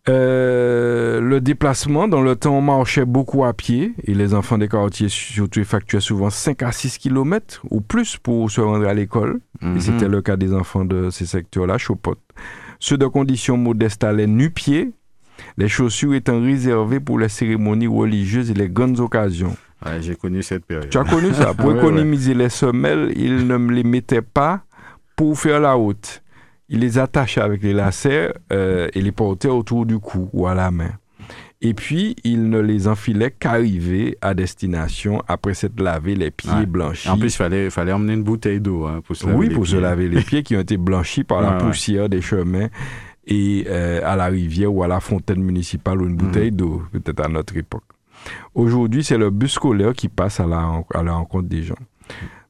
Euh, 0.07 1.20
le 1.22 1.39
déplacement, 1.39 2.07
dans 2.07 2.22
le 2.22 2.36
temps, 2.36 2.57
on 2.57 2.62
marchait 2.62 3.05
beaucoup 3.05 3.43
à 3.45 3.53
pied 3.53 3.93
et 4.05 4.16
les 4.16 4.34
enfants 4.34 4.57
des 4.57 4.68
quartiers, 4.68 5.10
surtout, 5.10 5.60
effectuaient 5.60 5.99
souvent 5.99 6.30
5 6.32 6.64
à 6.64 6.72
6 6.72 6.97
km 6.97 7.62
ou 7.70 7.82
plus 7.82 8.18
pour 8.18 8.49
se 8.49 8.60
rendre 8.62 8.88
à 8.88 8.93
l'école. 8.93 9.39
Mhm. 9.62 9.78
Et 9.78 9.80
c'était 9.80 10.07
le 10.07 10.22
cas 10.22 10.36
des 10.36 10.53
enfants 10.53 10.86
de 10.86 11.10
ces 11.12 11.26
secteurs-là, 11.26 11.78
Chopote. 11.78 12.20
Ceux 12.80 12.97
de 12.97 13.05
conditions 13.05 13.57
modestes 13.57 14.03
allaient 14.03 14.26
nu-pieds, 14.26 14.93
les 15.60 15.68
chaussures 15.68 16.16
étant 16.16 16.41
réservées 16.41 16.99
pour 16.99 17.20
les 17.20 17.30
cérémonies 17.30 17.86
religieuses 17.88 18.49
et 18.49 18.53
les 18.55 18.70
grandes 18.70 18.99
occasions. 18.99 19.55
Ouais, 19.86 20.01
J'ai 20.01 20.16
connu 20.16 20.41
cette 20.41 20.66
période. 20.66 20.89
Tu 20.89 20.97
as 20.97 21.03
connu 21.03 21.32
ça? 21.34 21.53
Pour 21.53 21.66
Ouais, 21.68 21.74
ouais. 21.74 21.80
économiser 21.80 22.34
les 22.34 22.49
semelles, 22.49 23.12
ils 23.16 23.45
ne 23.45 23.57
me 23.57 23.72
les 23.74 23.84
mettaient 23.84 24.22
pas 24.22 24.62
pour 25.16 25.38
faire 25.38 25.60
la 25.60 25.74
route. 25.74 26.24
Ils 26.70 26.80
les 26.80 26.97
attachaient 26.97 27.41
avec 27.41 27.62
les 27.62 27.74
lacets 27.74 28.34
euh, 28.53 28.88
et 28.93 29.01
les 29.01 29.12
portaient 29.12 29.47
autour 29.49 29.86
du 29.86 29.99
cou 29.99 30.30
ou 30.34 30.47
à 30.47 30.53
la 30.55 30.72
main. 30.72 30.91
Et 31.62 31.74
puis, 31.74 32.16
ils 32.24 32.49
ne 32.49 32.60
les 32.60 32.88
enfilaient 32.88 33.32
qu'arrivés 33.32 34.18
à 34.22 34.34
destination 34.34 35.22
après 35.28 35.53
s'être 35.53 35.78
lavé 35.82 36.16
les 36.16 36.32
pieds 36.32 36.49
Ouais. 36.51 36.66
blanchis. 36.66 37.10
En 37.10 37.18
plus, 37.18 37.34
il 37.34 37.38
fallait, 37.38 37.70
fallait 37.70 37.91
emmener 37.91 38.14
une 38.14 38.24
bouteille 38.24 38.62
d'eau 38.62 38.86
hein, 38.86 39.01
pour 39.05 39.16
se 39.18 39.26
laver 39.26 39.38
oui, 39.38 39.49
les 39.49 39.55
pour 39.55 39.68
se 39.68 39.76
laver 39.76 40.07
les 40.07 40.22
pieds 40.22 40.41
qui 40.43 40.55
ont 40.55 40.62
été 40.62 40.78
blanchis 40.78 41.26
par 41.26 41.41
la 41.41 41.51
poussière 41.57 42.07
des 42.07 42.22
chemins 42.22 42.70
et 43.30 43.63
euh, 43.67 44.01
à 44.03 44.15
la 44.17 44.25
rivière 44.25 44.73
ou 44.73 44.84
à 44.84 44.88
la 44.88 44.99
fontaine 44.99 45.41
municipale 45.41 46.01
ou 46.01 46.05
une 46.05 46.11
Mhm. 46.13 46.17
bouteille 46.17 46.51
d'eau, 46.51 46.82
peut-être 46.91 47.23
à 47.23 47.30
notre 47.30 47.55
époque. 47.55 47.84
Aujourd'hui, 48.55 49.03
c'est 49.03 49.17
le 49.17 49.30
bus 49.30 49.53
scolaire 49.53 49.93
qui 49.93 50.09
passe 50.09 50.39
à 50.41 50.45
la, 50.47 50.84
à 50.93 51.03
la 51.03 51.13
rencontre 51.13 51.47
des 51.47 51.63
gens. 51.63 51.75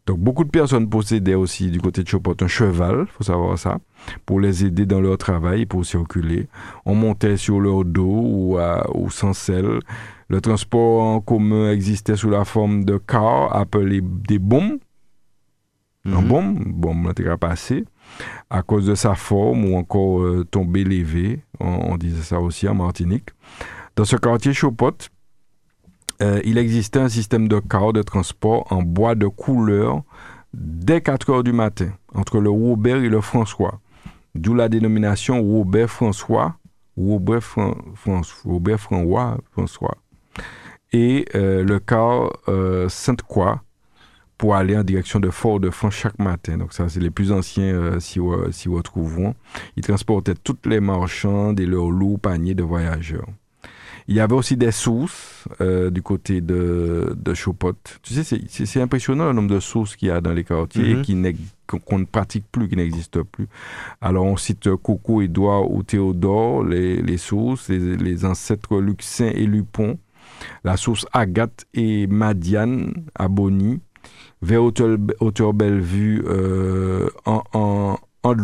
Donc, 0.07 0.17
beaucoup 0.17 0.43
de 0.43 0.49
personnes 0.49 0.89
possédaient 0.89 1.35
aussi 1.35 1.69
du 1.69 1.79
côté 1.79 2.01
de 2.01 2.07
Chopot 2.07 2.33
un 2.41 2.47
cheval, 2.47 3.05
faut 3.15 3.23
savoir 3.23 3.59
ça, 3.59 3.77
pour 4.25 4.39
les 4.39 4.65
aider 4.65 4.87
dans 4.87 4.99
leur 5.01 5.19
travail 5.19 5.67
pour 5.67 5.85
circuler. 5.85 6.47
On 6.85 6.95
montait 6.95 7.37
sur 7.37 7.59
leur 7.59 7.85
dos 7.85 8.21
ou, 8.23 8.57
à- 8.57 8.89
ou 8.95 9.11
sans 9.11 9.33
selle. 9.33 9.79
Le 10.29 10.41
transport 10.41 11.03
en 11.03 11.19
commun 11.21 11.71
existait 11.71 12.15
sous 12.15 12.29
la 12.31 12.45
forme 12.45 12.85
de 12.85 12.97
cars 12.97 13.55
appelés 13.55 14.01
des 14.01 14.39
bombes. 14.39 14.79
Un 16.05 16.21
Mhm. 16.21 16.27
bombe, 16.27 16.63
bombe 16.65 17.05
là, 17.07 17.13
t'es 17.13 17.25
passé 17.37 17.83
à 18.49 18.61
cause 18.61 18.85
de 18.85 18.95
sa 18.95 19.15
forme 19.15 19.65
ou 19.65 19.77
encore 19.77 20.21
euh, 20.21 20.45
tombé 20.49 20.83
lévé. 20.83 21.41
On, 21.59 21.97
disait 21.97 22.21
ça 22.21 22.39
aussi 22.39 22.67
en 22.67 22.75
Martinique. 22.75 23.29
Dans 23.95 24.05
ce 24.05 24.15
quartier 24.15 24.53
Chopot, 24.53 24.91
euh, 26.21 26.41
il 26.43 26.57
existait 26.57 26.99
un 26.99 27.09
système 27.09 27.47
de 27.47 27.59
cars 27.59 27.93
de 27.93 28.01
transport 28.01 28.65
en 28.71 28.81
bois 28.81 29.15
de 29.15 29.27
couleur 29.27 30.03
dès 30.53 31.01
4 31.01 31.29
heures 31.29 31.43
du 31.43 31.53
matin, 31.53 31.91
entre 32.13 32.39
le 32.39 32.49
Robert 32.49 32.97
et 33.03 33.09
le 33.09 33.21
François. 33.21 33.79
D'où 34.35 34.53
la 34.53 34.69
dénomination 34.69 35.41
Robert 35.41 35.89
François, 35.89 36.55
Robert, 36.97 37.43
Fran- 37.43 37.77
François, 37.95 38.51
Robert 38.51 38.79
François, 38.79 39.37
François. 39.51 39.97
Et 40.91 41.25
euh, 41.35 41.63
le 41.63 41.79
car 41.79 42.31
euh, 42.47 42.89
Sainte-Croix 42.89 43.61
pour 44.39 44.55
aller 44.55 44.75
en 44.75 44.83
direction 44.83 45.19
de 45.19 45.29
Fort-de-France 45.29 45.93
chaque 45.93 46.17
matin. 46.17 46.57
Donc 46.57 46.73
ça, 46.73 46.89
c'est 46.89 46.99
les 47.01 47.11
plus 47.11 47.31
anciens 47.31 47.75
euh, 47.75 47.99
s'y 47.99 48.19
re- 48.19 48.51
s'y 48.51 48.69
retrouveront. 48.69 49.35
Ils 49.75 49.83
transportaient 49.83 50.33
toutes 50.33 50.65
les 50.65 50.79
marchandes 50.79 51.59
et 51.59 51.65
leurs 51.67 51.91
lourds 51.91 52.19
paniers 52.19 52.55
de 52.55 52.63
voyageurs. 52.63 53.27
Il 54.07 54.15
y 54.15 54.21
avait 54.21 54.33
aussi 54.33 54.57
des 54.57 54.71
sources 54.71 55.43
euh, 55.61 55.91
du 55.91 56.01
côté 56.01 56.41
de, 56.41 57.13
de 57.15 57.33
Chopot. 57.35 57.73
Tu 58.01 58.15
sais, 58.15 58.23
c'est- 58.23 58.81
impressionnant 58.81 59.27
le 59.27 59.33
nombre 59.33 59.53
de 59.53 59.59
sources 59.59 59.95
qu'il 59.95 60.07
y 60.07 60.11
a 60.11 60.19
dans 60.19 60.31
les 60.33 60.43
quartiers 60.45 60.93
et 61.11 61.13
n'ex- 61.13 61.37
qu'on 61.67 61.77
qu'on 61.79 61.99
ne 61.99 62.05
pratique 62.05 62.45
plus, 62.51 62.67
qui 62.69 62.75
n'existent 62.75 63.23
plus. 63.29 63.47
Alors 64.01 64.25
on 64.25 64.37
cite 64.37 64.65
euh, 64.67 64.77
Coco, 64.77 65.21
Édouard 65.21 65.69
ou 65.69 65.83
Théodore, 65.83 66.63
les, 66.63 67.01
les 67.03 67.17
sources, 67.17 67.69
les, 67.69 67.97
les 67.97 68.25
ancêtres 68.25 68.79
Luxin 68.79 69.27
et 69.35 69.45
Lupon, 69.45 69.99
la 70.63 70.75
source 70.77 71.05
Agathe 71.13 71.65
et 71.75 72.07
Madiane 72.07 72.93
à 73.13 73.27
Bonny, 73.27 73.79
vers 74.41 74.63
Hauteur, 74.63 74.97
Hauteur 75.19 75.53
Bellevue 75.53 76.23
euh, 76.27 77.09
en, 77.25 77.43
en, 77.53 77.97
en 78.23 78.35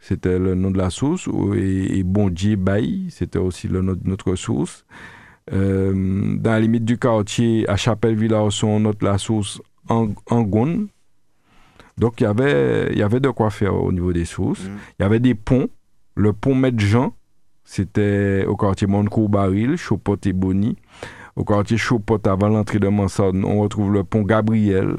c'était 0.00 0.38
le 0.38 0.54
nom 0.54 0.70
de 0.70 0.78
la 0.78 0.90
source, 0.90 1.26
ou- 1.26 1.54
et, 1.54 1.98
et 1.98 2.02
Bondier 2.02 2.56
Bailly, 2.56 3.06
c'était 3.10 3.38
aussi 3.38 3.68
le 3.68 3.82
nom 3.82 3.92
de 3.94 4.08
notre 4.08 4.34
source. 4.36 4.84
Euh, 5.52 6.36
dans 6.38 6.50
la 6.52 6.60
limite 6.60 6.84
du 6.84 6.98
quartier, 6.98 7.68
à 7.68 7.76
Chapelle-Villarson, 7.76 8.68
on 8.68 8.80
note 8.80 9.02
la 9.02 9.18
source 9.18 9.60
Ang- 9.88 10.14
Angon. 10.30 10.86
Donc 11.98 12.20
il 12.20 12.24
y 12.24 12.26
avait, 12.26 12.88
il 12.92 12.98
y 12.98 13.02
avait 13.02 13.20
de 13.20 13.28
quoi 13.30 13.50
faire 13.50 13.74
au 13.74 13.92
niveau 13.92 14.12
des 14.12 14.24
sources. 14.24 14.62
Il 14.98 15.02
y 15.02 15.04
avait 15.04 15.20
des 15.20 15.34
ponts. 15.34 15.68
Le 16.14 16.32
pont 16.32 16.54
Maître 16.54 16.78
Jean, 16.78 17.14
c'était 17.64 18.44
au 18.46 18.56
quartier 18.56 18.86
Montcourt-Baril, 18.86 19.76
Chopot 19.76 20.16
et 20.24 20.32
Bonny. 20.32 20.76
Au 21.36 21.44
quartier 21.44 21.76
Chopot, 21.78 22.18
avant 22.26 22.48
l'entrée 22.48 22.78
de 22.78 22.88
Mansard, 22.88 23.32
on 23.34 23.60
retrouve 23.60 23.92
le 23.92 24.04
pont 24.04 24.22
Gabriel 24.22 24.96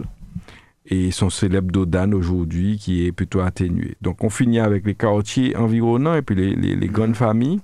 et 0.86 1.12
son 1.12 1.30
célèbre 1.30 1.72
Dodane 1.72 2.14
aujourd'hui 2.14 2.78
qui 2.78 3.06
est 3.06 3.12
plutôt 3.12 3.40
atténué. 3.42 3.96
Donc 4.02 4.24
on 4.24 4.30
finit 4.30 4.60
avec 4.60 4.86
les 4.86 4.96
quartiers 4.96 5.56
environnants 5.56 6.16
et 6.16 6.22
puis 6.22 6.36
les, 6.36 6.56
les- 6.56 6.76
les 6.76 6.88
grandes 6.88 7.16
familles. 7.16 7.60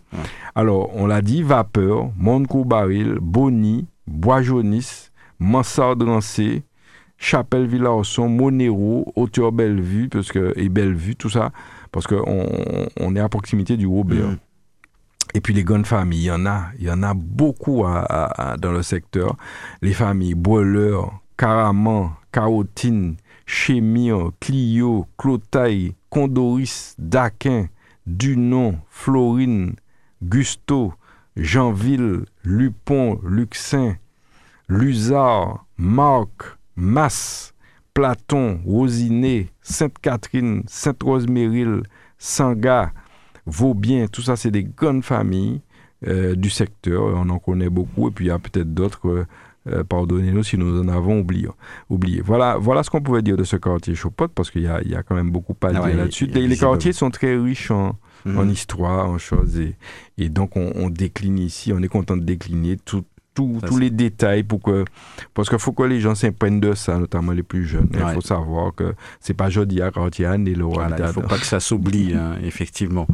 Alors 0.56 0.92
on 0.96 1.06
l'a 1.08 1.22
dit, 1.22 1.42
Vapeur, 1.44 2.12
Montcourt-Baril, 2.18 3.18
Bonny, 3.22 3.88
Bois-Jaunis, 4.08 5.10
Mansard-Rancé, 5.40 6.64
Chapelle-Villarson, 7.18 8.30
Monero, 8.30 9.12
Hauteur-Bellevue 9.16 10.08
parce 10.10 10.32
que, 10.32 10.54
et 10.56 10.70
Bellevue, 10.70 11.16
tout 11.16 11.30
ça, 11.30 11.52
parce 11.92 12.08
qu'on 12.08 12.46
on 13.00 13.16
est 13.16 13.20
à 13.20 13.28
proximité 13.30 13.76
du 13.78 13.88
Robert. 13.88 14.30
Et 15.34 15.42
puis 15.42 15.54
les 15.54 15.64
grandes 15.64 15.86
familles, 15.86 16.22
il 16.22 16.26
y 16.26 16.32
en 16.32 16.46
a, 16.46 16.68
il 16.78 16.86
y 16.86 16.92
en 16.92 17.04
a 17.04 17.14
beaucoup 17.14 17.84
dans 17.84 18.72
le 18.72 18.82
secteur. 18.82 19.36
Les 19.82 19.94
familles 19.94 20.34
Boiler, 20.34 20.98
Caraman, 21.38 22.12
Carotine, 22.32 23.18
Chémire, 23.46 24.32
Clio, 24.40 25.08
Clotaille, 25.18 25.96
Condoris, 26.10 26.96
Daquin, 26.98 27.68
Dunon, 28.08 28.80
Florine, 28.90 29.76
Gusto, 30.24 30.94
Jeanville, 31.38 32.26
Lupon, 32.44 33.20
Luxin, 33.24 33.98
Luzard, 34.68 35.66
Marc, 35.78 36.58
Masse, 36.76 37.54
Platon, 37.94 38.62
Rosiné, 38.66 39.52
Sainte-Catherine, 39.62 40.64
Sainte-Roseméril, 40.68 41.84
Sanga, 42.18 42.92
Vaubien, 43.46 44.08
tout 44.08 44.22
ça, 44.22 44.36
c'est 44.36 44.52
des 44.52 44.64
grandes 44.64 45.04
familles 45.04 45.62
euh, 46.08 46.36
du 46.36 46.50
secteur. 46.50 47.04
On 47.04 47.30
en 47.30 47.40
connaît 47.40 47.70
beaucoup. 47.70 48.08
Et 48.10 48.12
puis, 48.12 48.26
il 48.26 48.28
y 48.30 48.32
a 48.32 48.40
peut-être 48.40 48.74
d'autres, 48.74 49.08
euh, 49.10 49.26
euh, 49.68 49.84
pardonnez-nous 49.84 50.44
si 50.44 50.58
nous 50.58 50.80
en 50.82 50.88
avons 50.88 51.20
oublié. 51.20 51.48
oublié. 51.90 52.22
Voilà, 52.22 52.58
voilà 52.58 52.84
ce 52.84 52.90
qu'on 52.90 53.02
pouvait 53.02 53.22
dire 53.22 53.38
de 53.38 53.44
ce 53.44 53.56
quartier 53.58 53.96
Chopot, 53.96 54.28
parce 54.30 54.50
qu'il 54.52 54.62
y 54.64 54.68
a, 54.68 54.82
il 54.82 54.90
y 54.92 54.96
a 54.96 55.04
quand 55.04 55.16
même 55.16 55.32
beaucoup 55.32 55.54
à 55.62 55.68
Ah 55.68 55.72
dire 55.74 55.84
ouais, 55.84 55.94
là-dessus. 55.96 56.28
Les, 56.28 56.56
quartiers 56.58 56.94
sont 56.94 57.10
très 57.12 57.36
riches 57.38 57.72
en, 57.72 57.98
Mhm. 58.26 58.38
en 58.38 58.50
histoire, 58.50 59.10
en 59.10 59.18
choses. 59.18 59.58
Et, 59.60 59.76
et 60.18 60.28
donc, 60.30 60.58
on, 60.58 60.74
on 60.76 60.90
décline 60.90 61.40
ici, 61.40 61.72
on 61.74 61.82
est 61.82 61.88
content 61.88 62.18
de 62.18 62.24
décliner 62.24 62.76
tout- 62.78 63.06
tout- 63.34 63.60
tous 63.66 63.78
les 63.78 63.90
détails 63.90 64.44
pour 64.44 64.62
que 64.62 64.84
parce 65.34 65.50
qu'il 65.50 65.60
faut 65.60 65.72
que 65.72 65.84
les 65.84 66.00
gens 66.02 66.16
s'imprègnent 66.16 66.60
de 66.60 66.74
ça, 66.74 66.98
notamment 66.98 67.32
les 67.32 67.44
plus 67.44 67.66
jeunes. 67.66 67.88
Il 67.94 68.04
Ouais. 68.04 68.14
faut 68.14 68.22
savoir 68.22 68.74
que 68.76 68.94
c'est 69.22 69.34
pas 69.34 69.50
à 69.82 69.92
quartier 69.92 70.26
et 70.26 70.56
le 70.56 70.64
Voilà, 70.66 70.98
il 70.98 71.04
ne 71.06 71.12
faut 71.12 71.22
pas 71.22 71.38
que 71.38 71.46
ça 71.46 71.60
s'oublie, 71.60 72.14
hein, 72.16 72.36
effectivement. 72.44 73.08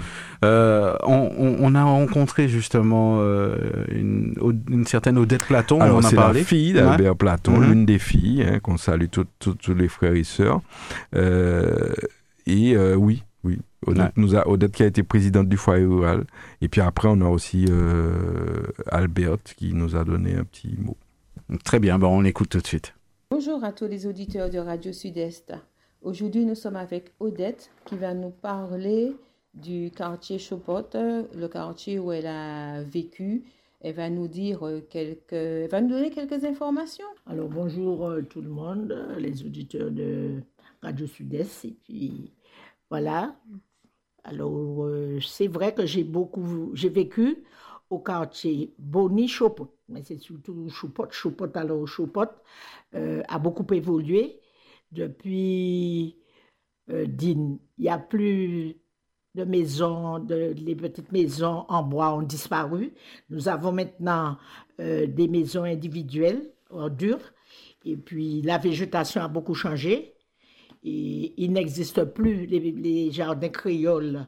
Euh, 0.43 0.95
on, 1.03 1.75
a 1.75 1.83
rencontré 1.83 2.47
justement 2.47 3.17
euh, 3.19 3.55
une, 3.91 4.33
une 4.69 4.85
certaine 4.87 5.17
Odette 5.17 5.43
Platon, 5.45 5.79
Alors, 5.81 5.97
on 5.97 5.99
en 5.99 6.05
a 6.07 6.11
parlé. 6.11 6.39
la 6.39 6.45
fille 6.45 6.73
d'Albert 6.73 7.11
Ouais. 7.11 7.15
Platon, 7.17 7.57
Mhm. 7.59 7.69
l'une 7.69 7.85
des 7.85 7.99
filles, 7.99 8.43
hein, 8.49 8.59
qu'on 8.59 8.77
salue 8.77 9.05
tous 9.39 9.73
les 9.75 9.87
frères 9.87 10.15
et 10.15 10.23
sœurs. 10.23 10.61
Euh, 11.15 11.93
et 12.47 12.75
euh, 12.75 12.95
oui. 12.95 13.23
Odette, 13.85 14.03
Ouais. 14.03 14.11
nous 14.17 14.35
a, 14.35 14.47
Odette 14.47 14.71
qui 14.71 14.83
a 14.83 14.87
été 14.87 15.03
présidente 15.03 15.47
du 15.49 15.57
foyer 15.57 15.85
rural. 15.85 16.25
Et 16.61 16.67
puis 16.69 16.81
après, 16.81 17.07
on 17.11 17.21
a 17.21 17.29
aussi 17.29 17.65
euh, 17.69 18.63
Albert 18.87 19.43
qui 19.43 19.73
nous 19.73 19.95
a 19.95 20.03
donné 20.03 20.35
un 20.35 20.43
petit 20.43 20.75
mot. 20.77 20.97
Très 21.63 21.79
bien, 21.79 21.99
bon, 21.99 22.07
on 22.17 22.21
l'écoute 22.21 22.49
tout 22.49 22.59
de 22.59 22.67
suite. 22.67 22.93
Bonjour 23.29 23.63
à 23.63 23.71
tous 23.71 23.87
les 23.87 24.07
auditeurs 24.07 24.49
de 24.49 24.57
Radio 24.59 24.91
Sud-Est. 24.93 25.53
Aujourd'hui, 26.01 26.45
nous 26.45 26.55
sommes 26.55 26.75
avec 26.75 27.13
Odette 27.19 27.71
qui 27.85 27.95
va 27.97 28.13
nous 28.13 28.29
parler 28.29 29.13
du 29.53 29.91
quartier 29.95 30.37
Chopot, 30.39 30.81
le 30.93 31.47
quartier 31.47 31.99
où 31.99 32.11
elle 32.11 32.27
a 32.27 32.81
vécu. 32.83 33.43
Elle 33.81 33.95
va 33.95 34.09
nous 34.09 34.27
dire 34.27 34.65
euh, 34.65 34.81
quelques, 34.89 35.33
elle 35.33 35.69
va 35.69 35.81
nous 35.81 35.89
donner 35.89 36.09
quelques 36.09 36.43
informations. 36.43 37.05
Alors 37.27 37.49
bonjour 37.49 38.07
euh, 38.07 38.21
tout 38.23 38.41
le 38.41 38.49
monde, 38.49 38.95
les 39.19 39.43
auditeurs 39.43 39.91
de 39.91 40.41
Radio 40.81 41.05
Sud-Est. 41.05 41.65
Et 41.65 41.75
puis 41.83 42.31
voilà. 42.89 43.35
Alors 44.25 44.85
euh, 44.85 45.19
c'est 45.21 45.47
vrai 45.47 45.73
que 45.73 45.85
j'ai 45.85 46.03
beaucoup, 46.03 46.71
j'ai 46.73 46.89
vécu 46.89 47.43
au 47.89 47.99
quartier 47.99 48.73
Bonny 48.79 49.27
Chopot, 49.27 49.77
mais 49.87 50.01
c'est 50.03 50.17
surtout 50.17 50.67
Chopot. 50.69 51.07
Chopot 51.11 51.47
alors 51.55 51.87
Chopot 51.87 52.25
euh, 52.95 53.21
a 53.27 53.39
beaucoup 53.39 53.71
évolué 53.73 54.39
depuis 54.91 56.17
euh. 56.89 57.05
Il 57.21 57.59
n'y 57.77 57.89
a 57.89 57.99
plus 57.99 58.77
de 59.35 59.43
maisons, 59.43 60.17
les 60.29 60.75
petites 60.75 61.11
maisons 61.11 61.65
en 61.67 61.83
bois 61.83 62.13
ont 62.15 62.21
disparu. 62.21 62.93
Nous 63.29 63.47
avons 63.49 63.71
maintenant 63.73 64.37
euh, 64.79 65.05
des 65.07 65.27
maisons 65.27 65.63
individuelles 65.63 66.51
en 66.71 66.89
dur. 66.89 67.19
Et 67.83 67.97
puis 67.97 68.41
la 68.41 68.57
végétation 68.57 69.21
a 69.21 69.27
beaucoup 69.27 69.53
changé. 69.53 70.14
Il 70.87 71.51
n'existe 71.51 72.03
plus 72.05 72.45
les, 72.45 72.59
les 72.59 73.11
jardins 73.11 73.49
créoles, 73.49 74.27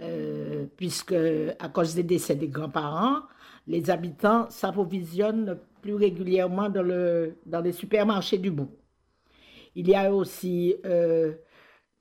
euh, 0.00 0.66
puisque 0.76 1.14
à 1.58 1.68
cause 1.70 1.94
des 1.94 2.02
décès 2.02 2.34
des 2.34 2.48
grands-parents, 2.48 3.22
les 3.66 3.88
habitants 3.88 4.50
s'approvisionnent 4.50 5.58
plus 5.80 5.94
régulièrement 5.94 6.68
dans, 6.68 6.82
le, 6.82 7.36
dans 7.46 7.60
les 7.60 7.72
supermarchés 7.72 8.38
du 8.38 8.50
bout. 8.50 8.70
Il 9.74 9.88
y 9.88 9.94
a 9.94 10.12
aussi, 10.12 10.76
euh, 10.84 11.32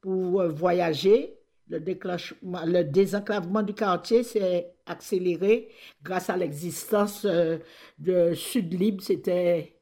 pour 0.02 0.44
voyager, 0.50 1.38
le, 1.70 1.80
déclenchement, 1.80 2.66
le 2.66 2.84
désenclavement 2.84 3.64
du 3.64 3.74
quartier 3.74 4.24
s'est 4.24 4.74
accéléré 4.86 5.70
grâce 6.04 6.30
à 6.30 6.36
l'existence 6.36 7.26
euh, 7.26 7.58
de 7.98 8.34
Sud 8.34 8.74
Libre. 8.74 9.02
C'était, 9.02 9.73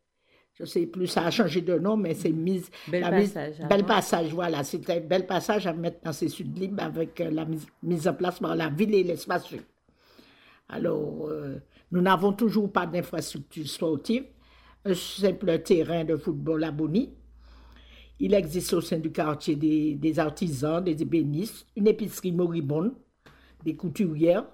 je 0.62 0.66
sais 0.66 0.86
plus, 0.86 1.08
ça 1.08 1.26
a 1.26 1.32
changé 1.32 1.62
de 1.62 1.78
nom, 1.78 1.98
mais 1.98 2.14
c'est 2.14 2.32
mise. 2.32 2.70
Bel 2.88 3.02
la 3.02 3.12
mise- 3.12 3.34
Passage, 3.34 3.68
Bel. 3.70 3.86
Passage, 3.86 4.34
voilà. 4.34 4.64
C'était 4.64 5.00
Bel 5.02 5.26
Passage 5.28 5.68
à 5.68 5.74
mettre 5.74 6.00
dans 6.04 6.14
ces 6.14 6.30
Sud 6.30 6.58
Libre 6.58 6.82
avec 6.84 7.20
euh, 7.22 7.30
la 7.32 7.46
mise, 7.46 7.66
mise 7.84 8.08
en 8.08 8.14
place 8.14 8.40
par 8.40 8.56
la 8.56 8.70
ville 8.70 8.94
et 8.96 9.04
l'espace 9.04 9.46
Sud. 9.46 9.62
Alors, 10.70 11.28
euh, 11.30 11.58
nous 11.92 12.02
n'avons 12.02 12.34
toujours 12.34 12.72
pas 12.72 12.86
d'infrastructure 12.86 13.68
sportive, 13.68 14.24
un 14.86 14.94
simple 14.94 15.60
terrain 15.60 16.04
de 16.06 16.16
football 16.16 16.64
à 16.64 16.72
Bonny. 16.72 17.14
Il 18.20 18.34
existe 18.34 18.74
au 18.74 18.82
sein 18.82 19.00
du 19.00 19.12
quartier 19.12 19.56
des, 19.56 19.96
des 19.96 20.20
artisans, 20.20 20.84
des 20.84 21.02
ébénistes, 21.02 21.66
une 21.76 21.88
épicerie 21.88 22.32
moribonde, 22.32 22.94
des 23.66 23.76
couturières, 23.76 24.46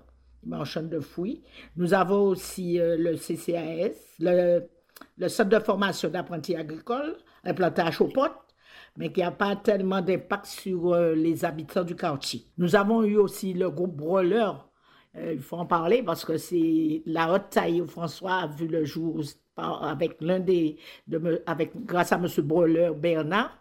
des 0.41 0.49
marchandes 0.49 0.89
de 0.89 0.99
fruits. 0.99 1.43
Nous 1.75 1.93
avons 1.93 2.21
aussi 2.29 2.79
euh, 2.79 2.95
le 2.97 3.15
CCAS, 3.17 4.15
le, 4.19 4.61
le 5.17 5.29
Centre 5.29 5.49
de 5.49 5.59
formation 5.59 6.09
d'apprentis 6.09 6.55
agricoles, 6.55 7.17
implanté 7.43 7.81
à 7.81 7.91
Chopot, 7.91 8.29
mais 8.97 9.11
qui 9.11 9.21
n'a 9.21 9.31
pas 9.31 9.55
tellement 9.55 10.01
d'impact 10.01 10.45
sur 10.45 10.93
euh, 10.93 11.13
les 11.13 11.45
habitants 11.45 11.83
du 11.83 11.95
quartier. 11.95 12.45
Nous 12.57 12.75
avons 12.75 13.03
eu 13.03 13.17
aussi 13.17 13.53
le 13.53 13.69
groupe 13.69 13.95
Brûleur, 13.95 14.69
euh, 15.17 15.33
il 15.33 15.41
faut 15.41 15.57
en 15.57 15.65
parler 15.65 16.03
parce 16.03 16.25
que 16.25 16.37
c'est 16.37 17.01
la 17.05 17.33
haute 17.33 17.49
taille 17.49 17.83
François 17.87 18.35
a 18.35 18.47
vu 18.47 18.67
le 18.67 18.85
jour 18.85 19.21
avec 19.55 20.17
l'un 20.21 20.39
des, 20.39 20.77
avec, 21.47 21.71
grâce 21.85 22.11
à 22.11 22.17
M. 22.17 22.27
Brûleur 22.43 22.93
Bernard, 22.93 23.57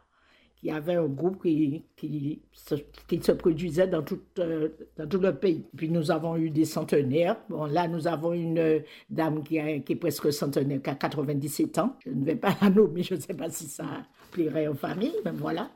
qui 0.67 0.73
avait 0.73 0.97
un 0.97 1.07
groupe 1.07 1.43
qui, 1.43 1.85
qui, 1.97 2.43
se, 2.53 3.33
produisait 3.33 3.87
dans 3.87 4.03
tout, 4.03 4.19
euh, 4.41 4.69
dans 4.97 5.07
tout 5.09 5.21
le 5.21 5.33
pays. 5.33 5.65
Puis 5.77 5.89
nous 5.89 6.11
avons 6.11 6.37
eu 6.37 6.51
des 6.51 6.65
centenaires. 6.65 7.37
Bon, 7.49 7.67
là, 7.67 7.87
nous 7.87 8.09
avons 8.09 8.33
une 8.33 8.59
euh, 8.59 8.81
dame 9.09 9.45
qui, 9.45 9.61
a- 9.61 9.79
qui 9.79 9.93
est 9.93 9.97
presque 9.97 10.33
centenaire, 10.33 10.83
qui 10.83 10.91
a 10.91 10.97
97 10.97 11.79
ans. 11.79 11.95
Je 12.05 12.11
ne 12.11 12.25
vais 12.25 12.35
pas 12.35 12.57
la 12.61 12.69
nommer, 12.71 13.05
je 13.05 13.15
ne 13.15 13.21
sais 13.21 13.35
pas 13.35 13.49
si 13.49 13.67
ça 13.69 13.85
plairait 14.33 14.67
aux 14.67 14.75
familles, 14.75 15.15
mais 15.25 15.31
voilà. 15.31 15.71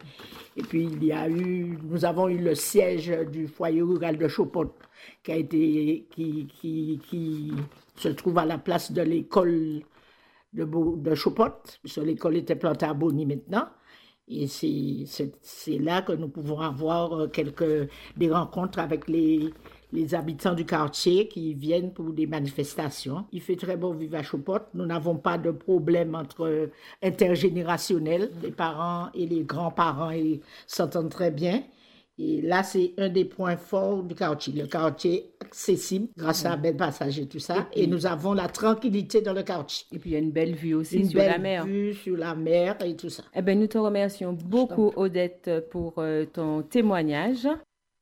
Et 0.57 0.62
puis, 0.62 0.89
il 0.91 1.05
y 1.05 1.12
a 1.12 1.29
eu, 1.29 1.79
nous 1.85 2.05
avons 2.05 2.29
eu 2.29 2.39
le 2.39 2.57
siège 2.57 3.12
du 3.31 3.47
foyer 3.47 3.83
rural 3.83 4.19
de 4.19 4.27
Chopot, 4.27 4.75
qui 5.23 5.31
a 5.31 5.41
qui, 5.41 6.07
qui, 6.11 7.01
qui 7.09 7.53
se 7.95 8.09
trouve 8.09 8.39
à 8.39 8.45
la 8.45 8.59
place 8.59 8.91
de 8.91 9.03
l'école 9.03 9.83
de, 10.53 10.65
de 10.65 11.15
Chopot, 11.15 11.45
l'école 12.03 12.39
était 12.39 12.57
plantée 12.57 12.87
à 12.87 12.93
Bonny 12.95 13.25
maintenant. 13.25 13.67
Et 14.31 14.47
c'est- 14.47 15.78
là 15.78 16.02
que 16.02 16.12
nous 16.12 16.28
pouvons 16.28 16.61
avoir 16.61 17.12
euh, 17.12 17.27
quelques 17.28 17.89
des 18.16 18.31
rencontres 18.31 18.78
avec 18.78 19.09
les, 19.09 19.51
habitants 20.12 20.55
du 20.55 20.65
quartier 20.65 21.27
qui 21.27 21.52
viennent 21.55 21.93
pour 21.93 22.12
des 22.12 22.27
manifestations. 22.27 23.24
Il 23.32 23.40
fait 23.40 23.57
très 23.57 23.77
beau 23.77 23.93
vivre 23.93 24.16
à 24.16 24.23
Chopot. 24.23 24.61
Nous 24.74 24.86
n'avons 24.86 25.16
pas 25.16 25.36
de 25.36 25.51
problème 25.51 26.15
entre 26.15 26.47
euh, 26.47 26.66
intergénérationnel. 27.02 28.31
Les 28.43 28.52
parents 28.52 29.09
et 29.15 29.27
les 29.27 29.43
grands-parents 29.43 30.12
s'entendent 30.66 31.11
très 31.11 31.32
bien. 31.32 31.62
Et 32.22 32.42
là, 32.42 32.62
c'est 32.62 32.92
un 32.98 33.09
des 33.09 33.24
points 33.24 33.56
forts 33.56 34.02
du 34.02 34.14
quartier. 34.14 34.52
Le 34.52 34.66
quartier 34.66 35.14
est 35.40 35.44
accessible 35.47 36.09
grâce 36.18 36.44
à 36.44 36.52
un 36.52 36.56
bel 36.59 36.76
passage 36.76 37.18
et 37.18 37.26
tout 37.26 37.38
ça. 37.38 37.66
Et 37.72 37.86
nous 37.86 38.05
avons 38.05 38.34
la 38.34 38.47
tranquillité 38.48 39.22
dans 39.22 39.32
le 39.32 39.42
quartier. 39.42 39.86
Et 39.92 39.98
puis 39.98 40.10
il 40.10 40.12
y 40.12 40.16
a 40.16 40.18
une 40.18 40.30
belle 40.30 40.55
vue 40.55 40.74
aussi 40.74 40.98
Une 40.98 41.09
sur 41.09 41.18
la 41.18 41.32
belle 41.32 41.40
mer. 41.40 41.64
vue 41.64 41.94
sur 41.94 42.16
la 42.18 42.34
mer 42.34 42.76
et 42.84 42.94
tout 42.94 43.09
ça. 43.09 43.22
Eh 43.34 43.40
ben, 43.40 43.59
nous 43.59 43.66
te 43.68 43.78
remercions 43.78 44.34
beaucoup, 44.34 44.92
Odette, 44.97 45.51
pour 45.70 45.94
euh, 45.98 46.26
ton 46.26 46.60
témoignage. 46.62 47.48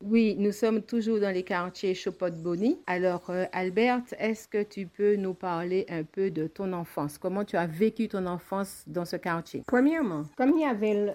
Oui, 0.01 0.37
nous 0.39 0.53
sommes 0.53 0.81
toujours 0.81 1.19
dans 1.19 1.33
les 1.33 1.43
quartiers 1.43 1.93
Chopot-Bonny. 1.93 2.79
Alors, 2.87 3.29
euh, 3.29 3.43
Albert, 3.51 4.01
est-ce 4.17 4.47
que 4.47 4.63
tu 4.63 4.85
peux 4.85 5.17
nous 5.17 5.33
parler 5.33 5.85
un 5.89 6.03
peu 6.03 6.31
de 6.31 6.47
ton 6.47 6.71
enfance? 6.71 7.17
Comment 7.17 7.43
tu 7.43 7.57
as 7.57 7.67
vécu 7.67 8.07
ton 8.07 8.25
enfance 8.25 8.85
dans 8.87 9.03
ce 9.03 9.17
quartier? 9.17 9.61
Premièrement, 9.67 10.23
comme 10.37 10.53
il 10.55 10.61
y 10.61 10.65
avait 10.65 11.13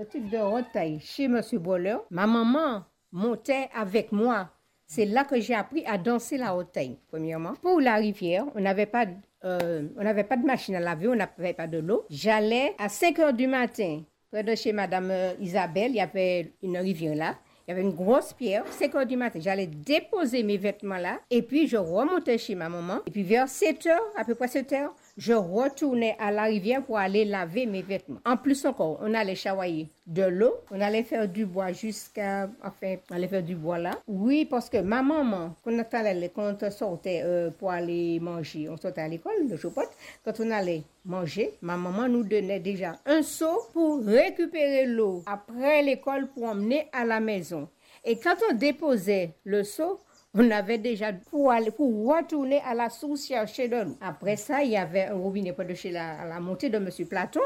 le, 0.00 0.30
de 0.30 0.38
retail 0.38 0.98
chez 1.00 1.24
M. 1.24 1.40
Boller, 1.54 1.96
ma 2.10 2.26
maman 2.26 2.84
montait 3.12 3.68
avec 3.74 4.12
moi. 4.12 4.48
C'est 4.86 5.04
là 5.04 5.24
que 5.24 5.38
j'ai 5.40 5.54
appris 5.54 5.84
à 5.86 5.98
danser 5.98 6.36
la 6.36 6.50
retail, 6.50 6.98
premièrement. 7.08 7.52
Pour 7.62 7.80
la 7.80 7.94
rivière, 7.96 8.44
on 8.54 8.60
n'avait 8.60 8.86
pas, 8.86 9.06
de- 9.06 9.12
euh, 9.44 9.86
on 9.96 10.02
n'avait 10.02 10.24
pas 10.24 10.36
de 10.36 10.44
machine 10.44 10.74
à 10.74 10.80
laver, 10.80 11.08
on 11.08 11.14
n'avait 11.14 11.52
pas 11.52 11.66
de 11.68 11.78
l'eau. 11.78 12.04
J'allais 12.10 12.74
à 12.78 12.88
5 12.88 13.18
heures 13.20 13.32
du 13.32 13.46
matin, 13.46 14.02
près 14.32 14.42
de 14.42 14.54
chez 14.56 14.72
Madame 14.72 15.10
euh, 15.10 15.32
Isabelle, 15.40 15.90
il 15.92 15.96
y 15.96 16.00
avait 16.00 16.52
une 16.62 16.76
rivière 16.78 17.14
là. 17.14 17.36
Il 17.68 17.70
y 17.70 17.72
avait 17.74 17.82
une 17.82 17.94
grosse 17.94 18.32
pierre, 18.32 18.64
5 18.66 18.94
heures 18.96 19.06
du 19.06 19.16
matin. 19.16 19.38
J'allais 19.40 19.68
déposer 19.68 20.42
mes 20.42 20.56
vêtements 20.56 20.96
là 20.96 21.20
et 21.30 21.42
puis 21.42 21.68
je 21.68 21.76
remontais 21.76 22.36
chez 22.36 22.56
ma 22.56 22.68
maman. 22.68 22.96
Et 23.06 23.12
puis 23.12 23.22
vers 23.22 23.48
7 23.48 23.86
heures, 23.86 24.02
à 24.16 24.24
peu 24.24 24.34
près 24.34 24.48
7 24.48 24.72
heures, 24.72 24.92
je 25.20 25.34
retournais 25.34 26.16
à 26.18 26.32
la 26.32 26.44
rivière 26.44 26.82
pour 26.82 26.96
aller 26.96 27.26
laver 27.26 27.66
mes 27.66 27.82
vêtements. 27.82 28.20
En 28.24 28.38
plus 28.38 28.64
encore, 28.64 28.98
on 29.02 29.12
allait 29.12 29.34
chavoyer 29.34 29.86
de 30.06 30.22
l'eau, 30.22 30.54
on 30.70 30.80
allait 30.80 31.02
faire 31.02 31.28
du 31.28 31.44
bois 31.44 31.72
jusqu'à, 31.72 32.48
enfin, 32.64 32.96
on 33.10 33.14
allait 33.16 33.28
faire 33.28 33.42
du 33.42 33.54
bois 33.54 33.76
là. 33.76 33.98
Oui, 34.08 34.46
parce 34.46 34.70
que 34.70 34.78
ma 34.78 35.02
maman, 35.02 35.54
quand 35.62 35.72
on, 35.72 35.94
allait, 35.94 36.30
quand 36.34 36.62
on 36.62 36.70
sortait 36.70 37.20
euh, 37.22 37.50
pour 37.50 37.70
aller 37.70 38.18
manger, 38.18 38.70
on 38.70 38.78
sortait 38.78 39.02
à 39.02 39.08
l'école 39.08 39.46
de 39.46 39.58
Chopot, 39.58 39.82
quand 40.24 40.40
on 40.40 40.50
allait 40.50 40.84
manger, 41.04 41.52
ma 41.60 41.76
maman 41.76 42.08
nous 42.08 42.24
donnait 42.24 42.58
déjà 42.58 42.96
un 43.04 43.20
seau 43.20 43.68
pour 43.74 44.02
récupérer 44.02 44.86
l'eau 44.86 45.22
après 45.26 45.82
l'école 45.82 46.28
pour 46.28 46.44
emmener 46.44 46.88
à 46.94 47.04
la 47.04 47.20
maison. 47.20 47.68
Et 48.06 48.16
quand 48.16 48.36
on 48.50 48.54
déposait 48.54 49.32
le 49.44 49.64
seau, 49.64 50.00
on 50.34 50.50
avait 50.50 50.78
déjà 50.78 51.12
pour 51.12 51.48
retourner 51.48 52.60
à 52.64 52.74
la 52.74 52.88
source 52.88 53.26
chercher 53.26 53.68
de 53.68 53.76
l'eau. 53.76 53.96
Après 54.00 54.36
ça, 54.36 54.62
il 54.62 54.70
y 54.70 54.76
avait 54.76 55.06
un 55.06 55.14
robinet 55.14 55.52
près 55.52 55.64
de 55.64 55.74
chez 55.74 55.90
la, 55.90 56.38
montée 56.40 56.68
de 56.68 56.78
Monsieur 56.78 57.04
Platon. 57.04 57.40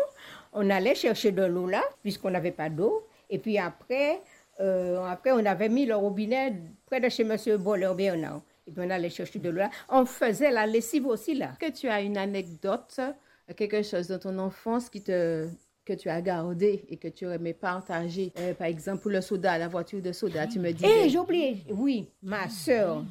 On 0.52 0.68
allait 0.68 0.94
chercher 0.94 1.32
de 1.32 1.44
l'eau 1.44 1.66
là, 1.66 1.82
puisqu'on 2.02 2.30
n'avait 2.30 2.52
pas 2.52 2.68
d'eau. 2.68 3.06
Et 3.30 3.38
puis 3.38 3.58
après, 3.58 4.20
euh, 4.60 5.02
après, 5.06 5.32
on 5.32 5.44
avait 5.46 5.70
mis 5.70 5.86
le 5.86 5.96
robinet 5.96 6.54
près 6.86 7.00
de 7.00 7.08
chez 7.08 7.24
Monsieur 7.24 7.56
Boller 7.56 7.92
Bernard. 7.96 8.42
Et 8.66 8.70
puis 8.70 8.82
on 8.86 8.90
allait 8.90 9.10
chercher 9.10 9.38
de 9.38 9.48
l'eau 9.48 9.58
là. 9.58 9.70
On 9.88 10.04
faisait 10.04 10.50
la 10.50 10.66
lessive 10.66 11.06
aussi 11.06 11.34
là. 11.34 11.52
Est-ce 11.52 11.70
que 11.70 11.78
tu 11.78 11.88
as 11.88 12.02
une 12.02 12.18
anecdote, 12.18 12.96
euh, 12.98 13.12
quelque 13.56 13.82
chose 13.82 14.08
dans 14.08 14.18
ton 14.18 14.38
enfance 14.38 14.90
qui 14.90 15.02
te 15.02 15.48
que 15.84 15.92
tu 15.92 16.08
as 16.08 16.20
gardé 16.20 16.84
et 16.88 16.96
que 16.96 17.08
tu 17.08 17.26
aurais 17.26 17.36
aimé 17.36 17.52
partager. 17.52 18.32
Euh, 18.38 18.54
par 18.54 18.66
exemple, 18.66 19.08
le 19.10 19.20
soda, 19.20 19.58
la 19.58 19.68
voiture 19.68 20.00
de 20.00 20.12
soda, 20.12 20.46
tu 20.46 20.58
me 20.58 20.72
disais. 20.72 21.04
Eh, 21.04 21.08
j'ai 21.08 21.18
oublié. 21.18 21.64
Oui, 21.70 22.08
ma 22.22 22.48
soeur, 22.48 23.04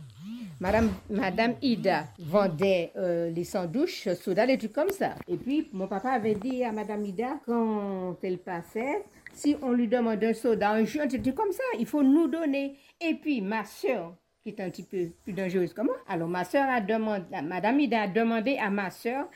Madame, 0.59 0.89
Madame 1.09 1.55
Ida, 1.61 2.05
vendait 2.19 2.91
euh, 2.95 3.29
les 3.29 3.43
sandwichs, 3.43 4.13
soda, 4.13 4.47
des 4.47 4.57
trucs 4.57 4.73
comme 4.73 4.89
ça. 4.89 5.15
Et 5.27 5.37
puis, 5.37 5.69
mon 5.73 5.87
papa 5.87 6.11
avait 6.11 6.35
dit 6.35 6.63
à 6.63 6.71
Madame 6.71 7.05
Ida, 7.05 7.39
quand 7.45 8.17
elle 8.23 8.39
passait, 8.39 9.03
si 9.33 9.55
on 9.61 9.71
lui 9.71 9.87
demande 9.87 10.23
un 10.23 10.33
soda, 10.33 10.71
un 10.71 10.85
jus, 10.85 10.99
un 10.99 11.07
truc 11.07 11.35
comme 11.35 11.51
ça, 11.51 11.63
il 11.79 11.85
faut 11.85 12.03
nous 12.03 12.27
donner. 12.27 12.77
Et 13.01 13.15
puis, 13.15 13.41
ma 13.41 13.65
soeur, 13.65 14.15
qui 14.41 14.49
est 14.49 14.59
un 14.61 14.69
petit 14.69 14.83
peu 14.83 15.09
plus 15.23 15.33
dangereuse 15.33 15.73
que 15.73 15.81
moi, 15.81 15.95
alors 16.07 16.27
ma 16.27 16.43
soeur 16.43 16.65
a 16.69 16.81
demandé, 16.81 17.23
Madame 17.43 17.79
Ida 17.79 18.01
a 18.01 18.07
demandé 18.07 18.57
à 18.57 18.69
ma 18.69 18.89
soeur, 18.89 19.27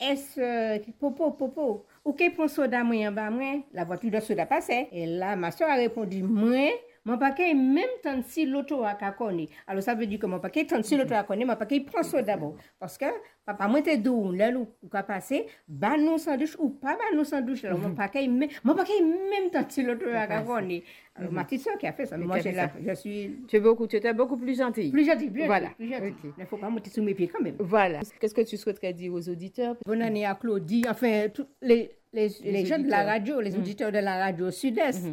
est-ce, 0.00 0.40
euh, 0.40 0.78
popo, 0.98 1.30
popo, 1.30 1.84
Ou 2.02 2.16
ke 2.18 2.32
pon 2.34 2.50
soda 2.50 2.82
mwen 2.86 3.04
yon 3.04 3.14
ba 3.14 3.28
mwen? 3.30 3.62
La 3.76 3.86
vwatu 3.86 4.10
do 4.10 4.20
soda 4.24 4.46
pase. 4.50 4.84
E 4.90 5.06
la, 5.06 5.36
ma 5.38 5.52
so 5.54 5.68
a 5.68 5.76
repondi 5.78 6.22
mwen. 6.26 6.74
Mon 7.04 7.18
paquet 7.18 7.52
même 7.54 7.84
tant 8.02 8.22
si 8.22 8.46
l'auto 8.46 8.84
a 8.84 8.94
connu. 9.12 9.48
Alors 9.66 9.82
ça 9.82 9.94
veut 9.94 10.06
dire 10.06 10.18
que 10.20 10.26
mon 10.26 10.38
paquet 10.38 10.64
tant 10.64 10.82
si 10.82 10.96
l'auto 10.96 11.14
a 11.14 11.24
connu, 11.24 11.44
mon 11.44 11.56
paquet 11.56 11.76
il 11.76 11.84
prend 11.84 12.02
ça 12.02 12.22
d'abord. 12.22 12.54
Parce 12.78 12.96
que 12.96 13.06
papa 13.44 13.66
moi 13.68 13.82
t'es 13.82 13.96
doux, 13.98 14.30
là 14.32 14.50
ou 14.52 14.68
qu'a 14.90 15.02
passé, 15.02 15.46
bah 15.66 15.96
nous 15.98 16.18
sandwich 16.18 16.54
ou 16.58 16.70
pas 16.70 16.94
bah 16.96 17.04
nous 17.14 17.24
sandwich. 17.24 17.64
Alors 17.64 17.78
mon 17.80 17.94
paquet 17.94 18.24
il 18.24 18.32
même 18.32 18.48
mon 18.62 18.74
paquet 18.74 19.00
même 19.02 19.50
tant 19.50 19.64
si 19.68 19.82
l'auto 19.82 20.06
a 20.14 20.26
connu. 20.42 20.82
Alors 21.16 21.32
ma 21.32 21.44
petite 21.44 21.62
soeur 21.62 21.76
qui 21.76 21.86
a 21.86 21.92
fait 21.92 22.06
ça, 22.06 22.16
mais 22.16 22.24
moi 22.24 22.38
j'ai 22.38 22.52
là, 22.52 22.70
je 22.86 22.94
suis 22.94 23.36
Tu 23.48 23.56
es 23.56 23.60
beaucoup, 23.60 23.86
tu 23.86 23.96
étais 23.96 24.14
beaucoup 24.14 24.36
plus 24.36 24.56
gentille. 24.56 24.90
plus 24.90 25.04
gentille, 25.04 25.30
plus 25.30 25.44
Voilà. 25.46 25.70
plus 25.70 25.88
gentille. 25.90 26.14
Il 26.38 26.40
ne 26.40 26.46
faut 26.46 26.56
pas 26.56 26.70
monter 26.70 26.88
sous 26.88 27.02
mes 27.02 27.14
pieds 27.14 27.28
quand 27.28 27.42
même. 27.42 27.56
Voilà. 27.58 28.00
Qu'est-ce 28.20 28.34
que 28.34 28.40
tu 28.42 28.56
souhaiterais 28.56 28.92
dire 28.94 29.12
aux 29.12 29.28
auditeurs? 29.28 29.76
Bonne 29.84 30.00
année 30.02 30.24
à 30.24 30.34
Claudie, 30.36 30.84
enfin, 30.88 31.26
les, 31.60 31.90
les, 32.14 32.28
les, 32.44 32.64
gens 32.64 32.78
de 32.78 32.88
la 32.88 33.02
radio, 33.04 33.40
les 33.40 33.50
Mhm. 33.50 33.58
auditeurs 33.58 33.92
de 33.92 33.98
la 33.98 34.18
radio 34.24 34.50
Sud-Est. 34.50 35.04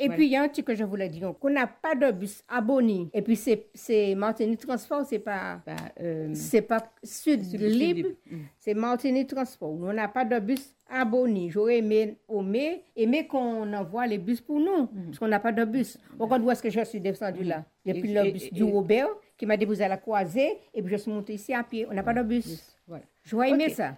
Et 0.00 0.08
puis, 0.08 0.26
il 0.26 0.32
y 0.32 0.36
a 0.36 0.42
un 0.42 0.48
truc 0.48 0.66
que 0.66 0.74
je 0.74 0.84
voulais 0.84 1.08
dire, 1.08 1.34
qu'on 1.40 1.50
n'a 1.50 1.66
pas 1.66 1.94
de 1.94 2.10
bus 2.12 2.42
à 2.48 2.60
Bonny. 2.60 3.10
Et 3.12 3.20
puis, 3.22 3.36
c'est, 3.36 4.14
Martinique 4.14 4.60
Transport, 4.60 5.04
c'est 5.06 5.18
pas, 5.18 5.60
euh, 6.00 6.30
c'est 6.34 6.62
pas 6.62 6.90
Sud, 7.02 7.44
Sud 7.44 7.60
Libre, 7.60 7.94
Libre. 7.94 8.08
Mm. 8.30 8.36
c'est 8.58 8.74
Martinique 8.74 9.28
Transport. 9.28 9.70
On 9.70 9.92
n'a 9.92 10.06
pas 10.08 10.24
de 10.24 10.38
bus 10.38 10.72
à 10.88 11.04
Bonny. 11.04 11.50
J'aurais 11.50 11.78
aimé, 11.78 12.16
aimé, 12.30 12.84
aimé 12.94 13.26
qu'on 13.26 13.72
envoie 13.72 14.06
les 14.06 14.18
bus 14.18 14.40
pour 14.40 14.60
nous, 14.60 14.86
parce 15.06 15.18
qu'on 15.18 15.28
n'a 15.28 15.40
pas 15.40 15.52
de 15.52 15.64
bus. 15.64 15.98
Regarde 16.18 16.42
où 16.44 16.50
est-ce 16.50 16.62
que 16.62 16.70
je 16.70 16.84
suis 16.84 17.00
descendu 17.00 17.42
là? 17.44 17.64
J'ai 17.84 17.96
Et- 17.96 18.00
pris 18.00 18.14
le 18.14 18.24
et- 18.26 18.32
bus 18.32 18.44
et- 18.46 18.50
du 18.50 18.62
Robert, 18.62 19.08
qui 19.36 19.46
m'a 19.46 19.56
déposé 19.56 19.84
à 19.84 19.88
la 19.88 19.96
croisée, 19.96 20.58
et 20.74 20.80
puis 20.82 20.92
je 20.92 20.96
suis 20.96 21.10
montée 21.10 21.34
ici 21.34 21.52
à 21.52 21.62
pied. 21.64 21.86
On 21.90 21.94
n'a 21.94 22.02
pas 22.02 22.14
de 22.14 22.22
bus. 22.22 22.76
Voilà. 22.86 23.04
J'aurais 23.24 23.50
aimé 23.50 23.68
ça. 23.70 23.96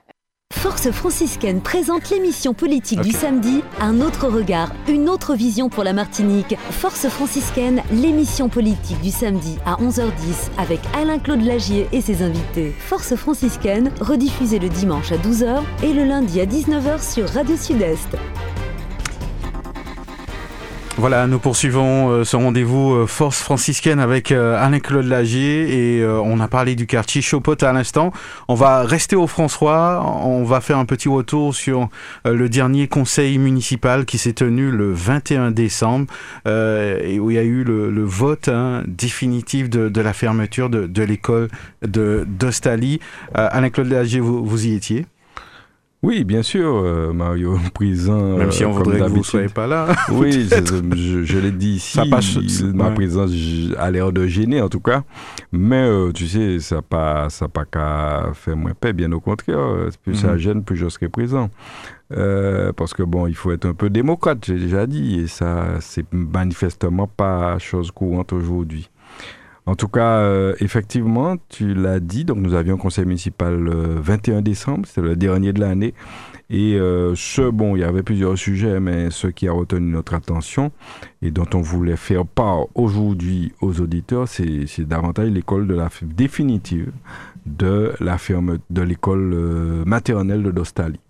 Force 0.61 0.91
franciscaine 0.91 1.63
présente 1.63 2.11
l'émission 2.11 2.53
politique 2.53 3.01
du 3.01 3.13
samedi, 3.13 3.63
un 3.81 4.03
autre 4.03 4.29
regard, 4.29 4.71
une 4.89 5.09
autre 5.09 5.35
vision 5.35 5.71
pour 5.71 5.85
la 5.85 5.95
Martinique. 5.95 6.55
Force 6.71 7.09
franciscaine, 7.09 7.83
l'émission 7.91 8.51
politique 8.51 9.01
du 9.01 9.11
samedi 9.11 9.57
à 9.65 9.77
11h10 9.77 10.51
avec 10.59 10.81
Alain-Claude 10.95 11.41
Lagier 11.41 11.89
et 11.93 12.03
ses 12.03 12.23
invités. 12.23 12.75
Force 12.79 13.17
franciscaine, 13.17 13.91
rediffusée 14.03 14.59
le 14.59 14.69
dimanche 14.69 15.13
à 15.13 15.17
12h 15.17 15.63
et 15.83 15.95
le 15.95 16.05
lundi 16.05 16.43
à 16.43 16.45
19h 16.45 17.11
sur 17.11 17.27
Radio 17.31 17.57
Sud-Est. 17.57 18.19
Voilà, 21.01 21.27
nous 21.27 21.39
poursuivons 21.39 22.11
euh, 22.11 22.25
ce 22.25 22.37
rendez-vous 22.37 22.93
euh, 22.93 23.07
Force 23.07 23.41
franciscaine 23.41 24.01
avec 24.01 24.33
euh, 24.33 24.63
Alain-Claude 24.63 25.07
Lagier 25.07 25.97
et 25.97 26.07
on 26.07 26.41
a 26.41 26.47
parlé 26.47 26.75
du 26.75 26.87
quartier 26.87 27.23
Chopot 27.23 27.57
à 27.63 27.73
l'instant. 27.73 28.13
On 28.49 28.55
va 28.55 28.83
rester 28.83 29.17
au 29.17 29.27
François, 29.27 30.05
on 30.23 30.45
va 30.45 30.61
faire 30.61 30.77
un 30.77 30.85
petit 30.85 31.09
retour 31.09 31.55
sur 31.55 31.89
le 32.27 32.49
dernier 32.51 32.87
conseil 32.87 33.39
municipal 33.39 34.05
qui 34.05 34.19
s'est 34.19 34.35
tenu 34.35 34.71
le 34.71 34.93
21 34.93 35.53
décembre 35.53 36.13
et 36.47 37.19
où 37.19 37.31
il 37.31 37.35
y 37.35 37.39
a 37.39 37.45
eu 37.45 37.65
le, 37.65 38.05
vote 38.05 38.49
hein, 38.49 38.83
définitif 38.87 39.71
de, 39.71 40.01
la 40.01 40.13
fermeture 40.13 40.69
de, 40.69 41.03
l'école 41.03 41.49
de 41.81 42.27
Alain-Claude 43.35 43.89
Lagier, 43.89 44.21
vous 44.21 44.67
y 44.67 44.75
étiez? 44.75 45.07
Oui, 46.03 46.25
bien 46.25 46.43
sûr, 46.43 46.77
euh, 46.83 47.13
Mario, 47.13 47.59
présent. 47.75 48.39
Même 48.39 48.51
si 48.53 48.65
euh, 48.65 48.69
on 48.69 48.73
comme 48.73 48.85
voudrait 48.85 49.01
que 49.01 49.11
vous 49.11 49.19
ne 49.19 49.23
soyez 49.23 49.49
pas 49.49 49.67
là. 49.67 49.89
Oui, 50.11 50.33
je, 50.33 51.39
l'ai 51.39 51.51
dit 51.53 51.73
ici. 51.73 51.93
Ça 51.93 52.05
passe- 52.11 52.39
ma 52.63 52.89
ouais. 52.89 52.95
présence 52.95 53.31
a 53.77 53.91
l'air 53.91 54.11
de 54.11 54.27
gêner, 54.27 54.63
en 54.63 54.71
tout 54.71 54.81
cas. 54.81 55.03
Mais 55.53 55.77
euh, 55.85 56.11
tu 56.13 56.27
sais, 56.27 56.59
ça 56.59 56.77
n'a 56.77 56.83
pas, 56.83 57.29
ça 57.29 57.49
pas 57.49 57.67
qu'à 57.67 58.31
faire 58.33 58.57
moins 58.57 58.73
paix, 58.73 58.95
bien 58.95 59.13
au 59.13 59.21
contraire. 59.21 59.59
Euh, 59.59 59.91
Plus 60.03 60.15
ça 60.15 60.33
Mhm. 60.33 60.39
gêne, 60.39 60.65
plus 60.65 60.77
je 60.77 60.89
serai 60.89 61.11
présent. 61.11 61.51
Euh, 62.13 62.73
parce 62.73 62.95
que 62.95 63.03
bon, 63.03 63.27
il 63.27 63.35
faut 63.37 63.53
être 63.53 63.67
un 63.67 63.75
peu 63.75 63.91
démocrate, 63.91 64.39
j'ai 64.47 64.59
déjà 64.59 64.87
dit, 64.87 65.21
et 65.21 65.27
ça, 65.27 65.67
c'est 65.81 66.07
manifestement 66.13 67.07
pas 67.09 67.59
chose 67.59 67.91
courante 67.91 68.33
aujourd'hui. 68.33 68.89
En 69.71 69.77
tout 69.77 69.87
cas, 69.87 70.19
euh, 70.19 70.57
effectivement, 70.59 71.37
tu 71.49 71.75
l'as 71.75 72.01
dit, 72.01 72.25
donc 72.25 72.39
nous 72.39 72.55
avions 72.55 72.77
conseil 72.77 73.05
municipal 73.05 73.57
le 73.57 74.01
21 74.01 74.43
décembre, 74.43 74.85
c'était 74.89 75.01
le 75.01 75.15
dernier 75.15 75.53
de 75.53 75.61
l'année. 75.61 75.95
Et 76.51 76.75
euh, 76.75 77.15
ce, 77.15 77.49
bon, 77.49 77.77
il 77.77 77.83
y 77.83 77.85
avait 77.85 78.03
plusieurs 78.03 78.37
sujets, 78.37 78.81
mais 78.81 79.13
ce 79.13 79.29
qui 79.29 79.47
a 79.47 79.53
retenu 79.53 79.93
notre 79.93 80.15
attention 80.15 80.73
et 81.23 81.31
dont 81.31 81.47
on 81.55 81.61
voulait 81.61 81.95
faire 81.95 82.27
part 82.27 82.67
aujourd'hui 82.75 83.53
aux 83.61 83.81
auditeurs, 83.81 84.27
c'est 84.27 84.67
c'est 84.67 84.89
davantage 84.89 85.29
l'école 85.29 85.69
de 85.69 85.75
la 85.75 85.89
définitive 86.03 86.91
de 87.47 87.93
la 88.01 88.19
ferme 88.19 88.59
de 88.71 88.83
l'école 88.83 89.33
euh, 89.35 89.85
maternelle 89.85 90.43
de 90.43 90.51
Dostali. 90.51 91.01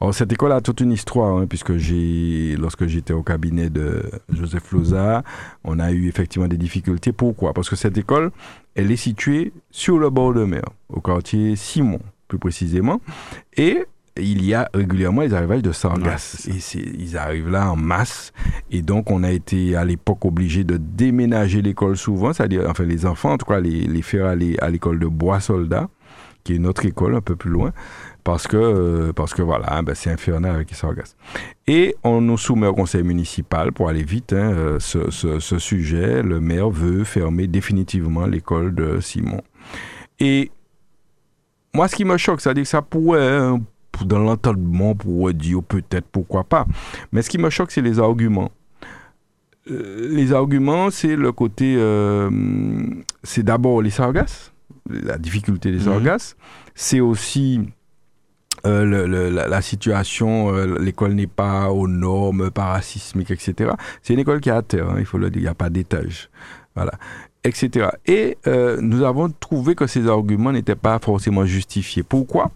Alors 0.00 0.14
cette 0.14 0.32
école 0.32 0.52
a 0.52 0.60
toute 0.60 0.80
une 0.80 0.92
histoire, 0.92 1.36
hein, 1.36 1.46
puisque 1.46 1.76
j'ai, 1.76 2.56
lorsque 2.58 2.86
j'étais 2.86 3.12
au 3.12 3.22
cabinet 3.22 3.70
de 3.70 4.02
Joseph 4.32 4.72
Loza, 4.72 5.22
on 5.64 5.78
a 5.78 5.92
eu 5.92 6.08
effectivement 6.08 6.48
des 6.48 6.58
difficultés. 6.58 7.12
Pourquoi? 7.12 7.52
Parce 7.52 7.68
que 7.68 7.76
cette 7.76 7.96
école, 7.96 8.30
elle 8.74 8.90
est 8.90 8.96
située 8.96 9.52
sur 9.70 9.98
le 9.98 10.10
bord 10.10 10.34
de 10.34 10.44
mer, 10.44 10.64
au 10.88 11.00
quartier 11.00 11.56
Simon, 11.56 12.00
plus 12.28 12.38
précisément, 12.38 13.00
et 13.56 13.86
il 14.18 14.44
y 14.44 14.54
a 14.54 14.68
régulièrement 14.72 15.22
les 15.22 15.34
arrivages 15.34 15.62
de 15.62 15.72
sargasses. 15.72 16.48
et 16.48 16.78
ils 16.98 17.16
arrivent 17.16 17.50
là 17.50 17.70
en 17.70 17.76
masse. 17.76 18.32
Et 18.70 18.82
donc, 18.82 19.10
on 19.10 19.22
a 19.22 19.30
été 19.30 19.76
à 19.76 19.84
l'époque 19.84 20.24
obligé 20.24 20.64
de 20.64 20.76
déménager 20.76 21.62
l'école 21.62 21.96
souvent, 21.96 22.32
c'est-à-dire, 22.32 22.64
enfin, 22.68 22.84
les 22.84 23.06
enfants, 23.06 23.32
en 23.32 23.38
tout 23.38 23.46
cas, 23.46 23.60
les, 23.60 23.82
les 23.82 24.02
faire 24.02 24.26
aller 24.26 24.56
à 24.60 24.70
l'école 24.70 24.98
de 24.98 25.06
Bois-Soldat, 25.06 25.88
qui 26.44 26.52
est 26.52 26.56
une 26.56 26.66
autre 26.66 26.86
école 26.86 27.14
un 27.14 27.20
peu 27.20 27.36
plus 27.36 27.50
loin, 27.50 27.72
parce 28.24 28.46
que, 28.46 28.56
euh, 28.56 29.12
parce 29.12 29.34
que 29.34 29.42
voilà, 29.42 29.82
ben, 29.82 29.94
c'est 29.94 30.10
infernal 30.10 30.54
avec 30.54 30.70
les 30.70 30.76
sargasses. 30.76 31.16
Et 31.66 31.96
on 32.04 32.20
nous 32.20 32.38
soumet 32.38 32.66
au 32.68 32.74
conseil 32.74 33.02
municipal, 33.02 33.72
pour 33.72 33.88
aller 33.88 34.04
vite, 34.04 34.32
hein, 34.32 34.52
euh, 34.52 34.78
ce, 34.80 35.10
ce, 35.10 35.40
ce 35.40 35.58
sujet. 35.58 36.22
Le 36.22 36.40
maire 36.40 36.70
veut 36.70 37.04
fermer 37.04 37.46
définitivement 37.46 38.26
l'école 38.26 38.74
de 38.74 39.00
Simon. 39.00 39.42
Et 40.20 40.50
moi, 41.74 41.88
ce 41.88 41.96
qui 41.96 42.04
me 42.04 42.16
choque, 42.16 42.40
c'est-à-dire 42.40 42.62
que 42.62 42.68
ça 42.68 42.80
pourrait, 42.80 43.28
hein, 43.28 43.60
dans 44.04 44.18
l'entendement, 44.18 44.94
pourrait 44.94 45.32
dire 45.32 45.62
peut-être 45.62 46.06
pourquoi 46.12 46.44
pas. 46.44 46.66
Mais 47.12 47.22
ce 47.22 47.30
qui 47.30 47.38
me 47.38 47.50
choque, 47.50 47.70
c'est 47.70 47.80
les 47.82 47.98
arguments. 47.98 48.50
Euh, 49.70 50.08
les 50.10 50.32
arguments, 50.32 50.90
c'est 50.90 51.16
le 51.16 51.32
côté. 51.32 51.74
euh, 51.78 52.30
c'est 53.22 53.42
d'abord 53.42 53.82
les 53.82 53.90
sargasses, 53.90 54.52
la 54.88 55.18
difficulté 55.18 55.70
des 55.72 55.78
Mhm. 55.78 55.84
sargasses. 55.84 56.36
C'est 56.74 57.00
aussi. 57.00 57.60
euh, 58.64 58.84
le- 58.84 59.06
le- 59.06 59.30
la, 59.30 59.46
la 59.46 59.60
situation, 59.62 60.52
euh, 60.52 60.78
l'école 60.80 61.12
n'est 61.12 61.28
pas 61.28 61.70
aux 61.70 61.86
normes 61.86 62.50
parasismiques, 62.50 63.30
etc. 63.30 63.70
C'est 64.02 64.14
une 64.14 64.18
école 64.20 64.40
qui 64.40 64.48
est 64.48 64.52
à 64.52 64.62
terre, 64.62 64.88
hein, 64.90 64.96
il 64.98 65.04
faut 65.04 65.18
le 65.18 65.30
dire, 65.30 65.40
il 65.40 65.44
n'y 65.44 65.48
a 65.48 65.54
pas 65.54 65.70
d'étage. 65.70 66.30
Voilà 66.74 66.92
etc. 67.44 67.90
Et 68.06 68.38
euh, 68.48 68.78
nous 68.80 69.04
avons 69.04 69.30
trouvé 69.30 69.76
que 69.76 69.86
ces 69.86 70.08
arguments 70.08 70.50
n'étaient 70.50 70.74
pas 70.74 70.98
forcément 70.98 71.44
justifiés. 71.44 72.02
Pourquoi? 72.02 72.50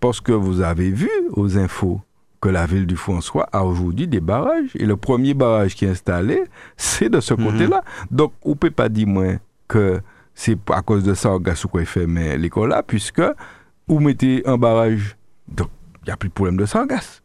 Parce 0.00 0.20
que 0.20 0.32
vous 0.32 0.60
avez 0.60 0.90
vu 0.90 1.10
aux 1.32 1.58
infos 1.58 2.00
que 2.40 2.48
la 2.48 2.66
ville 2.66 2.86
du 2.86 2.96
François 2.96 3.48
a 3.52 3.64
aujourd'hui 3.64 4.06
des 4.06 4.20
barrages. 4.20 4.70
Et 4.74 4.86
le 4.86 4.96
premier 4.96 5.34
barrage 5.34 5.74
qui 5.74 5.84
est 5.84 5.90
installé, 5.90 6.44
c'est 6.76 7.08
de 7.08 7.20
ce 7.20 7.34
côté-là. 7.34 7.82
Donc, 8.10 8.32
on 8.44 8.50
ne 8.50 8.54
peut 8.54 8.70
pas 8.70 8.88
dire 8.88 9.06
moins 9.06 9.36
que 9.68 10.00
c'est 10.34 10.58
à 10.70 10.82
cause 10.82 11.02
de 11.02 11.14
ça 11.14 11.36
il 11.74 11.86
fait 11.86 12.06
mais 12.06 12.36
l'école 12.36 12.68
là, 12.68 12.82
puisque 12.82 13.22
vous 13.88 14.00
mettez 14.00 14.42
un 14.46 14.58
barrage. 14.58 15.16
Donc, 15.48 15.68
il 16.02 16.06
n'y 16.06 16.12
a 16.12 16.16
plus 16.16 16.28
de 16.28 16.34
problème 16.34 16.56
de 16.56 16.66
sargasse. 16.66 17.22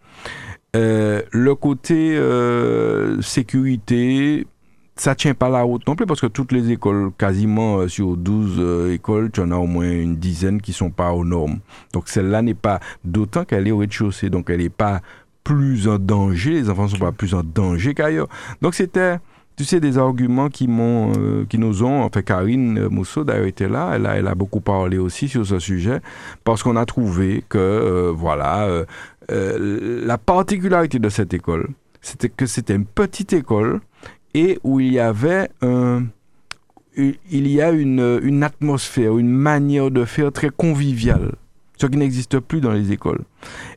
Euh, 0.76 1.22
le 1.32 1.54
côté 1.56 2.16
euh, 2.18 3.22
sécurité, 3.22 4.48
ça 4.96 5.16
tient 5.16 5.34
pas 5.34 5.50
la 5.50 5.62
route 5.62 5.88
non 5.88 5.96
plus 5.96 6.06
parce 6.06 6.22
que 6.22 6.28
toutes 6.28 6.52
les 6.52 6.72
écoles, 6.72 7.12
quasiment 7.18 7.78
euh, 7.78 7.88
sur 7.88 8.18
12 8.18 8.56
euh, 8.60 8.94
écoles, 8.94 9.32
tu 9.32 9.42
en 9.42 9.52
as 9.52 9.56
au 9.56 9.66
moins 9.66 9.90
une 9.90 10.18
dizaine 10.18 10.62
qui 10.62 10.74
sont 10.74 10.92
pas 10.92 11.12
aux 11.14 11.26
normes. 11.26 11.60
Donc 11.94 12.08
celle-là 12.08 12.42
n'est 12.42 12.54
pas, 12.54 12.80
d'autant 13.04 13.46
qu'elle 13.46 13.68
est 13.68 13.72
au 13.72 13.78
rez-de-chaussée, 13.78 14.30
donc 14.30 14.50
elle 14.50 14.60
n'est 14.60 14.70
pas 14.70 15.02
plus 15.44 15.88
en 15.88 15.98
danger, 15.98 16.52
les 16.52 16.70
enfants 16.70 16.88
sont 16.88 16.98
pas 16.98 17.12
plus 17.12 17.34
en 17.34 17.44
danger 17.44 17.94
qu'ailleurs. 17.94 18.28
Donc 18.62 18.76
c'était, 18.76 19.18
tu 19.56 19.66
sais, 19.66 19.80
des 19.80 19.98
arguments 19.98 20.50
qui 20.50 20.68
m'ont, 20.68 21.12
euh, 21.18 21.46
qui 21.50 21.58
nous 21.58 21.84
ont, 21.84 22.04
enfin 22.04 22.22
Karine 22.22 22.78
euh, 22.78 22.90
Mousseau 22.90 23.24
d'ailleurs 23.24 23.48
était 23.48 23.70
là, 23.70 23.92
elle 23.96 24.06
a, 24.06 24.18
elle 24.18 24.28
a 24.28 24.36
beaucoup 24.36 24.62
parlé 24.62 24.98
aussi 24.98 25.28
sur 25.28 25.46
ce 25.46 25.60
sujet 25.60 26.00
parce 26.44 26.64
qu'on 26.64 26.76
a 26.76 26.86
trouvé 26.86 27.44
que, 27.50 27.58
euh, 27.58 28.12
voilà, 28.16 28.86
euh, 29.32 30.04
la 30.06 30.18
particularité 30.18 31.00
de 31.00 31.10
cette 31.10 31.34
école, 31.34 31.70
c'était 32.02 32.30
que 32.30 32.46
c'était 32.46 32.76
une 32.76 32.86
petite 32.86 33.34
école 33.34 33.82
et 34.34 34.60
où 34.64 34.80
il 34.80 34.94
y 34.94 35.00
avait 35.00 35.50
un, 35.62 36.06
il 36.96 37.48
y 37.48 37.62
a 37.62 37.72
une, 37.72 38.20
une 38.24 38.44
atmosphère, 38.44 39.18
une 39.18 39.30
manière 39.30 39.92
de 39.92 40.06
faire 40.06 40.32
très 40.32 40.50
conviviale, 40.50 41.34
ce 41.82 41.88
qui 41.88 41.98
n'existe 41.98 42.40
plus 42.40 42.62
dans 42.62 42.72
les 42.72 42.92
écoles. 42.92 43.22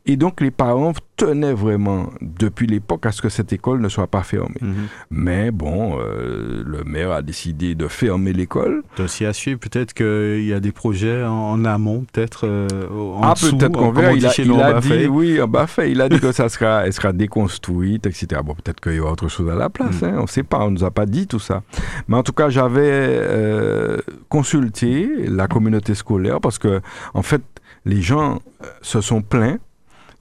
Et 0.04 0.16
donc 0.16 0.42
les 0.42 0.50
parents 0.50 0.92
tenaient 1.16 1.54
vraiment, 1.54 2.10
depuis 2.20 2.66
l'époque, 2.66 3.06
à 3.06 3.12
ce 3.12 3.22
que 3.22 3.28
cette 3.28 3.52
école 3.52 3.80
ne 3.80 3.88
soit 3.88 4.08
pas 4.08 4.22
fermée. 4.22 4.60
Mais 5.10 5.50
bon, 5.50 5.98
euh, 5.98 6.62
le 6.66 6.84
maire 6.84 7.12
a 7.12 7.22
décidé 7.22 7.74
de 7.74 7.88
fermer 7.88 8.32
l'école. 8.32 8.82
Aussi 8.98 9.24
à 9.24 9.32
suivre, 9.32 9.58
peut-être 9.60 9.94
qu'il 9.94 10.44
y 10.44 10.52
a 10.52 10.60
des 10.60 10.72
projets 10.72 11.24
en, 11.24 11.32
en 11.32 11.64
amont, 11.64 12.04
peut-être 12.12 12.46
euh, 12.46 12.68
en 12.90 13.20
ah, 13.22 13.34
peut-être 13.40 13.72
qu'on 13.72 13.92
verra. 13.92 14.12
Il 14.12 14.26
a, 14.26 14.32
il 14.36 14.60
a 14.60 14.80
dit, 14.80 15.06
oui, 15.06 15.40
en 15.40 15.48
Bafay, 15.48 15.92
il 15.92 16.00
a 16.00 16.08
dit 16.08 16.20
que 16.20 16.32
ça 16.40 16.48
sera, 16.48 16.86
elle 16.86 16.92
sera 16.92 17.12
déconstruite, 17.12 18.06
etc. 18.06 18.42
Bon, 18.44 18.54
peut-être 18.54 18.80
qu'il 18.80 18.94
y 18.94 19.00
aura 19.00 19.12
autre 19.12 19.28
chose 19.28 19.48
à 19.48 19.54
la 19.54 19.70
place. 19.70 20.02
Mm. 20.02 20.04
hein, 20.04 20.14
on 20.18 20.22
ne 20.22 20.26
sait 20.26 20.42
pas, 20.42 20.58
on 20.60 20.70
nous 20.70 20.84
a 20.84 20.90
pas 20.90 21.06
dit 21.06 21.26
tout 21.26 21.38
ça. 21.38 21.62
Mais 22.08 22.16
en 22.16 22.22
tout 22.22 22.32
cas, 22.32 22.50
j'avais 22.50 22.82
euh, 22.82 23.98
consulté 24.28 25.08
la 25.28 25.46
communauté 25.46 25.94
scolaire 25.94 26.40
parce 26.40 26.58
que, 26.58 26.80
en 27.14 27.22
fait, 27.22 27.42
les 27.84 28.02
gens 28.02 28.40
euh, 28.62 28.66
se 28.82 29.00
sont 29.00 29.22
plaints 29.22 29.58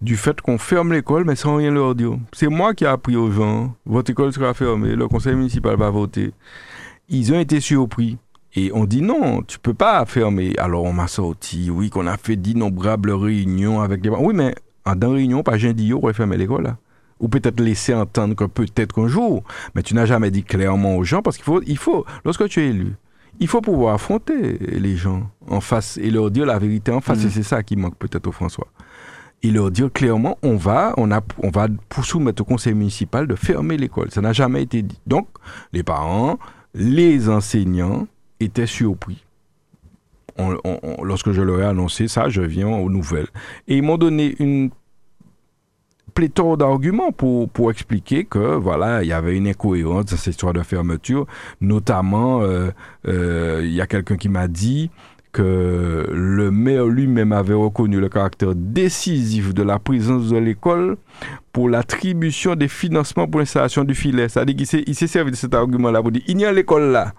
du 0.02 0.18
fait 0.18 0.42
qu'on 0.42 0.58
ferme 0.58 0.92
l'école, 0.92 1.24
mais 1.24 1.36
sans 1.36 1.56
rien 1.56 1.72
leur 1.72 1.96
dire. 1.96 2.18
C'est 2.34 2.48
moi 2.48 2.74
qui 2.74 2.84
ai 2.84 2.88
appris 2.88 3.16
aux 3.16 3.32
gens, 3.32 3.76
votre 3.86 4.12
école 4.12 4.34
sera 4.34 4.54
fermée, 4.54 4.96
le 4.96 5.08
conseil 5.08 5.36
municipal 5.36 5.78
va 5.78 5.90
voter. 5.90 6.32
Ils 7.10 7.32
ont 7.34 7.40
été 7.40 7.60
surpris. 7.60 8.18
Et 8.56 8.72
on 8.74 8.86
dit 8.86 9.02
non, 9.02 9.42
tu 9.42 9.58
peux 9.58 9.74
pas 9.74 10.06
fermer. 10.06 10.54
Alors 10.60 10.84
on 10.84 10.94
m'a 10.94 11.08
sorti, 11.08 11.72
oui, 11.72 11.90
qu'on 11.90 12.06
a 12.06 12.18
fait 12.18 12.36
d'innombrables 12.36 13.12
réunions 13.12 13.82
avec 13.82 14.04
les... 14.04 14.10
Oui, 14.10 14.34
mais 14.36 14.54
en 14.86 14.96
dans 14.96 15.12
réunion, 15.12 15.42
pas 15.42 15.58
j'ai 15.58 15.74
dit, 15.74 15.94
on 15.94 16.14
fermé 16.14 16.38
l'école 16.38 16.76
ou 17.20 17.30
peut-être 17.30 17.62
laisser 17.62 17.94
entendre 17.94 18.36
que 18.36 18.44
peut-être 18.44 18.94
qu'un 18.94 19.08
jour, 19.08 19.44
mais 19.76 19.82
tu 19.82 19.96
n'as 19.96 20.06
jamais 20.06 20.30
dit 20.30 20.44
clairement 20.44 20.98
aux 20.98 21.06
gens, 21.06 21.22
parce 21.22 21.38
qu'il 21.38 21.46
faut, 21.46 21.62
il 21.66 21.78
faut, 21.78 22.06
lorsque 22.26 22.50
tu 22.50 22.62
es 22.62 22.68
élu, 22.68 22.96
il 23.40 23.48
faut 23.48 23.62
pouvoir 23.62 23.96
affronter 23.96 24.58
les 24.60 24.96
gens 24.96 25.30
en 25.48 25.60
face 25.62 25.98
et 25.98 26.10
leur 26.12 26.32
dire 26.32 26.46
la 26.46 26.60
vérité 26.60 26.92
en 26.92 27.02
face. 27.02 27.24
Mm. 27.24 27.28
Et 27.28 27.30
c'est 27.32 27.44
ça 27.44 27.64
qui 27.64 27.76
manque 27.76 27.98
peut-être 27.98 28.28
au 28.28 28.32
François. 28.32 28.68
Et 29.42 29.52
leur 29.52 29.72
dire 29.72 29.92
clairement, 29.92 30.38
on 30.42 30.56
va, 30.56 30.94
on 30.98 31.12
a, 31.12 31.22
on 31.42 31.50
va 31.50 31.68
soumettre 32.02 32.42
au 32.44 32.46
conseil 32.46 32.74
municipal 32.74 33.28
de 33.28 33.36
fermer 33.36 33.76
l'école. 33.78 34.10
Ça 34.12 34.22
n'a 34.22 34.32
jamais 34.34 34.64
été 34.64 34.82
dit. 34.82 35.00
Donc, 35.06 35.28
les 35.74 35.84
parents, 35.84 36.40
les 36.74 37.28
enseignants 37.28 38.08
étaient 38.40 38.66
surpris. 38.68 39.26
On- 40.38 40.56
on- 40.64 40.80
on- 40.82 41.04
lorsque 41.04 41.32
je 41.32 41.42
leur 41.42 41.60
ai 41.60 41.66
annoncé 41.66 42.08
ça, 42.08 42.30
je 42.30 42.42
viens 42.42 42.68
aux 42.70 42.90
nouvelles. 42.90 43.28
Et 43.68 43.78
ils 43.78 43.84
m'ont 43.84 43.98
donné 43.98 44.36
une 44.40 44.72
pléthore 46.14 46.58
d'arguments 46.58 47.12
pour, 47.12 47.50
pour 47.50 47.72
expliquer 47.72 48.26
que 48.26 48.56
voilà 48.56 49.04
il 49.04 49.10
y 49.10 49.14
avait 49.14 49.36
une 49.36 49.48
incohérence 49.48 50.06
dans 50.06 50.18
cette 50.18 50.34
histoire 50.34 50.54
de 50.54 50.62
fermeture 50.62 51.26
notamment 51.62 52.42
euh, 52.42 52.70
euh, 53.08 53.62
il 53.64 53.74
y 53.74 53.82
a 53.82 53.88
quelqu'un 53.88 54.18
qui 54.18 54.30
m'a 54.30 54.48
dit 54.48 54.90
que 55.34 56.08
le 56.12 56.52
maire 56.52 56.86
lui-même 56.86 57.32
avait 57.32 57.56
reconnu 57.56 58.00
le 58.00 58.08
caractère 58.08 58.54
décisif 58.56 59.54
de 59.54 59.64
la 59.64 59.80
présence 59.80 60.30
de 60.30 60.38
l'école 60.38 60.96
pour 61.52 61.70
l'attribution 61.70 62.56
des 62.56 62.68
financements 62.68 63.28
pour 63.28 63.40
l'installation 63.40 63.84
du 63.84 63.96
filet. 63.96 64.30
C'est-à-dire 64.30 64.56
qu'il 64.56 64.96
s'est, 64.96 65.08
servi 65.08 65.32
de 65.32 65.36
cet 65.36 65.56
argument-là 65.56 66.02
pour 66.02 66.12
dire 66.12 66.22
il 66.28 66.40
y 66.40 66.46
a 66.46 66.52
l'école 66.52 66.92
là. 66.92 67.14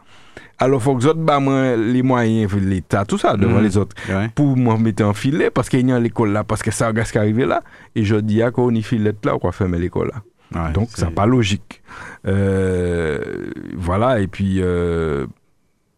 Alors, 0.58 0.82
faut 0.82 0.94
que 0.94 1.00
les 1.02 1.06
autres 1.08 1.20
bah, 1.20 1.38
les 1.76 2.02
moyens, 2.02 2.52
l'État, 2.54 3.04
tout 3.04 3.18
ça, 3.18 3.36
devant 3.36 3.58
Mhm. 3.58 3.62
les 3.64 3.76
autres, 3.76 3.96
pour 4.34 4.56
me 4.56 4.76
mettre 4.78 5.04
en 5.04 5.12
filet, 5.14 5.50
parce 5.50 5.68
qu'il 5.68 5.86
y 5.88 5.92
a 5.92 5.98
l'école 6.00 6.30
là, 6.32 6.44
parce 6.44 6.62
que 6.62 6.70
ça 6.70 6.86
regarde 6.88 7.06
ce 7.06 7.12
qui 7.12 7.18
est 7.18 7.20
arrivé 7.22 7.44
là. 7.46 7.62
Et 7.94 8.04
je 8.04 8.16
dis, 8.16 8.42
à 8.42 8.50
quoi 8.50 8.64
on 8.64 8.70
y 8.70 8.82
filet 8.82 9.12
là, 9.24 9.34
on 9.40 9.44
va 9.46 9.52
fermer 9.52 9.78
l'école 9.78 10.10
là. 10.14 10.70
Donc, 10.72 10.88
c'est 10.94 11.10
pas 11.10 11.26
logique. 11.26 11.82
Euh, 12.26 13.50
voilà, 13.76 14.20
et 14.20 14.26
puis, 14.26 14.56
euh, 14.60 15.26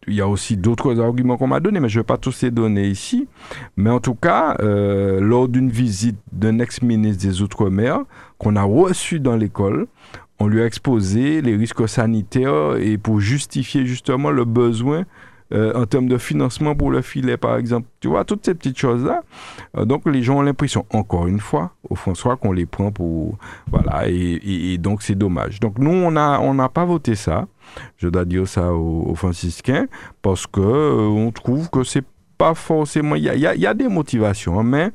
il 0.07 0.13
y 0.15 0.21
a 0.21 0.27
aussi 0.27 0.55
d'autres 0.55 0.99
arguments 1.01 1.37
qu'on 1.37 1.47
m'a 1.47 1.59
donnés, 1.59 1.79
mais 1.79 1.89
je 1.89 1.97
ne 1.97 2.01
vais 2.01 2.05
pas 2.05 2.17
tous 2.17 2.41
les 2.41 2.49
donner 2.51 2.87
ici. 2.87 3.27
Mais 3.75 3.89
en 3.89 3.99
tout 3.99 4.15
cas, 4.15 4.55
euh, 4.61 5.19
lors 5.19 5.47
d'une 5.49 5.69
visite 5.69 6.17
d'un 6.31 6.59
ex-ministre 6.59 7.21
des 7.27 7.41
Outre-mer 7.41 7.99
qu'on 8.37 8.55
a 8.55 8.63
reçu 8.63 9.19
dans 9.19 9.35
l'école, 9.35 9.87
on 10.39 10.47
lui 10.47 10.61
a 10.61 10.65
exposé 10.65 11.41
les 11.41 11.55
risques 11.55 11.87
sanitaires 11.89 12.75
et 12.77 12.97
pour 12.97 13.19
justifier 13.19 13.85
justement 13.85 14.29
le 14.31 14.45
besoin 14.45 15.03
euh, 15.53 15.73
en 15.75 15.85
termes 15.85 16.07
de 16.09 16.17
financement 16.17 16.75
pour 16.75 16.91
le 16.91 17.01
filet, 17.01 17.37
par 17.37 17.55
exemple. 17.57 17.87
Tu 18.01 18.09
vois, 18.09 18.25
toutes 18.25 18.45
ces 18.45 18.53
petites 18.53 18.77
choses-là. 18.77 19.21
Euh, 19.77 19.85
donc, 19.85 20.01
les 20.05 20.21
gens 20.21 20.39
ont 20.39 20.41
l'impression, 20.41 20.85
encore 20.91 21.25
une 21.27 21.39
fois, 21.39 21.71
au 21.89 21.95
François, 21.95 22.35
qu'on 22.35 22.51
les 22.51 22.65
prend 22.65 22.91
pour... 22.91 23.37
Voilà, 23.71 24.09
et, 24.09 24.13
et- 24.13 24.73
et 24.73 24.77
donc 24.77 25.01
c'est 25.01 25.15
dommage. 25.15 25.61
Donc, 25.61 25.79
nous, 25.79 25.89
on 25.91 26.11
n'a 26.11 26.41
on 26.41 26.53
n'a 26.53 26.67
pas 26.67 26.83
voté 26.83 27.15
ça. 27.15 27.47
Je 27.97 28.09
dois 28.09 28.25
dire 28.25 28.45
ça 28.47 28.73
aux, 28.73 29.05
aux 29.09 29.15
franciscains, 29.15 29.87
parce 30.21 30.45
que 30.47 30.59
euh, 30.59 31.07
on 31.07 31.31
trouve 31.31 31.69
que 31.69 31.83
c'est 31.85 32.03
pas 32.37 32.53
forcément... 32.53 33.15
Il 33.15 33.23
y 33.23 33.29
a, 33.29 33.35
y 33.35 33.47
a- 33.47 33.55
y 33.55 33.65
a 33.65 33.73
des 33.73 33.87
motivations, 33.87 34.59
hein, 34.59 34.63
mais... 34.63 34.91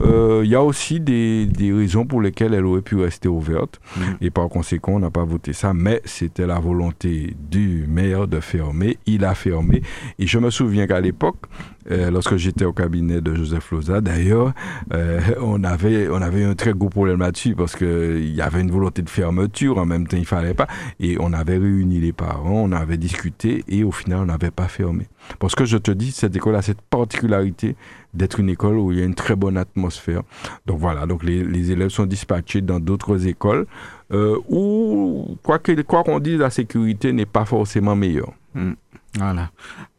euh, 0.00 0.42
Il 0.44 0.50
y 0.50 0.54
a 0.54 0.62
aussi 0.62 1.00
des, 1.00 1.46
des 1.46 1.72
raisons 1.72 2.06
pour 2.06 2.20
lesquelles 2.20 2.54
elle 2.54 2.66
aurait 2.66 2.82
pu 2.82 2.96
rester 2.96 3.28
ouverte. 3.28 3.80
Et 4.20 4.30
par 4.30 4.48
conséquent, 4.48 4.92
on 4.94 4.98
n'a 5.00 5.10
pas 5.10 5.24
voté 5.24 5.52
ça. 5.52 5.72
Mais 5.74 6.00
c'était 6.04 6.46
la 6.46 6.58
volonté 6.58 7.36
du 7.50 7.86
maire 7.88 8.26
de 8.26 8.40
fermer. 8.40 8.98
Il 9.06 9.24
a 9.24 9.34
fermé. 9.34 9.82
Et 10.18 10.26
je 10.26 10.38
me 10.38 10.50
souviens 10.50 10.86
qu'à 10.86 11.00
l'époque, 11.00 11.46
euh, 11.90 12.10
lorsque 12.10 12.36
j'étais 12.36 12.64
au 12.64 12.72
cabinet 12.72 13.20
de 13.20 13.34
Joseph 13.34 13.70
Loza, 13.72 14.00
d'ailleurs, 14.00 14.52
euh, 14.92 15.20
on, 15.40 15.62
avait, 15.64 16.08
on 16.08 16.22
avait 16.22 16.44
un 16.44 16.54
très 16.54 16.72
gros 16.72 16.88
problème 16.88 17.20
là-dessus 17.20 17.54
parce 17.54 17.76
qu'il 17.76 18.34
y 18.34 18.40
avait 18.40 18.60
une 18.60 18.70
volonté 18.70 19.02
de 19.02 19.10
fermeture. 19.10 19.78
En 19.78 19.86
même 19.86 20.06
temps, 20.06 20.16
il 20.16 20.26
fallait 20.26 20.54
pas. 20.54 20.68
Et 21.00 21.16
on 21.20 21.32
avait 21.32 21.58
réuni 21.58 22.00
les 22.00 22.12
parents, 22.12 22.62
on 22.62 22.72
avait 22.72 22.96
discuté 22.96 23.64
et 23.68 23.84
au 23.84 23.92
final, 23.92 24.20
on 24.20 24.26
n'avait 24.26 24.50
pas 24.50 24.68
fermé. 24.68 25.06
Parce 25.38 25.54
que 25.54 25.64
je 25.64 25.76
te 25.78 25.90
dis, 25.90 26.10
cette 26.12 26.34
école 26.36 26.56
a 26.56 26.62
cette 26.62 26.80
particularité 26.82 27.76
d'être 28.14 28.40
une 28.40 28.48
école 28.48 28.76
où 28.76 28.92
il 28.92 28.98
y 28.98 29.02
a 29.02 29.04
une 29.04 29.14
très 29.14 29.36
bonne 29.36 29.56
atmosphère. 29.56 30.22
Donc 30.66 30.78
voilà, 30.78 31.06
donc 31.06 31.22
les, 31.24 31.42
les 31.44 31.70
élèves 31.70 31.90
sont 31.90 32.06
dispatchés 32.06 32.60
dans 32.60 32.80
d'autres 32.80 33.26
écoles 33.26 33.66
euh, 34.12 34.36
où, 34.48 35.36
quoi 35.42 35.58
que- 35.58 35.80
quoi 35.82 36.04
qu'on 36.04 36.18
dise, 36.20 36.38
la 36.38 36.50
sécurité 36.50 37.12
n'est 37.12 37.26
pas 37.26 37.44
forcément 37.44 37.96
meilleure. 37.96 38.32
Mm. 38.54 38.72
Voilà. 39.18 39.50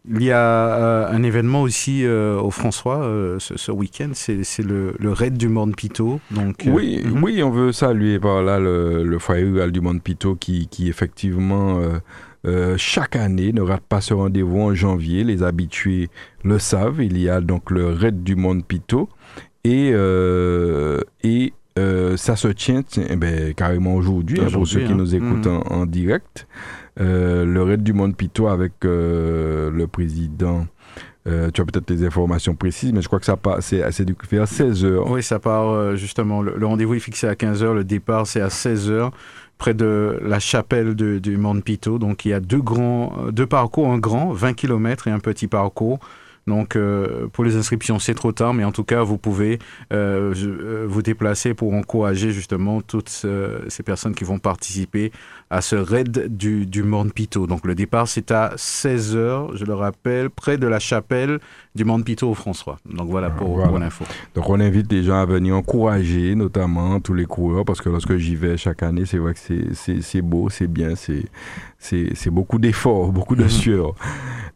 Il 0.09 0.21
y 0.23 0.31
a 0.31 0.37
euh, 0.37 1.07
un 1.11 1.23
événement 1.23 1.61
aussi 1.61 2.03
euh, 2.03 2.37
au 2.39 2.51
François 2.51 3.03
euh, 3.03 3.37
ce, 3.39 3.57
ce 3.57 3.71
week-end, 3.71 4.09
c'est 4.13 4.41
le, 4.59 4.95
le 4.99 5.11
raid 5.13 5.37
du 5.37 5.47
Morne 5.47 5.73
Pito. 5.73 6.19
Donc, 6.31 6.63
Oui, 6.67 7.01
mhm. 7.05 7.23
oui, 7.23 7.41
on 7.41 7.51
veut 7.51 7.71
saluer 7.71 8.19
par 8.19 8.41
là 8.43 8.59
le, 8.59 9.03
le 9.03 9.19
foyer 9.19 9.43
rural 9.45 9.71
du 9.71 9.79
Monde 9.81 10.01
Pito 10.01 10.35
qui, 10.35 10.67
qui 10.67 10.89
effectivement, 10.89 11.79
euh, 12.45 12.75
chaque 12.77 13.15
année, 13.15 13.51
ne 13.53 13.61
rate 13.61 13.83
pas 13.87 14.01
ce 14.01 14.13
rendez-vous 14.13 14.59
en 14.59 14.73
janvier. 14.75 15.23
Les 15.23 15.43
habitués 15.43 16.09
le 16.43 16.59
savent. 16.59 17.01
Il 17.01 17.17
y 17.17 17.29
a 17.29 17.41
donc 17.41 17.71
le 17.71 17.87
raid 17.87 18.23
du 18.23 18.35
Monde 18.35 18.65
Pito 18.65 19.09
et, 19.63 19.91
euh, 19.93 20.99
et 21.23 21.53
euh, 21.79 22.17
ça 22.17 22.35
se 22.35 22.49
tient 22.49 22.83
eh 23.09 23.15
ben, 23.15 23.53
carrément 23.53 23.95
aujourd'hui, 23.95 24.39
hein, 24.41 24.47
pour 24.51 24.67
ceux 24.67 24.81
qui 24.81 24.91
hein. 24.91 24.95
nous 24.95 25.15
écoutent 25.15 25.47
Mhm. 25.47 25.63
en, 25.69 25.81
en 25.81 25.85
direct. 25.85 26.47
Le 26.97 27.61
raid 27.61 27.81
du 27.81 27.93
Monde 27.93 28.15
Pito 28.15 28.47
avec 28.47 28.73
le 28.83 29.85
président. 29.91 30.67
Euh, 31.25 31.49
tu 31.53 31.61
as 31.61 31.65
peut-être 31.65 31.89
les 31.89 32.03
informations 32.05 32.53
précises, 32.53 32.91
mais 32.91 33.01
je 33.01 33.07
crois 33.07 33.17
que 33.17 33.25
ça 33.25 33.37
part, 33.37 33.63
c'est 33.63 33.81
c'est 33.93 34.03
du 34.03 34.13
vers 34.29 34.45
16 34.45 34.83
heures. 34.83 35.09
Oui, 35.09 35.23
ça 35.23 35.39
part 35.39 35.69
euh, 35.69 35.95
justement. 35.95 36.41
Le, 36.41 36.55
le 36.57 36.65
rendez-vous 36.65 36.95
est 36.95 36.99
fixé 36.99 37.27
à 37.27 37.33
15h, 37.33 37.73
le 37.73 37.85
départ 37.85 38.27
c'est 38.27 38.41
à 38.41 38.49
16h, 38.49 39.09
près 39.63 39.73
de 39.73 40.19
la 40.21 40.39
chapelle 40.39 40.93
de- 40.93 41.19
du 41.19 41.37
Morne 41.37 41.61
Pito. 41.61 41.97
Donc 41.97 42.25
il 42.25 42.29
y 42.29 42.33
a 42.33 42.41
deux, 42.41 42.59
grands, 42.61 43.13
euh, 43.27 43.31
deux 43.31 43.45
parcours, 43.47 43.87
un 43.87 43.97
grand, 43.97 44.33
20 44.33 44.51
km 44.51 45.07
et 45.07 45.11
un 45.11 45.19
petit 45.19 45.47
parcours. 45.47 45.99
Donc 46.47 46.75
euh, 46.75 47.27
pour 47.31 47.45
les 47.45 47.55
inscriptions, 47.55 47.97
c'est 47.97 48.13
trop 48.13 48.33
tard, 48.33 48.53
mais 48.53 48.65
en 48.65 48.73
tout 48.73 48.83
cas, 48.83 49.01
vous 49.03 49.17
pouvez 49.17 49.59
euh, 49.93 50.33
vous 50.85 51.01
déplacer 51.01 51.53
pour 51.53 51.73
encourager 51.73 52.31
justement 52.31 52.81
toutes 52.81 53.07
ces 53.69 53.83
personnes 53.83 54.13
qui 54.13 54.25
vont 54.25 54.37
participer 54.39 55.13
à 55.53 55.61
ce 55.61 55.75
raid 55.75 56.35
du, 56.35 56.65
du 56.65 56.81
Morne 56.81 57.11
Pito. 57.11 57.45
Donc 57.45 57.65
le 57.67 57.75
départ, 57.75 58.07
c'est 58.07 58.31
à 58.31 58.55
16h, 58.55 59.55
je 59.55 59.65
le 59.65 59.73
rappelle, 59.75 60.31
près 60.31 60.57
de 60.57 60.65
la 60.65 60.79
chapelle 60.79 61.39
du 61.75 61.85
Morne 61.85 62.03
Pito 62.03 62.27
au 62.27 62.33
François. 62.33 62.79
Donc 62.91 63.07
voilà 63.09 63.29
pour, 63.29 63.53
Voilà. 63.55 63.69
pour 63.69 63.77
l'info. 63.77 64.03
Donc 64.33 64.49
on 64.49 64.59
invite 64.59 64.91
les 64.91 65.03
gens 65.03 65.19
à 65.19 65.25
venir 65.25 65.55
encourager, 65.55 66.33
notamment 66.33 66.99
tous 66.99 67.13
les 67.13 67.25
coureurs, 67.25 67.65
parce 67.65 67.81
que 67.81 67.89
lorsque 67.89 68.17
j'y 68.17 68.35
vais 68.35 68.57
chaque 68.57 68.81
année, 68.81 69.05
c'est 69.05 69.19
vrai 69.19 69.33
que 69.35 69.39
c'est- 69.39 69.73
beau, 70.23 70.49
c'est 70.49 70.67
bien, 70.67 70.95
c'est 70.95 71.25
c'est 71.77 72.09
c'est 72.15 72.29
beaucoup 72.31 72.57
d'efforts, 72.57 73.11
beaucoup 73.17 73.35
de 73.35 73.43
Mhm. 73.43 73.49
sueur. 73.49 73.93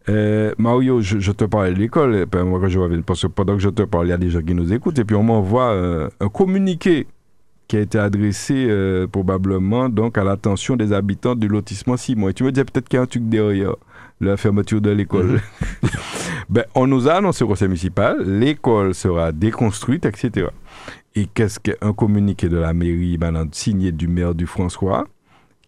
Euh, 0.10 0.54
Mario, 0.58 1.02
je, 1.02 1.20
je 1.20 1.32
te 1.32 1.44
parlais 1.46 1.74
de 1.74 1.80
l'école, 1.80 2.26
reviens, 2.80 3.02
parce 3.02 3.22
que 3.22 3.28
pendant 3.28 3.54
que 3.56 3.62
je 3.62 3.70
te 3.70 3.84
parle, 3.84 4.08
il 4.08 4.10
y 4.10 4.14
a 4.14 4.18
des 4.18 4.30
gens 4.30 4.42
qui 4.42 4.54
nous 4.56 4.72
écoutent, 4.74 4.98
et 5.00 5.04
puis 5.06 5.16
on 5.16 5.24
m'envoie 5.24 5.72
euh, 5.74 6.10
un 6.22 6.30
communiqué 6.30 7.06
qui 7.68 7.78
a 7.78 7.82
été 7.82 8.00
adressé 8.00 8.68
euh, 8.70 9.08
probablement 9.08 9.90
donc 9.90 10.18
à 10.18 10.24
l'attention 10.24 10.76
des 10.76 10.94
habitants 10.94 11.36
du 11.36 11.48
lotissement 11.48 11.98
Simon. 11.98 12.30
Et 12.30 12.34
tu 12.34 12.44
me 12.44 12.52
disais 12.52 12.66
peut-être 12.66 12.88
qu'il 12.88 12.98
y 12.98 13.00
a 13.00 13.04
un 13.04 13.08
truc 13.08 13.28
derrière 13.28 13.76
la 14.22 14.38
fermeture 14.38 14.82
de 14.82 14.90
l'école. 14.90 15.42
ben, 16.50 16.64
on 16.76 16.88
nous 16.88 17.08
a 17.08 17.14
annoncé 17.16 17.44
au 17.44 17.48
conseil 17.48 17.68
municipal, 17.68 18.22
l'école 18.24 18.96
sera 18.96 19.32
déconstruite, 19.32 20.06
etc. 20.06 20.48
Et 21.16 21.26
qu'est-ce 21.26 21.60
qu'un 21.60 21.94
communiqué 21.94 22.48
de 22.50 22.58
la 22.58 22.74
mairie 22.74 23.18
maintenant, 23.18 23.46
signé 23.52 23.92
du 23.92 24.08
maire 24.08 24.34
du 24.34 24.46
François 24.48 25.08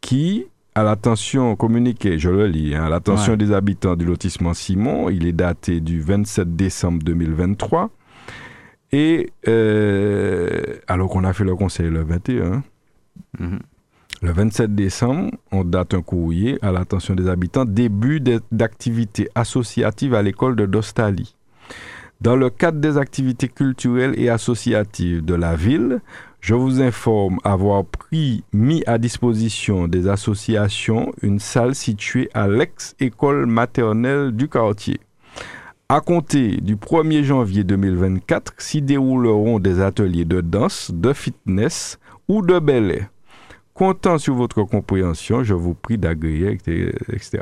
qui, 0.02 0.46
à 0.76 0.84
l'attention 0.84 1.56
communiqué, 1.56 2.18
je 2.18 2.30
le 2.30 2.48
lis, 2.48 2.76
hein, 2.76 2.86
à 2.86 2.90
l'attention 2.90 3.34
Ouais. 3.34 3.38
des 3.38 3.52
habitants 3.52 3.96
du 3.96 4.06
lotissement 4.06 4.54
Simon, 4.54 5.10
il 5.10 5.28
est 5.28 5.34
daté 5.34 5.82
du 5.82 6.00
27 6.02 6.56
décembre 6.56 7.04
2023. 7.04 7.90
Et 8.92 9.30
euh, 9.48 10.76
alors 10.88 11.10
qu'on 11.10 11.24
a 11.24 11.34
fait 11.34 11.44
le 11.44 11.56
conseil 11.56 11.90
le 11.90 12.04
21, 12.04 12.64
Mhm. 13.40 13.60
le 14.22 14.32
27 14.32 14.74
décembre, 14.76 15.32
on 15.52 15.64
date 15.64 15.94
un 15.94 16.02
courrier 16.02 16.58
à 16.62 16.72
l'attention 16.72 17.14
des 17.16 17.28
habitants, 17.28 17.66
début 17.66 18.20
d'activités 18.52 19.30
associatives 19.36 20.14
à 20.16 20.22
l'école 20.24 20.56
de 20.56 20.66
Dostali. 20.66 21.36
Dans 22.22 22.36
le 22.36 22.50
cadre 22.50 22.80
des 22.80 22.98
activités 22.98 23.48
culturelles 23.48 24.14
et 24.20 24.30
associatives 24.30 25.24
de 25.24 25.36
la 25.36 25.56
ville, 25.56 26.00
je 26.42 26.54
vous 26.54 26.82
informe 26.82 27.38
avoir 27.44 27.86
pris, 27.86 28.44
mis 28.52 28.84
à 28.88 28.98
disposition 28.98 29.88
des 29.88 30.08
associations 30.08 31.14
une 31.22 31.40
salle 31.40 31.76
située 31.76 32.30
à 32.34 32.48
l'ex-école 32.48 33.46
maternelle 33.46 34.32
du 34.32 34.48
quartier. 34.50 35.00
À 35.92 36.02
compter 36.02 36.58
du 36.58 36.76
1er 36.76 37.24
janvier 37.24 37.64
2024, 37.64 38.54
s'y 38.60 38.80
dérouleront 38.84 39.58
des 39.58 39.80
ateliers 39.82 40.24
de 40.24 40.40
danse, 40.40 40.92
de 40.94 41.14
fitness 41.14 41.98
ou 42.28 42.44
de 42.44 42.60
ballet. 42.60 43.10
Comptant 43.74 44.20
sur 44.20 44.36
votre 44.36 44.62
compréhension, 44.64 45.44
je 45.44 45.56
vous 45.56 45.74
prie 45.74 45.98
d'agréer, 45.98 46.60
etc. 47.12 47.40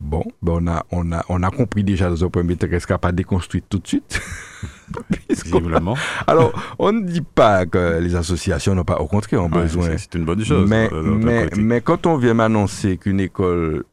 Bon, 0.00 0.24
ben 0.40 0.52
on, 0.62 0.66
a, 0.68 0.86
on, 0.92 1.12
a, 1.12 1.22
on 1.28 1.42
a 1.42 1.50
compris 1.50 1.84
déjà 1.84 2.08
dans 2.08 2.24
un 2.24 2.30
premier 2.30 2.56
temps 2.56 2.68
ne 2.70 2.78
sera 2.78 2.96
pas 2.96 3.12
déconstruite 3.12 3.64
tout 3.68 3.80
de 3.80 3.86
suite. 3.86 4.18
Visiblement. 5.28 5.94
Alors, 6.26 6.52
on 6.78 6.92
ne 6.92 7.02
dit 7.02 7.20
pas 7.20 7.66
que 7.66 7.98
les 8.00 8.14
associations 8.14 8.74
n'ont 8.76 8.84
pas, 8.84 8.96
au 8.98 9.06
contraire, 9.08 9.42
ont 9.44 9.50
Ouais, 9.50 9.62
besoin. 9.64 9.88
c'est- 9.98 10.14
une 10.14 10.24
bonne 10.24 10.42
chose, 10.42 10.70
Mais, 10.70 10.88
euh, 10.90 11.02
mais, 11.02 11.50
mais 11.58 11.80
quand 11.82 12.06
on 12.06 12.16
vient 12.16 12.32
m'annoncer 12.32 12.96
qu'une 12.96 13.20
école 13.20 13.84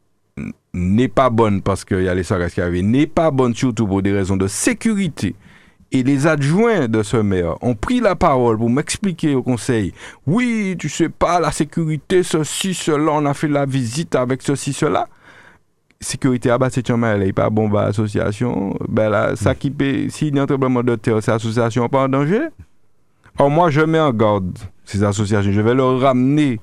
n'est 0.75 1.07
pas 1.07 1.29
bonne 1.29 1.61
parce 1.61 1.85
qu'il 1.85 2.03
y 2.03 2.09
a 2.09 2.13
les 2.13 2.23
sargasses 2.23 2.53
qui 2.53 2.61
arrivent, 2.61 2.83
n'est 2.83 3.07
pas 3.07 3.31
bonne 3.31 3.55
surtout 3.55 3.87
pour 3.87 4.01
des 4.01 4.11
raisons 4.11 4.37
de 4.37 4.47
sécurité, 4.47 5.35
et 5.91 6.03
les 6.03 6.27
adjoints 6.27 6.87
de 6.87 7.03
ce 7.03 7.17
maire 7.17 7.55
ont 7.61 7.75
pris 7.75 7.99
la 7.99 8.15
parole 8.15 8.57
pour 8.57 8.69
m'expliquer 8.69 9.35
au 9.35 9.43
conseil, 9.43 9.93
oui, 10.27 10.75
tu 10.77 10.89
sais 10.89 11.09
pas, 11.09 11.39
la 11.39 11.51
sécurité, 11.51 12.23
ceci, 12.23 12.73
cela, 12.73 13.11
on 13.13 13.25
a 13.25 13.33
fait 13.33 13.47
la 13.47 13.65
visite 13.65 14.15
avec 14.15 14.41
ceci, 14.41 14.73
cela. 14.73 15.07
Sécurité 16.01 16.51
à 16.51 16.57
bas, 16.57 16.69
c'est 16.69 16.89
un 16.89 16.97
mal, 16.97 17.23
il 17.25 17.33
pas 17.33 17.49
bon, 17.49 17.69
bah, 17.69 17.85
association, 17.85 18.77
ben 18.89 19.09
là, 19.09 19.35
ça 19.35 19.55
qui 19.55 19.71
peut, 19.71 20.09
s'il 20.09 20.35
y 20.35 20.39
a 20.39 20.43
un 20.43 20.45
tremblement 20.45 20.83
de 20.83 20.95
terre, 20.95 21.23
cette 21.23 21.35
association 21.35 21.83
n'est 21.83 21.89
pas 21.89 22.03
en 22.03 22.09
danger. 22.09 22.41
Or, 23.37 23.49
moi, 23.49 23.69
je 23.69 23.81
mets 23.81 23.99
en 23.99 24.13
garde 24.13 24.57
ces 24.85 25.03
associations. 25.03 25.51
Je 25.51 25.61
vais 25.61 25.73
leur 25.73 25.99
ramener, 25.99 26.59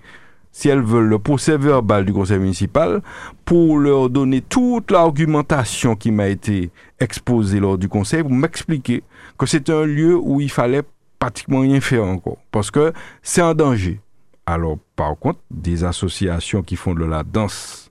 si 0.53 0.69
elles 0.69 0.83
veulent, 0.83 1.09
le 1.09 1.19
procès 1.19 1.57
verbal 1.57 2.05
du 2.05 2.13
conseil 2.13 2.39
municipal 2.39 3.03
pour 3.45 3.79
leur 3.79 4.11
donner 4.11 4.43
toute 4.43 4.91
l'argumentation 4.91 5.97
qui 5.97 6.11
m'a 6.11 6.29
été 6.29 6.71
exposée 7.01 7.59
lors 7.59 7.79
du 7.79 7.89
conseil 7.89 8.23
pour 8.23 8.33
m'expliquer 8.33 9.03
que 9.39 9.47
c'est 9.47 9.71
un 9.71 9.85
lieu 9.85 10.15
où 10.17 10.41
il 10.41 10.51
fallait 10.51 10.83
pratiquement 11.19 11.61
rien 11.61 11.81
faire 11.81 12.05
encore. 12.05 12.37
Parce 12.51 12.71
que 12.71 12.93
c'est 13.23 13.43
en 13.43 13.55
danger. 13.55 14.01
Alors, 14.45 14.77
par 14.95 15.17
contre, 15.19 15.39
des 15.51 15.85
associations 15.85 16.63
qui 16.63 16.77
font 16.77 16.95
de 16.95 17.05
la 17.05 17.23
danse, 17.23 17.82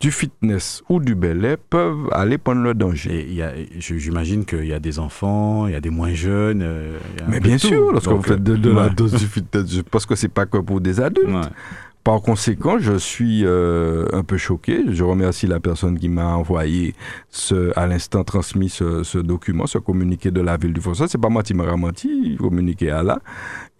du 0.00 0.12
fitness 0.12 0.82
ou 0.88 1.00
du 1.00 1.14
ballet 1.16 1.56
peuvent 1.56 2.08
aller 2.12 2.38
prendre 2.38 2.62
le 2.62 2.72
danger. 2.74 3.26
Y 3.32 3.42
a- 3.42 3.52
J'imagine 3.78 4.44
qu'il 4.44 4.66
y 4.66 4.72
a 4.72 4.78
des 4.78 4.98
enfants, 5.00 5.66
il 5.66 5.72
y 5.72 5.76
a 5.76 5.80
des 5.80 5.90
moins 5.90 6.12
jeunes. 6.14 6.62
euh, 6.62 6.98
il 7.16 7.20
y 7.20 7.22
a 7.22 7.26
un 7.26 7.30
Mais 7.30 7.40
bien 7.40 7.56
tout. 7.56 7.66
sûr, 7.66 7.92
lorsque 7.92 8.08
Donc, 8.08 8.18
vous 8.18 8.22
faites 8.34 8.42
de, 8.42 8.56
de 8.56 8.70
la 8.70 8.88
dose 8.90 9.12
du 9.14 9.26
fitness, 9.26 9.82
pense 9.90 10.06
que 10.06 10.14
c'est 10.14 10.28
pas 10.28 10.46
que 10.46 10.58
pour 10.58 10.80
des 10.80 11.00
adultes. 11.00 11.28
Par 12.04 12.22
conséquent, 12.22 12.78
je 12.78 12.96
suis 12.96 13.42
euh, 13.44 14.06
un 14.14 14.22
peu 14.22 14.38
choqué. 14.38 14.82
Je 14.88 15.04
remercie 15.04 15.46
la 15.46 15.60
personne 15.60 15.98
qui 15.98 16.08
m'a 16.08 16.28
envoyé 16.36 16.94
ce, 17.28 17.76
à 17.76 17.86
l'instant 17.86 18.24
transmis 18.24 18.70
ce, 18.70 19.02
ce 19.02 19.18
document, 19.18 19.66
ce 19.66 19.76
communiqué 19.78 20.30
de 20.30 20.40
la 20.40 20.56
ville 20.56 20.72
du 20.72 20.80
François. 20.80 21.06
C'est 21.08 21.20
pas 21.20 21.28
moi 21.28 21.42
qui 21.42 21.52
m'a 21.52 21.76
menti, 21.76 22.36
communiqué 22.38 22.90
à 22.90 23.02
là. 23.02 23.18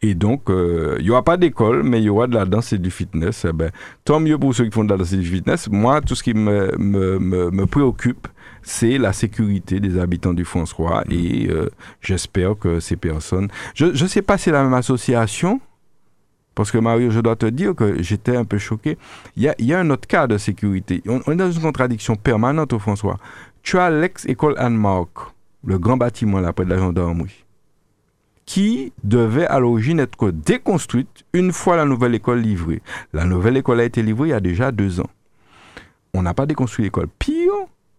Et 0.01 0.15
donc, 0.15 0.49
euh, 0.49 0.97
il 1.01 1.07
y 1.07 1.11
aura 1.11 1.25
pas 1.25 1.37
d'école, 1.37 1.83
mais 1.83 2.01
il 2.01 2.05
y 2.05 2.09
aura 2.09 2.27
de 2.27 2.35
la 2.35 2.45
danse 2.45 2.73
et 2.73 2.79
du 2.79 2.91
fitness. 2.91 3.45
Eh 3.49 3.53
ben, 3.53 3.71
tant 4.05 4.21
mieux 4.21 4.39
pour 4.39 4.55
ceux 4.55 4.65
qui 4.65 4.71
font 4.71 4.85
de 4.85 4.91
la 4.91 4.97
danse 4.97 5.13
et 5.13 5.17
du 5.17 5.27
fitness. 5.27 5.69
Moi, 5.69 6.01
tout 6.01 6.15
ce 6.15 6.23
qui 6.23 6.35
me, 6.35 6.73
me, 6.79 7.19
me, 7.19 7.51
me 7.51 7.67
préoccupe, 7.67 8.29
c'est 8.63 8.99
la 8.99 9.13
sécurité 9.13 9.81
des 9.81 9.99
habitants 9.99 10.35
du 10.35 10.45
François. 10.45 11.03
Et 11.11 11.49
euh, 11.51 11.69
j'espère 12.01 12.57
que 12.57 12.81
ces 12.81 12.97
personnes... 12.97 13.49
Je 13.75 13.87
ne 13.87 14.09
sais 14.09 14.23
pas 14.23 14.39
si 14.39 14.45
c'est 14.45 14.53
la 14.53 14.63
même 14.63 14.75
association, 14.75 15.61
parce 16.55 16.71
que 16.71 16.79
Mario, 16.79 17.11
je 17.11 17.21
dois 17.21 17.37
te 17.37 17.47
dire 17.47 17.75
que 17.75 18.03
j'étais 18.03 18.37
un 18.37 18.45
peu 18.45 18.59
choqué. 18.59 18.99
Il 19.37 19.43
y 19.43 19.49
a, 19.49 19.55
y 19.59 19.73
a 19.73 19.81
un 19.81 19.91
autre 19.91 20.07
cas 20.07 20.27
de 20.27 20.39
sécurité. 20.39 21.03
On, 21.07 21.21
on 21.27 21.33
est 21.33 21.37
dans 21.37 21.51
une 21.51 21.63
contradiction 21.63 22.15
permanente 22.17 22.73
au 22.73 22.79
François. 22.79 23.19
Tu 23.63 23.79
as 23.79 23.91
l'ex-école 23.91 24.55
Anne-Marc, 24.59 25.09
le 25.65 25.79
grand 25.79 25.97
bâtiment 25.97 26.41
là 26.41 26.53
près 26.53 26.65
de 26.65 26.71
la 26.71 26.79
gendarmerie, 26.79 27.45
qui 28.49 28.95
devait 29.05 29.47
à 29.47 29.61
l'origine 29.61 30.01
être 30.01 30.31
déconstruite 30.31 31.27
une 31.35 31.53
fois 31.53 31.77
la 31.77 31.85
nouvelle 31.85 32.15
école 32.15 32.41
livrée. 32.41 32.81
La 33.13 33.27
nouvelle 33.27 33.59
école 33.59 33.79
a 33.79 33.85
été 33.85 34.03
livrée 34.03 34.29
il 34.29 34.31
y 34.31 34.35
a 34.35 34.41
déjà 34.41 34.73
deux 34.73 35.01
ans. 35.01 35.11
On 36.15 36.23
n'a 36.23 36.33
pas 36.33 36.47
déconstruit 36.47 36.87
l'école. 36.87 37.09
Pire, 37.19 37.53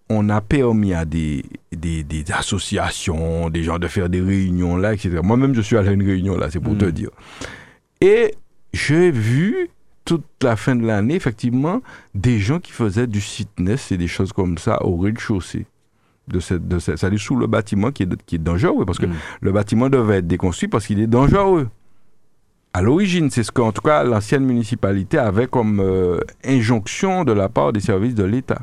on 0.10 0.28
a 0.30 0.42
permis 0.42 0.96
à 0.96 1.06
des, 1.06 1.46
des, 1.72 2.04
des 2.04 2.26
associations, 2.32 3.52
des 3.52 3.62
gens 3.62 3.78
de 3.78 3.88
faire 3.88 4.10
des 4.10 4.22
réunions 4.22 4.76
là, 4.76 4.96
etc. 4.96 5.20
Moi-même, 5.24 5.54
je 5.54 5.62
suis 5.62 5.78
allé 5.78 5.90
à 5.90 5.92
une 5.92 6.04
réunion 6.04 6.36
là, 6.36 6.50
c'est 6.50 6.60
pour 6.60 6.76
te 6.76 6.86
dire. 6.86 7.12
Et 8.02 8.34
j'ai 8.74 9.12
vu 9.12 9.70
toute 10.04 10.26
la 10.42 10.56
fin 10.56 10.76
de 10.76 10.84
l'année, 10.84 11.14
effectivement, 11.14 11.84
des 12.16 12.40
gens 12.40 12.60
qui 12.60 12.72
faisaient 12.72 13.06
du 13.06 13.22
fitness 13.22 13.92
et 13.92 13.98
des 13.98 14.08
choses 14.08 14.34
comme 14.34 14.58
ça 14.58 14.84
au 14.84 14.98
rez-de-chaussée. 14.98 15.68
De 16.30 16.40
cette, 16.40 16.68
de 16.68 16.80
cette, 16.80 17.18
sous 17.18 17.36
le 17.36 17.48
bâtiment 17.48 17.92
qui 17.92 18.04
est, 18.04 18.24
qui 18.26 18.36
est 18.36 18.40
dangereux, 18.40 18.86
parce 18.86 19.00
que 19.00 19.08
le 19.42 19.52
bâtiment 19.52 19.90
devait 19.90 20.18
être 20.18 20.28
déconstruit 20.28 20.70
parce 20.70 20.86
qu'il 20.86 21.00
est 21.00 21.08
dangereux. 21.08 21.70
À 22.72 22.84
l'origine, 22.84 23.32
c'est 23.32 23.42
ce 23.42 23.52
qu'en 23.52 23.72
tout 23.72 23.82
cas 23.82 24.04
l'ancienne 24.04 24.46
municipalité 24.46 25.18
avait 25.18 25.48
comme 25.48 25.80
euh, 25.80 26.20
injonction 26.46 27.24
de 27.24 27.32
la 27.32 27.50
part 27.50 27.74
des 27.74 27.80
services 27.80 28.14
de 28.14 28.24
l'État. 28.24 28.62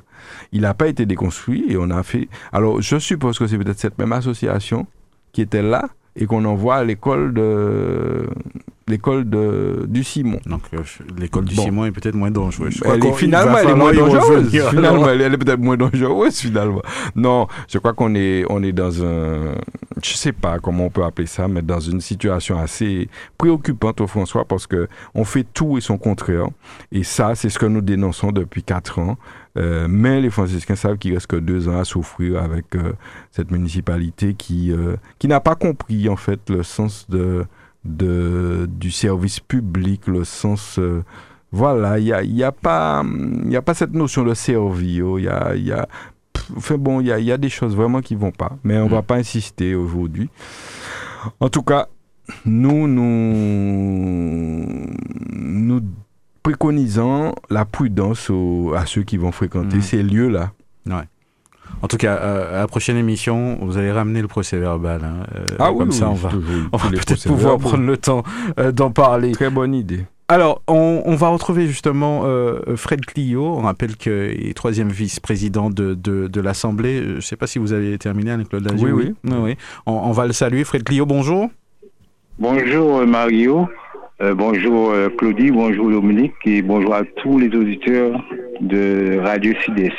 Il 0.52 0.60
n'a 0.60 0.74
pas 0.74 0.86
été 0.86 1.06
déconstruit 1.06 1.64
et 1.68 1.76
on 1.76 1.90
a 1.90 2.04
fait. 2.04 2.28
Alors, 2.52 2.80
je 2.80 2.98
suppose 2.98 3.36
que 3.36 3.48
c'est 3.48 3.58
peut-être 3.58 3.80
cette 3.80 3.98
même 3.98 4.12
association 4.12 4.86
qui 5.32 5.42
était 5.42 5.62
là 5.62 5.88
et 6.14 6.26
qu'on 6.26 6.44
envoie 6.44 6.76
à 6.76 6.84
l'école 6.84 7.34
de 7.34 8.28
l'école 8.88 9.28
de 9.28 9.84
du 9.88 10.04
Simon. 10.04 10.40
Donc 10.46 10.62
euh, 10.72 10.78
l'école 11.18 11.44
du 11.44 11.54
Bon. 11.54 11.62
Simon 11.62 11.84
est 11.86 11.90
peut-être 11.90 12.14
moins 12.14 12.30
dangereuse. 12.30 12.80
Elle 12.84 13.04
est, 13.04 13.12
finalement, 13.12 13.58
elle 13.58 13.70
est 13.70 13.74
moins 13.74 13.92
dangereuse. 13.92 14.50
Finalement, 14.50 15.08
elle 15.08 15.22
est 15.22 15.38
peut-être 15.38 15.60
moins 15.60 15.76
dangereuse, 15.76 16.38
finalement. 16.38 16.82
Non, 17.14 17.48
je 17.68 17.78
crois 17.78 17.94
qu'on 17.94 18.14
est, 18.14 18.44
on 18.48 18.62
est 18.62 18.72
dans 18.72 19.04
un, 19.04 19.54
je 20.02 20.14
sais 20.14 20.32
pas 20.32 20.58
comment 20.58 20.86
on 20.86 20.90
peut 20.90 21.04
appeler 21.04 21.26
ça, 21.26 21.48
mais 21.48 21.62
dans 21.62 21.80
une 21.80 22.00
situation 22.00 22.58
assez 22.58 23.08
préoccupante 23.38 24.00
au 24.00 24.06
François 24.06 24.44
parce 24.44 24.66
que 24.66 24.88
on 25.14 25.24
fait 25.24 25.46
tout 25.52 25.78
et 25.78 25.80
son 25.80 25.98
contraire. 25.98 26.46
Et 26.92 27.02
ça, 27.02 27.34
c'est 27.34 27.48
ce 27.48 27.58
que 27.58 27.66
nous 27.66 27.80
dénonçons 27.80 28.30
depuis 28.32 28.62
quatre 28.62 28.98
ans. 28.98 29.16
Euh, 29.56 29.86
mais 29.88 30.20
les 30.20 30.28
franciscains 30.30 30.76
savent 30.76 30.98
qu'il 30.98 31.14
reste 31.14 31.28
que 31.28 31.36
deux 31.36 31.68
ans 31.68 31.78
à 31.78 31.84
souffrir 31.84 32.42
avec 32.42 32.74
euh, 32.74 32.92
cette 33.30 33.50
municipalité 33.50 34.34
qui, 34.34 34.70
euh, 34.70 34.96
qui 35.18 35.28
n'a 35.28 35.40
pas 35.40 35.54
compris, 35.54 36.10
en 36.10 36.16
fait, 36.16 36.50
le 36.50 36.62
sens 36.62 37.06
de, 37.08 37.46
de, 37.86 38.66
du 38.68 38.90
service 38.90 39.40
public, 39.40 40.06
le 40.06 40.24
sens... 40.24 40.78
euh, 40.78 41.02
voilà, 41.52 41.98
il 41.98 42.04
n'y 42.04 42.12
a, 42.12 42.22
y 42.22 42.42
a, 42.44 42.52
pas, 42.52 43.02
y 43.48 43.56
a 43.56 43.62
pas 43.62 43.72
cette 43.74 43.94
notion 43.94 44.24
de 44.24 44.34
servir. 44.34 45.18
Il 45.18 45.24
y 45.24 45.28
a, 45.28 45.54
il 45.54 45.64
y 45.64 45.72
a, 45.72 45.88
pff, 46.32 46.50
enfin 46.56 46.76
bon, 46.76 47.00
il 47.00 47.06
y 47.06 47.12
a, 47.12 47.18
il 47.18 47.24
y 47.24 47.32
a 47.32 47.38
des 47.38 47.48
choses 47.48 47.74
vraiment 47.74 48.00
qui 48.02 48.14
vont 48.16 48.32
pas. 48.32 48.58
Mais 48.64 48.76
on 48.78 48.88
va 48.88 49.00
pas 49.02 49.14
insister 49.16 49.74
aujourd'hui. 49.74 50.28
En 51.40 51.48
tout 51.48 51.62
cas, 51.62 51.86
nous, 52.44 52.88
nous, 52.88 54.86
nous 55.32 55.80
préconisons 56.42 57.34
la 57.50 57.64
prudence 57.64 58.28
aux- 58.30 58.74
à 58.74 58.86
ceux 58.86 59.02
qui 59.04 59.16
vont 59.16 59.32
fréquenter 59.32 59.76
Mhm. 59.76 59.82
ces 59.82 60.02
lieux-là. 60.02 60.52
Ouais. 60.86 61.08
En 61.82 61.88
tout 61.88 61.98
cas, 61.98 62.16
euh, 62.16 62.56
à 62.56 62.60
la 62.60 62.66
prochaine 62.66 62.96
émission, 62.96 63.58
vous 63.60 63.76
allez 63.76 63.92
ramener 63.92 64.22
le 64.22 64.28
procès 64.28 64.56
verbal. 64.58 65.02
hein. 65.04 65.26
Euh, 65.36 65.44
Ah 65.58 65.70
comme 65.76 65.88
oui, 65.90 65.94
ça, 65.94 66.08
on 66.10 66.14
va, 66.14 66.30
on 66.72 66.78
peut-être 66.78 67.26
pouvoir 67.26 67.58
prendre 67.58 67.84
le 67.84 67.96
temps 67.96 68.22
euh, 68.58 68.72
d'en 68.72 68.90
parler. 68.90 69.32
Très 69.32 69.50
bonne 69.50 69.74
idée. 69.74 70.06
Alors, 70.28 70.62
on, 70.66 71.02
on 71.04 71.14
va 71.14 71.28
retrouver 71.28 71.66
justement 71.68 72.22
euh, 72.24 72.58
Fred 72.76 73.04
Clio. 73.06 73.44
On 73.44 73.60
rappelle 73.60 73.96
qu'il 73.96 74.12
est 74.48 74.56
troisième 74.56 74.88
vice-président 74.88 75.70
de, 75.70 75.94
de, 75.94 76.26
de 76.26 76.40
l'Assemblée. 76.40 77.02
Je 77.02 77.14
ne 77.16 77.20
sais 77.20 77.36
pas 77.36 77.46
si 77.46 77.58
vous 77.60 77.72
avez 77.72 77.96
terminé 77.98 78.32
avec 78.32 78.48
Claude 78.48 78.68
Lagier. 78.68 78.90
Oui, 78.90 79.14
oui. 79.24 79.32
oui. 79.40 79.56
On, 79.86 79.92
on 79.92 80.12
va 80.12 80.26
le 80.26 80.32
saluer. 80.32 80.64
Fred 80.64 80.82
Clio, 80.82 81.06
bonjour. 81.06 81.48
Bonjour 82.38 83.06
Mario, 83.06 83.68
Euh, 84.22 84.34
bonjour 84.34 84.92
Claudie, 85.18 85.50
bonjour 85.50 85.90
Dominique 85.90 86.32
et 86.46 86.62
bonjour 86.62 86.94
à 86.94 87.02
tous 87.22 87.38
les 87.38 87.48
auditeurs 87.54 88.18
de 88.62 89.18
Radio 89.22 89.52
Sud-Est. 89.62 89.92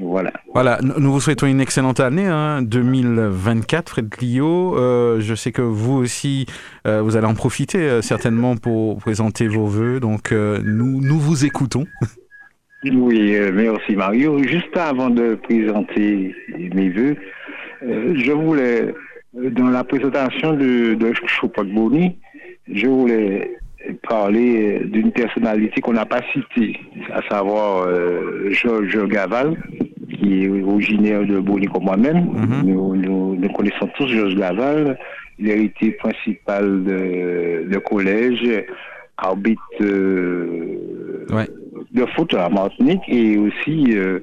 Voilà. 0.00 0.32
Voilà, 0.54 0.78
nous 0.82 1.12
vous 1.12 1.20
souhaitons 1.20 1.46
une 1.46 1.60
excellente 1.60 2.00
année, 2.00 2.26
hein, 2.26 2.62
2024, 2.62 3.90
Fred 3.90 4.08
Clio. 4.08 4.76
Euh, 4.76 5.20
je 5.20 5.34
sais 5.34 5.52
que 5.52 5.62
vous 5.62 5.94
aussi, 5.94 6.46
euh, 6.86 7.02
vous 7.02 7.16
allez 7.16 7.26
en 7.26 7.34
profiter 7.34 7.78
euh, 7.78 8.00
certainement 8.02 8.56
pour 8.56 8.98
présenter 8.98 9.46
vos 9.46 9.66
voeux. 9.66 10.00
Donc, 10.00 10.32
nous, 10.32 11.00
nous 11.00 11.18
vous 11.18 11.44
écoutons. 11.44 11.86
Oui, 12.82 13.36
merci 13.52 13.94
Mario. 13.94 14.42
Juste 14.42 14.74
avant 14.74 15.10
de 15.10 15.34
présenter 15.34 16.34
mes 16.56 16.88
voeux, 16.88 17.14
je 17.82 18.32
voulais, 18.32 18.94
dans 19.34 19.68
la 19.68 19.84
présentation 19.84 20.54
de, 20.54 20.94
de 20.94 21.74
Boni, 21.74 22.16
je 22.72 22.86
voulais 22.86 23.59
parler 24.08 24.80
d'une 24.84 25.10
personnalité 25.12 25.80
qu'on 25.80 25.92
n'a 25.94 26.06
pas 26.06 26.20
citée, 26.32 26.78
à 27.12 27.22
savoir 27.28 27.86
euh, 27.86 28.50
Georges 28.50 29.06
Gaval, 29.08 29.56
qui 30.12 30.44
est 30.44 30.62
originaire 30.62 31.24
de 31.26 31.38
Boni 31.38 31.66
comme 31.66 31.84
moi-même. 31.84 32.28
nous, 32.64 32.96
nous- 32.96 33.34
nous 33.36 33.48
connaissons 33.52 33.88
tous 33.96 34.06
Georges 34.08 34.34
Gaval, 34.36 34.98
l'héritier 35.38 35.92
principal 35.92 36.84
de, 36.84 37.68
de 37.72 37.78
collège, 37.78 38.46
arbitre 39.16 39.62
euh, 39.80 40.76
de 41.92 42.04
foot 42.14 42.34
à 42.34 42.48
Martinique 42.48 43.02
et 43.08 43.36
aussi 43.38 43.96
euh, 43.96 44.20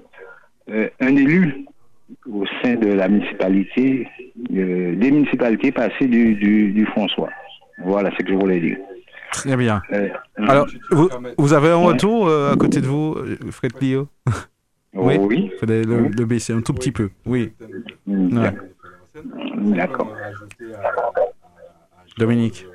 euh, 0.70 0.88
un 1.00 1.16
élu 1.16 1.66
au 2.32 2.46
sein 2.62 2.76
de 2.76 2.94
la 2.94 3.08
municipalité, 3.08 4.08
euh, 4.56 4.96
des 4.96 5.12
municipalités 5.12 5.72
passées 5.72 6.08
du, 6.08 6.36
du, 6.36 6.72
du 6.72 6.86
François. 6.88 7.30
Voilà 7.84 8.12
ce 8.18 8.24
que 8.24 8.32
je 8.32 8.38
voulais 8.38 8.60
dire. 8.60 8.78
Très 9.32 9.56
bien. 9.56 9.82
Euh, 9.94 10.10
Alors, 10.38 10.68
vous, 10.91 11.10
vous 11.38 11.54
avez 11.54 11.70
un 11.70 11.76
retour 11.78 12.28
euh, 12.28 12.52
à 12.54 12.56
côté 12.56 12.82
de 12.82 12.88
vous, 12.88 13.16
euh, 13.18 13.38
Fred 13.52 13.74
Clio? 13.74 14.08
Oui. 14.94 15.20
Il 15.32 15.52
faudrait 15.60 15.84
le, 15.84 16.08
le 16.08 16.26
baisser 16.26 16.54
un 16.54 16.62
tout 16.62 16.74
petit 16.74 16.91
peu. 16.91 17.10
Oui. 17.26 17.54
Ouais. 18.08 18.54
D'accord. 19.58 20.16
Dominique. 22.18 22.66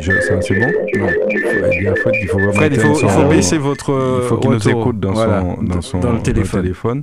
C'est 0.00 0.58
bon 0.58 0.72
Non. 0.98 1.08
Il 1.30 2.28
faut 2.28 2.38
vraiment 2.38 2.52
Fred, 2.52 2.72
il 2.74 2.80
faut, 2.80 2.98
il 3.22 3.28
baisser 3.28 3.58
votre. 3.58 4.20
Il 4.22 4.28
faut 4.28 4.36
qu'il 4.38 4.50
nous 4.50 4.68
écoute 4.68 5.00
dans, 5.00 5.12
Voilà, 5.12 5.40
son, 5.40 5.62
dans, 5.62 5.80
son, 5.82 5.98
dans 6.00 6.12
le 6.12 6.20
téléphone. 6.22 6.62
téléphone. 6.62 7.02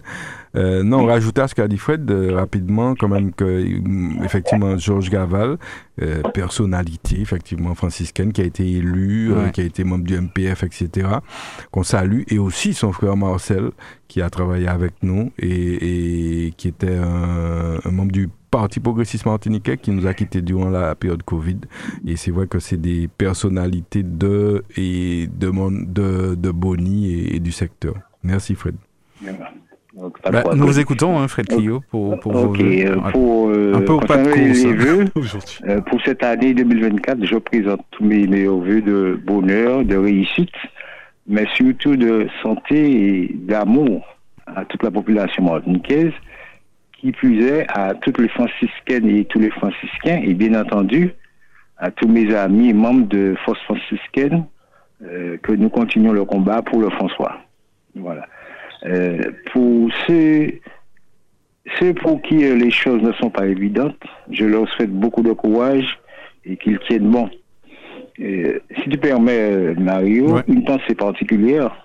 Euh, 0.56 0.84
non, 0.84 1.06
rajouter 1.06 1.42
à 1.42 1.50
ce 1.50 1.56
qu'a 1.56 1.68
dit 1.68 1.78
Fred 1.78 2.10
euh, 2.10 2.34
rapidement, 2.34 2.96
quand 2.96 3.10
même 3.10 3.34
que 3.34 3.44
hum, 3.44 4.22
effectivement 4.24 4.78
Georges 4.78 5.10
Gaval, 5.10 5.58
euh, 6.02 6.22
personnalité 6.34 7.20
effectivement 7.20 7.76
franciscaine, 7.76 8.32
qui 8.32 8.40
a 8.42 8.46
été 8.46 8.64
élu, 8.66 9.34
Ouais. 9.34 9.52
qui 9.52 9.60
a 9.60 9.66
été 9.66 9.84
membre 9.84 10.06
du 10.06 10.16
MPF, 10.18 10.64
etc. 10.64 11.10
Qu'on 11.72 11.84
salue, 11.84 12.22
et 12.30 12.40
aussi 12.40 12.74
son 12.74 12.94
frère 12.94 13.18
Marcel, 13.18 13.72
qui 14.08 14.22
a 14.22 14.30
travaillé 14.30 14.68
avec 14.70 14.94
nous 15.04 15.32
et, 15.40 16.46
et 16.48 16.52
qui 16.56 16.70
était 16.70 16.96
un, 16.96 17.80
un 17.84 17.92
membre 17.92 18.14
du 18.14 18.30
Parti 18.56 18.80
progressiste 18.80 19.26
martiniquais 19.26 19.76
qui 19.78 19.92
nous 19.92 20.08
a 20.08 20.14
quittés 20.14 20.42
durant 20.42 20.70
la 20.70 20.96
période 20.96 21.24
Covid. 21.24 21.58
Et 22.08 22.16
c'est 22.16 22.32
vrai 22.32 22.48
que 22.48 22.60
c'est 22.60 22.80
des 22.80 23.10
personnalités 23.10 24.02
de 24.02 24.64
et 24.78 25.28
de, 25.28 25.50
mon- 25.50 25.72
de, 25.72 26.36
de 26.36 26.52
Bonny 26.52 27.12
et, 27.12 27.36
et 27.36 27.40
du 27.42 27.52
secteur. 27.52 27.96
Merci 28.24 28.56
Fred. 28.56 28.76
Donc, 29.94 30.18
Bah, 30.32 30.44
nous 30.56 30.66
vous 30.68 30.80
écoutons, 30.80 31.20
hein, 31.20 31.28
Fred 31.28 31.48
Clio, 31.48 31.82
pour, 31.90 32.18
pour 32.20 32.32
vos 32.32 32.50
Ok, 32.50 32.60
vœux. 32.62 32.86
euh, 32.92 32.96
pour, 33.12 33.50
euh, 33.50 33.74
un 33.76 33.82
peu 33.82 33.94
au 33.94 34.00
pas 34.00 34.18
de 34.24 34.30
course 34.32 34.66
hein, 34.66 34.74
vœux, 34.76 35.06
euh, 35.70 35.82
pour 35.82 36.02
cette 36.04 36.24
année 36.24 36.54
2024, 36.54 37.26
je 37.26 37.36
présente 37.38 37.82
tous 37.92 38.04
mes 38.06 38.26
meilleurs 38.28 38.60
vœux 38.60 38.82
de 38.82 39.20
bonheur, 39.26 39.84
de 39.84 39.96
réussite, 39.98 40.56
mais 41.28 41.46
surtout 41.56 41.96
de 41.98 42.28
santé 42.42 42.78
et 43.26 43.34
d'amour 43.34 44.06
à 44.48 44.64
toute 44.66 44.82
la 44.84 44.92
population 44.92 45.44
martiniquaise, 45.44 46.12
qui 47.06 47.12
plus 47.12 47.46
est 47.46 47.68
à 47.70 47.94
toutes 47.94 48.18
les 48.18 48.30
franciscaines 48.30 49.08
et 49.08 49.26
tous 49.26 49.38
les 49.38 49.52
franciscains, 49.52 50.22
et 50.24 50.34
bien 50.34 50.60
entendu 50.60 51.12
à 51.78 51.92
tous 51.92 52.08
mes 52.08 52.34
amis 52.34 52.70
et 52.70 52.74
membres 52.74 53.08
de 53.08 53.36
Force 53.46 53.62
franciscaine, 53.62 54.46
euh, 55.04 55.38
que 55.38 55.52
nous 55.52 55.70
continuons 55.70 56.14
le 56.14 56.26
combat 56.26 56.64
pour 56.64 56.80
le 56.80 56.90
François. 56.90 57.42
Voilà. 57.94 58.26
Euh, 58.86 59.22
pour 59.52 59.92
ceux 60.08 60.48
ceux 61.78 61.94
pour 61.94 62.24
qui 62.24 62.44
euh, 62.44 62.56
les 62.56 62.72
choses 62.72 63.04
ne 63.04 63.12
sont 63.14 63.30
pas 63.30 63.46
évidentes, 63.46 64.02
je 64.32 64.46
leur 64.46 64.68
souhaite 64.70 64.92
beaucoup 64.92 65.22
de 65.22 65.34
courage 65.34 66.00
et 66.44 66.58
qu'ils 66.58 66.80
tiennent 66.88 67.12
bon. 67.12 67.30
Euh, 68.20 68.60
si 68.82 68.90
tu 68.90 68.98
permets, 68.98 69.76
Mario, 69.76 70.40
une 70.48 70.64
pensée 70.64 70.96
particulière 70.96 71.85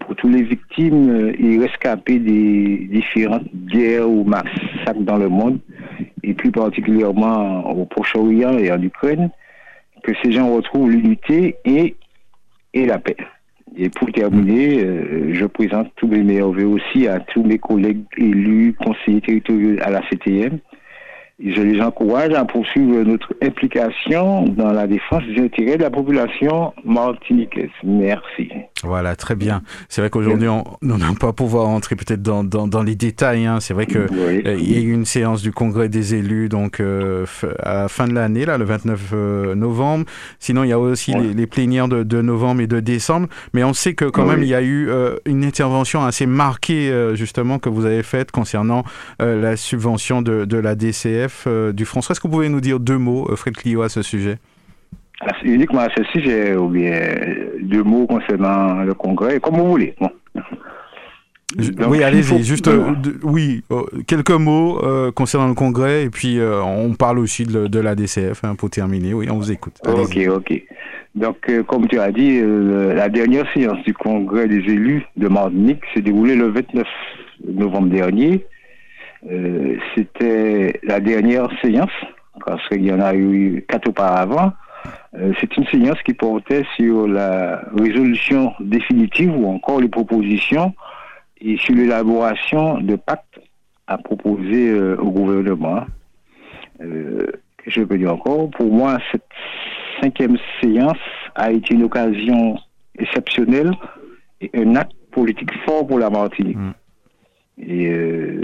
pour 0.00 0.16
tous 0.16 0.28
les 0.28 0.42
victimes 0.42 1.10
euh, 1.10 1.32
et 1.38 1.58
rescapés 1.58 2.18
des 2.18 2.88
différentes 2.90 3.48
guerres 3.54 4.08
ou 4.08 4.24
massacres 4.24 5.00
dans 5.00 5.18
le 5.18 5.28
monde, 5.28 5.58
et 6.22 6.34
plus 6.34 6.50
particulièrement 6.50 7.70
au 7.70 7.84
Proche-Orient 7.84 8.58
et 8.58 8.72
en 8.72 8.80
Ukraine, 8.80 9.30
que 10.02 10.12
ces 10.22 10.32
gens 10.32 10.54
retrouvent 10.54 10.90
l'unité 10.90 11.56
et, 11.64 11.94
et 12.72 12.86
la 12.86 12.98
paix. 12.98 13.16
Et 13.76 13.88
pour 13.88 14.10
terminer, 14.10 14.82
euh, 14.82 15.32
je 15.32 15.44
présente 15.44 15.92
tous 15.96 16.08
mes 16.08 16.22
meilleurs 16.22 16.52
vœux 16.52 16.66
aussi 16.66 17.06
à 17.06 17.20
tous 17.20 17.44
mes 17.44 17.58
collègues 17.58 18.02
élus, 18.16 18.74
conseillers 18.74 19.20
territoriaux 19.20 19.76
à 19.82 19.90
la 19.90 20.00
CTM. 20.08 20.58
Je 21.42 21.62
les 21.62 21.80
encourage 21.80 22.32
à 22.32 22.44
poursuivre 22.44 23.02
notre 23.02 23.34
implication 23.42 24.44
dans 24.44 24.72
la 24.72 24.86
défense 24.86 25.22
des 25.24 25.42
intérêts 25.42 25.76
de 25.76 25.84
la 25.84 25.90
population 25.90 26.74
martiniquaise. 26.84 27.70
Merci. 27.82 28.50
Voilà, 28.82 29.14
très 29.14 29.34
bien. 29.34 29.62
C'est 29.90 30.00
vrai 30.00 30.08
qu'aujourd'hui, 30.08 30.48
on 30.48 30.64
n'a 30.82 31.12
pas 31.18 31.32
pouvoir 31.34 31.68
entrer 31.68 31.96
peut-être 31.96 32.22
dans, 32.22 32.44
dans, 32.44 32.66
dans 32.66 32.82
les 32.82 32.94
détails. 32.94 33.44
hein. 33.44 33.58
C'est 33.60 33.74
vrai 33.74 33.84
que 33.86 33.98
euh, 33.98 34.56
il 34.58 34.72
y 34.72 34.76
a 34.78 34.80
eu 34.80 34.92
une 34.92 35.04
séance 35.04 35.42
du 35.42 35.52
Congrès 35.52 35.88
des 35.90 36.14
élus 36.14 36.48
donc 36.48 36.80
euh, 36.80 37.26
à 37.62 37.74
la 37.74 37.88
fin 37.88 38.08
de 38.08 38.14
l'année, 38.14 38.46
là, 38.46 38.56
le 38.56 38.64
29 38.64 39.10
euh, 39.12 39.54
novembre. 39.54 40.06
Sinon, 40.38 40.64
il 40.64 40.68
y 40.68 40.72
a 40.72 40.78
aussi 40.78 41.12
les, 41.12 41.34
les 41.34 41.46
plénières 41.46 41.88
de, 41.88 42.02
de 42.04 42.22
novembre 42.22 42.62
et 42.62 42.66
de 42.66 42.80
décembre. 42.80 43.28
Mais 43.52 43.64
on 43.64 43.74
sait 43.74 43.92
que 43.94 44.06
quand 44.06 44.22
Oui. 44.24 44.30
même, 44.30 44.42
il 44.42 44.48
y 44.48 44.54
a 44.54 44.62
eu 44.62 44.88
euh, 44.88 45.16
une 45.26 45.44
intervention 45.44 46.02
assez 46.04 46.24
marquée 46.26 46.90
euh, 46.90 47.14
justement 47.14 47.58
que 47.58 47.68
vous 47.68 47.84
avez 47.84 48.02
faite 48.02 48.30
concernant 48.30 48.84
euh, 49.20 49.40
la 49.40 49.56
subvention 49.58 50.22
de, 50.22 50.44
de 50.46 50.56
la 50.56 50.74
DCF 50.74 51.44
euh, 51.46 51.72
du 51.72 51.84
François. 51.84 52.12
Est-ce 52.14 52.20
que 52.20 52.28
vous 52.28 52.32
pouvez 52.34 52.48
nous 52.48 52.60
dire 52.62 52.80
deux 52.80 52.98
mots, 52.98 53.28
Fred 53.36 53.56
Clio, 53.56 53.82
à 53.82 53.88
ce 53.90 54.00
sujet? 54.02 54.38
Uniquement 55.44 55.80
à 55.80 55.88
ceci, 55.96 56.22
j'ai 56.24 56.54
ou 56.56 56.68
bien 56.68 56.92
euh, 56.92 57.58
deux 57.62 57.82
mots 57.82 58.06
concernant 58.06 58.82
le 58.82 58.94
Congrès, 58.94 59.38
comme 59.40 59.56
vous 59.56 59.68
voulez. 59.68 59.94
Bon. 60.00 60.10
Donc, 61.56 61.90
oui, 61.90 62.02
allez-y. 62.04 62.22
faut- 62.22 62.38
Juste, 62.38 62.68
euh, 62.68 62.94
de- 62.94 63.18
oui, 63.24 63.62
euh, 63.72 63.82
quelques 64.06 64.30
mots 64.30 64.78
euh, 64.84 65.10
concernant 65.10 65.48
le 65.48 65.54
congrès 65.54 66.04
et 66.04 66.10
puis 66.10 66.38
on 66.40 66.94
parle 66.94 67.18
aussi 67.18 67.44
de, 67.44 67.66
de 67.66 67.80
la 67.80 67.94
DCF 67.96 68.44
hein, 68.44 68.54
pour 68.54 68.70
terminer. 68.70 69.12
Oui, 69.14 69.26
on 69.30 69.36
vous 69.36 69.50
écoute. 69.50 69.74
Ok, 69.86 70.16
ok. 70.28 70.62
Donc, 71.16 71.50
comme 71.66 71.88
tu 71.88 71.98
as 71.98 72.12
dit, 72.12 72.40
la 72.40 73.08
dernière 73.08 73.44
séance 73.52 73.82
du 73.84 73.92
Congrès 73.92 74.46
des 74.46 74.58
élus 74.58 75.04
de 75.16 75.26
Martinique 75.26 75.82
s'est 75.92 76.02
déroulée 76.02 76.36
le 76.36 76.50
29 76.50 76.86
novembre 77.48 77.88
dernier. 77.88 78.46
C'était 79.96 80.78
la 80.84 81.00
dernière 81.00 81.48
séance, 81.62 81.90
parce 82.46 82.66
qu'il 82.68 82.84
y 82.84 82.92
en 82.92 83.00
a 83.00 83.14
eu 83.14 83.64
quatre 83.68 83.88
auparavant. 83.88 84.52
Euh, 85.14 85.32
C'est 85.40 85.56
une 85.56 85.66
séance 85.66 86.00
qui 86.02 86.14
portait 86.14 86.64
sur 86.76 87.06
la 87.06 87.62
résolution 87.76 88.52
définitive 88.60 89.34
ou 89.36 89.46
encore 89.48 89.80
les 89.80 89.88
propositions 89.88 90.74
et 91.40 91.56
sur 91.58 91.74
l'élaboration 91.74 92.80
de 92.80 92.96
pactes 92.96 93.40
à 93.86 93.98
proposer 93.98 94.70
euh, 94.70 94.96
au 94.98 95.10
gouvernement. 95.10 95.84
Euh, 96.80 97.26
je 97.66 97.82
peux 97.82 97.98
dire 97.98 98.14
encore, 98.14 98.50
pour 98.50 98.72
moi, 98.72 98.98
cette 99.10 99.28
cinquième 100.00 100.38
séance 100.60 100.96
a 101.34 101.50
été 101.50 101.74
une 101.74 101.84
occasion 101.84 102.56
exceptionnelle 102.98 103.72
et 104.40 104.50
un 104.54 104.76
acte 104.76 104.92
politique 105.10 105.52
fort 105.64 105.86
pour 105.86 105.98
la 105.98 106.08
Martinique. 106.08 106.56
Et 107.58 107.88
euh, 107.88 108.40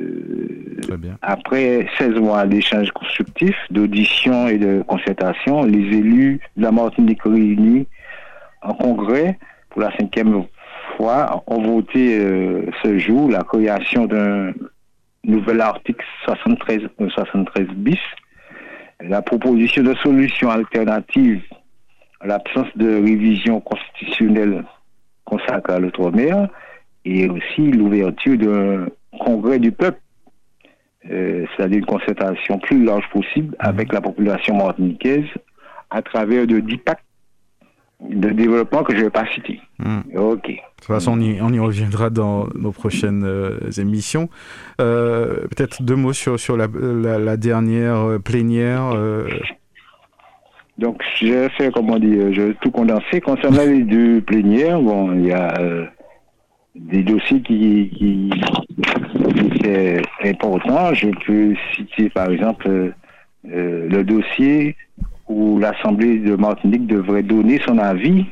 après 1.22 1.86
16 1.98 2.14
mois 2.16 2.46
d'échanges 2.46 2.90
constructifs, 2.90 3.56
d'auditions 3.70 4.48
et 4.48 4.58
de 4.58 4.82
concertation, 4.86 5.64
les 5.64 5.96
élus 5.96 6.40
de 6.56 6.62
la 6.62 6.72
Martinique 6.72 7.22
réunis 7.22 7.86
en 8.62 8.74
congrès 8.74 9.38
pour 9.70 9.82
la 9.82 9.96
cinquième 9.96 10.44
fois 10.96 11.42
ont 11.46 11.62
voté 11.62 12.18
euh, 12.18 12.66
ce 12.82 12.98
jour 12.98 13.30
la 13.30 13.42
création 13.42 14.06
d'un 14.06 14.52
nouvel 15.24 15.60
article 15.60 16.04
73, 16.24 16.82
euh, 17.00 17.08
73 17.10 17.66
bis, 17.68 17.98
la 19.00 19.22
proposition 19.22 19.82
de 19.82 19.94
solutions 19.96 20.50
alternatives 20.50 21.42
à 22.20 22.26
l'absence 22.26 22.68
de 22.76 23.02
révision 23.02 23.60
constitutionnelle 23.60 24.64
consacrée 25.24 25.74
à 25.74 25.78
l'outre-mer 25.78 26.48
et 27.08 27.28
aussi 27.28 27.70
l'ouverture 27.70 28.36
d'un 28.36 28.86
congrès 29.24 29.58
du 29.60 29.70
peuple, 29.72 30.00
euh, 31.10 31.46
c'est-à-dire 31.56 31.78
une 31.78 31.86
concertation 31.86 32.58
plus 32.58 32.82
large 32.84 33.04
possible 33.12 33.54
avec 33.60 33.92
la 33.92 34.00
population 34.00 34.56
martiniquaise 34.56 35.24
à 35.90 36.02
travers 36.02 36.46
de 36.48 36.58
10 36.58 36.76
pactes 36.78 37.04
de 38.00 38.28
développement 38.30 38.82
que 38.82 38.92
je 38.92 38.98
ne 38.98 39.04
vais 39.04 39.10
pas 39.10 39.24
citer. 39.34 39.60
Hmm. 39.78 40.00
Ok. 40.16 40.48
De 40.48 40.54
toute 40.76 40.84
façon, 40.84 41.12
on 41.12 41.20
y, 41.20 41.40
on 41.40 41.50
y 41.52 41.58
reviendra 41.60 42.10
dans 42.10 42.48
nos 42.54 42.72
prochaines 42.72 43.22
euh, 43.24 43.58
émissions. 43.78 44.28
Euh, 44.80 45.46
Peut-être 45.56 45.82
deux 45.82 45.94
mots 45.96 46.12
sur, 46.12 46.38
sur 46.40 46.56
la, 46.56 46.66
la, 46.74 47.18
la 47.18 47.36
dernière 47.36 48.18
plénière. 48.22 48.90
euh, 48.94 49.28
Donc, 50.76 51.02
je 51.20 51.26
vais 51.28 51.48
faire, 51.50 51.70
comment 51.72 51.98
dire, 51.98 52.34
je 52.34 52.42
vais 52.42 52.54
tout 52.60 52.70
condenser. 52.70 53.20
Concernant 53.22 53.64
les 53.64 53.82
deux 53.84 54.20
plénières, 54.20 54.80
bon, 54.82 55.14
il 55.14 55.26
y 55.26 55.32
a 55.32 55.54
des 56.78 57.03
dossiers 57.03 57.40
qui, 57.40 57.90
qui, 57.97 58.31
qui 58.31 59.47
étaient 59.47 60.03
importants. 60.24 60.94
Je 60.94 61.09
peux 61.27 61.55
citer, 61.74 62.11
par 62.11 62.31
exemple, 62.31 62.69
euh, 62.69 62.90
euh, 63.53 63.89
le 63.89 64.05
dossier 64.05 64.77
où 65.28 65.59
l'Assemblée 65.59 66.19
de 66.19 66.36
Martinique 66.36 66.86
devrait 66.86 67.23
donner 67.23 67.61
son 67.66 67.78
avis 67.78 68.27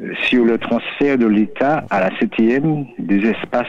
euh, 0.00 0.12
sur 0.28 0.44
le 0.44 0.58
transfert 0.58 1.18
de 1.18 1.26
l'État 1.26 1.84
à 1.90 2.00
la 2.00 2.10
CTM 2.18 2.86
des 2.98 3.28
espaces 3.28 3.66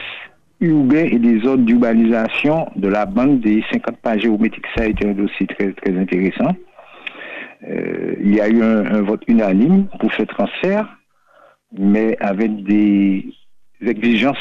urbains 0.60 1.06
et 1.06 1.18
des 1.18 1.40
zones 1.40 1.64
d'urbanisation 1.64 2.68
de 2.76 2.88
la 2.88 3.06
bande 3.06 3.40
des 3.40 3.64
50 3.72 3.96
pas 3.98 4.18
géométriques. 4.18 4.66
Ça 4.76 4.84
a 4.84 4.86
été 4.86 5.08
un 5.08 5.12
dossier 5.12 5.46
très, 5.46 5.72
très 5.72 5.96
intéressant. 5.96 6.54
Euh, 7.68 8.14
il 8.20 8.34
y 8.34 8.40
a 8.40 8.48
eu 8.48 8.62
un 8.62 9.00
vote 9.02 9.22
unanime 9.26 9.86
pour 9.98 10.12
ce 10.14 10.22
transfert, 10.22 10.86
mais 11.78 12.16
avec 12.20 12.64
des 12.64 13.24
exigences 13.82 14.36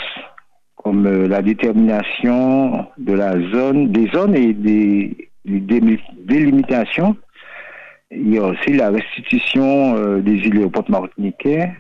comme 0.76 1.06
euh, 1.06 1.28
la 1.28 1.42
détermination 1.42 2.86
de 2.98 3.14
la 3.14 3.40
zone, 3.52 3.92
des 3.92 4.08
zones 4.10 4.36
et 4.36 4.54
des, 4.54 5.30
délimitations. 5.46 7.16
Il 8.12 8.34
y 8.34 8.38
a 8.38 8.44
aussi 8.44 8.74
la 8.74 8.90
restitution 8.90 9.96
euh, 9.96 10.20
des 10.20 10.36
îles 10.36 10.60
au 10.60 10.70
port 10.70 10.90
martiniquais 10.90 11.72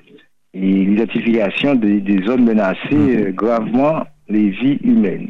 et 0.53 0.59
l'identification 0.59 1.75
des, 1.75 2.01
des 2.01 2.23
zones 2.25 2.45
menacées 2.45 2.77
euh, 2.93 3.31
gravement 3.31 4.05
les 4.27 4.49
vies 4.49 4.79
humaines. 4.83 5.29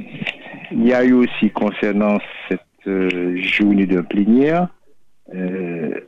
il 0.72 0.88
y 0.88 0.94
a 0.94 1.04
eu 1.04 1.14
aussi 1.14 1.50
concernant 1.52 2.18
cette 2.48 2.62
euh, 2.88 3.38
journée 3.38 3.86
de 3.86 4.02
plénière, 4.02 4.68
il 5.34 6.02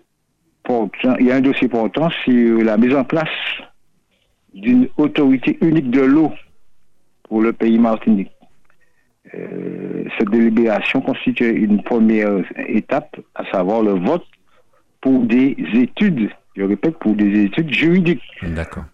y 1.19 1.31
a 1.31 1.35
un 1.35 1.41
dossier 1.41 1.67
portant 1.67 2.09
sur 2.23 2.63
la 2.63 2.77
mise 2.77 2.95
en 2.95 3.03
place 3.03 3.29
d'une 4.53 4.87
autorité 4.97 5.57
unique 5.61 5.89
de 5.91 6.01
l'eau 6.01 6.31
pour 7.23 7.41
le 7.41 7.53
pays 7.53 7.79
Martinique. 7.79 8.31
Euh, 9.33 10.03
cette 10.17 10.29
délibération 10.29 10.99
constitue 11.01 11.49
une 11.49 11.81
première 11.83 12.43
étape, 12.67 13.17
à 13.35 13.45
savoir 13.51 13.81
le 13.81 13.93
vote 13.93 14.25
pour 14.99 15.23
des 15.23 15.55
études, 15.73 16.29
je 16.55 16.63
répète, 16.63 16.97
pour 16.99 17.13
des 17.13 17.45
études 17.45 17.73
juridiques 17.73 18.21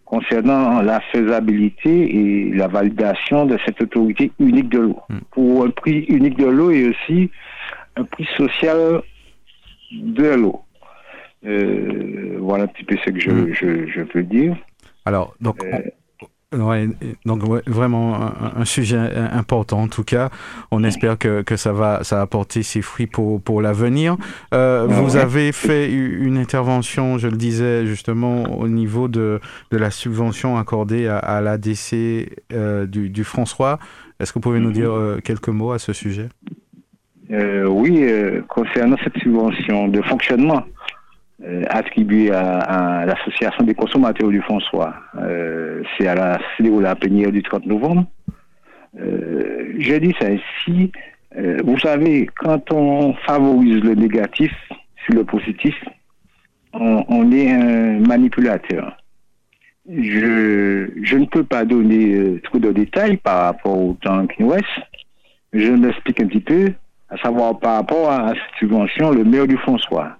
concernant 0.05 0.81
la 0.81 0.99
faisabilité 1.11 2.15
et 2.15 2.53
la 2.53 2.67
validation 2.67 3.45
de 3.45 3.57
cette 3.65 3.81
autorité 3.81 4.31
unique 4.39 4.69
de 4.69 4.79
l'eau. 4.79 4.99
Pour 5.31 5.65
un 5.65 5.71
prix 5.71 6.05
unique 6.07 6.38
de 6.38 6.45
l'eau 6.45 6.71
et 6.71 6.89
aussi 6.89 7.31
un 7.95 8.03
prix 8.03 8.27
social 8.38 9.01
de 9.91 10.27
l'eau. 10.35 10.61
Euh, 11.45 12.38
voilà 12.39 12.65
un 12.65 12.67
petit 12.67 12.84
peu 12.84 12.97
ce 13.03 13.09
que 13.09 13.19
je, 13.19 13.53
je, 13.53 13.88
je 13.88 14.01
peux 14.03 14.23
dire. 14.23 14.55
Alors, 15.07 15.34
donc, 15.39 15.57
on- 16.53 16.59
ouais, 16.65 16.88
donc 17.25 17.43
ouais, 17.47 17.61
vraiment 17.67 18.15
un, 18.15 18.53
un 18.61 18.65
sujet 18.65 18.97
important 18.97 19.81
en 19.84 19.88
tout 19.88 20.03
cas. 20.03 20.29
On 20.71 20.84
espère 20.84 21.17
que, 21.17 21.41
que 21.43 21.55
ça 21.55 21.71
va 21.71 22.03
ça 22.03 22.17
va 22.17 22.27
porter 22.27 22.63
ses 22.63 22.81
fruits 22.81 23.07
pour, 23.07 23.41
pour 23.41 23.61
l'avenir. 23.61 24.17
Euh, 24.53 24.85
vous 24.89 25.15
ouais. 25.15 25.21
avez 25.21 25.51
fait 25.51 25.91
une 25.91 26.38
intervention, 26.38 27.17
je 27.17 27.27
le 27.27 27.38
disais 27.38 27.85
justement, 27.85 28.43
au 28.59 28.67
niveau 28.67 29.07
de, 29.07 29.39
de 29.71 29.77
la 29.77 29.91
subvention 29.91 30.57
accordée 30.57 31.07
à, 31.07 31.17
à 31.17 31.41
l'ADC 31.41 31.93
euh, 32.53 32.85
du, 32.85 33.09
du 33.09 33.23
François. 33.23 33.79
Est-ce 34.19 34.31
que 34.34 34.39
vous 34.39 34.43
pouvez 34.49 34.59
nous 34.59 34.71
dire 34.71 34.91
euh, 34.91 35.19
quelques 35.23 35.49
mots 35.49 35.71
à 35.71 35.79
ce 35.79 35.93
sujet? 35.93 36.29
Euh, 37.29 37.65
oui, 37.67 37.99
euh, 38.03 38.41
concernant 38.47 38.95
cette 39.03 39.17
subvention 39.17 39.89
de 39.89 40.01
fonctionnement 40.01 40.63
euh, 41.43 41.64
attribuée 41.69 42.31
à, 42.31 42.59
à 42.59 43.05
l'association 43.05 43.64
des 43.64 43.76
consommateurs 43.76 44.30
du 44.30 44.41
François, 44.41 44.95
euh, 45.19 45.84
c'est 45.97 46.07
à 46.07 46.15
la 46.15 46.39
CDO 46.57 46.80
la 46.80 46.95
plénière 46.95 47.31
du 47.31 47.43
30 47.43 47.65
novembre. 47.65 48.05
Euh, 48.99 49.73
je 49.77 49.95
dis 49.95 50.15
ça 50.19 50.30
ici, 50.31 50.91
euh, 51.38 51.57
vous 51.64 51.77
savez, 51.77 52.27
quand 52.35 52.72
on 52.72 53.14
favorise 53.26 53.84
le 53.84 53.93
négatif 53.93 54.51
sur 55.05 55.14
le 55.14 55.23
positif, 55.23 55.76
on, 56.73 57.03
on 57.07 57.31
est 57.31 57.51
un 57.51 57.99
manipulateur. 57.99 58.97
Je, 59.89 60.89
je 61.01 61.18
ne 61.18 61.26
peux 61.26 61.43
pas 61.43 61.64
donner 61.64 62.15
euh, 62.15 62.41
trop 62.43 62.57
de 62.57 62.72
détails 62.72 63.18
par 63.18 63.43
rapport 63.43 63.77
au 63.77 63.93
temps 64.01 64.26
qui 64.27 64.43
nous. 64.43 64.53
Je 65.53 65.72
m'explique 65.72 66.19
un 66.19 66.27
petit 66.27 66.41
peu, 66.41 66.73
à 67.09 67.18
savoir 67.18 67.59
par 67.59 67.76
rapport 67.76 68.11
à 68.11 68.30
cette 68.30 68.59
subvention, 68.59 69.11
le 69.11 69.23
maire 69.23 69.47
du 69.47 69.57
François 69.57 70.18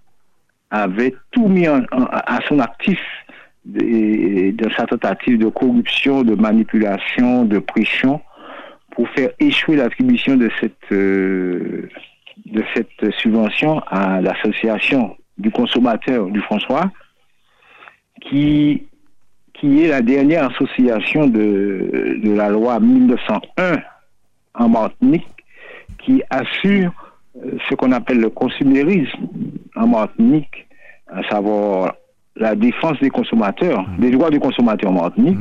avait 0.70 1.16
tout 1.32 1.48
mis 1.48 1.68
à 1.68 2.40
son 2.48 2.60
actif 2.60 3.00
de, 3.66 4.52
de 4.52 4.70
sa 4.76 4.86
tentative 4.86 5.38
de 5.38 5.48
corruption, 5.48 6.24
de 6.24 6.36
manipulation, 6.36 7.46
de 7.46 7.60
pression 7.60 8.22
pour 8.92 9.08
faire 9.10 9.30
échouer 9.40 9.76
l'attribution 9.76 10.36
de 10.36 10.50
cette 10.60 10.92
euh, 10.92 11.90
de 12.46 12.64
cette 12.74 13.12
subvention 13.16 13.80
à 13.88 14.22
l'association 14.22 15.18
du 15.38 15.52
consommateur 15.52 16.28
du 16.28 16.40
François, 16.42 16.92
qui 18.22 18.84
qui 19.54 19.84
est 19.84 19.88
la 19.90 20.02
dernière 20.02 20.50
association 20.52 21.28
de, 21.28 22.20
de 22.24 22.32
la 22.32 22.50
loi 22.50 22.80
1901 22.80 23.78
en 24.54 24.70
Martinique 24.70 25.28
qui 26.04 26.22
assure 26.30 26.92
euh, 27.44 27.58
ce 27.68 27.76
qu'on 27.76 27.92
appelle 27.92 28.20
le 28.20 28.30
consumérisme 28.30 29.28
en 29.78 29.88
Martinique, 29.88 30.68
à 31.08 31.24
savoir 31.30 31.96
la 32.36 32.56
défense 32.56 33.00
des 33.00 33.10
consommateurs, 33.10 33.86
des 33.98 34.12
droits 34.12 34.30
des 34.30 34.40
consommateurs 34.40 34.92
en 34.92 35.02
Martinique. 35.02 35.38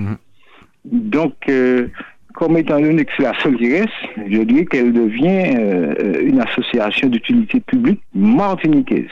Donc, 0.85 1.35
euh, 1.49 1.89
comme 2.35 2.57
étant 2.57 2.81
donné 2.81 3.05
que 3.05 3.13
c'est 3.17 3.25
la 3.25 3.39
seule 3.41 3.57
qui 3.57 3.73
reste, 3.73 3.89
je 4.17 4.43
dirais 4.43 4.65
qu'elle 4.67 4.93
devient 4.93 5.57
euh, 5.59 6.21
une 6.23 6.41
association 6.41 7.09
d'utilité 7.09 7.61
publique 7.61 8.03
martiniquaise. 8.15 9.11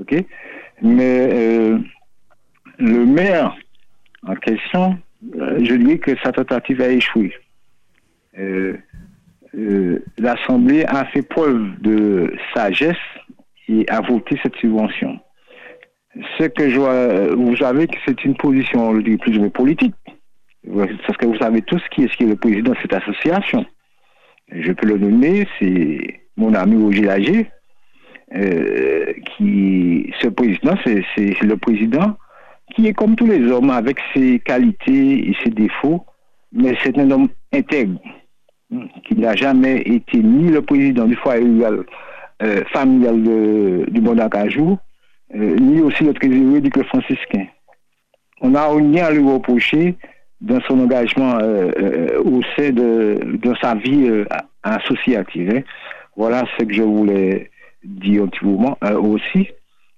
OK? 0.00 0.24
Mais 0.82 1.28
euh, 1.32 1.78
le 2.78 3.06
maire 3.06 3.56
en 4.26 4.34
question, 4.34 4.98
je 5.32 5.74
dirais 5.74 5.98
que 5.98 6.16
sa 6.22 6.32
tentative 6.32 6.80
a 6.80 6.88
échoué. 6.88 7.32
L'Assemblée 10.18 10.84
a 10.84 11.06
fait 11.06 11.22
preuve 11.22 11.80
de 11.80 12.34
sagesse 12.54 12.96
et 13.68 13.86
voté 14.08 14.38
cette 14.42 14.56
subvention. 14.56 15.18
Ce 16.38 16.44
que 16.44 16.70
je 16.70 16.78
vois, 16.78 17.34
vous 17.34 17.56
savez 17.56 17.86
que 17.86 17.96
c'est 18.06 18.24
une 18.24 18.36
position 18.36 18.92
plus 19.18 19.36
ou 19.36 19.40
moins 19.40 19.50
politique. 19.50 19.94
Parce 20.74 21.16
que 21.18 21.26
vous 21.26 21.38
savez 21.38 21.62
tous 21.62 21.82
qui 21.92 22.04
est, 22.04 22.16
qui 22.16 22.24
est 22.24 22.26
le 22.26 22.36
président 22.36 22.72
de 22.72 22.78
cette 22.82 22.94
association. 22.94 23.64
Je 24.50 24.72
peux 24.72 24.86
le 24.86 24.98
nommer, 24.98 25.46
c'est 25.58 26.20
mon 26.36 26.54
ami 26.54 26.82
Roger 26.82 27.02
Lager, 27.02 27.50
euh, 28.34 29.12
qui, 29.36 30.12
ce 30.20 30.28
président, 30.28 30.74
c'est 30.84 31.04
c'est 31.14 31.42
le 31.42 31.56
président 31.56 32.16
qui 32.74 32.86
est 32.88 32.94
comme 32.94 33.16
tous 33.16 33.26
les 33.26 33.50
hommes, 33.50 33.70
avec 33.70 33.98
ses 34.14 34.40
qualités 34.40 35.28
et 35.28 35.36
ses 35.42 35.50
défauts, 35.50 36.04
mais 36.52 36.76
c'est 36.82 36.98
un 36.98 37.10
homme 37.10 37.28
intègre, 37.52 38.00
hein, 38.74 38.86
qui 39.04 39.14
n'a 39.14 39.36
jamais 39.36 39.78
été 39.82 40.18
ni 40.18 40.50
le 40.50 40.62
président 40.62 41.06
du 41.06 41.14
foyer 41.16 41.44
rural, 41.44 41.84
euh, 42.42 42.62
familial 42.72 43.22
de- 43.22 43.86
du 43.88 44.00
monde 44.00 44.20
Acajou, 44.20 44.78
euh, 45.34 45.56
ni 45.56 45.80
aussi 45.80 46.04
le 46.04 46.12
trésorier 46.14 46.60
du 46.60 46.70
club 46.70 46.86
franciscain. 46.86 47.46
On 48.40 48.50
n'a 48.50 48.68
rien 48.68 49.06
à 49.06 49.10
lui 49.12 49.24
reprocher 49.28 49.96
dans 50.40 50.60
son 50.68 50.78
engagement 50.80 51.38
euh, 51.40 51.70
euh, 51.78 52.22
au 52.22 52.42
sein 52.56 52.70
de, 52.70 53.18
sa 53.60 53.74
vie 53.74 54.10
associative. 54.62 55.50
hein. 55.56 55.62
Voilà 56.16 56.44
ce 56.58 56.64
que 56.64 56.74
je 56.74 56.82
voulais 56.82 57.50
dire 57.84 58.24
un 58.24 58.26
petit 58.28 58.44
moment 58.44 58.76
aussi. 59.00 59.48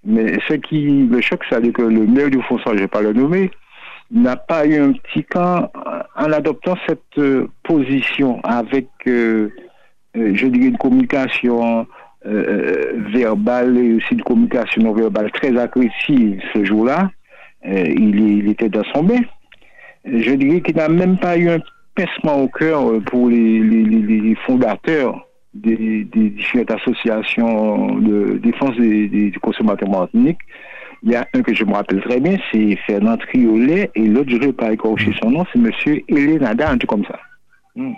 Mais 0.04 0.38
ce 0.48 0.54
qui 0.54 0.84
me 0.86 1.20
choque, 1.20 1.44
c'est 1.50 1.72
que 1.72 1.82
le 1.82 2.06
maire 2.06 2.30
du 2.30 2.40
François, 2.42 2.72
je 2.72 2.76
ne 2.76 2.80
vais 2.82 2.88
pas 2.88 3.02
le 3.02 3.12
nommer, 3.12 3.50
n'a 4.10 4.36
pas 4.36 4.64
eu 4.66 4.76
un 4.80 4.92
petit 4.92 5.24
camp 5.24 5.70
en 6.16 6.32
adoptant 6.32 6.76
cette 6.86 7.20
position 7.64 8.40
avec, 8.44 8.88
je 9.04 9.50
dirais, 10.14 10.66
une 10.68 10.78
communication 10.78 11.86
euh, 12.26 12.30
euh, 12.30 12.92
verbale 13.12 13.78
et 13.78 13.94
aussi 13.94 14.12
une 14.14 14.22
communication 14.22 14.82
non 14.82 14.92
verbale 14.92 15.30
très 15.32 15.56
agressive 15.56 16.40
ce 16.54 16.64
jour-là. 16.64 17.10
Euh, 17.66 17.84
il, 17.86 18.18
il 18.38 18.48
était 18.50 18.68
dans 18.68 18.84
son 18.94 19.02
bain. 19.04 19.20
Je 20.04 20.32
dirais 20.32 20.60
qu'il 20.60 20.76
n'a 20.76 20.88
même 20.88 21.16
pas 21.18 21.36
eu 21.36 21.48
un 21.48 21.58
pincement 21.94 22.42
au 22.42 22.48
cœur 22.48 22.88
euh, 22.90 23.00
pour 23.00 23.28
les, 23.28 23.60
les- 23.60 23.84
les- 23.84 24.20
les 24.20 24.34
fondateurs 24.46 25.26
des, 25.54 26.04
des 26.04 26.30
différentes 26.30 26.70
associations 26.70 27.96
de 27.98 28.38
défense 28.42 28.76
des, 28.76 29.08
des 29.08 29.32
consommateurs 29.40 29.88
martiniques. 29.90 30.38
Il 31.02 31.10
y 31.12 31.16
a 31.16 31.26
un 31.34 31.42
que 31.42 31.54
je 31.54 31.64
me 31.64 31.72
rappelle 31.72 32.00
très 32.02 32.20
bien, 32.20 32.36
c'est 32.50 32.76
Fernand 32.86 33.16
Triolet, 33.16 33.90
et 33.94 34.06
l'autre, 34.06 34.30
je 34.30 34.36
ne 34.36 34.46
vais 34.46 34.52
pas 34.52 34.72
écorcher 34.72 35.12
son 35.22 35.30
nom, 35.30 35.44
c'est 35.52 35.58
monsieur 35.60 36.00
Elénada, 36.08 36.70
un 36.70 36.76
truc 36.78 36.90
comme 36.90 37.04
ça. 37.04 37.18
Hmm. 37.76 37.92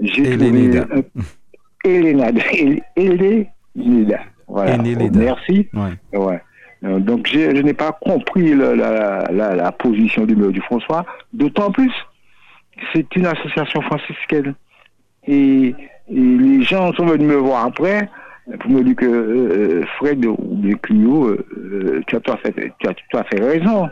J'ai 0.00 0.22
trouvé 0.36 0.78
un- 0.78 1.02
Elénada. 3.78 4.20
El- 4.48 4.80
Elénida. 4.80 5.08
Voilà. 5.12 5.24
Merci. 5.24 5.68
Ouais. 6.12 6.40
Euh, 6.84 6.98
Donc, 7.00 7.26
je 7.26 7.60
n'ai 7.62 7.74
pas 7.74 7.92
compris 8.00 8.54
la, 8.54 8.74
la- 9.32 9.54
la 9.56 9.72
position 9.72 10.24
du 10.24 10.36
maire 10.36 10.50
du 10.52 10.60
François, 10.60 11.04
d'autant 11.32 11.70
plus 11.70 11.92
c'est 12.92 13.16
une 13.16 13.26
association 13.26 13.80
franciscaine. 13.82 14.54
Et, 15.26 15.68
et 15.68 15.74
les 16.14 16.62
gens 16.62 16.92
sont 16.92 17.06
venus 17.06 17.26
me 17.26 17.34
voir 17.36 17.64
après 17.66 18.08
pour 18.60 18.70
me 18.70 18.82
dire 18.84 18.94
que 18.94 19.06
euh, 19.06 19.84
Fred 19.98 20.24
ou 20.24 20.36
bien 20.38 20.76
Clio, 20.76 21.28
euh, 21.30 21.46
euh, 21.56 22.00
tu, 22.06 22.14
as 22.16 22.20
tout 22.20 22.30
à 22.32 22.36
fait, 22.36 22.52
tu, 22.78 22.88
as 22.88 22.94
tout 22.94 23.16
à 23.18 23.24
fait 23.24 23.40
raison. 23.40 23.88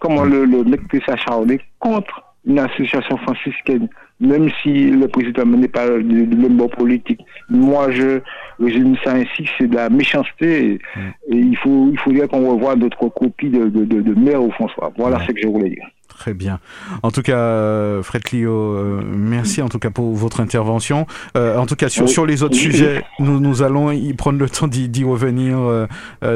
Comment 0.00 0.24
le, 0.24 0.44
le 0.44 0.64
mec 0.64 0.88
peut 0.88 1.00
s'acharner 1.06 1.60
contre 1.78 2.22
une 2.44 2.58
association 2.58 3.16
franciscaine, 3.18 3.88
même 4.22 4.48
si 4.62 4.90
le 4.90 5.08
président 5.08 5.44
n'est 5.44 5.68
pas 5.68 5.86
du 5.98 6.24
même 6.36 6.56
bord 6.56 6.70
politique. 6.70 7.20
Moi, 7.50 7.90
je 7.90 8.20
résume 8.58 8.96
ça 9.04 9.12
ainsi, 9.12 9.46
c'est 9.58 9.66
de 9.66 9.74
la 9.74 9.90
méchanceté. 9.90 10.64
Et, 10.64 11.34
et 11.34 11.36
il 11.36 11.56
faut, 11.58 11.88
il 11.92 11.98
faudrait 11.98 12.28
qu'on 12.28 12.48
revoie 12.50 12.76
d'autres 12.76 13.08
copies 13.08 13.50
de, 13.50 13.64
de, 13.68 13.84
de, 13.84 14.00
de 14.00 14.14
maire 14.18 14.42
au 14.42 14.50
François. 14.52 14.92
Voilà 14.96 15.20
ce 15.26 15.32
que 15.32 15.40
je 15.42 15.48
voulais 15.48 15.70
dire. 15.70 15.84
Très 16.08 16.34
bien. 16.34 16.60
En 17.02 17.10
tout 17.10 17.22
cas, 17.22 17.36
euh, 17.36 18.02
Fred 18.02 18.22
Clio, 18.22 18.52
euh, 18.52 19.02
merci 19.02 19.60
en 19.60 19.68
tout 19.68 19.80
cas 19.80 19.90
pour 19.90 20.12
votre 20.12 20.40
intervention. 20.40 21.06
Euh, 21.36 21.56
en 21.56 21.66
tout 21.66 21.74
cas, 21.74 21.88
sur, 21.88 22.08
sur 22.08 22.26
les 22.26 22.44
autres 22.44 22.54
Oui. 22.54 22.60
sujets, 22.60 23.02
nous, 23.18 23.40
nous 23.40 23.62
allons 23.62 23.90
y 23.90 24.12
prendre 24.12 24.38
le 24.38 24.48
temps 24.48 24.68
d'y 24.68 25.04
revenir 25.04 25.58
euh, 25.58 25.86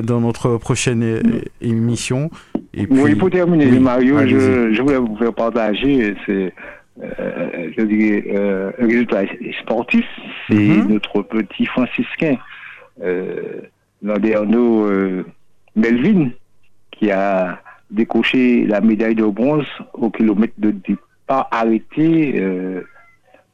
dans 0.02 0.20
notre 0.20 0.56
prochaine 0.56 1.22
émission. 1.60 2.30
Et 2.74 2.86
puis, 2.86 3.00
oui, 3.00 3.14
pour 3.14 3.30
terminer, 3.30 3.66
oui, 3.66 3.78
Mario, 3.78 4.18
je, 4.26 4.72
je 4.72 4.82
voulais 4.82 4.98
vous 4.98 5.16
faire 5.18 5.32
partager, 5.32 6.14
c'est 6.26 6.52
euh, 7.02 7.70
je 7.77 7.82
dirais, 7.85 8.24
euh, 8.35 8.70
un 8.78 8.86
résultat 8.86 9.23
sportif, 9.62 10.05
c'est 10.48 10.55
Mhm. 10.55 10.89
notre 10.89 11.23
petit 11.23 11.66
franciscain, 11.66 12.36
euh, 13.02 13.60
Landerno 14.02 14.86
euh, 14.86 15.24
Melvin, 15.74 16.31
qui 16.93 17.10
a 17.10 17.60
décoché 17.90 18.66
la 18.66 18.81
médaille 18.81 19.14
de 19.14 19.24
bronze 19.24 19.66
au 19.94 20.10
kilomètre 20.10 20.55
de 20.59 20.70
départ 20.70 21.48
arrêté 21.51 22.40
euh, 22.40 22.81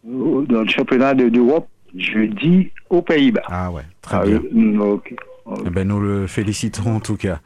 dans 0.05 0.62
le 0.62 0.69
championnat 0.69 1.14
de- 1.14 1.28
d'Europe 1.28 1.69
jeudi 1.97 2.70
aux 2.90 3.02
Pays-Bas. 3.02 3.43
Ah 3.47 3.70
ouais, 3.70 3.82
très 4.01 4.16
Ah, 4.19 4.24
bien. 4.24 4.40
ok. 4.81 5.14
Eh 5.66 5.70
ben, 5.70 5.86
nous 5.89 6.01
le 6.01 6.27
féliciterons 6.28 6.97
en 6.97 7.01
tout 7.01 7.16
cas. 7.16 7.40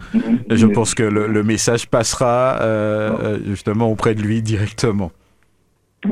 Je 0.51 0.66
pense 0.66 0.94
que 0.94 1.02
le, 1.02 1.27
le 1.27 1.43
message 1.43 1.89
passera 1.89 2.59
euh, 2.60 3.39
justement 3.47 3.90
auprès 3.90 4.14
de 4.14 4.20
lui 4.23 4.43
directement. 4.43 5.10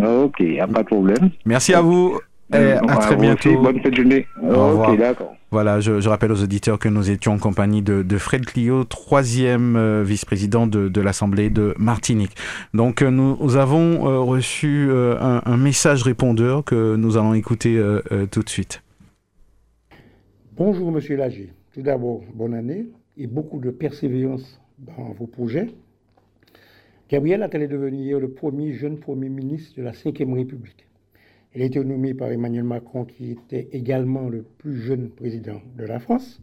Ok, 0.03 0.37
il 0.41 0.51
n'y 0.53 0.61
a 0.61 0.66
pas 0.66 0.83
de 0.83 0.87
problème. 0.89 1.31
Merci 1.45 1.75
à 1.75 1.81
vous. 1.81 2.19
Et 2.53 2.57
Euh, 2.57 2.79
à 2.89 2.93
à 2.93 2.97
très 2.99 3.16
bientôt. 3.16 3.49
aussi, 3.49 3.59
bonne 3.59 3.81
fin 3.81 3.89
de 3.89 3.95
journée. 3.97 4.27
Au 4.43 4.69
revoir. 4.69 4.91
Ok, 4.91 4.99
d'accord. 4.99 5.35
Voilà, 5.51 5.81
je, 5.81 6.01
je 6.01 6.09
rappelle 6.09 6.31
aux 6.33 6.43
auditeurs 6.43 6.79
que 6.79 6.89
nous 6.89 7.11
étions 7.11 7.33
en 7.33 7.39
compagnie 7.39 7.81
de, 7.81 8.03
de 8.03 8.19
Fred 8.19 8.45
Clio, 8.45 8.85
troisième 8.85 9.77
euh, 9.77 10.03
vice-président 10.05 10.66
de, 10.66 10.89
de 10.89 11.01
l'Assemblée 11.01 11.49
de 11.49 11.75
Martinique. 11.79 12.33
Donc 12.75 13.03
euh, 13.03 13.11
nous, 13.11 13.37
nous 13.41 13.57
avons 13.57 14.07
euh, 14.09 14.19
reçu 14.21 14.89
euh, 14.91 15.16
un, 15.21 15.43
un 15.47 15.57
message 15.57 16.03
répondeur 16.03 16.65
que 16.65 16.97
nous 16.97 17.16
allons 17.16 17.35
écouter 17.35 17.77
euh, 17.79 18.03
euh, 18.12 18.27
tout 18.27 18.43
de 18.43 18.49
suite. 18.49 18.83
Bonjour 20.57 20.93
Monsieur 20.93 21.16
Lager. 21.16 21.53
Tout 21.73 21.83
d'abord, 21.83 22.21
bonne 22.35 22.55
année 22.55 22.87
et 23.16 23.27
beaucoup 23.27 23.59
de 23.61 23.71
persévérance 23.71 24.61
dans 24.79 25.12
vos 25.19 25.27
projets. 25.27 25.69
Gabriel 27.15 27.45
Attal 27.45 27.62
est 27.62 27.69
devenu 27.69 28.19
le 28.19 28.28
premier 28.28 28.73
jeune 28.73 28.99
Premier 28.99 29.28
ministre 29.28 29.77
de 29.77 29.85
la 29.85 29.93
Ve 29.93 30.35
République. 30.35 30.85
Il 31.55 31.62
a 31.62 31.65
été 31.65 31.78
nommé 31.78 32.12
par 32.12 32.32
Emmanuel 32.32 32.65
Macron, 32.65 33.05
qui 33.05 33.31
était 33.31 33.69
également 33.70 34.28
le 34.28 34.43
plus 34.43 34.78
jeune 34.78 35.11
président 35.11 35.62
de 35.78 35.85
la 35.85 36.01
France, 36.01 36.43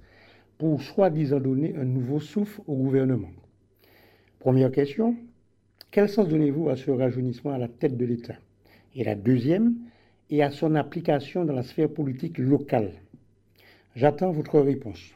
pour 0.57 0.81
soi-disant 0.81 1.41
donner 1.41 1.75
un 1.75 1.83
nouveau 1.83 2.21
souffle 2.21 2.61
au 2.67 2.75
gouvernement. 2.77 3.31
Première 4.39 4.71
question, 4.71 5.17
quel 5.91 6.07
sens 6.07 6.29
donnez-vous 6.29 6.69
à 6.69 6.77
ce 6.77 6.89
rajeunissement 6.89 7.51
à 7.51 7.57
la 7.57 7.67
tête 7.67 7.97
de 7.97 8.05
l'État? 8.05 8.37
Et 8.95 9.03
la 9.03 9.15
deuxième, 9.15 9.75
et 10.29 10.41
à 10.41 10.51
son 10.51 10.75
application 10.75 11.43
dans 11.43 11.51
la 11.51 11.63
sphère 11.63 11.89
politique 11.89 12.37
locale? 12.37 12.93
J'attends 13.97 14.31
votre 14.31 14.57
réponse. 14.61 15.13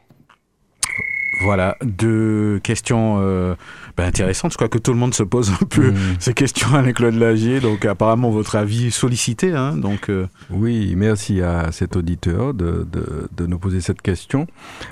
Voilà, 1.43 1.77
deux 1.83 2.59
questions 2.63 3.17
euh, 3.19 3.55
ben, 3.97 4.05
intéressantes. 4.05 4.51
Je 4.51 4.57
crois 4.57 4.69
que 4.69 4.77
tout 4.77 4.93
le 4.93 4.97
monde 4.99 5.13
se 5.13 5.23
pose 5.23 5.51
un 5.51 5.65
peu 5.65 5.93
ces 6.19 6.33
questions 6.33 6.73
avec 6.73 6.95
Claude 6.95 7.15
Lagier. 7.15 7.59
Donc 7.59 7.85
apparemment 7.85 8.29
votre 8.31 8.55
avis 8.55 8.87
est 8.87 8.89
sollicité. 8.89 9.53
Hein, 9.53 9.75
donc, 9.77 10.09
euh, 10.09 10.27
Oui, 10.49 10.93
merci 10.95 11.41
à 11.41 11.71
cet 11.71 11.95
auditeur 11.97 12.53
de, 12.53 12.87
de, 12.91 13.27
de 13.35 13.45
nous 13.47 13.59
poser 13.59 13.81
cette 13.81 14.01
question. 14.01 14.47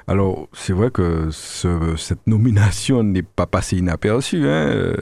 Alors, 0.08 0.48
c'est 0.54 0.74
vrai 0.74 0.92
que 0.92 1.30
ce- 1.32 1.96
cette 1.98 2.28
nomination 2.28 3.04
n'est 3.04 3.24
pas 3.24 3.46
passée 3.48 3.78
inaperçue. 3.78 4.44
Hein, 4.48 4.68
euh, 4.68 4.96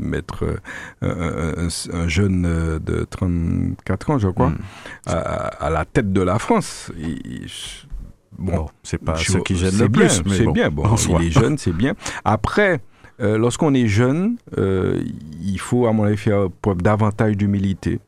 mettre 0.00 0.44
euh, 0.44 0.56
un, 1.02 1.64
un- 1.66 1.98
un 2.02 2.08
jeune 2.08 2.42
de 2.84 3.04
34 3.08 4.10
ans, 4.10 4.18
je 4.18 4.28
crois, 4.28 4.52
à, 5.06 5.12
à 5.14 5.70
la 5.70 5.84
tête 5.84 6.12
de 6.12 6.20
la 6.20 6.38
France. 6.38 6.92
Il- 6.98 7.46
Bon, 8.38 8.66
c'est 8.82 8.98
pas 8.98 9.14
je- 9.16 9.32
ce 9.32 9.38
qui 9.38 9.56
gêne 9.56 9.78
le 9.78 9.88
bien, 9.88 10.06
plus, 10.06 10.22
mais 10.26 10.36
C'est 10.36 10.44
bon, 10.44 10.52
bien, 10.52 10.70
bon, 10.70 10.84
il 11.20 11.26
est 11.26 11.30
jeune, 11.40 11.58
c'est 11.58 11.72
bien. 11.72 11.94
Après, 12.24 12.80
euh, 13.20 13.38
lorsqu'on 13.38 13.74
est 13.74 13.86
jeune, 13.86 14.36
euh, 14.58 15.00
il 15.42 15.58
faut, 15.60 15.86
à 15.86 15.92
mon 15.92 16.04
avis, 16.04 16.16
faire 16.16 16.48
preuve 16.62 16.78
davantage 16.82 17.36
d'humilité. 17.36 18.00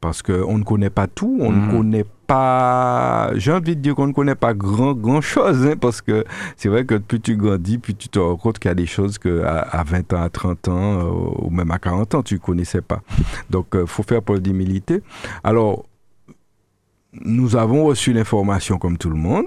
Parce 0.00 0.20
qu'on 0.20 0.58
ne 0.58 0.64
connaît 0.64 0.90
pas 0.90 1.06
tout, 1.06 1.38
on 1.40 1.52
Mhm. 1.52 1.66
ne 1.66 1.70
connaît 1.70 2.04
pas. 2.26 3.30
J'ai 3.36 3.52
envie 3.52 3.76
de 3.76 3.80
dire 3.80 3.94
qu'on 3.94 4.08
ne 4.08 4.12
connaît 4.12 4.34
pas 4.34 4.52
grand, 4.52 4.94
grand 4.94 5.20
chose, 5.20 5.64
hein, 5.64 5.74
parce 5.80 6.00
que 6.00 6.24
c'est 6.56 6.68
vrai 6.68 6.84
que 6.84 6.96
plus 6.96 7.20
tu 7.20 7.36
grandis, 7.36 7.78
plus 7.78 7.94
tu 7.94 8.08
te 8.08 8.18
rends 8.18 8.36
compte 8.36 8.58
qu'il 8.58 8.68
y 8.68 8.72
a 8.72 8.74
des 8.74 8.86
choses 8.86 9.18
que 9.18 9.42
à, 9.44 9.58
à 9.60 9.84
20 9.84 10.12
ans, 10.12 10.22
à 10.22 10.28
30 10.28 10.66
ans, 10.68 10.98
euh, 10.98 11.44
ou 11.46 11.50
même 11.50 11.70
à 11.70 11.78
40 11.78 12.16
ans, 12.16 12.22
tu 12.24 12.34
ne 12.34 12.38
connaissais 12.40 12.80
pas. 12.82 13.00
Donc, 13.48 13.66
il 13.74 13.86
faut 13.86 14.02
faire 14.02 14.22
preuve 14.22 14.40
d'humilité. 14.40 15.02
Alors, 15.44 15.84
nous 17.12 17.56
avons 17.56 17.84
reçu 17.84 18.12
l'information 18.12 18.78
comme 18.78 18.98
tout 18.98 19.10
le 19.10 19.16
monde. 19.16 19.46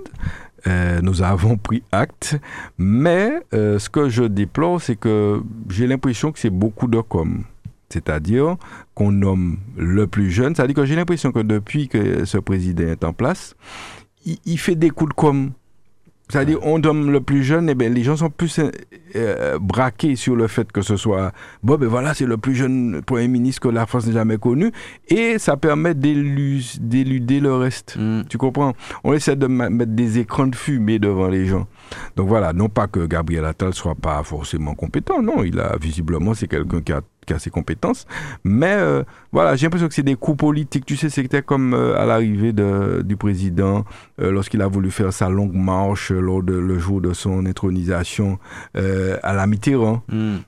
Euh, 0.67 0.99
nous 1.01 1.21
avons 1.21 1.57
pris 1.57 1.83
acte, 1.91 2.39
mais 2.77 3.39
euh, 3.53 3.77
ce 3.77 3.89
que 3.89 4.09
je 4.09 4.23
déplore, 4.23 4.81
c'est 4.81 4.95
que 4.95 5.41
j'ai 5.69 5.85
l'impression 5.85 6.31
que 6.31 6.39
c'est 6.39 6.49
beaucoup 6.49 6.87
de 6.87 7.01
com. 7.01 7.43
C'est-à-dire 7.89 8.57
qu'on 8.95 9.11
nomme 9.11 9.57
le 9.77 10.07
plus 10.07 10.31
jeune. 10.31 10.55
C'est-à-dire 10.55 10.75
que 10.75 10.85
j'ai 10.85 10.95
l'impression 10.95 11.31
que 11.31 11.39
depuis 11.39 11.87
que 11.87 12.25
ce 12.25 12.39
président 12.39 12.87
est 12.87 13.03
en 13.03 13.13
place, 13.13 13.55
il, 14.25 14.37
il 14.45 14.57
fait 14.57 14.75
des 14.75 14.89
coups 14.89 15.09
de 15.09 15.15
com. 15.15 15.51
C'est-à-dire, 16.27 16.57
on 16.63 16.79
donne 16.79 17.11
le 17.11 17.21
plus 17.21 17.43
jeune, 17.43 17.69
et 17.69 17.75
ben, 17.75 17.93
les 17.93 18.03
gens 18.03 18.17
sont 18.17 18.31
plus 18.31 18.57
euh, 18.57 18.71
euh, 19.15 19.59
braqués 19.59 20.15
sur 20.15 20.35
le 20.35 20.47
fait 20.47 20.71
que 20.71 20.81
ce 20.81 20.97
soit, 20.97 21.31
bon, 21.61 21.77
ben 21.77 21.87
voilà, 21.87 22.15
c'est 22.15 22.25
le 22.25 22.37
plus 22.37 22.55
jeune 22.55 23.01
Premier 23.05 23.27
ministre 23.27 23.61
que 23.61 23.67
la 23.67 23.85
France 23.85 24.07
n'ait 24.07 24.13
jamais 24.13 24.37
connu, 24.37 24.71
et 25.07 25.37
ça 25.37 25.55
permet 25.55 25.93
d'élu- 25.93 26.77
d'éluder 26.81 27.39
le 27.39 27.53
reste. 27.53 27.97
Tu 28.27 28.37
comprends? 28.39 28.73
On 29.03 29.13
essaie 29.13 29.35
de 29.35 29.45
mettre 29.45 29.91
des 29.91 30.17
écrans 30.17 30.47
de 30.47 30.55
fumée 30.55 30.97
devant 30.97 31.27
les 31.27 31.45
gens. 31.45 31.67
Donc 32.15 32.27
voilà, 32.27 32.53
non 32.53 32.69
pas 32.69 32.87
que 32.87 33.05
Gabriel 33.05 33.45
Attal 33.45 33.73
soit 33.75 33.93
pas 33.95 34.23
forcément 34.23 34.73
compétent, 34.73 35.21
non, 35.21 35.43
il 35.43 35.59
a 35.59 35.77
visiblement, 35.79 36.33
c'est 36.33 36.47
quelqu'un 36.47 36.81
qui 36.81 36.91
a, 36.91 37.01
qui 37.25 37.33
a 37.33 37.39
ses 37.39 37.49
compétences, 37.49 38.05
mais 38.43 38.73
euh, 38.75 39.03
voilà, 39.31 39.55
j'ai 39.55 39.65
l'impression 39.65 39.87
que 39.87 39.93
c'est 39.93 40.03
des 40.03 40.15
coups 40.15 40.37
politiques. 40.37 40.85
Tu 40.85 40.95
sais, 40.95 41.09
c'était 41.09 41.41
comme 41.41 41.73
euh, 41.73 41.99
à 41.99 42.05
l'arrivée 42.05 42.53
du 42.53 43.17
président 43.17 43.83
euh, 44.21 44.31
lorsqu'il 44.31 44.61
a 44.61 44.67
voulu 44.67 44.91
faire 44.91 45.11
sa 45.11 45.27
longue 45.29 45.53
marche 45.53 46.11
lors 46.11 46.43
de 46.43 46.53
le 46.53 46.77
jour 46.79 47.01
de 47.01 47.13
son 47.13 47.45
intronisation 47.45 48.39
à 48.75 49.33
la 49.33 49.47
Mitterrand. 49.47 50.01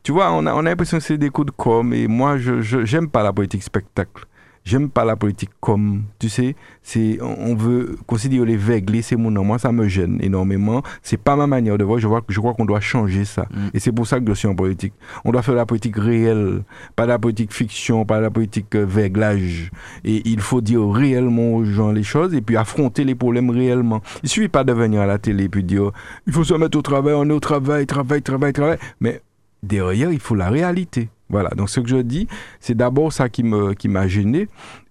Tu 0.03 0.11
vois, 0.11 0.31
on 0.31 0.45
a, 0.45 0.53
on 0.53 0.59
a 0.59 0.63
l'impression 0.63 0.97
que 0.97 1.03
c'est 1.03 1.17
des 1.17 1.29
coups 1.29 1.47
de 1.47 1.51
com. 1.51 1.93
Et 1.93 2.07
moi, 2.07 2.37
je 2.37 2.61
je- 2.61 2.85
j'aime 2.85 3.09
pas 3.09 3.23
la 3.23 3.33
politique 3.33 3.63
spectacle. 3.63 4.25
J'aime 4.68 4.89
pas 4.89 5.06
la 5.06 5.15
politique 5.15 5.52
comme, 5.61 6.03
tu 6.19 6.27
sais, 6.27 6.53
c'est 6.84 7.19
on 7.22 7.56
veut 7.56 7.95
considérer 8.06 8.45
les 8.45 9.02
c'est 9.02 9.15
mon 9.15 9.31
nom. 9.31 9.45
Moi, 9.45 9.60
ça 9.60 9.72
me 9.72 9.88
gêne 9.88 10.19
énormément. 10.22 10.84
C'est 11.02 11.15
pas 11.15 11.38
ma 11.38 11.48
manière 11.48 11.77
de 11.77 11.85
voir. 11.85 11.99
Je 11.99 12.07
vois, 12.07 12.22
je 12.27 12.38
crois 12.38 12.53
qu'on 12.53 12.65
doit 12.65 12.81
changer 12.81 13.23
ça. 13.23 13.48
Et 13.73 13.80
c'est 13.80 13.94
pour 13.94 14.06
ça 14.06 14.19
que 14.19 14.27
je 14.27 14.34
suis 14.34 14.48
en 14.49 14.56
politique. 14.56 14.91
On 15.23 15.31
doit 15.31 15.41
faire 15.41 15.56
la 15.56 15.65
politique 15.65 15.95
réelle, 15.95 16.64
pas 16.98 17.06
la 17.06 17.18
politique 17.18 17.53
fiction, 17.53 18.03
pas 18.03 18.19
la 18.19 18.30
politique 18.30 18.76
euh, 18.76 18.85
veiglage. 18.85 19.72
Et 20.03 20.22
il 20.27 20.41
faut 20.41 20.60
dire 20.60 20.85
réellement 20.85 21.53
aux 21.56 21.64
gens 21.64 21.94
les 21.94 22.03
choses 22.03 22.34
et 22.34 22.41
puis 22.41 22.57
affronter 22.57 23.06
les 23.06 23.15
problèmes 23.15 23.49
réellement. 23.49 24.02
Il 24.22 24.27
suffit 24.27 24.49
pas 24.49 24.65
de 24.65 24.73
venir 24.73 24.99
à 24.99 25.06
la 25.06 25.18
télé 25.18 25.45
et 25.45 25.49
puis 25.49 25.64
dire 25.64 25.91
il 26.26 26.34
faut 26.34 26.44
se 26.44 26.53
mettre 26.56 26.77
au 26.77 26.81
travail, 26.81 27.14
on 27.15 27.30
est 27.30 27.34
au 27.34 27.39
travail, 27.39 27.85
travail, 27.85 28.22
travail, 28.22 28.52
travail. 28.52 28.80
Mais 28.99 29.22
derrière, 29.64 30.11
il 30.11 30.19
faut 30.19 30.35
la 30.35 30.49
réalité. 30.49 31.07
Voilà, 31.29 31.49
donc 31.49 31.69
ce 31.69 31.79
que 31.79 31.87
je 31.89 31.97
dis, 31.97 32.27
c'est 32.59 32.75
d'abord 32.75 33.11
ça 33.11 33.29
qui 33.29 33.43
me 33.43 33.73
qui 33.73 33.89
m'a 33.89 34.07
gêné. 34.07 34.47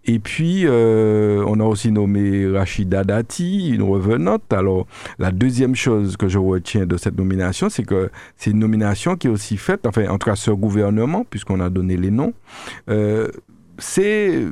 Et 0.09 0.21
puis, 0.21 0.63
euh, 0.67 1.45
on 1.49 1.59
a 1.59 1.65
aussi 1.65 1.91
nommé 1.91 2.47
Rachida 2.47 3.03
Dati, 3.03 3.71
une 3.71 3.83
revenante. 3.83 4.53
Alors, 4.53 4.87
la 5.19 5.33
deuxième 5.33 5.75
chose 5.75 6.17
que 6.17 6.29
je 6.29 6.39
retiens 6.39 6.87
de 6.87 6.97
cette 6.97 7.19
nomination, 7.19 7.69
c'est 7.69 7.83
que 7.83 8.11
c'est 8.37 8.51
une 8.51 8.61
nomination 8.61 9.17
qui 9.17 9.27
est 9.27 9.31
aussi 9.31 9.57
faite, 9.57 9.85
enfin, 9.85 10.07
en 10.09 10.19
tout 10.19 10.31
cas, 10.31 10.37
ce 10.37 10.53
gouvernement, 10.53 11.25
puisqu'on 11.29 11.59
a 11.59 11.71
donné 11.71 11.97
les 11.97 12.13
noms. 12.13 12.35
Euh, 12.89 13.29
c'est. 13.79 14.45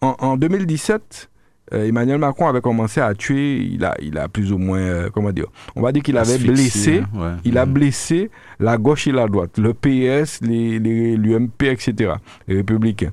en 0.00 0.36
2017, 0.38 1.28
euh, 1.72 1.86
Emmanuel 1.86 2.18
Macron 2.18 2.48
avait 2.48 2.60
commencé 2.60 3.00
à 3.00 3.14
tuer, 3.14 3.58
il 3.58 3.84
a, 3.84 3.94
il 4.02 4.18
a 4.18 4.28
plus 4.28 4.52
ou 4.52 4.58
moins, 4.58 4.78
euh, 4.80 5.10
comment 5.12 5.30
dire, 5.32 5.46
on 5.76 5.82
va 5.82 5.92
dire 5.92 6.02
qu'il 6.02 6.16
avait 6.18 6.38
blessé, 6.38 6.98
hein, 7.14 7.18
ouais. 7.20 7.32
il 7.44 7.58
a 7.58 7.66
blessé 7.66 8.30
la 8.58 8.76
gauche 8.76 9.06
et 9.06 9.12
la 9.12 9.26
droite, 9.28 9.58
le 9.58 9.72
PS, 9.74 10.40
les, 10.42 10.78
les- 10.78 11.16
l'UMP, 11.16 11.62
etc., 11.62 12.14
les 12.48 12.56
républicains. 12.56 13.12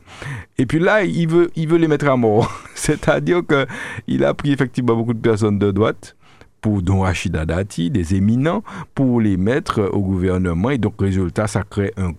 Et 0.57 0.65
puis 0.65 0.79
là, 0.79 1.03
il 1.03 1.27
veut, 1.27 1.49
il 1.55 1.67
veut 1.67 1.77
les 1.77 1.87
mettre 1.87 2.07
à 2.07 2.17
mort. 2.17 2.51
C'est-à-dire 2.75 3.41
que 3.45 3.65
il 4.07 4.23
a 4.23 4.33
pris 4.33 4.51
effectivement 4.51 4.95
beaucoup 4.95 5.13
de 5.13 5.19
personnes 5.21 5.59
de 5.59 5.71
droite, 5.71 6.15
pour 6.59 6.81
dont 6.81 7.01
Rachida 7.01 7.45
Dati, 7.45 7.91
des 7.91 8.15
éminents, 8.15 8.63
pour 8.95 9.21
les 9.21 9.37
mettre 9.37 9.89
au 9.93 10.01
gouvernement. 10.01 10.71
Et 10.71 10.79
donc, 10.79 10.95
résultat, 10.99 11.45
ça 11.45 11.63
crée 11.63 11.93
un 11.97 12.13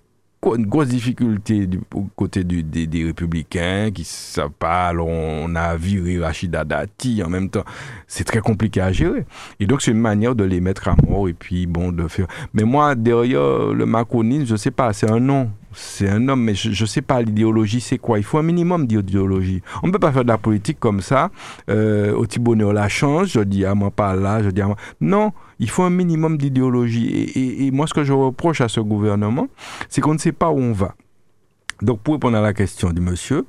une 0.56 0.66
grosse 0.66 0.88
difficulté 0.88 1.66
du 1.66 1.80
côté 2.16 2.44
des, 2.44 3.04
républicains 3.04 3.90
qui 3.92 4.04
savent 4.04 4.50
pas. 4.50 4.92
On 4.94 5.54
a 5.54 5.76
viré 5.76 6.18
Rachida 6.18 6.64
Dati 6.64 7.22
en 7.22 7.28
même 7.28 7.50
temps. 7.50 7.64
C'est 8.06 8.24
très 8.24 8.40
compliqué 8.40 8.80
à 8.80 8.92
gérer. 8.92 9.26
Et 9.60 9.66
donc 9.66 9.82
c'est 9.82 9.90
une 9.90 10.00
manière 10.00 10.34
de 10.34 10.44
les 10.44 10.60
mettre 10.60 10.88
à 10.88 10.96
mort 11.06 11.28
et 11.28 11.34
puis 11.34 11.66
bon 11.66 11.92
de 11.92 12.08
faire. 12.08 12.26
Mais 12.54 12.62
moi 12.62 12.94
derrière 12.94 13.72
le 13.72 13.86
macronisme, 13.86 14.46
je 14.46 14.56
sais 14.56 14.70
pas, 14.70 14.92
c'est 14.92 15.10
un 15.10 15.20
nom. 15.20 15.50
C'est 15.74 16.08
un 16.08 16.28
homme, 16.28 16.42
mais 16.44 16.54
je, 16.54 16.70
je 16.72 16.84
sais 16.86 17.02
pas 17.02 17.20
l'idéologie, 17.22 17.80
c'est 17.80 17.98
quoi? 17.98 18.18
Il 18.18 18.24
faut 18.24 18.38
un 18.38 18.42
minimum 18.42 18.86
d'idéologie. 18.86 19.62
On 19.82 19.86
ne 19.88 19.92
peut 19.92 19.98
pas 19.98 20.12
faire 20.12 20.22
de 20.24 20.28
la 20.28 20.38
politique 20.38 20.80
comme 20.80 21.00
ça. 21.00 21.30
Euh, 21.68 22.14
au 22.14 22.22
petit 22.22 22.38
bonheur 22.38 22.72
la 22.72 22.88
change, 22.88 23.28
je 23.32 23.40
dis 23.40 23.64
à 23.64 23.74
moi 23.74 23.90
pas 23.90 24.14
là, 24.14 24.42
je 24.42 24.50
dis 24.50 24.62
à 24.62 24.66
moi. 24.66 24.76
Non, 25.00 25.32
il 25.58 25.68
faut 25.68 25.82
un 25.82 25.90
minimum 25.90 26.38
d'idéologie. 26.38 27.06
Et, 27.08 27.38
et- 27.38 27.66
et 27.66 27.70
moi, 27.70 27.86
ce 27.86 27.94
que 27.94 28.02
je 28.04 28.12
reproche 28.12 28.60
à 28.60 28.68
ce 28.68 28.80
gouvernement, 28.80 29.48
c'est 29.88 30.00
qu'on 30.00 30.14
ne 30.14 30.18
sait 30.18 30.32
pas 30.32 30.50
où 30.50 30.58
on 30.58 30.72
va. 30.72 30.94
Donc, 31.82 32.00
pour 32.00 32.14
répondre 32.14 32.36
à 32.38 32.40
la 32.40 32.52
question 32.54 32.90
du 32.90 33.00
monsieur, 33.00 33.44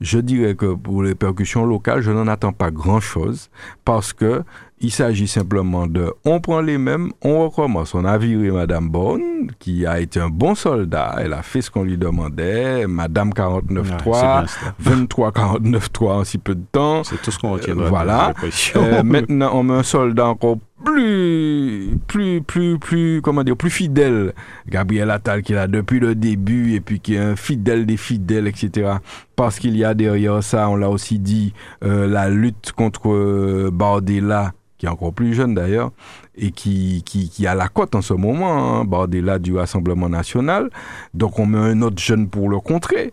je 0.00 0.18
dirais 0.18 0.54
que 0.56 0.74
pour 0.74 1.02
les 1.02 1.14
percussions 1.14 1.64
locales, 1.64 2.00
je 2.02 2.10
n'en 2.10 2.26
attends 2.26 2.52
pas 2.52 2.70
grand-chose 2.70 3.50
parce 3.84 4.12
que 4.12 4.42
il 4.82 4.90
s'agit 4.90 5.28
simplement 5.28 5.86
de, 5.86 6.12
on 6.24 6.40
prend 6.40 6.60
les 6.60 6.76
mêmes, 6.76 7.12
on 7.22 7.48
recommence. 7.48 7.94
On 7.94 8.04
a 8.04 8.18
viré 8.18 8.50
Madame 8.50 8.88
Bonne, 8.88 9.50
qui 9.60 9.86
a 9.86 10.00
été 10.00 10.20
un 10.20 10.28
bon 10.28 10.56
soldat. 10.56 11.14
Elle 11.18 11.32
a 11.32 11.42
fait 11.42 11.62
ce 11.62 11.70
qu'on 11.70 11.84
lui 11.84 11.96
demandait. 11.96 12.86
Madame 12.88 13.30
49.3, 13.30 14.46
23-49.3 14.82 16.10
en 16.10 16.24
si 16.24 16.38
peu 16.38 16.56
de 16.56 16.64
temps. 16.72 17.04
C'est 17.04 17.22
tout 17.22 17.30
ce 17.30 17.38
qu'on 17.38 17.52
retient. 17.52 17.78
Euh, 17.78 17.88
voilà. 17.88 18.34
Euh, 18.74 19.02
maintenant, 19.04 19.52
on 19.54 19.62
met 19.62 19.74
un 19.74 19.82
soldat 19.84 20.26
encore 20.26 20.58
plus, 20.82 21.98
plus, 22.06 22.42
plus, 22.42 22.78
plus, 22.78 23.20
comment 23.22 23.44
dire, 23.44 23.56
plus 23.56 23.70
fidèle. 23.70 24.34
Gabriel 24.68 25.10
Attal 25.10 25.42
qui 25.42 25.52
est 25.52 25.56
là 25.56 25.66
depuis 25.66 26.00
le 26.00 26.14
début 26.14 26.74
et 26.74 26.80
puis 26.80 27.00
qui 27.00 27.14
est 27.14 27.18
un 27.18 27.36
fidèle 27.36 27.86
des 27.86 27.96
fidèles, 27.96 28.46
etc. 28.46 28.94
Parce 29.36 29.58
qu'il 29.58 29.76
y 29.76 29.84
a 29.84 29.94
derrière 29.94 30.42
ça, 30.42 30.68
on 30.68 30.76
l'a 30.76 30.90
aussi 30.90 31.18
dit, 31.18 31.52
euh, 31.84 32.06
la 32.06 32.28
lutte 32.28 32.72
contre 32.72 33.12
euh, 33.12 33.70
Bardella 33.72 34.52
qui 34.82 34.86
est 34.86 34.88
encore 34.88 35.14
plus 35.14 35.32
jeune 35.32 35.54
d'ailleurs, 35.54 35.92
et 36.34 36.50
qui, 36.50 37.04
qui, 37.06 37.30
qui 37.30 37.46
a 37.46 37.54
la 37.54 37.68
cote 37.68 37.94
en 37.94 38.02
ce 38.02 38.14
moment, 38.14 38.80
hein, 38.80 38.84
Bardella 38.84 39.38
du 39.38 39.54
Rassemblement 39.54 40.08
national. 40.08 40.70
Donc 41.14 41.38
on 41.38 41.46
met 41.46 41.58
un 41.58 41.82
autre 41.82 42.02
jeune 42.02 42.28
pour 42.28 42.48
le 42.48 42.58
contrer 42.58 43.12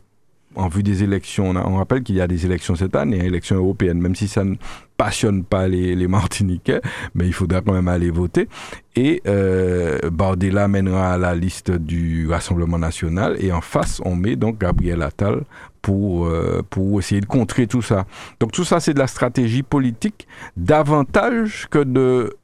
en 0.60 0.68
vue 0.68 0.84
des 0.84 1.03
élections. 1.03 1.49
On, 1.49 1.77
rappelle 1.77 2.03
qu'il 2.03 2.15
y 2.15 2.22
a 2.22 2.27
des 2.27 2.45
élections 2.45 2.76
cette 2.76 2.95
année, 2.95 3.26
élections 3.26 3.56
européennes, 3.56 3.99
même 3.99 4.15
si 4.15 4.27
ça 4.27 4.44
ne 4.44 4.56
passionne 4.98 5.44
pas 5.44 5.68
les, 5.68 5.95
les 5.95 6.07
Martiniquais, 6.19 6.81
mais 7.15 7.26
il 7.26 7.34
faudra 7.34 7.61
quand 7.61 7.73
même 7.73 7.88
aller 7.88 8.11
voter. 8.11 8.48
Et 8.95 9.22
euh, 9.27 9.98
Bardella 10.11 10.68
mènera 10.68 11.14
à 11.14 11.18
la 11.18 11.34
liste 11.34 11.72
du 11.72 12.27
Rassemblement 12.30 12.77
national, 12.77 13.38
et 13.40 13.52
en 13.52 13.61
face, 13.61 14.02
on 14.03 14.15
met 14.15 14.36
donc 14.36 14.60
Gabriel 14.60 15.02
Attal 15.02 15.44
pour, 15.81 16.27
euh, 16.27 16.61
pour 16.69 16.99
essayer 16.99 17.22
de 17.22 17.26
contrer 17.26 17.65
tout 17.68 17.81
ça. 17.81 18.06
Donc 18.40 18.52
tout 18.52 18.65
ça, 18.65 18.80
c'est 18.80 18.94
de 18.94 18.99
la 18.99 19.07
stratégie 19.07 19.64
politique 19.64 20.27
davantage 20.57 21.68
que 21.69 21.80
de 21.80 22.36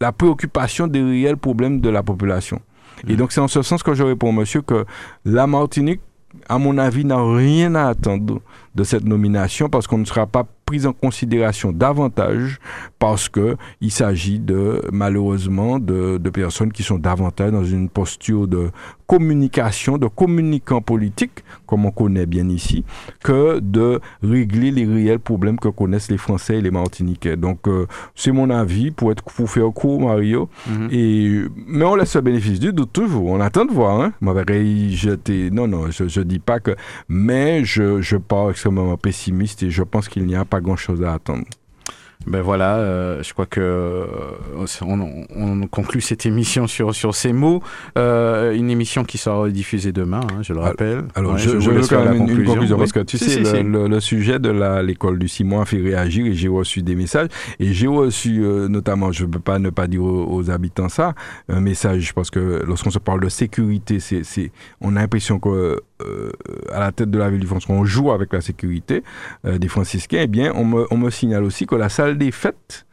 la 0.00 0.12
préoccupation 0.12 0.86
des 0.86 1.02
réels 1.02 1.36
problèmes 1.36 1.80
de 1.80 1.88
la 1.88 2.02
population. 2.02 2.60
Et 3.08 3.14
mmh. 3.14 3.16
donc 3.16 3.32
c'est 3.32 3.40
en 3.40 3.48
ce 3.48 3.62
sens 3.62 3.82
que 3.82 3.94
je 3.94 4.04
réponds, 4.04 4.32
monsieur, 4.32 4.62
que 4.62 4.84
la 5.24 5.46
Martinique, 5.48 6.00
à 6.48 6.58
mon 6.58 6.78
avis, 6.78 7.04
n'a 7.04 7.22
rien 7.22 7.74
à 7.74 7.88
attendre 7.88 8.40
de 8.74 8.84
cette 8.84 9.04
nomination 9.04 9.68
parce 9.68 9.86
qu'on 9.86 9.98
ne 9.98 10.04
sera 10.04 10.26
pas 10.26 10.46
prise 10.64 10.86
en 10.86 10.92
considération 10.92 11.72
davantage 11.72 12.58
parce 12.98 13.28
que 13.28 13.56
il 13.80 13.90
s'agit 13.90 14.38
de 14.38 14.82
malheureusement 14.92 15.78
de, 15.78 16.18
de, 16.18 16.30
personnes 16.30 16.72
qui 16.72 16.82
sont 16.82 16.98
davantage 16.98 17.52
dans 17.52 17.64
une 17.64 17.88
posture 17.88 18.48
de 18.48 18.70
communication, 19.06 19.98
de 19.98 20.06
communicants 20.06 20.80
politiques, 20.80 21.44
comme 21.66 21.84
on 21.84 21.90
connaît 21.90 22.24
bien 22.24 22.48
ici, 22.48 22.84
que 23.22 23.60
de 23.60 24.00
régler 24.22 24.70
les 24.70 24.86
réels 24.86 25.18
problèmes 25.18 25.58
que 25.58 25.68
connaissent 25.68 26.10
les 26.10 26.16
Français 26.16 26.56
et 26.56 26.60
les 26.62 26.70
Martiniquais. 26.70 27.36
Donc 27.36 27.68
euh, 27.68 27.86
c'est 28.14 28.32
mon 28.32 28.48
avis 28.48 28.90
pour 28.90 29.12
être 29.12 29.22
pour 29.22 29.50
faire 29.50 29.70
court, 29.74 30.00
Mario. 30.00 30.48
Mm 30.66 30.72
-hmm. 30.72 30.88
Et 30.92 31.44
mais 31.66 31.84
on 31.84 31.96
laisse 31.96 32.14
le 32.16 32.22
bénéfice 32.22 32.60
du 32.60 32.72
doute 32.72 32.92
toujours. 32.92 33.26
On 33.26 33.40
attend 33.40 33.66
de 33.66 33.72
voir. 33.72 34.00
Hein. 34.00 34.12
jeter. 34.90 35.50
Non, 35.50 35.66
non, 35.68 35.90
je, 35.90 36.08
je 36.08 36.22
dis 36.22 36.38
pas 36.38 36.60
que. 36.60 36.74
Mais 37.08 37.64
je, 37.64 38.00
je 38.00 38.16
pars 38.16 38.50
extrêmement 38.64 38.96
pessimiste 38.96 39.62
et 39.62 39.70
je 39.70 39.82
pense 39.82 40.08
qu'il 40.08 40.24
n'y 40.24 40.36
a 40.36 40.46
pas 40.46 40.60
grand-chose 40.60 41.02
à 41.02 41.12
attendre. 41.12 41.44
Ben 42.26 42.40
voilà, 42.40 42.76
euh, 42.76 43.22
je 43.22 43.34
crois 43.34 43.44
que 43.44 43.60
euh, 43.60 44.06
on, 44.80 45.26
on, 45.36 45.66
conclut 45.66 46.00
cette 46.00 46.24
émission 46.24 46.66
sur 46.66 46.94
sur 46.94 47.14
ces 47.14 47.34
mots. 47.34 47.62
Euh, 47.98 48.54
une 48.54 48.70
émission 48.70 49.04
qui 49.04 49.18
sera 49.18 49.50
diffusée 49.50 49.92
demain, 49.92 50.20
hein, 50.32 50.40
je 50.40 50.54
le 50.54 50.60
rappelle. 50.60 51.04
Alors, 51.16 51.34
ouais, 51.34 51.38
je, 51.38 51.50
je, 51.50 51.60
je 51.60 51.70
veux 51.70 51.86
quand 51.86 52.02
même 52.02 52.18
conclusion, 52.18 52.40
une 52.40 52.46
conclusion 52.46 52.76
oui. 52.76 52.80
parce 52.80 52.92
que 52.92 53.00
tu 53.00 53.18
si, 53.18 53.24
sais, 53.24 53.30
si, 53.30 53.38
le, 53.40 53.44
si. 53.44 53.62
Le, 53.62 53.88
le, 53.88 54.00
sujet 54.00 54.38
de 54.38 54.48
l'école 54.80 55.18
du 55.18 55.28
Simon 55.28 55.60
a 55.60 55.66
fait 55.66 55.82
réagir 55.82 56.24
et 56.24 56.32
j'ai 56.32 56.48
reçu 56.48 56.82
des 56.82 56.94
messages 56.94 57.28
et 57.60 57.74
j'ai 57.74 57.88
reçu 57.88 58.38
notamment, 58.70 59.12
je 59.12 59.26
ne 59.26 59.30
peux 59.30 59.40
pas 59.40 59.58
ne 59.58 59.68
pas 59.68 59.86
dire 59.86 60.02
aux, 60.02 60.34
aux, 60.34 60.50
habitants 60.50 60.88
ça, 60.88 61.12
un 61.50 61.60
message 61.60 62.14
parce 62.14 62.30
que 62.30 62.62
lorsqu'on 62.66 62.90
se 62.90 63.00
parle 63.00 63.20
de 63.20 63.28
sécurité, 63.28 64.00
c'est 64.00 64.50
on 64.80 64.96
a 64.96 65.00
l'impression 65.00 65.38
que 65.38 65.82
euh, 66.02 66.30
à 66.72 66.80
la 66.80 66.92
tête 66.92 67.10
de 67.10 67.18
la 67.18 67.30
ville 67.30 67.40
du 67.40 67.46
France, 67.46 67.68
on 67.68 67.84
joue 67.84 68.10
avec 68.10 68.32
la 68.32 68.40
sécurité 68.40 69.04
euh, 69.44 69.58
des 69.58 69.68
franciscains, 69.68 70.20
eh 70.22 70.26
bien, 70.26 70.52
on 70.56 70.64
me, 70.64 70.86
on 70.90 70.96
me, 70.96 71.08
signale 71.10 71.44
aussi 71.44 71.66
que 71.66 71.76
la 71.76 71.88
salle 71.88 72.18
des 72.18 72.32
fêtes 72.32 72.84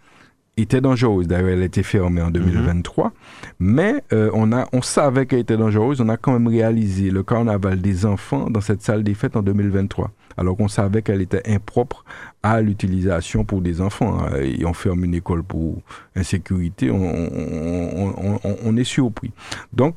était 0.55 0.81
dangereuse. 0.81 1.27
D'ailleurs, 1.27 1.49
elle 1.49 1.63
était 1.63 1.81
fermée 1.81 2.21
en 2.21 2.29
2023, 2.29 3.07
mm 3.07 3.09
-hmm. 3.09 3.13
mais 3.59 4.03
euh, 4.13 4.29
on, 4.33 4.51
a, 4.51 4.67
on 4.71 4.83
savait 4.83 5.25
qu'elle 5.25 5.39
était 5.39 5.57
dangereuse. 5.57 5.99
On 5.99 6.09
a 6.09 6.17
quand 6.17 6.33
même 6.33 6.47
réalisé 6.47 7.09
le 7.09 7.23
carnaval 7.23 7.81
des 7.81 8.05
enfants 8.05 8.49
dans 8.51 8.61
cette 8.61 8.83
salle 8.83 9.03
des 9.03 9.15
fêtes 9.15 9.35
en 9.35 9.41
2023, 9.41 10.11
alors 10.37 10.55
qu'on 10.55 10.67
savait 10.67 11.01
qu'elle 11.01 11.21
était 11.21 11.41
impropre 11.49 12.05
à 12.43 12.61
l'utilisation 12.61 13.45
pour 13.45 13.61
des 13.61 13.81
enfants. 13.81 14.19
Hein, 14.19 14.35
et 14.41 14.63
on 14.65 14.73
ferme 14.73 15.05
une 15.05 15.15
école 15.15 15.41
pour 15.43 15.81
insécurité, 16.15 16.91
on, 16.91 17.01
on, 17.01 18.39
on, 18.67 18.77
est 18.77 18.83
surpris. 18.97 19.31
Donc, 19.73 19.95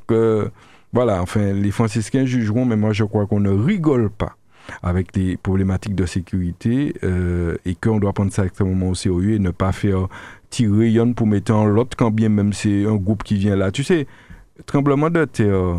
voilà, 0.94 1.20
enfin, 1.20 1.52
les 1.52 1.72
franciscains 1.72 2.24
jugeront, 2.24 2.64
mais 2.64 2.76
moi 2.76 2.92
je 2.92 3.04
crois 3.04 3.26
qu'on 3.26 3.40
ne 3.40 3.50
rigole 3.50 4.10
pas 4.10 4.36
avec 4.82 5.14
les 5.16 5.36
problématiques 5.36 5.94
de 5.94 6.06
sécurité 6.06 6.94
euh, 7.02 7.56
et 7.66 7.74
qu'on 7.74 7.98
doit 7.98 8.12
prendre 8.12 8.32
ça 8.32 8.46
extrêmement 8.46 8.88
au 8.88 8.94
sérieux 8.94 9.34
et 9.34 9.38
ne 9.38 9.50
pas 9.50 9.72
faire 9.72 10.08
tirer 10.48 10.90
yon 10.90 11.12
pour 11.12 11.26
mettre 11.26 11.52
en 11.52 11.66
l'autre 11.66 11.96
quand 11.98 12.10
bien 12.10 12.30
même 12.30 12.52
c'est 12.52 12.86
un 12.86 12.94
groupe 12.94 13.24
qui 13.24 13.36
vient 13.36 13.56
là. 13.56 13.70
Tu 13.72 13.82
sais, 13.82 14.06
tremblement 14.66 15.10
de 15.10 15.24
terre, 15.24 15.76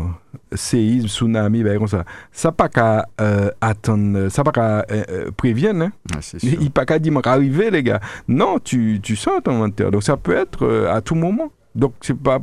séisme, 0.52 1.08
tsunami, 1.08 1.62
ben, 1.62 1.78
comme 1.78 1.88
ça, 1.88 2.04
ça 2.30 2.52
pas 2.52 2.68
qu'à 2.68 3.08
euh, 3.20 3.50
attendre, 3.60 4.28
ça 4.28 4.44
pas 4.44 4.52
qu'à 4.52 4.84
euh, 4.90 5.30
prévenir, 5.36 5.74
hein? 5.74 5.92
ah, 6.14 6.18
il 6.42 6.70
pas 6.70 6.84
qu'à 6.84 6.98
dire 6.98 7.18
arriver 7.24 7.70
les 7.70 7.82
gars. 7.82 8.00
Non, 8.28 8.58
tu, 8.58 9.00
tu 9.02 9.16
sens 9.16 9.42
de 9.42 9.70
terre, 9.70 9.90
donc 9.90 10.02
ça 10.02 10.16
peut 10.16 10.36
être 10.36 10.64
euh, 10.64 10.94
à 10.94 11.00
tout 11.00 11.14
moment. 11.14 11.50
Donc, 11.76 11.92
c'est 12.00 12.18
pas 12.18 12.40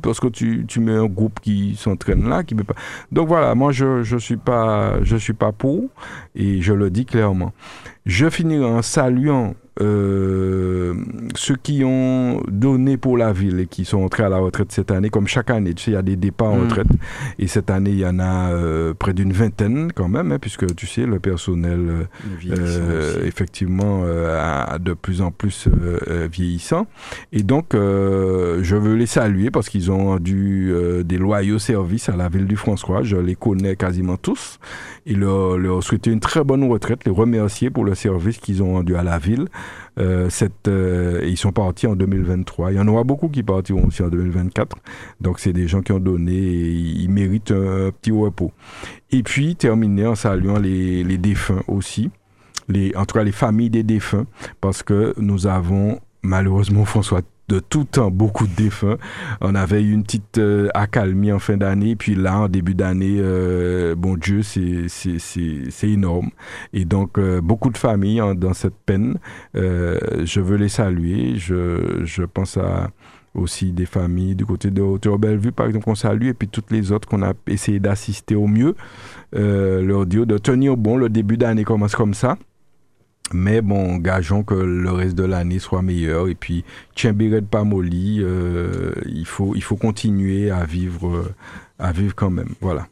parce 0.00 0.20
que 0.20 0.28
tu, 0.28 0.64
tu 0.66 0.80
mets 0.80 0.94
un 0.94 1.06
groupe 1.06 1.40
qui 1.40 1.74
s'entraîne 1.76 2.28
là, 2.28 2.44
qui 2.44 2.54
peut 2.54 2.64
pas. 2.64 2.76
Donc 3.10 3.28
voilà, 3.28 3.54
moi, 3.54 3.72
je, 3.72 4.02
je 4.02 4.16
suis 4.16 4.36
pas, 4.36 4.94
suis 5.18 5.32
pas 5.32 5.52
pour, 5.52 5.88
et 6.34 6.62
je 6.62 6.72
le 6.72 6.88
dis 6.88 7.04
clairement. 7.04 7.52
Je 8.06 8.30
finirai 8.30 8.64
en 8.64 8.82
saluant 8.82 9.54
euh, 9.80 10.94
ceux 11.34 11.56
qui 11.56 11.82
ont 11.84 12.42
donné 12.48 12.96
pour 12.96 13.16
la 13.16 13.32
ville 13.32 13.60
et 13.60 13.66
qui 13.66 13.84
sont 13.84 13.98
entrés 14.02 14.22
à 14.24 14.28
la 14.28 14.38
retraite 14.38 14.72
cette 14.72 14.90
année, 14.90 15.10
comme 15.10 15.26
chaque 15.26 15.50
année, 15.50 15.74
tu 15.74 15.84
sais, 15.84 15.90
il 15.92 15.94
y 15.94 15.96
a 15.98 16.02
des 16.02 16.16
départs 16.16 16.52
en 16.52 16.56
Mm. 16.56 16.62
retraite. 16.62 16.86
Et 17.38 17.46
cette 17.46 17.70
année, 17.70 17.90
il 17.90 17.98
y 17.98 18.06
en 18.06 18.18
a 18.18 18.50
euh, 18.52 18.94
près 18.94 19.12
d'une 19.12 19.32
vingtaine 19.32 19.92
quand 19.94 20.08
même, 20.08 20.32
hein, 20.32 20.38
puisque 20.40 20.74
tu 20.74 20.86
sais, 20.86 21.06
le 21.06 21.18
personnel, 21.20 21.78
euh, 21.90 23.14
aussi. 23.18 23.26
effectivement, 23.26 24.02
euh, 24.04 24.64
a 24.68 24.78
de 24.78 24.94
plus 24.94 25.20
en 25.22 25.30
plus 25.30 25.66
euh, 25.68 25.98
euh, 26.08 26.28
vieillissant. 26.30 26.86
Et 27.32 27.42
donc, 27.42 27.74
euh, 27.74 28.60
je 28.62 28.76
veux 28.76 28.94
les 28.96 29.06
saluer 29.06 29.50
parce 29.50 29.68
qu'ils 29.68 29.90
ont 29.90 30.06
rendu 30.06 30.70
euh, 30.72 31.02
des 31.02 31.18
loyaux 31.18 31.58
services 31.58 32.08
à 32.08 32.16
la 32.16 32.28
ville 32.28 32.46
du 32.46 32.56
François. 32.56 33.02
Je 33.02 33.16
les 33.16 33.34
connais 33.34 33.76
quasiment 33.76 34.16
tous. 34.16 34.58
Et 35.06 35.14
leur, 35.14 35.56
leur 35.58 35.82
souhaiter 35.82 36.10
une 36.10 36.20
très 36.20 36.42
bonne 36.42 36.64
retraite, 36.70 37.00
les 37.04 37.12
remercier 37.12 37.70
pour 37.70 37.84
le 37.84 37.94
service 37.94 38.38
qu'ils 38.38 38.62
ont 38.62 38.72
rendu 38.74 38.96
à 38.96 39.02
la 39.02 39.18
ville. 39.18 39.46
Euh, 39.98 40.28
euh, 40.68 41.20
ils 41.24 41.36
sont 41.36 41.52
partis 41.52 41.86
en 41.86 41.96
2023. 41.96 42.72
Il 42.72 42.76
y 42.76 42.80
en 42.80 42.88
aura 42.88 43.04
beaucoup 43.04 43.28
qui 43.28 43.42
partiront 43.42 43.86
aussi 43.86 44.02
en 44.02 44.08
2024. 44.08 44.76
Donc, 45.20 45.40
c'est 45.40 45.52
des 45.52 45.68
gens 45.68 45.80
qui 45.80 45.92
ont 45.92 46.00
donné 46.00 46.34
et 46.34 46.70
ils 46.70 47.10
méritent 47.10 47.50
un, 47.52 47.88
un 47.88 47.90
petit 47.90 48.12
repos. 48.12 48.52
Et 49.10 49.22
puis, 49.22 49.56
terminer 49.56 50.06
en 50.06 50.14
saluant 50.14 50.58
les, 50.58 51.02
les 51.02 51.18
défunts 51.18 51.62
aussi. 51.68 52.10
Les, 52.68 52.94
en 52.96 53.06
tout 53.06 53.16
cas, 53.16 53.24
les 53.24 53.32
familles 53.32 53.70
des 53.70 53.84
défunts, 53.84 54.26
parce 54.60 54.82
que 54.82 55.14
nous 55.18 55.46
avons 55.46 56.00
malheureusement, 56.22 56.84
François, 56.84 57.22
de 57.48 57.60
tout 57.60 57.84
temps 57.84 58.10
beaucoup 58.10 58.46
de 58.46 58.54
défunts. 58.54 58.98
On 59.40 59.54
avait 59.54 59.82
eu 59.82 59.92
une 59.92 60.02
petite 60.02 60.38
euh, 60.38 60.68
accalmie 60.74 61.32
en 61.32 61.38
fin 61.38 61.56
d'année, 61.56 61.96
puis 61.96 62.14
là, 62.14 62.40
en 62.40 62.48
début 62.48 62.74
d'année, 62.74 63.16
euh, 63.18 63.94
bon 63.94 64.16
Dieu, 64.16 64.42
c'est 64.42 64.88
énorme. 65.82 66.30
Et 66.72 66.84
donc, 66.84 67.18
euh, 67.18 67.40
beaucoup 67.40 67.70
de 67.70 67.78
familles 67.78 68.20
hein, 68.20 68.34
dans 68.34 68.54
cette 68.54 68.76
peine. 68.84 69.18
Je 69.54 70.40
veux 70.40 70.56
les 70.56 70.68
saluer. 70.68 71.36
Je, 71.36 72.02
je 72.04 72.22
pense 72.22 72.56
à 72.56 72.90
aussi 73.34 73.72
des 73.72 73.84
familles 73.84 74.34
du 74.34 74.46
côté 74.46 74.70
de 74.70 74.80
Hauteur-Bellevue, 74.80 75.52
par 75.52 75.66
exemple, 75.66 75.84
qu'on 75.84 75.94
salue, 75.94 76.28
et 76.28 76.34
puis 76.34 76.48
toutes 76.48 76.70
les 76.70 76.90
autres 76.90 77.06
qu'on 77.06 77.22
a 77.22 77.34
essayé 77.46 77.78
d'assister 77.78 78.34
au 78.34 78.46
mieux, 78.46 78.74
leur 79.32 80.06
dire 80.06 80.26
de 80.26 80.38
tenir 80.38 80.76
bon. 80.76 80.96
Le 80.96 81.08
début 81.08 81.36
d'année 81.36 81.64
commence 81.64 81.94
comme 81.94 82.14
ça. 82.14 82.38
Mais 83.32 83.60
bon, 83.60 83.96
gageons 83.96 84.42
que 84.42 84.54
le 84.54 84.90
reste 84.90 85.16
de 85.16 85.24
l'année 85.24 85.58
soit 85.58 85.82
meilleur. 85.82 86.28
Et 86.28 86.34
puis, 86.34 86.64
Tchimberet 86.94 87.42
pas 87.42 87.64
molly, 87.64 88.20
euh, 88.20 88.92
il, 89.06 89.26
faut, 89.26 89.54
il 89.56 89.62
faut 89.62 89.76
continuer 89.76 90.50
à 90.50 90.64
vivre, 90.64 91.24
à 91.78 91.92
vivre 91.92 92.14
quand 92.14 92.30
même. 92.30 92.54
Voilà. 92.60 92.86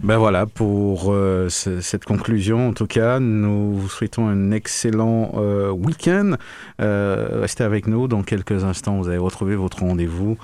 Ben 0.00 0.18
voilà, 0.18 0.44
pour 0.44 1.06
euh, 1.08 1.48
cette 1.48 2.04
conclusion, 2.04 2.68
en 2.68 2.72
tout 2.74 2.86
cas, 2.86 3.18
nous 3.18 3.74
vous 3.74 3.88
souhaitons 3.88 4.28
un 4.28 4.50
excellent 4.50 5.32
euh, 5.36 5.70
week-end. 5.70 6.34
Euh, 6.82 7.40
restez 7.40 7.64
avec 7.64 7.86
nous. 7.86 8.06
Dans 8.06 8.22
quelques 8.22 8.64
instants, 8.64 8.98
vous 8.98 9.08
allez 9.08 9.16
retrouver 9.18 9.56
votre 9.56 9.80
rendez-vous 9.80 10.36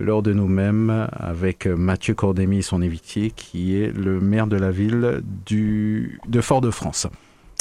lors 0.00 0.24
de 0.24 0.32
nous-mêmes 0.32 1.06
avec 1.12 1.68
Mathieu 1.68 2.14
Cordémy, 2.14 2.64
son 2.64 2.82
évitier, 2.82 3.30
qui 3.30 3.80
est 3.80 3.96
le 3.96 4.18
maire 4.18 4.48
de 4.48 4.56
la 4.56 4.72
ville 4.72 5.22
de 5.46 6.40
Fort-de-France. 6.40 7.06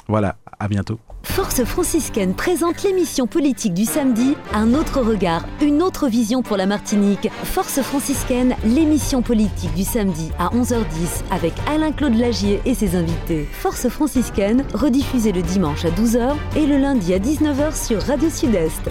Voilà, 0.08 0.36
à 0.60 0.68
bientôt. 0.68 1.00
Force 1.24 1.64
franciscaine 1.64 2.36
présente 2.36 2.84
l'émission 2.84 3.28
politique 3.28 3.74
du 3.74 3.86
samedi, 3.86 4.36
un 4.54 4.74
autre 4.74 5.02
regard, 5.02 5.46
une 5.62 5.82
autre 5.82 6.08
vision 6.08 6.42
pour 6.44 6.58
la 6.58 6.66
Martinique. 6.66 7.30
Force 7.44 7.82
franciscaine, 7.82 8.56
l'émission 8.66 9.22
politique 9.22 9.74
du 9.74 9.84
samedi 9.84 10.32
à 10.38 10.50
11h10 10.50 11.24
avec 11.32 11.54
Alain-Claude 11.68 12.16
Lagier 12.16 12.62
et 12.66 12.74
ses 12.74 12.96
invités. 12.96 13.48
Force 13.52 13.88
franciscaine, 13.88 14.66
rediffusée 14.74 15.32
le 15.32 15.42
dimanche 15.42 15.86
à 15.86 15.90
12h 15.90 16.36
et 16.58 16.66
le 16.66 16.78
lundi 16.78 17.14
à 17.14 17.20
19h 17.20 17.74
sur 17.74 18.02
Radio 18.04 18.30
Sud-Est. 18.30 18.90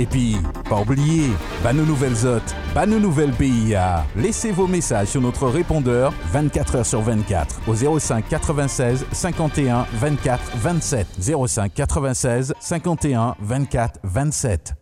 Et 0.00 0.06
puis, 0.06 0.38
pas 0.66 0.80
oublier, 0.80 1.28
bah 1.62 1.74
nos 1.74 1.84
nouvelles 1.84 2.26
hôtes, 2.26 2.54
bah 2.74 2.86
nos 2.86 2.98
nouvelles 2.98 3.32
PIA. 3.32 4.06
Laissez 4.16 4.50
vos 4.50 4.66
messages 4.66 5.08
sur 5.08 5.20
notre 5.20 5.46
répondeur 5.46 6.14
24 6.32 6.78
h 6.78 6.84
sur 6.84 7.02
24 7.02 7.60
au 7.68 7.98
05 7.98 8.26
96 8.26 9.04
51 9.12 9.86
24 9.92 10.56
27. 10.56 11.06
05 11.20 11.74
96 11.74 12.54
51 12.58 13.36
24 13.40 14.00
27. 14.02 14.79